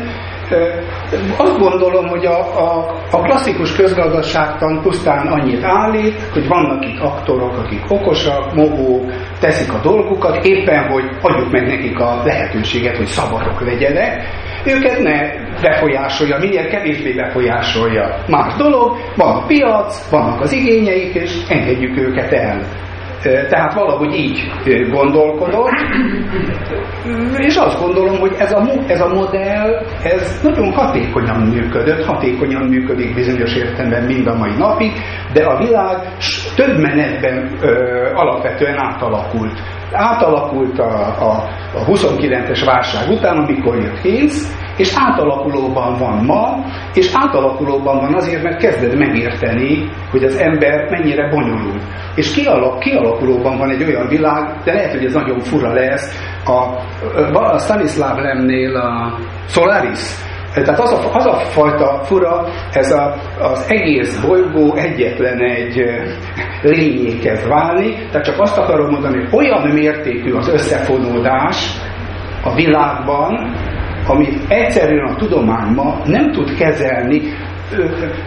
azt 1.38 1.60
gondolom, 1.60 2.08
hogy 2.08 2.26
a, 2.26 2.40
a, 2.40 2.96
a 3.12 3.22
klasszikus 3.22 3.76
közgazdaságtan 3.76 4.82
pusztán 4.82 5.28
annyit 5.28 5.64
állít, 5.64 6.16
hogy 6.34 6.48
vannak 6.48 6.86
itt 6.86 7.00
aktorok, 7.00 7.58
akik 7.58 7.82
okosak, 7.90 8.54
mogók, 8.54 9.12
teszik 9.40 9.74
a 9.74 9.80
dolgukat, 9.82 10.46
éppen, 10.46 10.90
hogy 10.90 11.04
adjuk 11.22 11.52
meg 11.52 11.68
nekik 11.68 12.00
a 12.00 12.22
lehetőséget, 12.26 12.98
hogy 12.98 13.06
szabadok 13.06 13.62
legyenek, 13.62 14.24
őket 14.66 15.00
ne 15.00 15.20
befolyásolja, 15.62 16.38
minél 16.38 16.68
kevésbé 16.68 17.14
befolyásolja. 17.14 18.16
Más 18.28 18.56
dolog, 18.56 18.98
van 19.16 19.36
a 19.36 19.46
piac, 19.46 20.10
vannak 20.10 20.42
az 20.42 20.52
igényeik, 20.52 21.14
és 21.14 21.32
engedjük 21.48 21.98
őket 21.98 22.32
el. 22.32 22.62
Tehát 23.22 23.74
valahogy 23.74 24.14
így 24.16 24.52
gondolkodott, 24.90 25.72
és 27.38 27.56
azt 27.56 27.80
gondolom, 27.80 28.20
hogy 28.20 28.36
ez 28.40 28.52
a, 28.52 28.70
ez 28.88 29.02
a 29.02 29.14
modell, 29.14 29.86
ez 30.04 30.40
nagyon 30.44 30.72
hatékonyan 30.72 31.42
működött, 31.42 32.06
hatékonyan 32.06 32.62
működik 32.68 33.16
bizonyos 33.16 33.56
értelemben 33.56 34.04
mind 34.04 34.28
a 34.28 34.36
mai 34.36 34.56
napig, 34.58 34.92
de 35.34 35.44
a 35.44 35.58
világ 35.58 35.98
több 36.56 36.78
menetben 36.78 37.58
ö, 37.62 38.06
alapvetően 38.14 38.78
átalakult. 38.78 39.60
Átalakult 39.92 40.80
a, 40.80 41.08
a, 41.20 41.50
a 41.74 41.86
29-es 41.86 42.62
válság 42.66 43.10
után, 43.10 43.38
amikor 43.38 43.76
jött 43.76 44.02
Keynes, 44.02 44.34
és 44.82 44.94
átalakulóban 44.96 45.98
van 45.98 46.26
ma, 46.26 46.66
és 46.94 47.12
átalakulóban 47.14 48.00
van 48.00 48.14
azért, 48.14 48.44
mert 48.44 48.62
kezded 48.62 48.98
megérteni, 48.98 49.90
hogy 50.12 50.24
az 50.24 50.36
ember 50.36 50.90
mennyire 50.90 51.30
bonyolult. 51.30 51.82
És 52.16 52.34
kialak, 52.34 52.80
kialakulóban 52.80 53.58
van 53.58 53.70
egy 53.70 53.84
olyan 53.84 54.08
világ, 54.08 54.62
de 54.64 54.74
lehet, 54.74 54.92
hogy 54.92 55.06
ez 55.06 55.14
nagyon 55.14 55.40
fura 55.40 55.74
lesz, 55.74 56.20
a, 56.46 56.60
a 57.34 57.58
Stanislav 57.58 58.18
Lemnél 58.18 58.76
a 58.76 59.18
Solaris, 59.48 60.00
tehát 60.54 60.80
az 60.80 60.92
a, 60.92 61.16
az 61.16 61.26
a 61.26 61.34
fajta 61.34 62.00
fura, 62.04 62.48
ez 62.72 62.92
a, 62.92 63.16
az 63.40 63.66
egész 63.70 64.26
bolygó 64.26 64.76
egyetlen 64.76 65.40
egy 65.40 65.84
lényé 66.62 67.18
kezd 67.20 67.48
válni, 67.48 68.08
tehát 68.12 68.26
csak 68.26 68.40
azt 68.40 68.58
akarom 68.58 68.90
mondani, 68.90 69.18
hogy 69.18 69.46
olyan 69.46 69.68
mértékű 69.68 70.34
az 70.34 70.50
összefonódás 70.50 71.68
a 72.44 72.56
világban, 72.56 73.56
amit 74.08 74.40
egyszerűen 74.48 75.08
a 75.08 75.16
tudomány 75.16 75.74
ma 75.74 76.02
nem 76.06 76.32
tud 76.32 76.58
kezelni, 76.58 77.22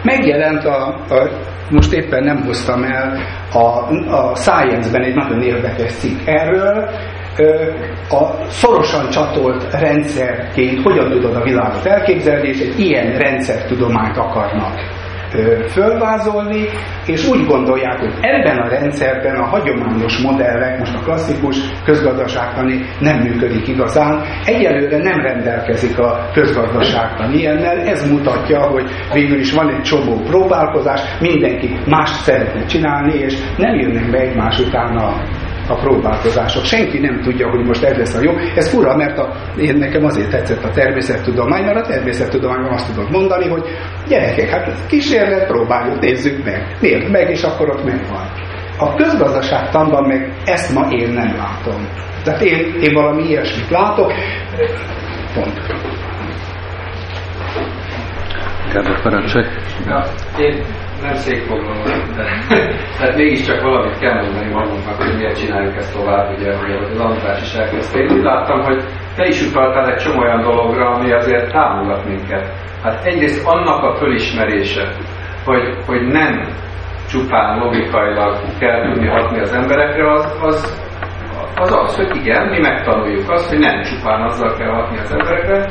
megjelent 0.03 0.63
a, 0.63 0.87
a 0.87 1.29
most 1.69 1.93
éppen 1.93 2.23
nem 2.23 2.43
hoztam 2.43 2.83
el 2.83 3.17
a, 3.53 3.67
a 4.15 4.35
Science-ben 4.35 5.03
egy 5.03 5.15
nagyon 5.15 5.41
érdekes 5.41 5.91
cikk 5.91 6.19
erről, 6.25 6.89
a 8.09 8.47
szorosan 8.47 9.09
csatolt 9.09 9.73
rendszerként 9.73 10.81
hogyan 10.81 11.11
tudod 11.11 11.35
a 11.35 11.43
világot 11.43 11.85
elképzelni, 11.85 12.47
és 12.47 12.59
egy 12.59 12.79
ilyen 12.79 13.17
rendszertudományt 13.17 14.17
akarnak 14.17 14.73
fölvázolni, 15.69 16.65
és 17.05 17.27
úgy 17.27 17.45
gondolják, 17.45 17.99
hogy 17.99 18.13
ebben 18.21 18.57
a 18.57 18.69
rendszerben 18.69 19.35
a 19.35 19.45
hagyományos 19.45 20.17
modellek, 20.17 20.79
most 20.79 20.95
a 20.95 20.99
klasszikus 20.99 21.57
közgazdaságtani 21.83 22.85
nem 22.99 23.17
működik 23.19 23.67
igazán, 23.67 24.23
egyelőre 24.45 24.97
nem 24.97 25.21
rendelkezik 25.21 25.99
a 25.99 26.29
közgazdaságtan 26.33 27.33
ilyennel, 27.33 27.79
ez 27.79 28.11
mutatja, 28.11 28.61
hogy 28.61 28.89
végül 29.13 29.39
is 29.39 29.53
van 29.53 29.69
egy 29.69 29.81
csomó 29.81 30.19
próbálkozás, 30.19 31.01
mindenki 31.19 31.79
más 31.87 32.09
szeretne 32.09 32.65
csinálni, 32.65 33.13
és 33.13 33.37
nem 33.57 33.75
jönnek 33.75 34.11
be 34.11 34.17
egymás 34.17 34.59
után 34.59 34.97
a 34.97 35.21
a 35.67 35.75
próbálkozások. 35.75 36.63
Senki 36.63 36.99
nem 36.99 37.21
tudja, 37.21 37.49
hogy 37.49 37.65
most 37.65 37.83
ez 37.83 37.97
lesz 37.97 38.15
a 38.15 38.21
jó. 38.21 38.31
Ez 38.55 38.69
fura, 38.69 38.95
mert 38.95 39.17
a, 39.17 39.35
én 39.57 39.75
nekem 39.75 40.05
azért 40.05 40.29
tetszett 40.29 40.63
a 40.63 40.69
természettudomány, 40.69 41.63
mert 41.63 41.77
a 41.77 41.89
természettudományban 41.89 42.73
azt 42.73 42.93
tudod 42.93 43.11
mondani, 43.11 43.47
hogy 43.47 43.63
gyerekek, 44.07 44.49
hát 44.49 44.85
kísérlet, 44.87 45.47
próbáljuk, 45.47 45.99
nézzük 45.99 46.43
meg. 46.43 46.77
Miért 46.81 47.09
meg, 47.09 47.29
és 47.29 47.43
akkor 47.43 47.69
ott 47.69 47.83
megvan. 47.83 48.31
A 48.77 48.95
közgazdaságtanban 48.95 50.07
meg 50.07 50.33
ezt 50.45 50.73
ma 50.73 50.87
én 50.89 51.09
nem 51.09 51.35
látom. 51.37 51.87
Tehát 52.23 52.41
én, 52.41 52.73
én 52.81 52.93
valami 52.93 53.23
ilyesmit 53.23 53.69
látok. 53.69 54.13
Pont. 55.33 55.61
Kedves 58.73 59.01
parancsolj. 59.01 59.45
Ja, 59.85 60.03
én 60.37 60.63
nem 61.01 61.13
székfoglalom, 61.13 61.83
de 62.15 62.23
tehát 62.97 63.15
mégiscsak 63.15 63.61
valamit 63.61 63.99
kell 63.99 64.21
mondani 64.21 64.51
magunknak, 64.51 65.01
hogy 65.01 65.15
miért 65.17 65.39
csináljuk 65.39 65.75
ezt 65.75 65.93
tovább, 65.97 66.37
ugye, 66.37 66.57
hogy 66.57 66.71
az 66.71 66.99
András 66.99 67.41
is 67.41 67.53
elkezdte. 67.53 67.99
Én 67.99 68.11
úgy 68.11 68.23
láttam, 68.23 68.61
hogy 68.61 68.83
te 69.15 69.25
is 69.25 69.41
utaltál 69.41 69.89
egy 69.91 70.01
csomó 70.03 70.19
olyan 70.21 70.41
dologra, 70.41 70.89
ami 70.89 71.11
azért 71.11 71.51
támogat 71.51 72.05
minket. 72.05 72.53
Hát 72.83 73.05
egyrészt 73.05 73.47
annak 73.47 73.83
a 73.83 73.95
fölismerése, 73.95 74.91
hogy, 75.45 75.77
hogy 75.85 76.01
nem 76.01 76.47
csupán 77.09 77.59
logikailag 77.59 78.37
kell 78.59 78.91
tudni 78.91 79.07
hatni 79.07 79.39
az 79.39 79.53
emberekre, 79.53 80.11
az, 80.11 80.37
az, 80.41 80.83
az 81.55 81.71
az, 81.71 81.95
hogy 81.95 82.15
igen, 82.15 82.47
mi 82.47 82.59
megtanuljuk 82.59 83.29
azt, 83.29 83.49
hogy 83.49 83.59
nem 83.59 83.81
csupán 83.81 84.21
azzal 84.21 84.55
kell 84.57 84.73
hatni 84.73 84.97
az 84.97 85.11
emberekre, 85.11 85.65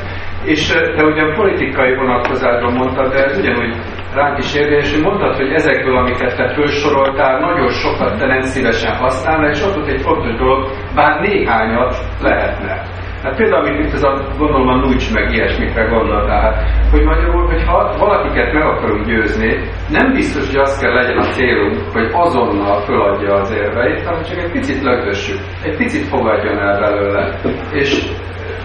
és 0.44 0.66
te 0.96 1.04
ugyan 1.04 1.34
politikai 1.34 1.94
vonatkozásban 1.94 2.72
mondtad, 2.72 3.12
de 3.12 3.24
ez 3.24 3.38
ugyanúgy 3.38 3.76
ránk 4.14 4.38
is 4.38 4.54
érvényes, 4.54 4.92
hogy 4.92 5.02
mondtad, 5.02 5.36
hogy 5.36 5.52
ezekből, 5.52 5.96
amiket 5.96 6.36
te 6.36 6.54
felsoroltál, 6.54 7.40
nagyon 7.40 7.68
sokat 7.68 8.18
te 8.18 8.26
nem 8.26 8.40
szívesen 8.40 8.96
használnál, 8.96 9.50
és 9.50 9.62
ott 9.62 9.88
egy 9.88 10.00
fontos 10.00 10.34
dolog, 10.36 10.70
bár 10.94 11.20
néhányat 11.20 11.96
lehetne. 12.20 12.82
Hát 13.22 13.36
például, 13.36 13.66
amit 13.66 13.86
itt 13.86 13.92
ez 13.92 14.02
a, 14.02 14.26
gondolom 14.38 14.68
a 14.68 14.76
Nucs 14.76 15.12
meg 15.12 15.32
ilyesmikre 15.32 15.84
gondol, 15.84 16.26
tehát, 16.26 16.54
hogy 16.90 17.02
magyarul, 17.02 17.46
hogy 17.46 17.64
ha 17.66 17.94
valakiket 17.98 18.52
meg 18.52 18.62
akarunk 18.62 19.06
győzni, 19.06 19.68
nem 19.88 20.12
biztos, 20.12 20.46
hogy 20.46 20.56
az 20.56 20.78
kell 20.78 20.92
legyen 20.92 21.18
a 21.18 21.30
célunk, 21.30 21.76
hogy 21.92 22.08
azonnal 22.12 22.80
föladja 22.80 23.34
az 23.34 23.50
érveit, 23.50 24.04
hanem 24.04 24.22
csak 24.22 24.38
egy 24.38 24.50
picit 24.50 24.82
lögdössük, 24.82 25.38
egy 25.62 25.76
picit 25.76 26.08
fogadjon 26.08 26.58
el 26.58 26.80
belőle. 26.80 27.38
És 27.72 28.12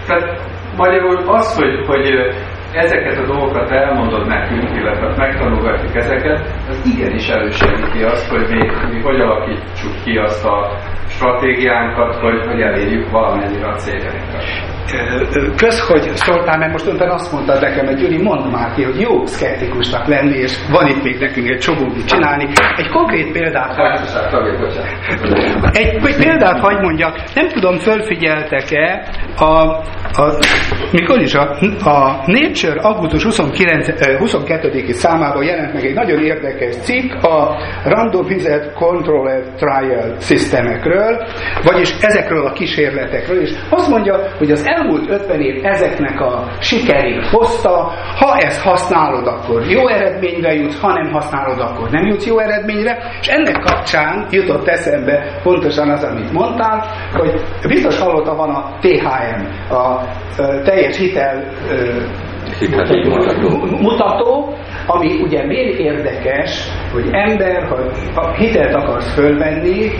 tehát 0.06 0.40
magyarul 0.76 1.16
az, 1.26 1.56
hogy, 1.56 1.86
hogy 1.86 2.34
ezeket 2.72 3.18
a 3.18 3.26
dolgokat 3.26 3.70
elmondod 3.70 4.26
nekünk, 4.26 4.76
illetve 4.76 5.14
megtanulgatjuk 5.16 5.96
ezeket, 5.96 6.40
az 6.68 6.92
igenis 6.94 7.28
elősegíti 7.28 8.02
azt, 8.02 8.28
hogy 8.28 8.48
mi, 8.48 8.70
mi 8.90 9.00
hogy 9.00 9.20
alakítsuk 9.20 9.92
ki 10.04 10.16
azt 10.16 10.44
a 10.44 10.76
stratégiánkat, 11.08 12.14
hogy, 12.14 12.46
hogy 12.46 12.60
elérjük 12.60 13.10
valamennyire 13.10 13.66
a 13.66 13.74
céljainkat. 13.74 14.44
Kösz, 15.56 15.88
hogy 15.88 16.10
szóltál, 16.14 16.58
mert 16.58 16.72
most 16.72 16.86
önben 16.86 17.10
azt 17.10 17.32
mondtad 17.32 17.60
nekem, 17.60 17.86
hogy 17.86 17.96
Gyuri, 17.96 18.22
mondd 18.22 18.50
már 18.50 18.74
ki, 18.74 18.82
hogy 18.82 19.00
jó 19.00 19.26
szkeptikusnak 19.26 20.06
lenni, 20.06 20.36
és 20.36 20.52
van 20.70 20.86
itt 20.86 21.02
még 21.02 21.18
nekünk 21.18 21.48
egy 21.48 21.58
csomó 21.58 21.86
mit 21.94 22.06
csinálni. 22.06 22.48
Egy 22.76 22.88
konkrét 22.88 23.32
példát 23.32 23.74
hagy... 23.74 24.00
Egy, 25.72 26.06
egy 26.06 26.16
példát 26.16 26.60
hagy 26.60 26.80
mondjak, 26.80 27.16
nem 27.34 27.48
tudom, 27.48 27.78
fölfigyeltek-e 27.78 29.08
a, 29.36 29.68
a, 30.22 30.38
mikor 30.92 31.20
is 31.20 31.34
a, 31.34 31.56
a 31.84 32.22
Nature 32.62 32.80
augusztus 32.80 33.24
29, 33.24 34.18
22. 34.18 34.92
számában 34.92 35.44
jelent 35.44 35.72
meg 35.72 35.84
egy 35.84 35.94
nagyon 35.94 36.24
érdekes 36.24 36.76
cikk 36.76 37.12
a 37.22 37.56
Randomized 37.84 38.72
Controlled 38.72 39.44
Trial 39.56 40.16
Systemekről, 40.20 41.26
vagyis 41.64 41.94
ezekről 42.00 42.46
a 42.46 42.52
kísérletekről, 42.52 43.40
és 43.40 43.50
azt 43.70 43.88
mondja, 43.88 44.20
hogy 44.38 44.50
az 44.50 44.66
elmúlt 44.66 45.10
50 45.10 45.40
év 45.40 45.64
ezeknek 45.64 46.20
a 46.20 46.48
sikerét 46.60 47.26
hozta, 47.26 47.92
ha 48.18 48.36
ezt 48.36 48.62
használod, 48.62 49.26
akkor 49.26 49.66
jó 49.66 49.88
eredményre 49.88 50.54
jutsz, 50.54 50.80
ha 50.80 50.92
nem 50.92 51.12
használod, 51.12 51.60
akkor 51.60 51.90
nem 51.90 52.06
jutsz 52.06 52.26
jó 52.26 52.38
eredményre, 52.38 52.98
és 53.20 53.26
ennek 53.26 53.58
kapcsán 53.58 54.26
jutott 54.30 54.68
eszembe 54.68 55.40
pontosan 55.42 55.90
az, 55.90 56.02
amit 56.02 56.32
mondtál, 56.32 56.86
hogy 57.12 57.40
biztos 57.68 57.98
hallotta 57.98 58.34
van 58.34 58.50
a 58.50 58.78
THM, 58.80 59.72
a 59.74 60.00
teljes 60.64 60.96
hitel 60.96 61.44
mutató, 63.80 64.54
ami 64.86 65.22
ugye 65.22 65.46
miért 65.46 65.78
érdekes, 65.78 66.68
hogy 66.92 67.08
ember, 67.12 67.68
ha 68.14 68.34
hitelt 68.34 68.74
akarsz 68.74 69.14
fölvenni, 69.14 69.90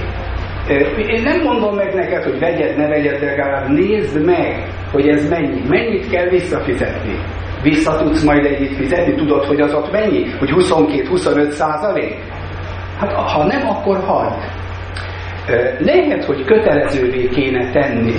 én 0.96 1.22
nem 1.22 1.42
mondom 1.42 1.74
meg 1.74 1.94
neked, 1.94 2.22
hogy 2.22 2.38
vegyed, 2.38 2.76
ne 2.76 2.88
vegyed, 2.88 3.20
de 3.20 3.26
legalább 3.26 3.68
nézd 3.68 4.24
meg, 4.24 4.66
hogy 4.92 5.08
ez 5.08 5.28
mennyi. 5.28 5.62
Mennyit 5.68 6.10
kell 6.10 6.28
visszafizetni. 6.28 7.18
Vissza 7.62 7.96
tudsz 7.96 8.24
majd 8.24 8.44
egyet 8.44 8.74
fizetni, 8.74 9.14
tudod, 9.14 9.44
hogy 9.44 9.60
az 9.60 9.74
ott 9.74 9.92
mennyi? 9.92 10.26
Hogy 10.38 10.50
22-25 10.50 11.48
százalék? 11.48 12.16
Hát 12.98 13.12
ha 13.12 13.44
nem, 13.44 13.68
akkor 13.68 14.00
hagyd. 14.04 14.42
Lehet, 15.78 16.24
hogy 16.24 16.44
kötelezővé 16.44 17.28
kéne 17.28 17.70
tenni 17.70 18.14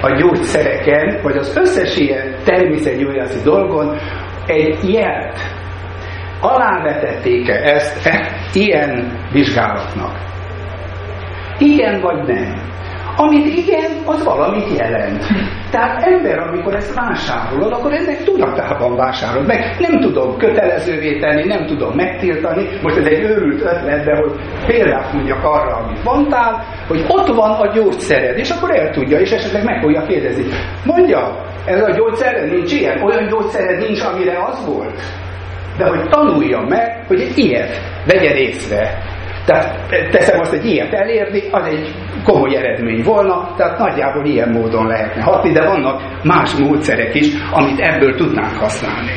a 0.00 0.10
gyógyszereken, 0.10 1.22
vagy 1.22 1.36
az 1.36 1.56
összes 1.56 1.96
ilyen 1.96 2.34
természetgyógyászi 2.44 3.42
dolgon 3.44 3.96
egy 4.46 4.92
jelt. 4.92 5.38
Alávetették-e 6.40 7.54
ezt 7.54 8.06
e, 8.06 8.28
ilyen 8.64 9.18
vizsgálatnak? 9.32 10.18
Igen 11.58 12.00
vagy 12.00 12.22
nem. 12.26 12.73
Amit 13.16 13.56
igen, 13.56 13.90
az 14.04 14.24
valamit 14.24 14.78
jelent. 14.78 15.24
Tehát 15.70 16.02
ember, 16.02 16.38
amikor 16.38 16.74
ezt 16.74 16.94
vásárolod, 16.94 17.72
akkor 17.72 17.92
ennek 17.92 18.24
tudatában 18.24 18.96
vásárolod 18.96 19.46
meg. 19.46 19.76
Nem 19.78 20.00
tudom 20.00 20.36
kötelezővé 20.36 21.18
tenni, 21.18 21.44
nem 21.46 21.66
tudom 21.66 21.92
megtiltani. 21.94 22.68
Most 22.82 22.96
ez 22.96 23.06
egy 23.06 23.22
őrült 23.22 23.60
ötlet, 23.60 24.04
de 24.04 24.16
hogy 24.16 24.32
példát 24.66 25.12
mondjak 25.12 25.44
arra, 25.44 25.76
amit 25.76 26.04
mondtál, 26.04 26.64
hogy 26.88 27.04
ott 27.08 27.26
van 27.26 27.50
a 27.50 27.72
gyógyszered, 27.72 28.38
és 28.38 28.50
akkor 28.50 28.70
el 28.70 28.90
tudja, 28.90 29.18
és 29.18 29.30
esetleg 29.30 29.64
meg 29.64 29.80
fogja 29.80 30.06
kérdezni. 30.06 30.44
Mondja, 30.84 31.44
ez 31.64 31.82
a 31.82 31.90
gyógyszered 31.90 32.50
nincs 32.50 32.72
ilyen? 32.72 33.02
Olyan 33.02 33.28
gyógyszered 33.28 33.78
nincs, 33.78 34.00
amire 34.00 34.44
az 34.44 34.66
volt? 34.66 35.00
De 35.78 35.86
hogy 35.86 36.08
tanulja 36.08 36.60
meg, 36.68 37.04
hogy 37.06 37.32
ilyet 37.34 37.80
vegyen 38.06 38.36
észre. 38.36 38.98
Tehát 39.44 39.88
teszem 40.10 40.40
azt, 40.40 40.50
hogy 40.50 40.64
ilyet 40.64 40.92
elérni, 40.92 41.42
az 41.50 41.66
egy 41.66 41.94
komoly 42.24 42.56
eredmény 42.56 43.02
volna, 43.02 43.54
tehát 43.56 43.78
nagyjából 43.78 44.24
ilyen 44.26 44.48
módon 44.48 44.86
lehetne 44.86 45.22
hatni, 45.22 45.52
de 45.52 45.66
vannak 45.66 46.02
más 46.22 46.54
módszerek 46.54 47.14
is, 47.14 47.34
amit 47.52 47.80
ebből 47.80 48.14
tudnánk 48.14 48.56
használni. 48.56 49.12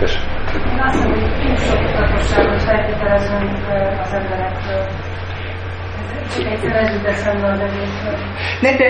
Én 0.00 0.80
azt 0.86 1.04
mondom, 1.04 1.20
hogy 1.20 1.46
túl 1.46 1.56
sok 1.56 1.78
tudatosságot 1.78 2.60
emberekről 6.38 8.20
ne, 8.60 8.76
de, 8.76 8.84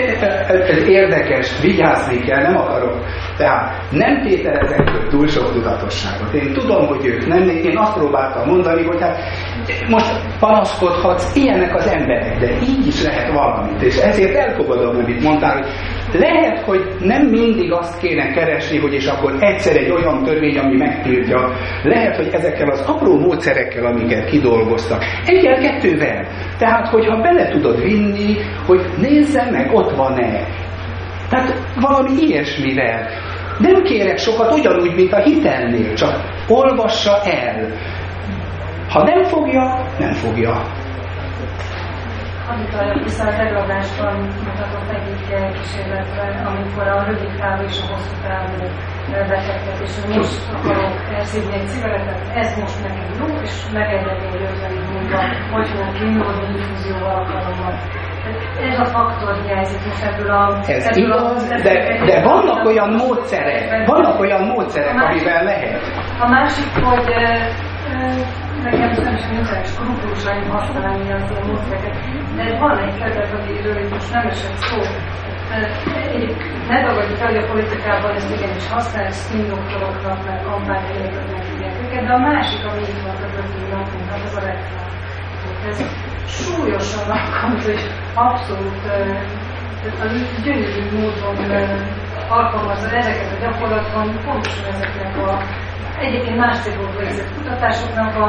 ez 0.67 0.87
érdekes, 0.87 1.59
vigyázni 1.61 2.19
kell, 2.19 2.41
nem 2.41 2.57
akarok. 2.57 3.05
Tehát 3.37 3.91
nem 3.91 4.21
tételezek 4.21 5.07
túl 5.09 5.27
sok 5.27 5.53
tudatosságot. 5.53 6.33
Én 6.33 6.53
tudom, 6.53 6.87
hogy 6.87 7.05
ők 7.05 7.27
nem, 7.27 7.49
én 7.49 7.77
azt 7.77 7.93
próbáltam 7.93 8.47
mondani, 8.47 8.83
hogy 8.83 9.01
hát 9.01 9.17
most 9.89 10.11
panaszkodhatsz, 10.39 11.35
ilyenek 11.35 11.75
az 11.75 11.87
emberek, 11.87 12.39
de 12.39 12.51
így 12.51 12.87
is 12.87 13.03
lehet 13.03 13.31
valamit. 13.33 13.81
És 13.81 13.97
ezért 13.97 14.35
elfogadom, 14.35 14.95
amit 14.97 15.23
mondtál, 15.23 15.53
hogy 15.53 15.67
lehet, 16.13 16.59
hogy 16.59 16.81
nem 16.99 17.25
mindig 17.25 17.71
azt 17.71 17.99
kéne 17.99 18.31
keresni, 18.31 18.77
hogy 18.77 18.93
és 18.93 19.05
akkor 19.05 19.35
egyszer 19.39 19.75
egy 19.75 19.91
olyan 19.91 20.23
törvény, 20.23 20.57
ami 20.57 20.77
megtiltja. 20.77 21.53
Lehet, 21.83 22.15
hogy 22.15 22.29
ezekkel 22.31 22.69
az 22.69 22.81
apró 22.81 23.19
módszerekkel, 23.19 23.85
amiket 23.85 24.29
kidolgoztak, 24.29 25.03
egyel-kettővel. 25.25 26.27
Tehát, 26.57 26.87
hogyha 26.87 27.21
bele 27.21 27.47
tudod 27.47 27.81
vinni, 27.81 28.35
hogy 28.65 28.81
nézze 28.97 29.47
meg, 29.51 29.73
ott 29.73 29.95
van-e. 29.95 30.47
Tehát 31.29 31.53
valami 31.81 32.09
ilyesmivel. 32.19 33.07
Nem 33.59 33.83
kérek 33.83 34.17
sokat, 34.17 34.53
ugyanúgy, 34.53 34.95
mint 34.95 35.13
a 35.13 35.21
hitelnél, 35.21 35.93
csak 35.93 36.15
olvassa 36.47 37.17
el. 37.23 37.67
Ha 38.89 39.03
nem 39.03 39.23
fogja, 39.23 39.85
nem 39.99 40.13
fogja. 40.13 40.61
Hadd 42.51 43.03
vissza 43.03 43.27
az 43.27 43.39
előadásban 43.39 44.15
mutatott 44.45 44.89
egyik 44.97 45.21
kísérletre, 45.57 46.41
amikor 46.49 46.87
a 46.87 47.03
rövid 47.03 47.35
távú 47.39 47.63
és 47.63 47.79
a 47.81 47.85
hosszú 47.91 48.15
távú 48.23 48.63
befektetés, 49.11 49.93
most 50.15 50.41
akarok 50.55 50.93
elszívni 51.17 51.53
egy 51.53 51.67
cigarettát, 51.67 52.35
ez 52.35 52.59
most 52.59 52.81
nekem 52.83 53.07
jó, 53.19 53.25
és 53.43 53.53
megegyedni, 53.73 54.27
hogy 54.29 54.41
50 54.41 54.71
év 54.71 54.83
múlva 54.93 55.17
hogy 55.51 55.67
fogok 55.67 55.93
kiindulni 55.93 56.57
infúzió 56.57 56.95
alkalommal. 56.95 57.73
Ez 58.69 58.79
a 58.79 58.85
faktor 58.85 59.41
hiányzik 59.43 59.85
most 59.85 60.03
ebből 60.03 60.31
a... 60.31 60.59
Ez 60.67 60.85
ebből 60.85 61.03
igaz, 61.03 61.49
a, 61.51 61.55
de, 61.55 62.05
de 62.05 62.21
vannak 62.23 62.65
olyan 62.65 62.89
módszerek, 62.89 63.87
vannak 63.87 64.19
olyan 64.19 64.43
módszerek, 64.43 65.01
amivel 65.01 65.43
lehet. 65.43 65.81
A 66.19 66.27
másik, 66.27 66.65
hogy 66.83 67.13
nekem 68.63 68.91
nem 69.03 69.15
is 69.15 69.25
nincsenek 69.25 69.65
skrupulusaim 69.65 70.49
használni 70.49 71.11
az 71.11 71.31
ilyen 71.31 71.45
módszereket, 71.47 71.95
de 72.35 72.57
van 72.59 72.77
egy 72.77 72.97
terület, 72.99 73.33
amiről 73.33 73.77
itt 73.77 73.91
most 73.91 74.11
nem 74.11 74.27
esett 74.27 74.57
szó. 74.57 74.79
Ne 76.67 76.83
tagadjuk 76.85 77.19
el, 77.19 77.27
hogy 77.27 77.43
a 77.43 77.47
politikában 77.47 78.15
ezt 78.15 78.31
igenis 78.35 78.67
használják, 78.67 79.11
színdoktoroknak, 79.11 80.25
meg 80.25 80.41
kampányhelyeknek 80.43 81.45
hívják 81.49 81.75
őket, 81.83 82.05
de 82.05 82.13
a 82.13 82.17
másik, 82.17 82.65
ami 82.65 82.81
itt 82.81 83.01
van 83.03 83.15
a 83.15 83.37
öt 83.39 83.69
napunk, 83.71 84.11
az 84.25 84.35
a 84.35 84.39
reklám. 84.39 84.89
Ez 85.69 85.83
súlyosan 86.27 87.09
alkalmaz, 87.09 87.67
és 87.67 87.81
abszolút 88.13 88.81
gyönyörű 90.43 90.83
módon 90.97 91.37
alkalmazza 92.29 92.89
ezeket 92.89 93.31
a 93.31 93.39
gyakorlatban, 93.41 94.19
pontosan 94.25 94.65
ezeknek 94.65 95.17
a 95.17 95.41
egyébként 96.01 96.37
más 96.37 96.57
célból 96.59 96.91
végzett 96.97 97.35
kutatásoknak 97.35 98.15
a 98.15 98.27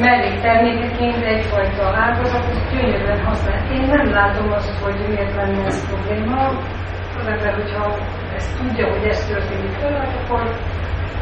melléktermékeként 0.00 1.24
egyfajta 1.24 1.84
ágazatot 1.96 2.70
gyönyörűen 2.72 3.24
használ. 3.24 3.72
Én 3.72 3.86
nem 3.86 4.10
látom 4.10 4.52
azt, 4.52 4.82
hogy 4.82 4.96
miért 5.08 5.34
lenne 5.34 5.64
ez 5.64 5.86
probléma. 5.86 6.48
Az 7.18 7.26
hogyha 7.54 7.96
ezt 8.36 8.56
tudja, 8.56 8.90
hogy 8.90 9.04
ez 9.08 9.26
történik 9.26 9.80
vele, 9.80 9.98
akkor 9.98 10.42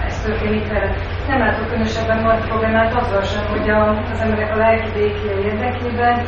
ez 0.06 0.20
történik 0.20 0.68
vele. 0.68 0.94
Nem 1.28 1.38
látok 1.38 1.66
különösebben 1.66 2.22
nagy 2.22 2.48
problémát 2.48 2.94
azzal 2.94 3.22
sem, 3.22 3.44
hogy 3.50 3.70
a, 3.70 3.88
az 4.12 4.20
emberek 4.20 4.54
a 4.54 4.56
lelki 4.56 4.90
békje 4.92 5.32
érdekében 5.40 6.26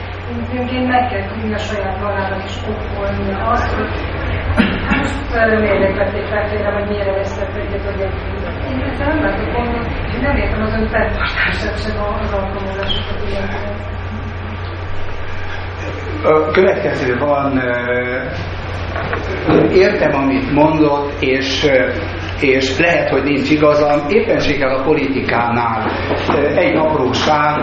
időnként 0.50 0.88
meg 0.88 1.08
kell 1.08 1.26
tudni 1.28 1.54
a 1.54 1.58
saját 1.58 2.00
magának 2.00 2.44
is 2.44 2.56
okkolni 2.68 3.34
azt, 3.44 3.74
hogy 3.74 3.90
miért 5.60 5.96
vették 5.96 6.26
fel 6.26 6.48
tőlem, 6.50 6.74
hogy 6.74 6.88
miért 6.88 7.08
egy 7.08 7.26
Én 8.70 8.80
ezzel 8.80 9.06
nem 9.06 9.22
látok 9.22 9.52
gondot, 9.52 9.86
és 10.12 10.18
nem 10.20 10.36
értem 10.36 10.62
az 10.62 10.72
ön 10.72 10.88
következő 16.52 17.18
van, 17.18 17.60
értem, 19.72 20.14
amit 20.14 20.52
mondott, 20.52 21.12
és 21.20 21.66
és 22.42 22.78
lehet, 22.78 23.08
hogy 23.08 23.22
nincs 23.22 23.50
igazam, 23.50 24.08
éppenséggel 24.08 24.74
a 24.74 24.82
politikánál 24.82 25.90
egy 26.56 26.76
apróság, 26.76 27.60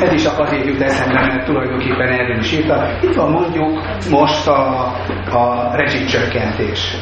ez 0.00 0.12
is 0.12 0.24
azért 0.24 0.66
jut 0.66 0.80
eszembe, 0.80 1.20
mert 1.20 1.44
tulajdonképpen 1.44 2.08
erről 2.08 2.38
is 2.38 2.52
írtam. 2.52 2.84
Itt 3.02 3.14
van 3.14 3.30
mondjuk 3.30 3.80
most 4.10 4.48
a, 4.48 4.92
a 5.30 5.70
rezsicsökkentés. 5.76 6.96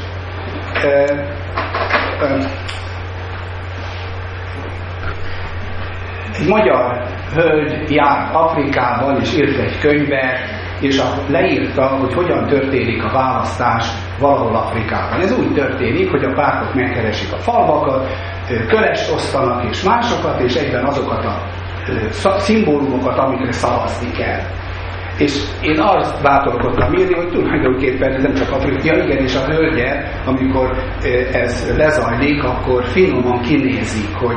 Egy 6.40 6.48
magyar 6.48 7.06
hölgy 7.34 7.90
járt 7.90 8.34
Afrikában 8.34 9.20
és 9.20 9.36
írt 9.36 9.58
egy 9.58 9.78
könyvet, 9.80 10.38
és 10.82 10.98
a, 10.98 11.14
leírta, 11.28 11.86
hogy 11.86 12.14
hogyan 12.14 12.46
történik 12.46 13.04
a 13.04 13.12
választás 13.12 13.86
valahol 14.18 14.56
Afrikában. 14.56 15.20
Ez 15.20 15.38
úgy 15.38 15.52
történik, 15.52 16.10
hogy 16.10 16.24
a 16.24 16.32
pártok 16.32 16.74
megkeresik 16.74 17.32
a 17.32 17.36
falvakat, 17.36 18.08
kölest 18.68 19.12
osztanak 19.12 19.70
és 19.70 19.82
másokat, 19.82 20.40
és 20.40 20.54
egyben 20.54 20.84
azokat 20.84 21.24
a 21.24 22.38
szimbólumokat, 22.38 23.18
amikre 23.18 23.52
szavazni 23.52 24.10
kell. 24.10 24.40
És 25.18 25.42
én 25.60 25.80
azt 25.80 26.22
bátorkodtam 26.22 26.94
írni, 26.94 27.14
hogy 27.14 27.28
tulajdonképpen 27.28 28.12
ez 28.12 28.22
nem 28.22 28.34
csak 28.34 28.52
Afrika, 28.52 28.80
ja 28.84 29.04
igen, 29.04 29.22
és 29.22 29.34
a 29.34 29.44
hölgye, 29.44 30.02
amikor 30.26 30.76
ez 31.32 31.76
lezajlik, 31.76 32.44
akkor 32.44 32.84
finoman 32.84 33.40
kinézik, 33.40 34.14
hogy 34.14 34.36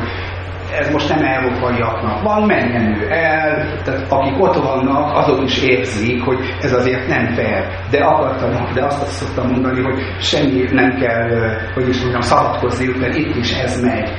ez 0.71 0.91
most 0.91 1.09
nem 1.09 1.23
európaiaknak 1.23 2.23
van, 2.23 2.45
menjen 2.45 3.01
ő 3.01 3.11
el, 3.11 3.81
tehát 3.83 4.11
akik 4.11 4.41
ott 4.41 4.55
vannak, 4.55 5.17
azok 5.17 5.43
is 5.43 5.63
érzik, 5.63 6.23
hogy 6.23 6.39
ez 6.61 6.73
azért 6.73 7.07
nem 7.07 7.33
fair. 7.33 7.67
De 7.91 8.03
akartam, 8.03 8.73
de 8.73 8.85
azt, 8.85 9.01
azt 9.01 9.11
szoktam 9.11 9.51
mondani, 9.51 9.81
hogy 9.81 9.99
semmi 10.19 10.63
nem 10.71 10.95
kell, 10.99 11.29
hogy 11.73 11.87
is 11.87 11.99
mondjam, 11.99 12.21
szabadkozni, 12.21 12.87
mert 12.99 13.15
itt 13.15 13.35
is 13.35 13.51
ez 13.51 13.81
megy. 13.81 14.09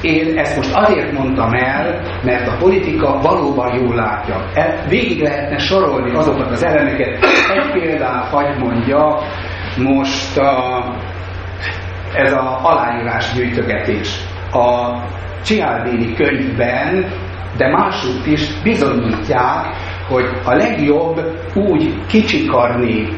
Én 0.00 0.38
ezt 0.38 0.56
most 0.56 0.74
azért 0.74 1.12
mondtam 1.12 1.52
el, 1.52 2.00
mert 2.22 2.48
a 2.48 2.56
politika 2.58 3.18
valóban 3.22 3.74
jól 3.74 3.94
látja. 3.94 4.50
El, 4.54 4.84
végig 4.88 5.22
lehetne 5.22 5.58
sorolni 5.58 6.16
azokat 6.16 6.50
az 6.50 6.64
elemeket. 6.64 7.24
Egy 7.54 7.70
példát 7.72 8.28
hagy 8.28 8.58
mondja, 8.58 9.18
most 9.76 10.38
a, 10.38 10.84
ez 12.14 12.32
a 12.32 12.60
aláírás 12.62 13.32
gyűjtögetés. 13.34 14.20
A 14.52 14.94
Cialdini 15.42 16.14
könyvben, 16.14 17.06
de 17.56 17.68
másutt 17.68 18.26
is 18.26 18.62
bizonyítják, 18.62 19.66
hogy 20.08 20.24
a 20.44 20.54
legjobb 20.54 21.20
úgy 21.54 22.06
kicsikarni 22.06 23.08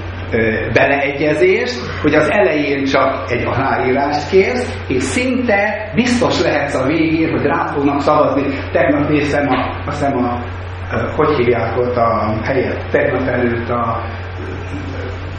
beleegyezést, 0.72 1.80
hogy 2.02 2.14
az 2.14 2.30
elején 2.30 2.84
csak 2.84 3.30
egy 3.30 3.44
aláírást 3.44 4.30
kérsz, 4.30 4.78
és 4.88 5.02
szinte 5.02 5.90
biztos 5.94 6.42
lehetsz 6.42 6.74
a 6.74 6.86
végén, 6.86 7.30
hogy 7.30 7.42
rá 7.42 7.66
fognak 7.66 8.00
szavazni. 8.00 8.42
Tegnap 8.72 9.08
néztem 9.08 9.48
a, 9.48 9.82
azt 9.86 9.98
hiszem 9.98 10.24
a, 10.24 10.40
hogy 11.16 11.36
hívják 11.36 11.78
ott 11.78 11.96
a 11.96 12.34
helyet, 12.44 12.90
tegnap 12.90 13.28
előtt 13.28 13.68
a 13.68 14.02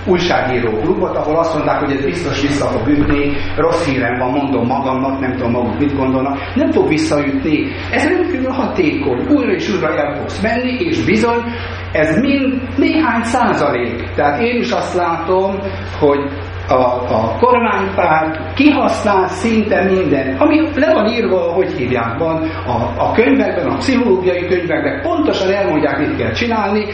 újságíró 0.06 0.78
klubot, 0.80 1.16
ahol 1.16 1.36
azt 1.36 1.54
mondták, 1.54 1.80
hogy 1.80 1.92
ez 1.92 2.06
biztos 2.06 2.42
vissza 2.42 2.66
fog 2.66 2.88
ütni, 2.88 3.32
rossz 3.56 3.86
hírem 3.86 4.18
van, 4.20 4.32
mondom 4.32 4.66
magamnak, 4.68 5.20
nem 5.20 5.32
tudom 5.32 5.52
maguk 5.52 5.80
mit 5.80 5.96
gondolnak, 5.96 6.38
nem 6.56 6.72
fog 6.72 6.88
visszaütni, 6.88 7.68
ez 7.92 8.08
rendkívül 8.08 8.52
hatékony, 8.52 9.26
újra 9.30 9.52
és 9.52 9.70
újra 9.70 9.96
el 9.96 10.16
fogsz 10.18 10.42
menni, 10.42 10.72
és 10.72 11.04
bizony, 11.06 11.44
ez 11.92 12.20
mind 12.20 12.62
néhány 12.78 13.24
százalék. 13.24 14.10
Tehát 14.16 14.42
én 14.42 14.60
is 14.60 14.72
azt 14.72 14.96
látom, 14.96 15.56
hogy 16.00 16.20
a, 16.68 16.84
a 17.14 17.38
kormánypárt 17.40 18.54
kihasznál 18.54 19.28
szinte 19.28 19.84
minden, 19.84 20.36
ami 20.38 20.70
le 20.76 20.94
van 20.94 21.08
írva, 21.08 21.38
hogy 21.38 21.72
hívják 21.72 22.18
van, 22.18 22.50
a, 22.66 23.04
a 23.04 23.12
könyvekben, 23.12 23.68
a 23.68 23.78
pszichológiai 23.78 24.48
könyvekben 24.48 25.02
pontosan 25.02 25.52
elmondják, 25.52 26.00
mit 26.00 26.18
kell 26.18 26.32
csinálni, 26.32 26.86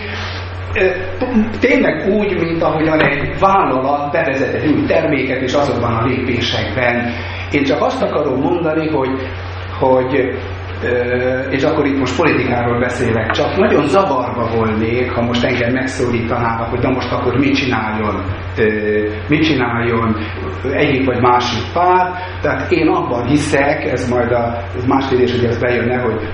tényleg 1.59 2.09
úgy, 2.09 2.39
mint 2.39 2.63
ahogyan 2.63 3.01
egy 3.01 3.39
vállalat 3.39 4.11
bevezet 4.11 4.53
egy 4.53 4.67
új 4.67 4.85
terméket, 4.85 5.41
és 5.41 5.53
azokban 5.53 5.95
a 5.95 6.05
lépésekben. 6.05 7.13
Én 7.51 7.63
csak 7.63 7.81
azt 7.81 8.01
akarom 8.01 8.39
mondani, 8.39 8.87
hogy, 8.87 9.09
hogy 9.79 10.37
és 11.49 11.63
akkor 11.63 11.85
itt 11.85 11.99
most 11.99 12.15
politikáról 12.15 12.79
beszélek, 12.79 13.31
csak 13.31 13.57
nagyon 13.57 13.87
zavarba 13.87 14.49
volnék, 14.55 15.11
ha 15.11 15.21
most 15.21 15.43
engem 15.43 15.73
megszólítanának, 15.73 16.69
hogy 16.69 16.79
na 16.79 16.89
most 16.89 17.11
akkor 17.11 17.37
mit 17.37 17.55
csináljon, 17.55 18.23
mit 19.27 19.43
csináljon 19.43 20.15
egyik 20.73 21.05
vagy 21.05 21.21
másik 21.21 21.63
pár. 21.73 22.13
Tehát 22.41 22.71
én 22.71 22.87
abban 22.87 23.27
hiszek, 23.27 23.83
ez 23.83 24.09
majd 24.09 24.31
a 24.31 24.63
ez 24.77 24.85
más 24.85 25.07
kérdés, 25.07 25.31
hogy 25.31 25.43
ez 25.43 25.59
bejönne, 25.59 26.01
hogy 26.01 26.27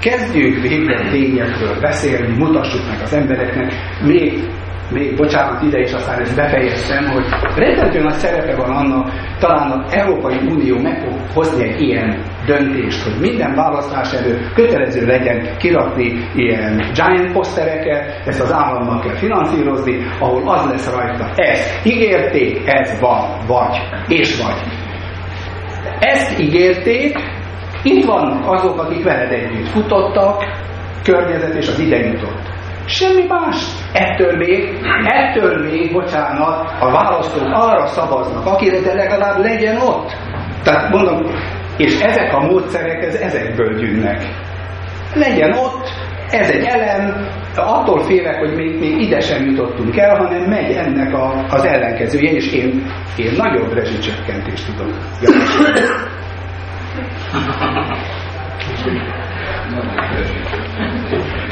kezdjünk 0.00 0.62
végre 0.62 1.10
tényekről 1.10 1.80
beszélni, 1.80 2.36
mutassuk 2.36 2.86
meg 2.90 3.00
az 3.02 3.12
embereknek, 3.12 3.72
még 4.02 4.48
még 4.90 5.16
bocsánat 5.16 5.62
ide 5.62 5.78
is 5.78 5.92
aztán 5.92 6.20
ezt 6.20 6.36
befejeztem, 6.36 7.04
hogy 7.10 7.24
rettentően 7.56 8.04
nagy 8.04 8.12
szerepe 8.12 8.56
van 8.56 8.70
annak, 8.70 9.10
talán 9.38 9.70
az 9.70 9.92
Európai 9.92 10.36
Unió 10.36 10.78
meg 10.78 11.02
fog 11.04 11.20
hozni 11.34 11.68
egy 11.68 11.80
ilyen 11.80 12.22
döntést, 12.46 13.02
hogy 13.02 13.20
minden 13.20 13.54
választás 13.54 14.12
előtt 14.12 14.52
kötelező 14.52 15.06
legyen 15.06 15.56
kirakni 15.58 16.28
ilyen 16.34 16.76
giant 16.76 17.32
posztereket, 17.32 18.26
ezt 18.26 18.40
az 18.40 18.52
államnak 18.52 19.02
kell 19.04 19.16
finanszírozni, 19.16 20.06
ahol 20.20 20.48
az 20.48 20.70
lesz 20.70 20.94
rajta, 20.94 21.30
ez 21.34 21.80
ígérték, 21.84 22.62
ez 22.66 23.00
van, 23.00 23.46
vagy, 23.46 23.76
és 24.08 24.42
vagy. 24.42 24.60
Ezt 25.98 26.40
ígérték, 26.40 27.18
itt 27.82 28.04
van 28.04 28.42
azok, 28.46 28.78
akik 28.78 29.04
veled 29.04 29.32
együtt 29.32 29.68
futottak, 29.68 30.44
környezet 31.02 31.54
és 31.54 31.68
az 31.68 31.78
ide 31.78 31.96
jutott. 31.96 32.53
Semmi 32.86 33.26
más. 33.28 33.56
Ettől 33.92 34.36
még, 34.36 34.78
ettől 35.04 35.70
még, 35.70 35.92
bocsánat, 35.92 36.72
a 36.80 36.90
választók 36.90 37.48
arra 37.52 37.86
szavaznak, 37.86 38.46
akire 38.46 38.80
de 38.80 38.94
legalább 38.94 39.38
legyen 39.38 39.76
ott. 39.76 40.16
Tehát 40.62 40.90
mondom, 40.90 41.26
és 41.76 42.00
ezek 42.00 42.34
a 42.34 42.40
módszerek 42.40 43.02
ez 43.02 43.14
ezekből 43.14 43.78
gyűnnek. 43.78 44.28
Legyen 45.14 45.52
ott, 45.52 45.88
ez 46.30 46.50
egy 46.50 46.64
elem, 46.64 47.28
attól 47.56 48.02
félek, 48.02 48.38
hogy 48.38 48.54
még, 48.54 48.78
még 48.78 49.00
ide 49.00 49.20
sem 49.20 49.44
jutottunk 49.44 49.96
el, 49.96 50.16
hanem 50.16 50.42
megy 50.42 50.72
ennek 50.72 51.14
a, 51.14 51.44
az 51.48 51.64
ellenkezője, 51.64 52.30
és 52.30 52.52
én, 52.52 52.92
én 53.16 53.32
nagyobb 53.36 53.72
rezsicsökkentést 53.72 54.66
tudom 54.66 54.92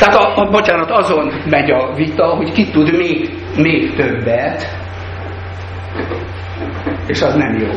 Tehát, 0.02 0.16
a, 0.16 0.40
a, 0.40 0.50
bocsánat, 0.50 0.90
azon 0.90 1.32
megy 1.44 1.70
a 1.70 1.94
vita, 1.94 2.26
hogy 2.26 2.52
ki 2.52 2.70
tud 2.70 2.96
még, 2.96 3.30
még 3.56 3.94
többet, 3.94 4.76
és 7.06 7.22
az 7.22 7.34
nem 7.34 7.58
jó. 7.58 7.68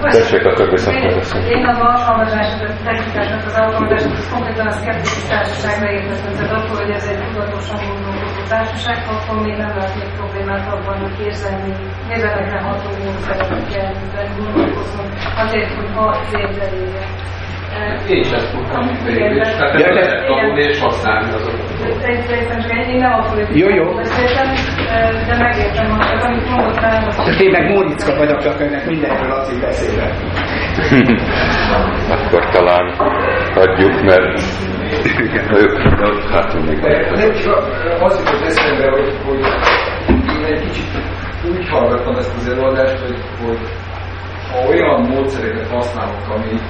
Tessék, 0.00 0.44
a 0.46 0.52
többi 0.52 0.76
szakmai 0.76 1.50
Én 1.54 1.64
a 1.64 1.74
alkalmazását, 1.92 2.82
technikásnak 2.84 3.46
az 3.46 3.54
alkalmazását, 3.54 4.18
az 4.18 4.30
konkrétan 4.32 4.66
a 4.66 4.70
szkeptikus 4.70 5.24
társaságra 5.28 5.90
értettem, 5.90 6.32
tehát 6.36 6.52
attól, 6.58 6.76
hogy 6.76 6.90
ez 6.90 7.06
egy 7.06 7.20
tudatosan 7.26 7.78
gondolkodó 7.88 8.42
társaság, 8.48 8.96
akkor 9.12 9.36
még 9.46 9.56
nem 9.56 9.76
látnék 9.76 10.10
problémát 10.16 10.72
abban, 10.72 10.96
hogy 11.04 11.26
érzelmi, 11.26 11.72
érzelmekre 12.10 12.60
ható 12.60 12.88
módszerekkel 13.04 13.92
gondolkozunk, 14.36 15.10
azért, 15.42 15.72
hogy 15.74 15.90
ha 15.94 16.04
célt 16.30 16.56
én 18.08 18.20
is 18.20 18.30
ezt 18.30 18.52
tudtam, 18.52 18.84
mint 18.86 19.02
végül 19.04 19.40
is. 19.40 19.48
Tehát 19.48 19.72
nem 19.72 19.94
lehet 19.94 20.26
tanulni 20.26 20.62
és 20.62 20.78
használni 20.80 21.32
azokat. 21.32 21.60
Egyszerűen 22.02 22.60
csak 22.60 22.72
én 22.72 22.96
nem 22.96 23.12
a 23.12 23.24
jó, 23.52 23.68
jó. 23.68 23.94
beszéltem, 23.94 24.48
de 25.26 25.36
megértem, 25.38 25.98
amit 26.26 26.50
mondott 26.50 26.80
rám, 26.80 27.06
az... 27.06 27.40
Én 27.40 27.50
meg 27.50 27.70
Mónicka 27.70 28.16
vagyok, 28.16 28.42
csak 28.42 28.60
önnek 28.60 28.86
mindenről 28.86 29.28
Laci 29.28 29.60
beszélve. 29.60 30.10
Akkor 32.14 32.48
talán 32.48 32.86
adjuk, 33.54 34.02
mert 34.02 34.40
ők, 35.52 35.78
hát 36.30 36.54
mindig. 36.54 36.78
Nem 37.14 37.32
csak 37.32 37.64
az 38.00 38.18
jutott 38.18 38.46
eszembe, 38.46 38.90
hogy, 38.90 39.14
hogy 39.24 39.40
én 40.36 40.44
egy 40.44 40.60
kicsit 40.60 40.88
úgy 41.48 41.68
hallgattam 41.68 42.16
ezt 42.16 42.36
az 42.36 42.48
előadást, 42.48 42.98
hogy, 42.98 43.18
hogy 43.46 43.58
ha 44.52 44.68
olyan 44.68 45.00
módszereket 45.00 45.68
használok, 45.68 46.28
ami 46.28 46.60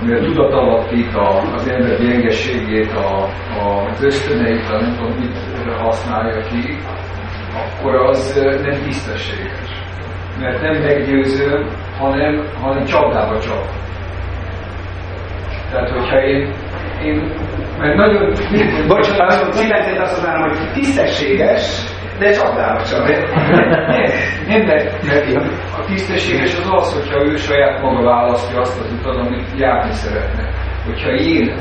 ami 0.00 0.12
a 0.12 0.20
tudatalapít 0.20 1.14
az 1.54 1.68
ember 1.68 2.00
gyengeségét, 2.00 2.92
a, 2.92 3.22
a, 3.58 3.88
az 3.90 4.02
ösztöneit, 4.02 4.68
a 4.68 4.80
nem 4.80 4.96
tudom 4.96 5.12
mit 5.18 5.36
használja 5.78 6.42
ki, 6.42 6.78
akkor 7.54 7.94
az 7.94 8.40
nem 8.62 8.82
tisztességes. 8.82 9.82
Mert 10.40 10.60
nem 10.62 10.82
meggyőző, 10.82 11.66
hanem, 11.98 12.44
hanem 12.60 12.84
csapdába 12.84 13.40
csap. 13.40 13.64
Tehát, 15.70 15.90
hogyha 15.90 16.22
én, 16.22 16.52
én 17.02 17.32
mert 17.78 17.96
nagyon... 17.96 18.32
Bocsánat, 18.86 19.52
szívesen 19.52 20.00
azt 20.00 20.22
mondanám, 20.22 20.48
hogy 20.48 20.72
tisztességes, 20.72 21.84
de 22.18 22.30
csapdába 22.30 22.84
csak. 22.84 23.06
Nem, 24.48 24.62
mert, 24.66 25.06
mert 25.06 25.36
a 25.78 25.84
tisztességes 25.86 26.56
az 26.58 26.68
az, 26.70 26.94
hogyha 26.94 27.24
ő 27.24 27.36
saját 27.36 27.82
maga 27.82 28.02
választja 28.02 28.60
azt 28.60 28.80
az 28.80 28.92
utat, 28.92 29.16
amit 29.16 29.46
járni 29.56 29.92
szeretne. 29.92 30.50
Hogyha 30.84 31.10
én 31.10 31.54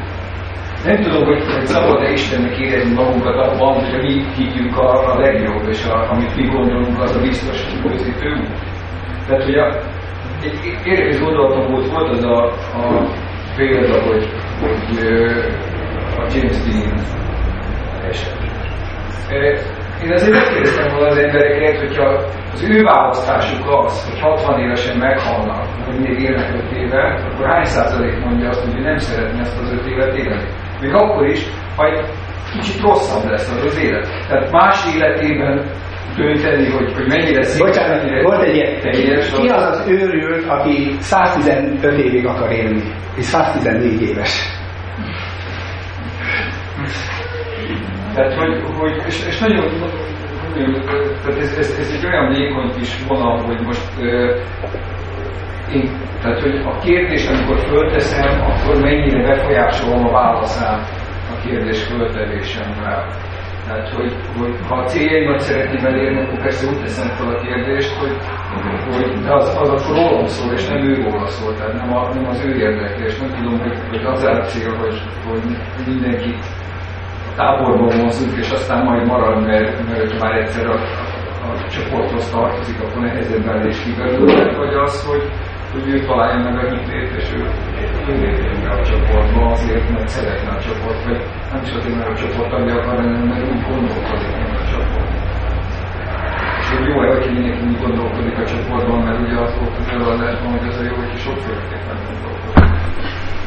nem 0.85 1.01
tudom, 1.01 1.25
hogy, 1.25 1.43
hogy 1.53 1.65
szabad-e 1.65 2.11
Istennek 2.11 2.57
érezni 2.57 2.93
magunkat 2.93 3.35
abban, 3.35 3.73
hogy 3.73 4.01
mi 4.01 4.23
hitjünk 4.35 4.77
a, 4.77 5.13
a 5.13 5.19
legjobb, 5.19 5.67
és 5.67 5.85
a, 5.85 6.11
amit 6.11 6.35
mi 6.35 6.45
gondolunk, 6.47 7.01
az 7.01 7.15
a 7.15 7.21
biztos 7.21 7.65
közítő 7.83 8.47
Tehát, 9.27 9.43
hogy 9.43 9.55
a, 9.55 9.67
egy 10.43 10.77
érdekes 10.83 11.19
gondolatom 11.19 11.71
volt, 11.71 11.89
volt 11.89 12.09
az 12.09 12.23
a, 12.23 12.43
a 12.77 13.07
példa, 13.55 14.01
hogy, 14.01 14.29
hogy 14.59 15.07
a 16.17 16.27
James 16.33 16.57
Dean 16.63 16.99
eset 18.09 18.47
én 20.03 20.11
azért 20.11 20.31
megkérdeztem 20.31 20.93
volna 20.93 21.07
az 21.07 21.17
embereket, 21.17 21.79
hogyha 21.79 22.05
az 22.53 22.63
ő 22.63 22.83
választásuk 22.83 23.69
az, 23.69 24.09
hogy 24.09 24.19
60 24.19 24.59
évesen 24.59 24.97
meghalnak, 24.97 25.65
hogy 25.85 25.99
még 25.99 26.19
élnek 26.19 26.53
5 26.53 26.77
éve, 26.77 27.29
akkor 27.31 27.45
hány 27.45 27.65
százalék 27.65 28.19
mondja 28.19 28.49
azt, 28.49 28.65
hogy 28.65 28.81
nem 28.81 28.97
szeretne 28.97 29.39
ezt 29.39 29.59
az 29.59 29.71
5 29.71 29.85
évet 29.85 30.17
élni? 30.17 30.45
Még 30.81 30.93
akkor 30.93 31.27
is, 31.27 31.45
ha 31.75 31.85
egy 31.85 32.05
kicsit 32.53 32.81
rosszabb 32.81 33.29
lesz 33.29 33.51
az 33.51 33.65
az 33.65 33.77
élet. 33.77 34.09
Tehát 34.27 34.51
más 34.51 34.95
életében 34.95 35.65
dönteni, 36.17 36.69
hogy, 36.69 36.93
hogy 36.93 37.07
mennyire 37.07 37.43
szép. 37.43 37.65
Bocsánat, 37.65 38.21
volt 38.23 38.43
egy 38.43 38.55
ilyen. 38.55 38.79
Ki 39.33 39.47
az 39.47 39.63
az 39.63 39.87
őrült, 39.87 40.47
aki 40.47 40.95
115 40.99 41.97
évig 41.97 42.25
akar 42.25 42.51
élni, 42.51 42.83
és 43.15 43.25
114 43.25 44.01
éves? 44.01 44.55
Tehát, 48.13 48.33
hogy, 48.33 48.63
hogy 48.77 49.01
és, 49.05 49.25
és 49.27 49.39
nagyon, 49.39 49.65
tehát 51.23 51.39
ez, 51.39 51.57
ez, 51.57 51.77
ez, 51.79 51.91
egy 51.97 52.05
olyan 52.05 52.33
vékony 52.33 52.71
kis 52.77 53.03
vonal, 53.07 53.37
hogy 53.41 53.61
most 53.61 53.81
én, 55.73 55.89
tehát, 56.21 56.41
hogy 56.41 56.61
a 56.65 56.79
kérdés, 56.79 57.27
amikor 57.27 57.59
fölteszem, 57.59 58.41
akkor 58.41 58.81
mennyire 58.81 59.21
befolyásolom 59.27 60.05
a 60.05 60.11
válaszát 60.11 60.89
a 61.35 61.47
kérdés 61.47 61.83
föltevésemmel. 61.83 63.07
Tehát, 63.67 63.89
hogy, 63.89 64.13
hogy 64.39 64.55
ha 64.67 64.75
a 64.75 64.85
céljaimat 64.85 65.39
szeretném 65.39 65.85
elérni, 65.85 66.21
akkor 66.21 66.39
persze 66.41 66.67
úgy 66.69 66.79
teszem 66.81 67.07
fel 67.07 67.29
a 67.35 67.41
kérdést, 67.41 67.93
hogy, 67.95 68.15
hogy 68.91 69.23
de 69.23 69.33
az, 69.33 69.57
az 69.61 69.69
akkor 69.69 69.95
rólam 69.95 70.25
szól, 70.25 70.53
és 70.53 70.67
nem 70.67 70.83
ő 70.89 70.93
róla 71.03 71.27
szól, 71.27 71.55
tehát 71.55 71.73
nem, 71.73 71.93
a, 71.97 72.13
nem 72.13 72.27
az 72.27 72.45
ő 72.45 72.55
érdeke, 72.55 73.05
és 73.05 73.17
nem 73.17 73.29
tudom, 73.29 73.59
hogy, 73.59 73.77
hogy 73.89 74.03
az 74.05 74.23
a 74.23 74.41
cél, 74.41 74.75
hogy, 74.75 75.01
hogy 75.27 75.41
mindenkit 75.85 76.45
táborban 77.35 77.95
mozunk, 78.03 78.37
és 78.37 78.49
aztán 78.49 78.83
majd 78.83 79.05
marad, 79.05 79.45
mert, 79.45 79.87
mert 79.89 80.19
már 80.19 80.35
egyszer 80.35 80.67
a, 80.67 80.77
a 81.47 81.69
csoporthoz 81.69 82.29
tartozik, 82.29 82.81
akkor 82.81 83.01
nehezebben 83.01 83.67
is 83.67 83.83
kiberül, 83.83 84.55
vagy 84.57 84.73
az, 84.73 85.05
hogy, 85.05 85.23
hogy 85.77 85.93
ő 85.93 86.05
találja 86.05 86.39
meg 86.43 86.55
a 86.63 86.69
hitét, 86.69 87.11
és 87.19 87.27
ő, 87.35 87.41
a 88.69 88.83
csoportba 88.89 89.51
azért, 89.51 89.89
mert 89.89 90.07
szeretne 90.07 90.49
a 90.49 90.61
csoport, 90.61 91.03
vagy 91.03 91.21
nem 91.51 91.61
is 91.63 91.71
azért, 91.77 91.95
mert 91.95 92.09
a 92.09 92.15
csoport 92.21 92.49
tagja 92.49 92.73
akar, 92.75 92.95
hanem 92.95 93.27
mert 93.27 93.51
úgy 93.51 93.63
gondolkodik, 93.69 94.31
mint 94.37 94.57
a 94.61 94.63
csoport. 94.71 95.11
És 96.59 96.67
hogy 96.69 96.87
jó-e, 96.87 97.07
hogy 97.15 97.33
mindenki 97.33 97.65
úgy 97.71 97.79
gondolkodik 97.85 98.37
a 98.37 98.45
csoportban, 98.45 98.99
mert 99.03 99.19
ugye 99.19 99.37
az 99.45 99.53
volt 99.59 99.77
az 99.79 99.87
előadásban, 99.87 100.51
hogy 100.57 100.67
az 100.67 100.77
a 100.79 100.83
jó, 100.83 100.95
hogy 100.95 101.19
sokféleképpen 101.25 101.97
gondolkodik. 102.07 102.69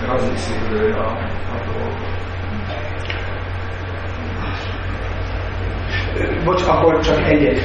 Mert 0.01 0.13
az 0.13 0.31
is 0.35 0.41
szívő 0.47 0.93
a, 0.93 1.09
a 1.55 1.57
dolgot. 1.67 2.19
Bocs, 6.45 6.63
akkor 6.69 6.99
csak 7.01 7.29
egyet. 7.29 7.59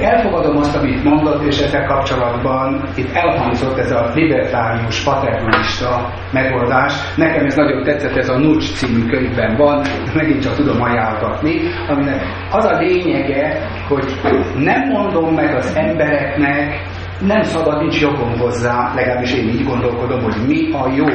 Elfogadom 0.00 0.56
azt, 0.56 0.76
amit 0.76 1.04
mondott, 1.04 1.44
és 1.44 1.58
ezzel 1.58 1.86
kapcsolatban 1.86 2.88
itt 2.96 3.14
elhangzott 3.14 3.78
ez 3.78 3.90
a 3.90 4.10
libertárius, 4.14 5.02
paternalista 5.02 6.12
megoldás. 6.32 6.94
Nekem 7.16 7.44
ez 7.44 7.56
nagyon 7.56 7.82
tetszett, 7.82 8.16
ez 8.16 8.28
a 8.28 8.38
Nucs 8.38 8.72
című 8.72 9.06
könyvben 9.06 9.56
van, 9.56 9.84
megint 10.14 10.42
csak 10.42 10.54
tudom 10.54 10.82
ajánlgatni, 10.82 11.60
aminek 11.88 12.22
az 12.50 12.64
a 12.64 12.78
lényege, 12.78 13.68
hogy 13.88 14.20
nem 14.56 14.88
mondom 14.88 15.34
meg 15.34 15.54
az 15.54 15.76
embereknek, 15.76 16.80
nem 17.20 17.42
szabad, 17.42 17.80
nincs 17.80 18.00
jogom 18.00 18.38
hozzá, 18.38 18.92
legalábbis 18.94 19.34
én 19.34 19.48
így 19.48 19.64
gondolkodom, 19.64 20.22
hogy 20.22 20.36
mi 20.46 20.72
a 20.72 20.88
jó 20.96 21.06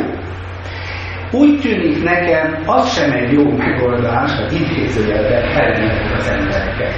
úgy 1.31 1.59
tűnik 1.59 2.03
nekem, 2.03 2.63
az 2.65 2.93
sem 2.93 3.11
egy 3.11 3.31
jó 3.31 3.51
megoldás, 3.57 4.31
hogy 4.35 4.53
idézőjelben 4.53 5.43
ellenőrizik 5.43 6.15
az 6.17 6.27
embereket. 6.27 6.93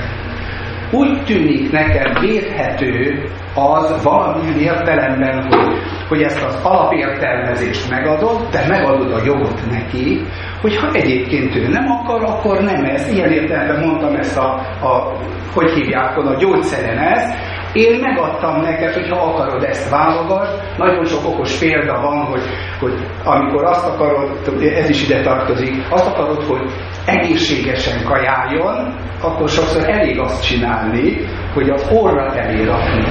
Úgy 0.92 1.24
tűnik 1.24 1.72
nekem 1.72 2.14
védhető 2.22 3.24
az 3.56 4.04
valami 4.04 4.60
értelemben, 4.60 5.42
hogy, 5.42 5.78
hogy 6.08 6.22
ezt 6.22 6.44
az 6.44 6.60
alapértelmezést 6.64 7.90
megadod, 7.90 8.48
de 8.52 8.66
megadod 8.68 9.12
a 9.12 9.22
jogot 9.26 9.70
neki, 9.70 10.22
hogy 10.62 10.76
ha 10.76 10.92
egyébként 10.92 11.56
ő 11.56 11.68
nem 11.68 11.86
akar, 11.92 12.24
akkor 12.24 12.62
nem 12.62 12.84
ez. 12.84 13.12
Ilyen 13.12 13.32
értelemben 13.32 13.88
mondtam 13.88 14.16
ezt 14.16 14.38
a, 14.38 14.50
a 14.82 15.18
hogy 15.54 15.72
hívják, 15.72 16.18
a 16.18 16.36
gyógyszeren 16.40 16.98
ezt, 16.98 17.34
én 17.74 18.00
megadtam 18.00 18.62
neked, 18.62 18.94
hogy 18.94 19.10
ha 19.10 19.16
akarod 19.16 19.64
ezt 19.64 19.90
válogass. 19.90 20.48
Nagyon 20.78 21.06
sok 21.06 21.26
okos 21.26 21.60
példa 21.60 22.02
van, 22.02 22.26
hogy, 22.26 22.42
hogy 22.80 22.94
amikor 23.24 23.64
azt 23.64 23.88
akarod, 23.88 24.30
ez 24.76 24.90
is 24.90 25.04
ide 25.10 25.22
tartozik, 25.22 25.74
azt 25.90 26.08
akarod, 26.08 26.44
hogy 26.44 26.72
egészségesen 27.06 28.04
kajáljon, 28.04 28.96
akkor 29.22 29.50
sokszor 29.50 29.90
elég 29.90 30.20
azt 30.20 30.46
csinálni, 30.46 31.26
hogy 31.54 31.70
az 31.70 31.90
orra 31.94 32.36
elé 32.36 32.64
rakni 32.64 33.04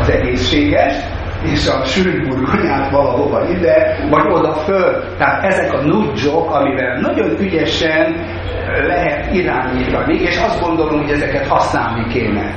az 0.00 0.10
egészséges, 0.10 0.94
és 1.52 1.68
a 1.68 1.84
sűrűburgonyát 1.84 2.90
valahova 2.90 3.48
ide, 3.48 4.06
vagy 4.10 4.32
oda 4.32 4.52
föl. 4.52 5.04
Tehát 5.18 5.44
ezek 5.44 5.72
a 5.72 5.80
nudzsok, 5.80 6.50
amivel 6.54 7.00
nagyon 7.00 7.40
ügyesen 7.40 8.14
lehet 8.86 9.34
irányítani, 9.34 10.14
és 10.14 10.38
azt 10.38 10.60
gondolom, 10.60 11.00
hogy 11.00 11.10
ezeket 11.10 11.46
használni 11.46 12.12
kéne. 12.12 12.54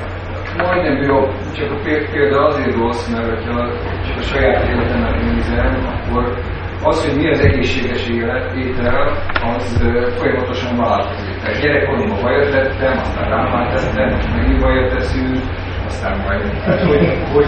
Majdnem 0.57 1.01
jobb, 1.01 1.29
csak 1.51 1.71
a 1.71 1.79
példa 2.11 2.45
azért 2.45 2.75
rossz, 2.75 3.07
mert 3.07 3.43
ha 3.45 3.67
csak 4.07 4.17
a 4.17 4.21
saját 4.21 4.67
életemet 4.67 5.21
nézem, 5.21 5.77
akkor 5.85 6.37
az, 6.83 7.05
hogy 7.05 7.17
mi 7.17 7.29
az 7.29 7.39
egészséges 7.39 8.07
életétel, 8.07 9.17
az 9.43 9.83
folyamatosan 10.17 10.77
változik. 10.77 11.39
Tehát 11.41 11.61
gyerekkoromban 11.61 12.21
bajot 12.21 12.51
tettem, 12.51 12.97
aztán 12.97 13.29
rámát 13.29 13.73
tettem, 13.73 14.35
megint 14.35 14.59
bajot 14.59 14.93
teszünk, 14.93 15.37
aztán 15.85 16.19
majd. 16.25 16.41
Tehát, 16.63 16.81
hogy, 16.81 17.17
hogy 17.33 17.47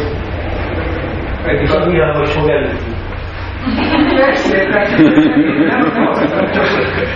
pedig 1.44 1.72
a 1.72 2.18
hogy 2.18 2.30
fog 2.30 2.50
előtt. 2.50 2.84
Persze, 4.16 4.58
nem, 4.68 5.92
nem 5.94 6.08
azt 6.08 6.30
mondom, 6.30 6.52
csak 6.52 6.66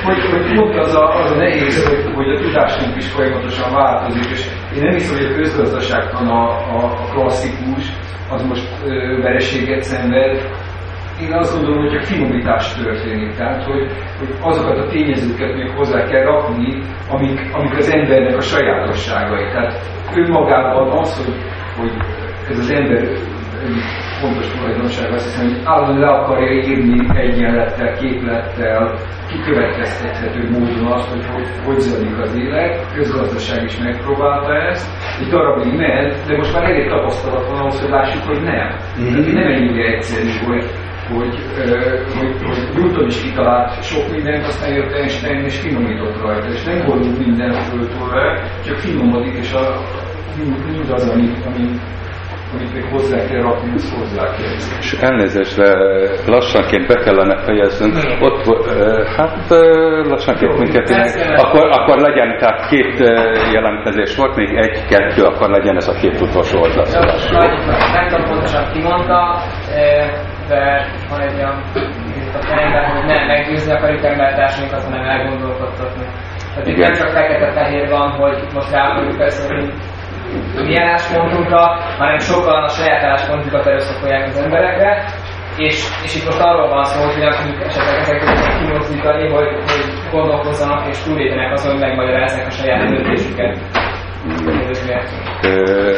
hogy, 0.04 0.22
hogy 0.32 0.56
pont 0.56 0.76
az 0.76 0.96
a, 0.96 1.20
az 1.20 1.32
a 1.32 1.36
nehéz, 1.36 1.88
hogy, 1.88 2.14
hogy 2.14 2.30
a 2.30 2.40
tudásunk 2.40 2.96
is 2.96 3.08
folyamatosan 3.08 3.74
változik, 3.74 4.26
és 4.32 4.46
én 4.76 4.84
nem 4.84 4.94
hiszem, 4.94 5.18
hogy 5.18 5.32
a 5.32 5.36
közgazdaságtan 5.36 6.28
a, 6.28 6.50
a, 6.50 7.08
klasszikus, 7.12 7.92
az 8.30 8.42
most 8.44 8.68
ö, 8.86 9.22
vereséget 9.22 9.84
szenved, 9.84 10.50
én 11.22 11.34
azt 11.34 11.54
gondolom, 11.54 11.84
hogy 11.86 11.96
a 11.96 12.02
finomítás 12.02 12.74
történik. 12.74 13.36
Tehát, 13.36 13.64
hogy, 13.64 13.88
hogy 14.20 14.36
azokat 14.42 14.78
a 14.78 14.88
tényezőket 14.88 15.56
még 15.56 15.70
hozzá 15.70 16.04
kell 16.04 16.24
rakni, 16.24 16.84
amik, 17.10 17.50
amik 17.54 17.78
az 17.78 17.90
embernek 17.90 18.38
a 18.38 18.42
sajátosságai. 18.42 19.52
Tehát 19.52 19.74
önmagában 20.16 20.98
az, 20.98 21.26
hogy, 21.26 21.36
hogy 21.78 21.92
ez 22.50 22.60
az 22.60 22.70
ember 22.70 23.04
fontos 24.22 24.48
tulajdonság, 24.52 25.14
azt 25.14 25.26
hiszem, 25.26 25.48
hogy 25.48 25.62
állandóan 25.64 26.00
le 26.00 26.08
akarja 26.08 26.52
írni 26.52 27.20
egyenlettel, 27.20 27.94
képlettel, 27.94 28.94
kikövetkeztethető 29.32 30.50
módon 30.50 30.86
azt, 30.86 31.10
hogy 31.10 31.26
hogy, 31.34 31.48
hogy 31.66 31.80
zajlik 31.80 32.18
az 32.20 32.36
élet. 32.36 32.94
Közgazdaság 32.94 33.64
is 33.64 33.78
megpróbálta 33.78 34.54
ezt, 34.56 34.90
egy 35.20 35.28
darabig 35.28 35.74
ment, 35.74 36.26
de 36.28 36.38
most 36.38 36.54
már 36.54 36.64
elég 36.64 36.90
tapasztalat 36.90 37.48
van 37.48 37.60
ahhoz, 37.60 37.80
hogy 37.82 37.90
lássuk, 37.90 38.24
hogy 38.24 38.42
nem. 38.42 38.68
Mm-hmm. 39.02 39.34
Nem 39.34 39.48
ennyire 39.48 39.94
egyszerű, 39.94 40.30
hogy, 40.46 40.66
hogy, 41.10 41.36
hogy, 42.18 42.36
hogy 42.46 42.60
Newton 42.76 43.08
is 43.08 43.22
kitalált 43.22 43.84
sok 43.84 44.12
mindent, 44.12 44.46
aztán 44.46 44.74
jött 44.74 44.92
Einstein 44.92 45.44
és 45.44 45.60
finomított 45.60 46.22
rajta, 46.22 46.48
és 46.48 46.64
nem 46.64 46.86
borul 46.86 47.12
minden 47.26 47.52
föltől 47.52 48.40
csak 48.66 48.78
finomodik, 48.78 49.34
és 49.38 49.54
a, 49.54 49.82
mind 50.66 50.90
az, 50.90 51.10
ami, 51.10 51.30
ami 51.46 51.80
amit 52.54 52.74
még 52.74 52.86
hozzá 52.92 53.18
kell 53.26 53.42
rakni, 53.42 53.72
azt 53.74 53.94
hozzá 53.98 54.24
kell. 54.24 54.78
És 54.80 54.94
elnézésre 54.94 55.70
lassanként 56.26 56.88
be 56.88 56.96
kellene 57.04 57.38
fejeznünk. 57.38 57.96
Ott, 58.22 58.68
hát 59.18 59.50
lassanként 60.08 60.58
mindkettőnek. 60.58 61.40
Akkor, 61.44 61.70
akkor 61.72 61.98
legyen, 61.98 62.38
tehát 62.38 62.70
két 62.70 63.00
jelentkezés 63.52 64.16
volt, 64.16 64.36
még 64.36 64.50
egy-kettő, 64.56 65.24
akkor 65.24 65.50
legyen 65.50 65.76
ez 65.76 65.88
a 65.88 65.94
két 66.02 66.22
utolsó 66.22 66.60
hozzászólás. 66.60 67.30
Nem 67.94 68.08
tudom 68.08 68.26
pontosan 68.30 68.72
kimondta, 68.72 69.42
de 70.48 70.88
van 71.10 71.22
egy 71.22 71.34
olyan 71.36 71.64
a 72.34 72.42
fejemben, 72.42 72.86
hogy 72.92 73.06
nem 73.06 73.28
meggyőzni 73.28 73.72
akarjuk 73.72 74.04
embertársainkat, 74.04 74.84
hanem 74.84 75.04
elgondolkodtatni. 75.04 76.06
Tehát 76.54 76.68
itt 76.68 76.78
nem 76.78 76.94
csak 76.94 77.08
fekete-fehér 77.08 77.90
van, 77.90 78.10
hogy 78.10 78.38
most 78.54 78.72
rá 78.72 78.90
akarjuk 78.90 79.18
beszélni 79.18 79.74
mi 80.56 80.76
álláspontunkra, 80.78 81.62
hanem 81.98 82.20
sokan 82.20 82.64
a 82.64 82.70
saját 82.70 83.04
álláspontunkat 83.04 83.68
erőszakolják 83.68 84.28
az 84.28 84.38
emberekre, 84.38 85.06
és, 85.58 85.84
és 86.04 86.16
itt 86.16 86.26
most 86.26 86.42
arról 86.42 86.68
van 86.68 86.84
szó, 86.84 87.04
hogy 87.04 87.20
nem 87.20 87.32
tudjuk 87.32 87.64
esetleg 87.64 88.00
ezeket 88.00 88.58
kimozdítani, 88.60 89.30
hogy, 89.30 89.48
hogy 89.48 89.84
gondolkozzanak 90.12 90.88
és 90.88 90.98
túlépjenek 91.04 91.52
azon, 91.52 91.72
hogy 91.72 91.82
megmagyarázzák 91.82 92.48
a 92.48 92.52
saját 92.52 92.90
döntésüket. 92.90 93.58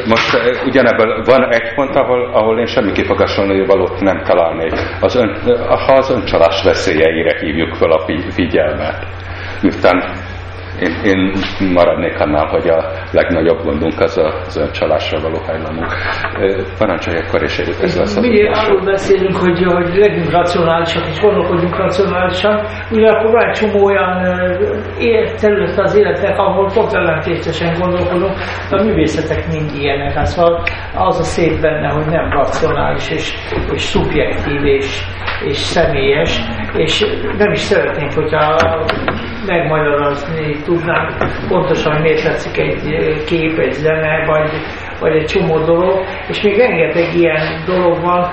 Most 0.08 0.62
ugyanebből 0.66 1.24
van 1.26 1.54
egy 1.54 1.74
pont, 1.76 1.96
ahol, 1.96 2.30
ahol 2.34 2.60
én 2.60 2.66
semmi 2.66 2.92
kifogásolni 2.92 3.66
valót 3.66 4.02
nem 4.02 4.24
találnék. 4.24 4.74
Az 5.00 5.16
ön, 5.16 5.38
ha 5.68 5.94
az 5.94 6.10
öncsalás 6.10 6.64
veszélyeire 6.64 7.40
hívjuk 7.40 7.76
fel 7.76 7.92
a 7.92 8.06
figyelmet. 8.30 9.06
Miután 9.62 10.04
én, 10.80 10.94
én 11.04 11.34
maradnék 11.74 12.20
annál, 12.20 12.48
hogy 12.48 12.70
a 12.70 12.92
legnagyobb 13.12 13.64
gondunk 13.64 14.00
az 14.00 14.18
a, 14.18 14.28
az 14.46 14.58
öncsalásra 14.58 15.20
való 15.20 15.38
hajlamunk. 15.46 15.94
Parancsolj 16.78 17.18
akkor, 17.18 17.44
és 17.44 17.58
ez 17.60 17.98
lesz 17.98 18.16
az 18.16 18.28
Mi 18.28 18.48
arról 18.48 18.84
beszélünk, 18.84 19.36
hogy, 19.36 19.64
hogy 19.64 19.96
legyünk 19.96 20.32
racionálisak, 20.32 21.08
és 21.08 21.20
gondolkodjunk 21.22 21.78
racionálisan, 21.78 22.66
ugyanakkor 22.92 23.32
van 23.32 23.48
egy 23.48 23.56
csomó 23.56 23.86
olyan 23.86 24.22
terület 25.40 25.80
az 25.80 25.96
életnek, 25.96 26.40
ahol 26.40 26.72
pont 26.74 26.94
ellentétesen 26.94 27.80
gondolkodunk, 27.80 28.38
a 28.70 28.84
művészetek 28.84 29.48
mind 29.52 29.72
ilyenek. 29.76 30.14
Hát 30.14 30.26
szóval 30.26 30.64
az 30.96 31.20
a 31.20 31.24
szép 31.24 31.62
benne, 31.62 31.88
hogy 31.88 32.06
nem 32.06 32.30
racionális, 32.30 33.10
és, 33.10 33.34
és 33.74 33.82
szubjektív, 33.82 34.66
és, 34.66 35.04
és 35.46 35.58
személyes, 35.58 36.40
és 36.74 37.06
nem 37.38 37.52
is 37.52 37.60
szeretnénk, 37.60 38.14
hogyha 38.14 38.58
megmagyarázni 39.46 40.63
tudnánk 40.64 41.12
pontosan, 41.48 42.02
miért 42.02 42.24
tetszik 42.24 42.58
egy 42.58 43.24
kép, 43.26 43.58
egy 43.60 43.72
zene, 43.72 44.26
vagy, 44.26 44.50
vagy 45.00 45.16
egy 45.16 45.26
csomó 45.26 45.58
dolog, 45.60 46.06
és 46.28 46.42
még 46.42 46.58
rengeteg 46.58 47.16
ilyen 47.16 47.64
dolog 47.66 48.02
van, 48.02 48.30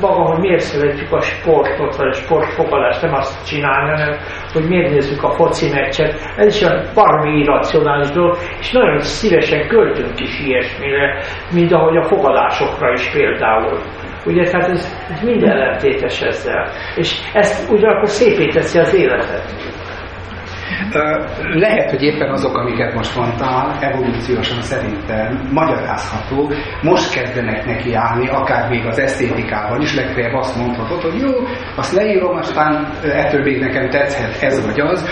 maga, 0.00 0.22
hogy 0.22 0.38
miért 0.40 0.60
szeretjük 0.60 1.12
a 1.12 1.20
sportot, 1.20 1.96
vagy 1.96 2.08
a 2.08 2.12
sportfogadást, 2.12 3.02
nem 3.02 3.14
azt 3.14 3.46
csinálni, 3.46 3.90
hanem 3.90 4.18
hogy 4.52 4.68
miért 4.68 4.90
nézzük 4.90 5.22
a 5.22 5.30
foci 5.30 5.70
meccset. 5.70 6.14
Ez 6.36 6.54
is 6.54 6.62
olyan 6.62 6.84
baromi 6.94 7.38
irracionális 7.38 8.10
dolog, 8.10 8.36
és 8.60 8.70
nagyon 8.70 9.00
szívesen 9.00 9.68
költünk 9.68 10.20
is 10.20 10.40
ilyesmire, 10.40 11.22
mint 11.52 11.72
ahogy 11.72 11.96
a 11.96 12.02
fogadásokra 12.04 12.92
is 12.92 13.10
például. 13.10 13.78
Ugye, 14.26 14.50
tehát 14.50 14.70
ez, 14.70 15.06
ez 15.10 15.22
minden 15.22 15.50
ellentétes 15.50 16.20
ezzel. 16.20 16.68
És 16.96 17.18
ezt 17.32 17.70
ugyanakkor 17.70 18.08
szépé 18.08 18.46
teszi 18.46 18.78
az 18.78 18.94
életet. 18.94 19.72
Lehet, 21.54 21.90
hogy 21.90 22.02
éppen 22.02 22.30
azok, 22.30 22.56
amiket 22.56 22.94
most 22.94 23.16
mondtál, 23.16 23.76
evolúciósan 23.80 24.62
szerintem 24.62 25.48
magyarázható, 25.52 26.52
most 26.82 27.14
kezdenek 27.14 27.66
neki 27.66 27.94
állni, 27.94 28.28
akár 28.28 28.68
még 28.68 28.86
az 28.86 28.98
esztétikában 28.98 29.80
is, 29.80 29.94
legfeljebb 29.94 30.34
azt 30.34 30.56
mondhatod, 30.56 31.02
hogy 31.02 31.20
jó, 31.20 31.30
azt 31.76 31.92
leírom, 31.92 32.36
aztán 32.36 32.92
ettől 33.02 33.42
még 33.42 33.60
nekem 33.60 33.88
tetszhet 33.88 34.42
ez 34.42 34.66
vagy 34.66 34.80
az, 34.80 35.10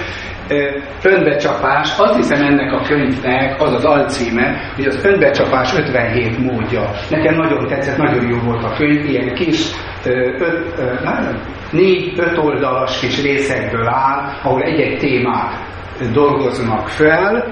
önbecsapás, 1.02 1.98
azt 1.98 2.16
hiszem 2.16 2.42
ennek 2.42 2.72
a 2.72 2.82
könyvnek 2.82 3.62
az 3.62 3.72
az 3.72 3.84
alcíme, 3.84 4.72
hogy 4.74 4.84
az 4.84 5.04
önbecsapás 5.04 5.78
57 5.78 6.38
módja. 6.38 6.90
Nekem 7.10 7.34
nagyon 7.34 7.66
tetszett, 7.66 7.96
nagyon 7.96 8.28
jó 8.28 8.38
volt 8.44 8.64
a 8.64 8.74
könyv, 8.76 9.04
ilyen 9.04 9.34
kis 9.34 9.70
öt, 10.04 10.40
négy, 10.40 11.40
öt 12.16 12.38
oldalas 12.38 12.98
kis 13.00 13.22
részekből 13.22 13.88
áll, 13.88 14.32
ahol 14.42 14.62
egy-egy 14.62 14.98
témát 14.98 15.54
dolgoznak 16.12 16.88
fel. 16.88 17.44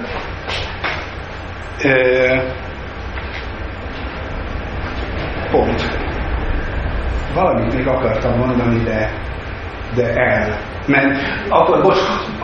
Pont. 5.51 5.99
Valamit 7.35 7.75
még 7.75 7.87
akartam 7.87 8.39
mondani, 8.39 8.83
de, 8.85 9.13
de 9.95 10.13
el 10.13 10.59
mert 10.89 11.19
akkor 11.49 11.83
most 11.83 12.03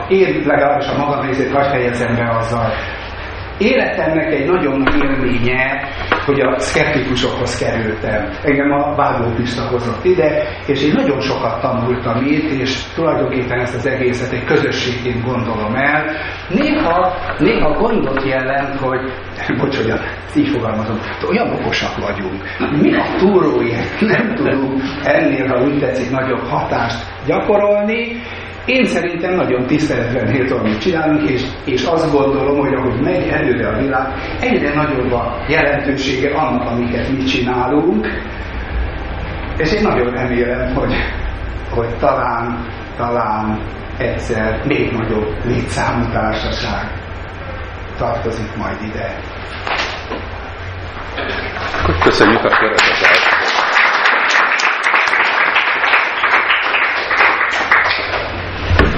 én 0.08 0.42
legalábbis 0.46 0.88
a 0.88 0.96
magam 0.98 1.26
részét 1.26 1.52
hagy 1.52 1.66
fejezem 1.66 2.14
be 2.14 2.36
azzal, 2.36 2.72
Életemnek 3.58 4.32
egy 4.32 4.46
nagyon 4.46 4.78
nagy 4.78 5.02
élménye, 5.02 5.88
hogy 6.24 6.40
a 6.40 6.58
szkeptikusokhoz 6.58 7.58
kerültem. 7.58 8.30
Engem 8.42 8.72
a 8.72 8.94
Vágó 8.94 9.32
Pista 9.34 9.68
hozott 9.68 10.04
ide, 10.04 10.42
és 10.66 10.82
én 10.82 10.92
nagyon 10.92 11.20
sokat 11.20 11.60
tanultam 11.60 12.24
itt, 12.26 12.50
és 12.50 12.82
tulajdonképpen 12.94 13.60
ezt 13.60 13.74
az 13.74 13.86
egészet 13.86 14.32
egy 14.32 14.44
közösségként 14.44 15.24
gondolom 15.24 15.74
el. 15.74 16.04
Néha, 16.48 17.14
néha 17.38 17.78
gondot 17.78 18.24
jelent, 18.24 18.80
hogy, 18.80 19.00
bocs, 19.58 19.76
hogy 19.76 19.92
így 20.36 20.48
fogalmazom, 20.48 21.00
olyan 21.28 21.50
okosak 21.50 21.96
vagyunk. 21.98 22.42
Mi 22.80 22.94
a 22.94 23.04
túróért 23.16 24.00
nem 24.00 24.34
tudunk 24.34 24.82
ennél, 25.04 25.46
ha 25.46 25.62
úgy 25.62 25.78
tetszik, 25.78 26.10
nagyobb 26.10 26.46
hatást 26.46 27.04
gyakorolni, 27.26 28.22
én 28.66 28.86
szerintem 28.86 29.34
nagyon 29.34 29.66
tiszteletben 29.66 30.32
méltó, 30.32 30.56
amit 30.56 30.80
csinálunk, 30.80 31.30
és, 31.30 31.42
és 31.64 31.84
azt 31.84 32.12
gondolom, 32.12 32.58
hogy 32.58 32.74
ahogy 32.74 33.00
megy 33.00 33.28
előre 33.28 33.68
a 33.68 33.78
világ, 33.78 34.06
egyre 34.40 34.74
nagyobb 34.74 35.12
a 35.12 35.36
jelentősége 35.48 36.34
annak, 36.34 36.70
amiket 36.70 37.08
mi 37.08 37.22
csinálunk, 37.24 38.06
és 39.56 39.72
én 39.72 39.82
nagyon 39.82 40.10
remélem, 40.10 40.74
hogy, 40.74 40.94
hogy 41.70 41.88
talán, 41.98 42.66
talán 42.96 43.60
egyszer 43.98 44.60
még 44.66 44.92
nagyobb 44.92 45.36
létszámú 45.44 46.10
társaság 46.12 46.90
tartozik 47.98 48.56
majd 48.56 48.76
ide. 48.82 49.16
Köszönjük 52.02 52.44
a 52.44 52.48
kérdezést! 52.48 53.43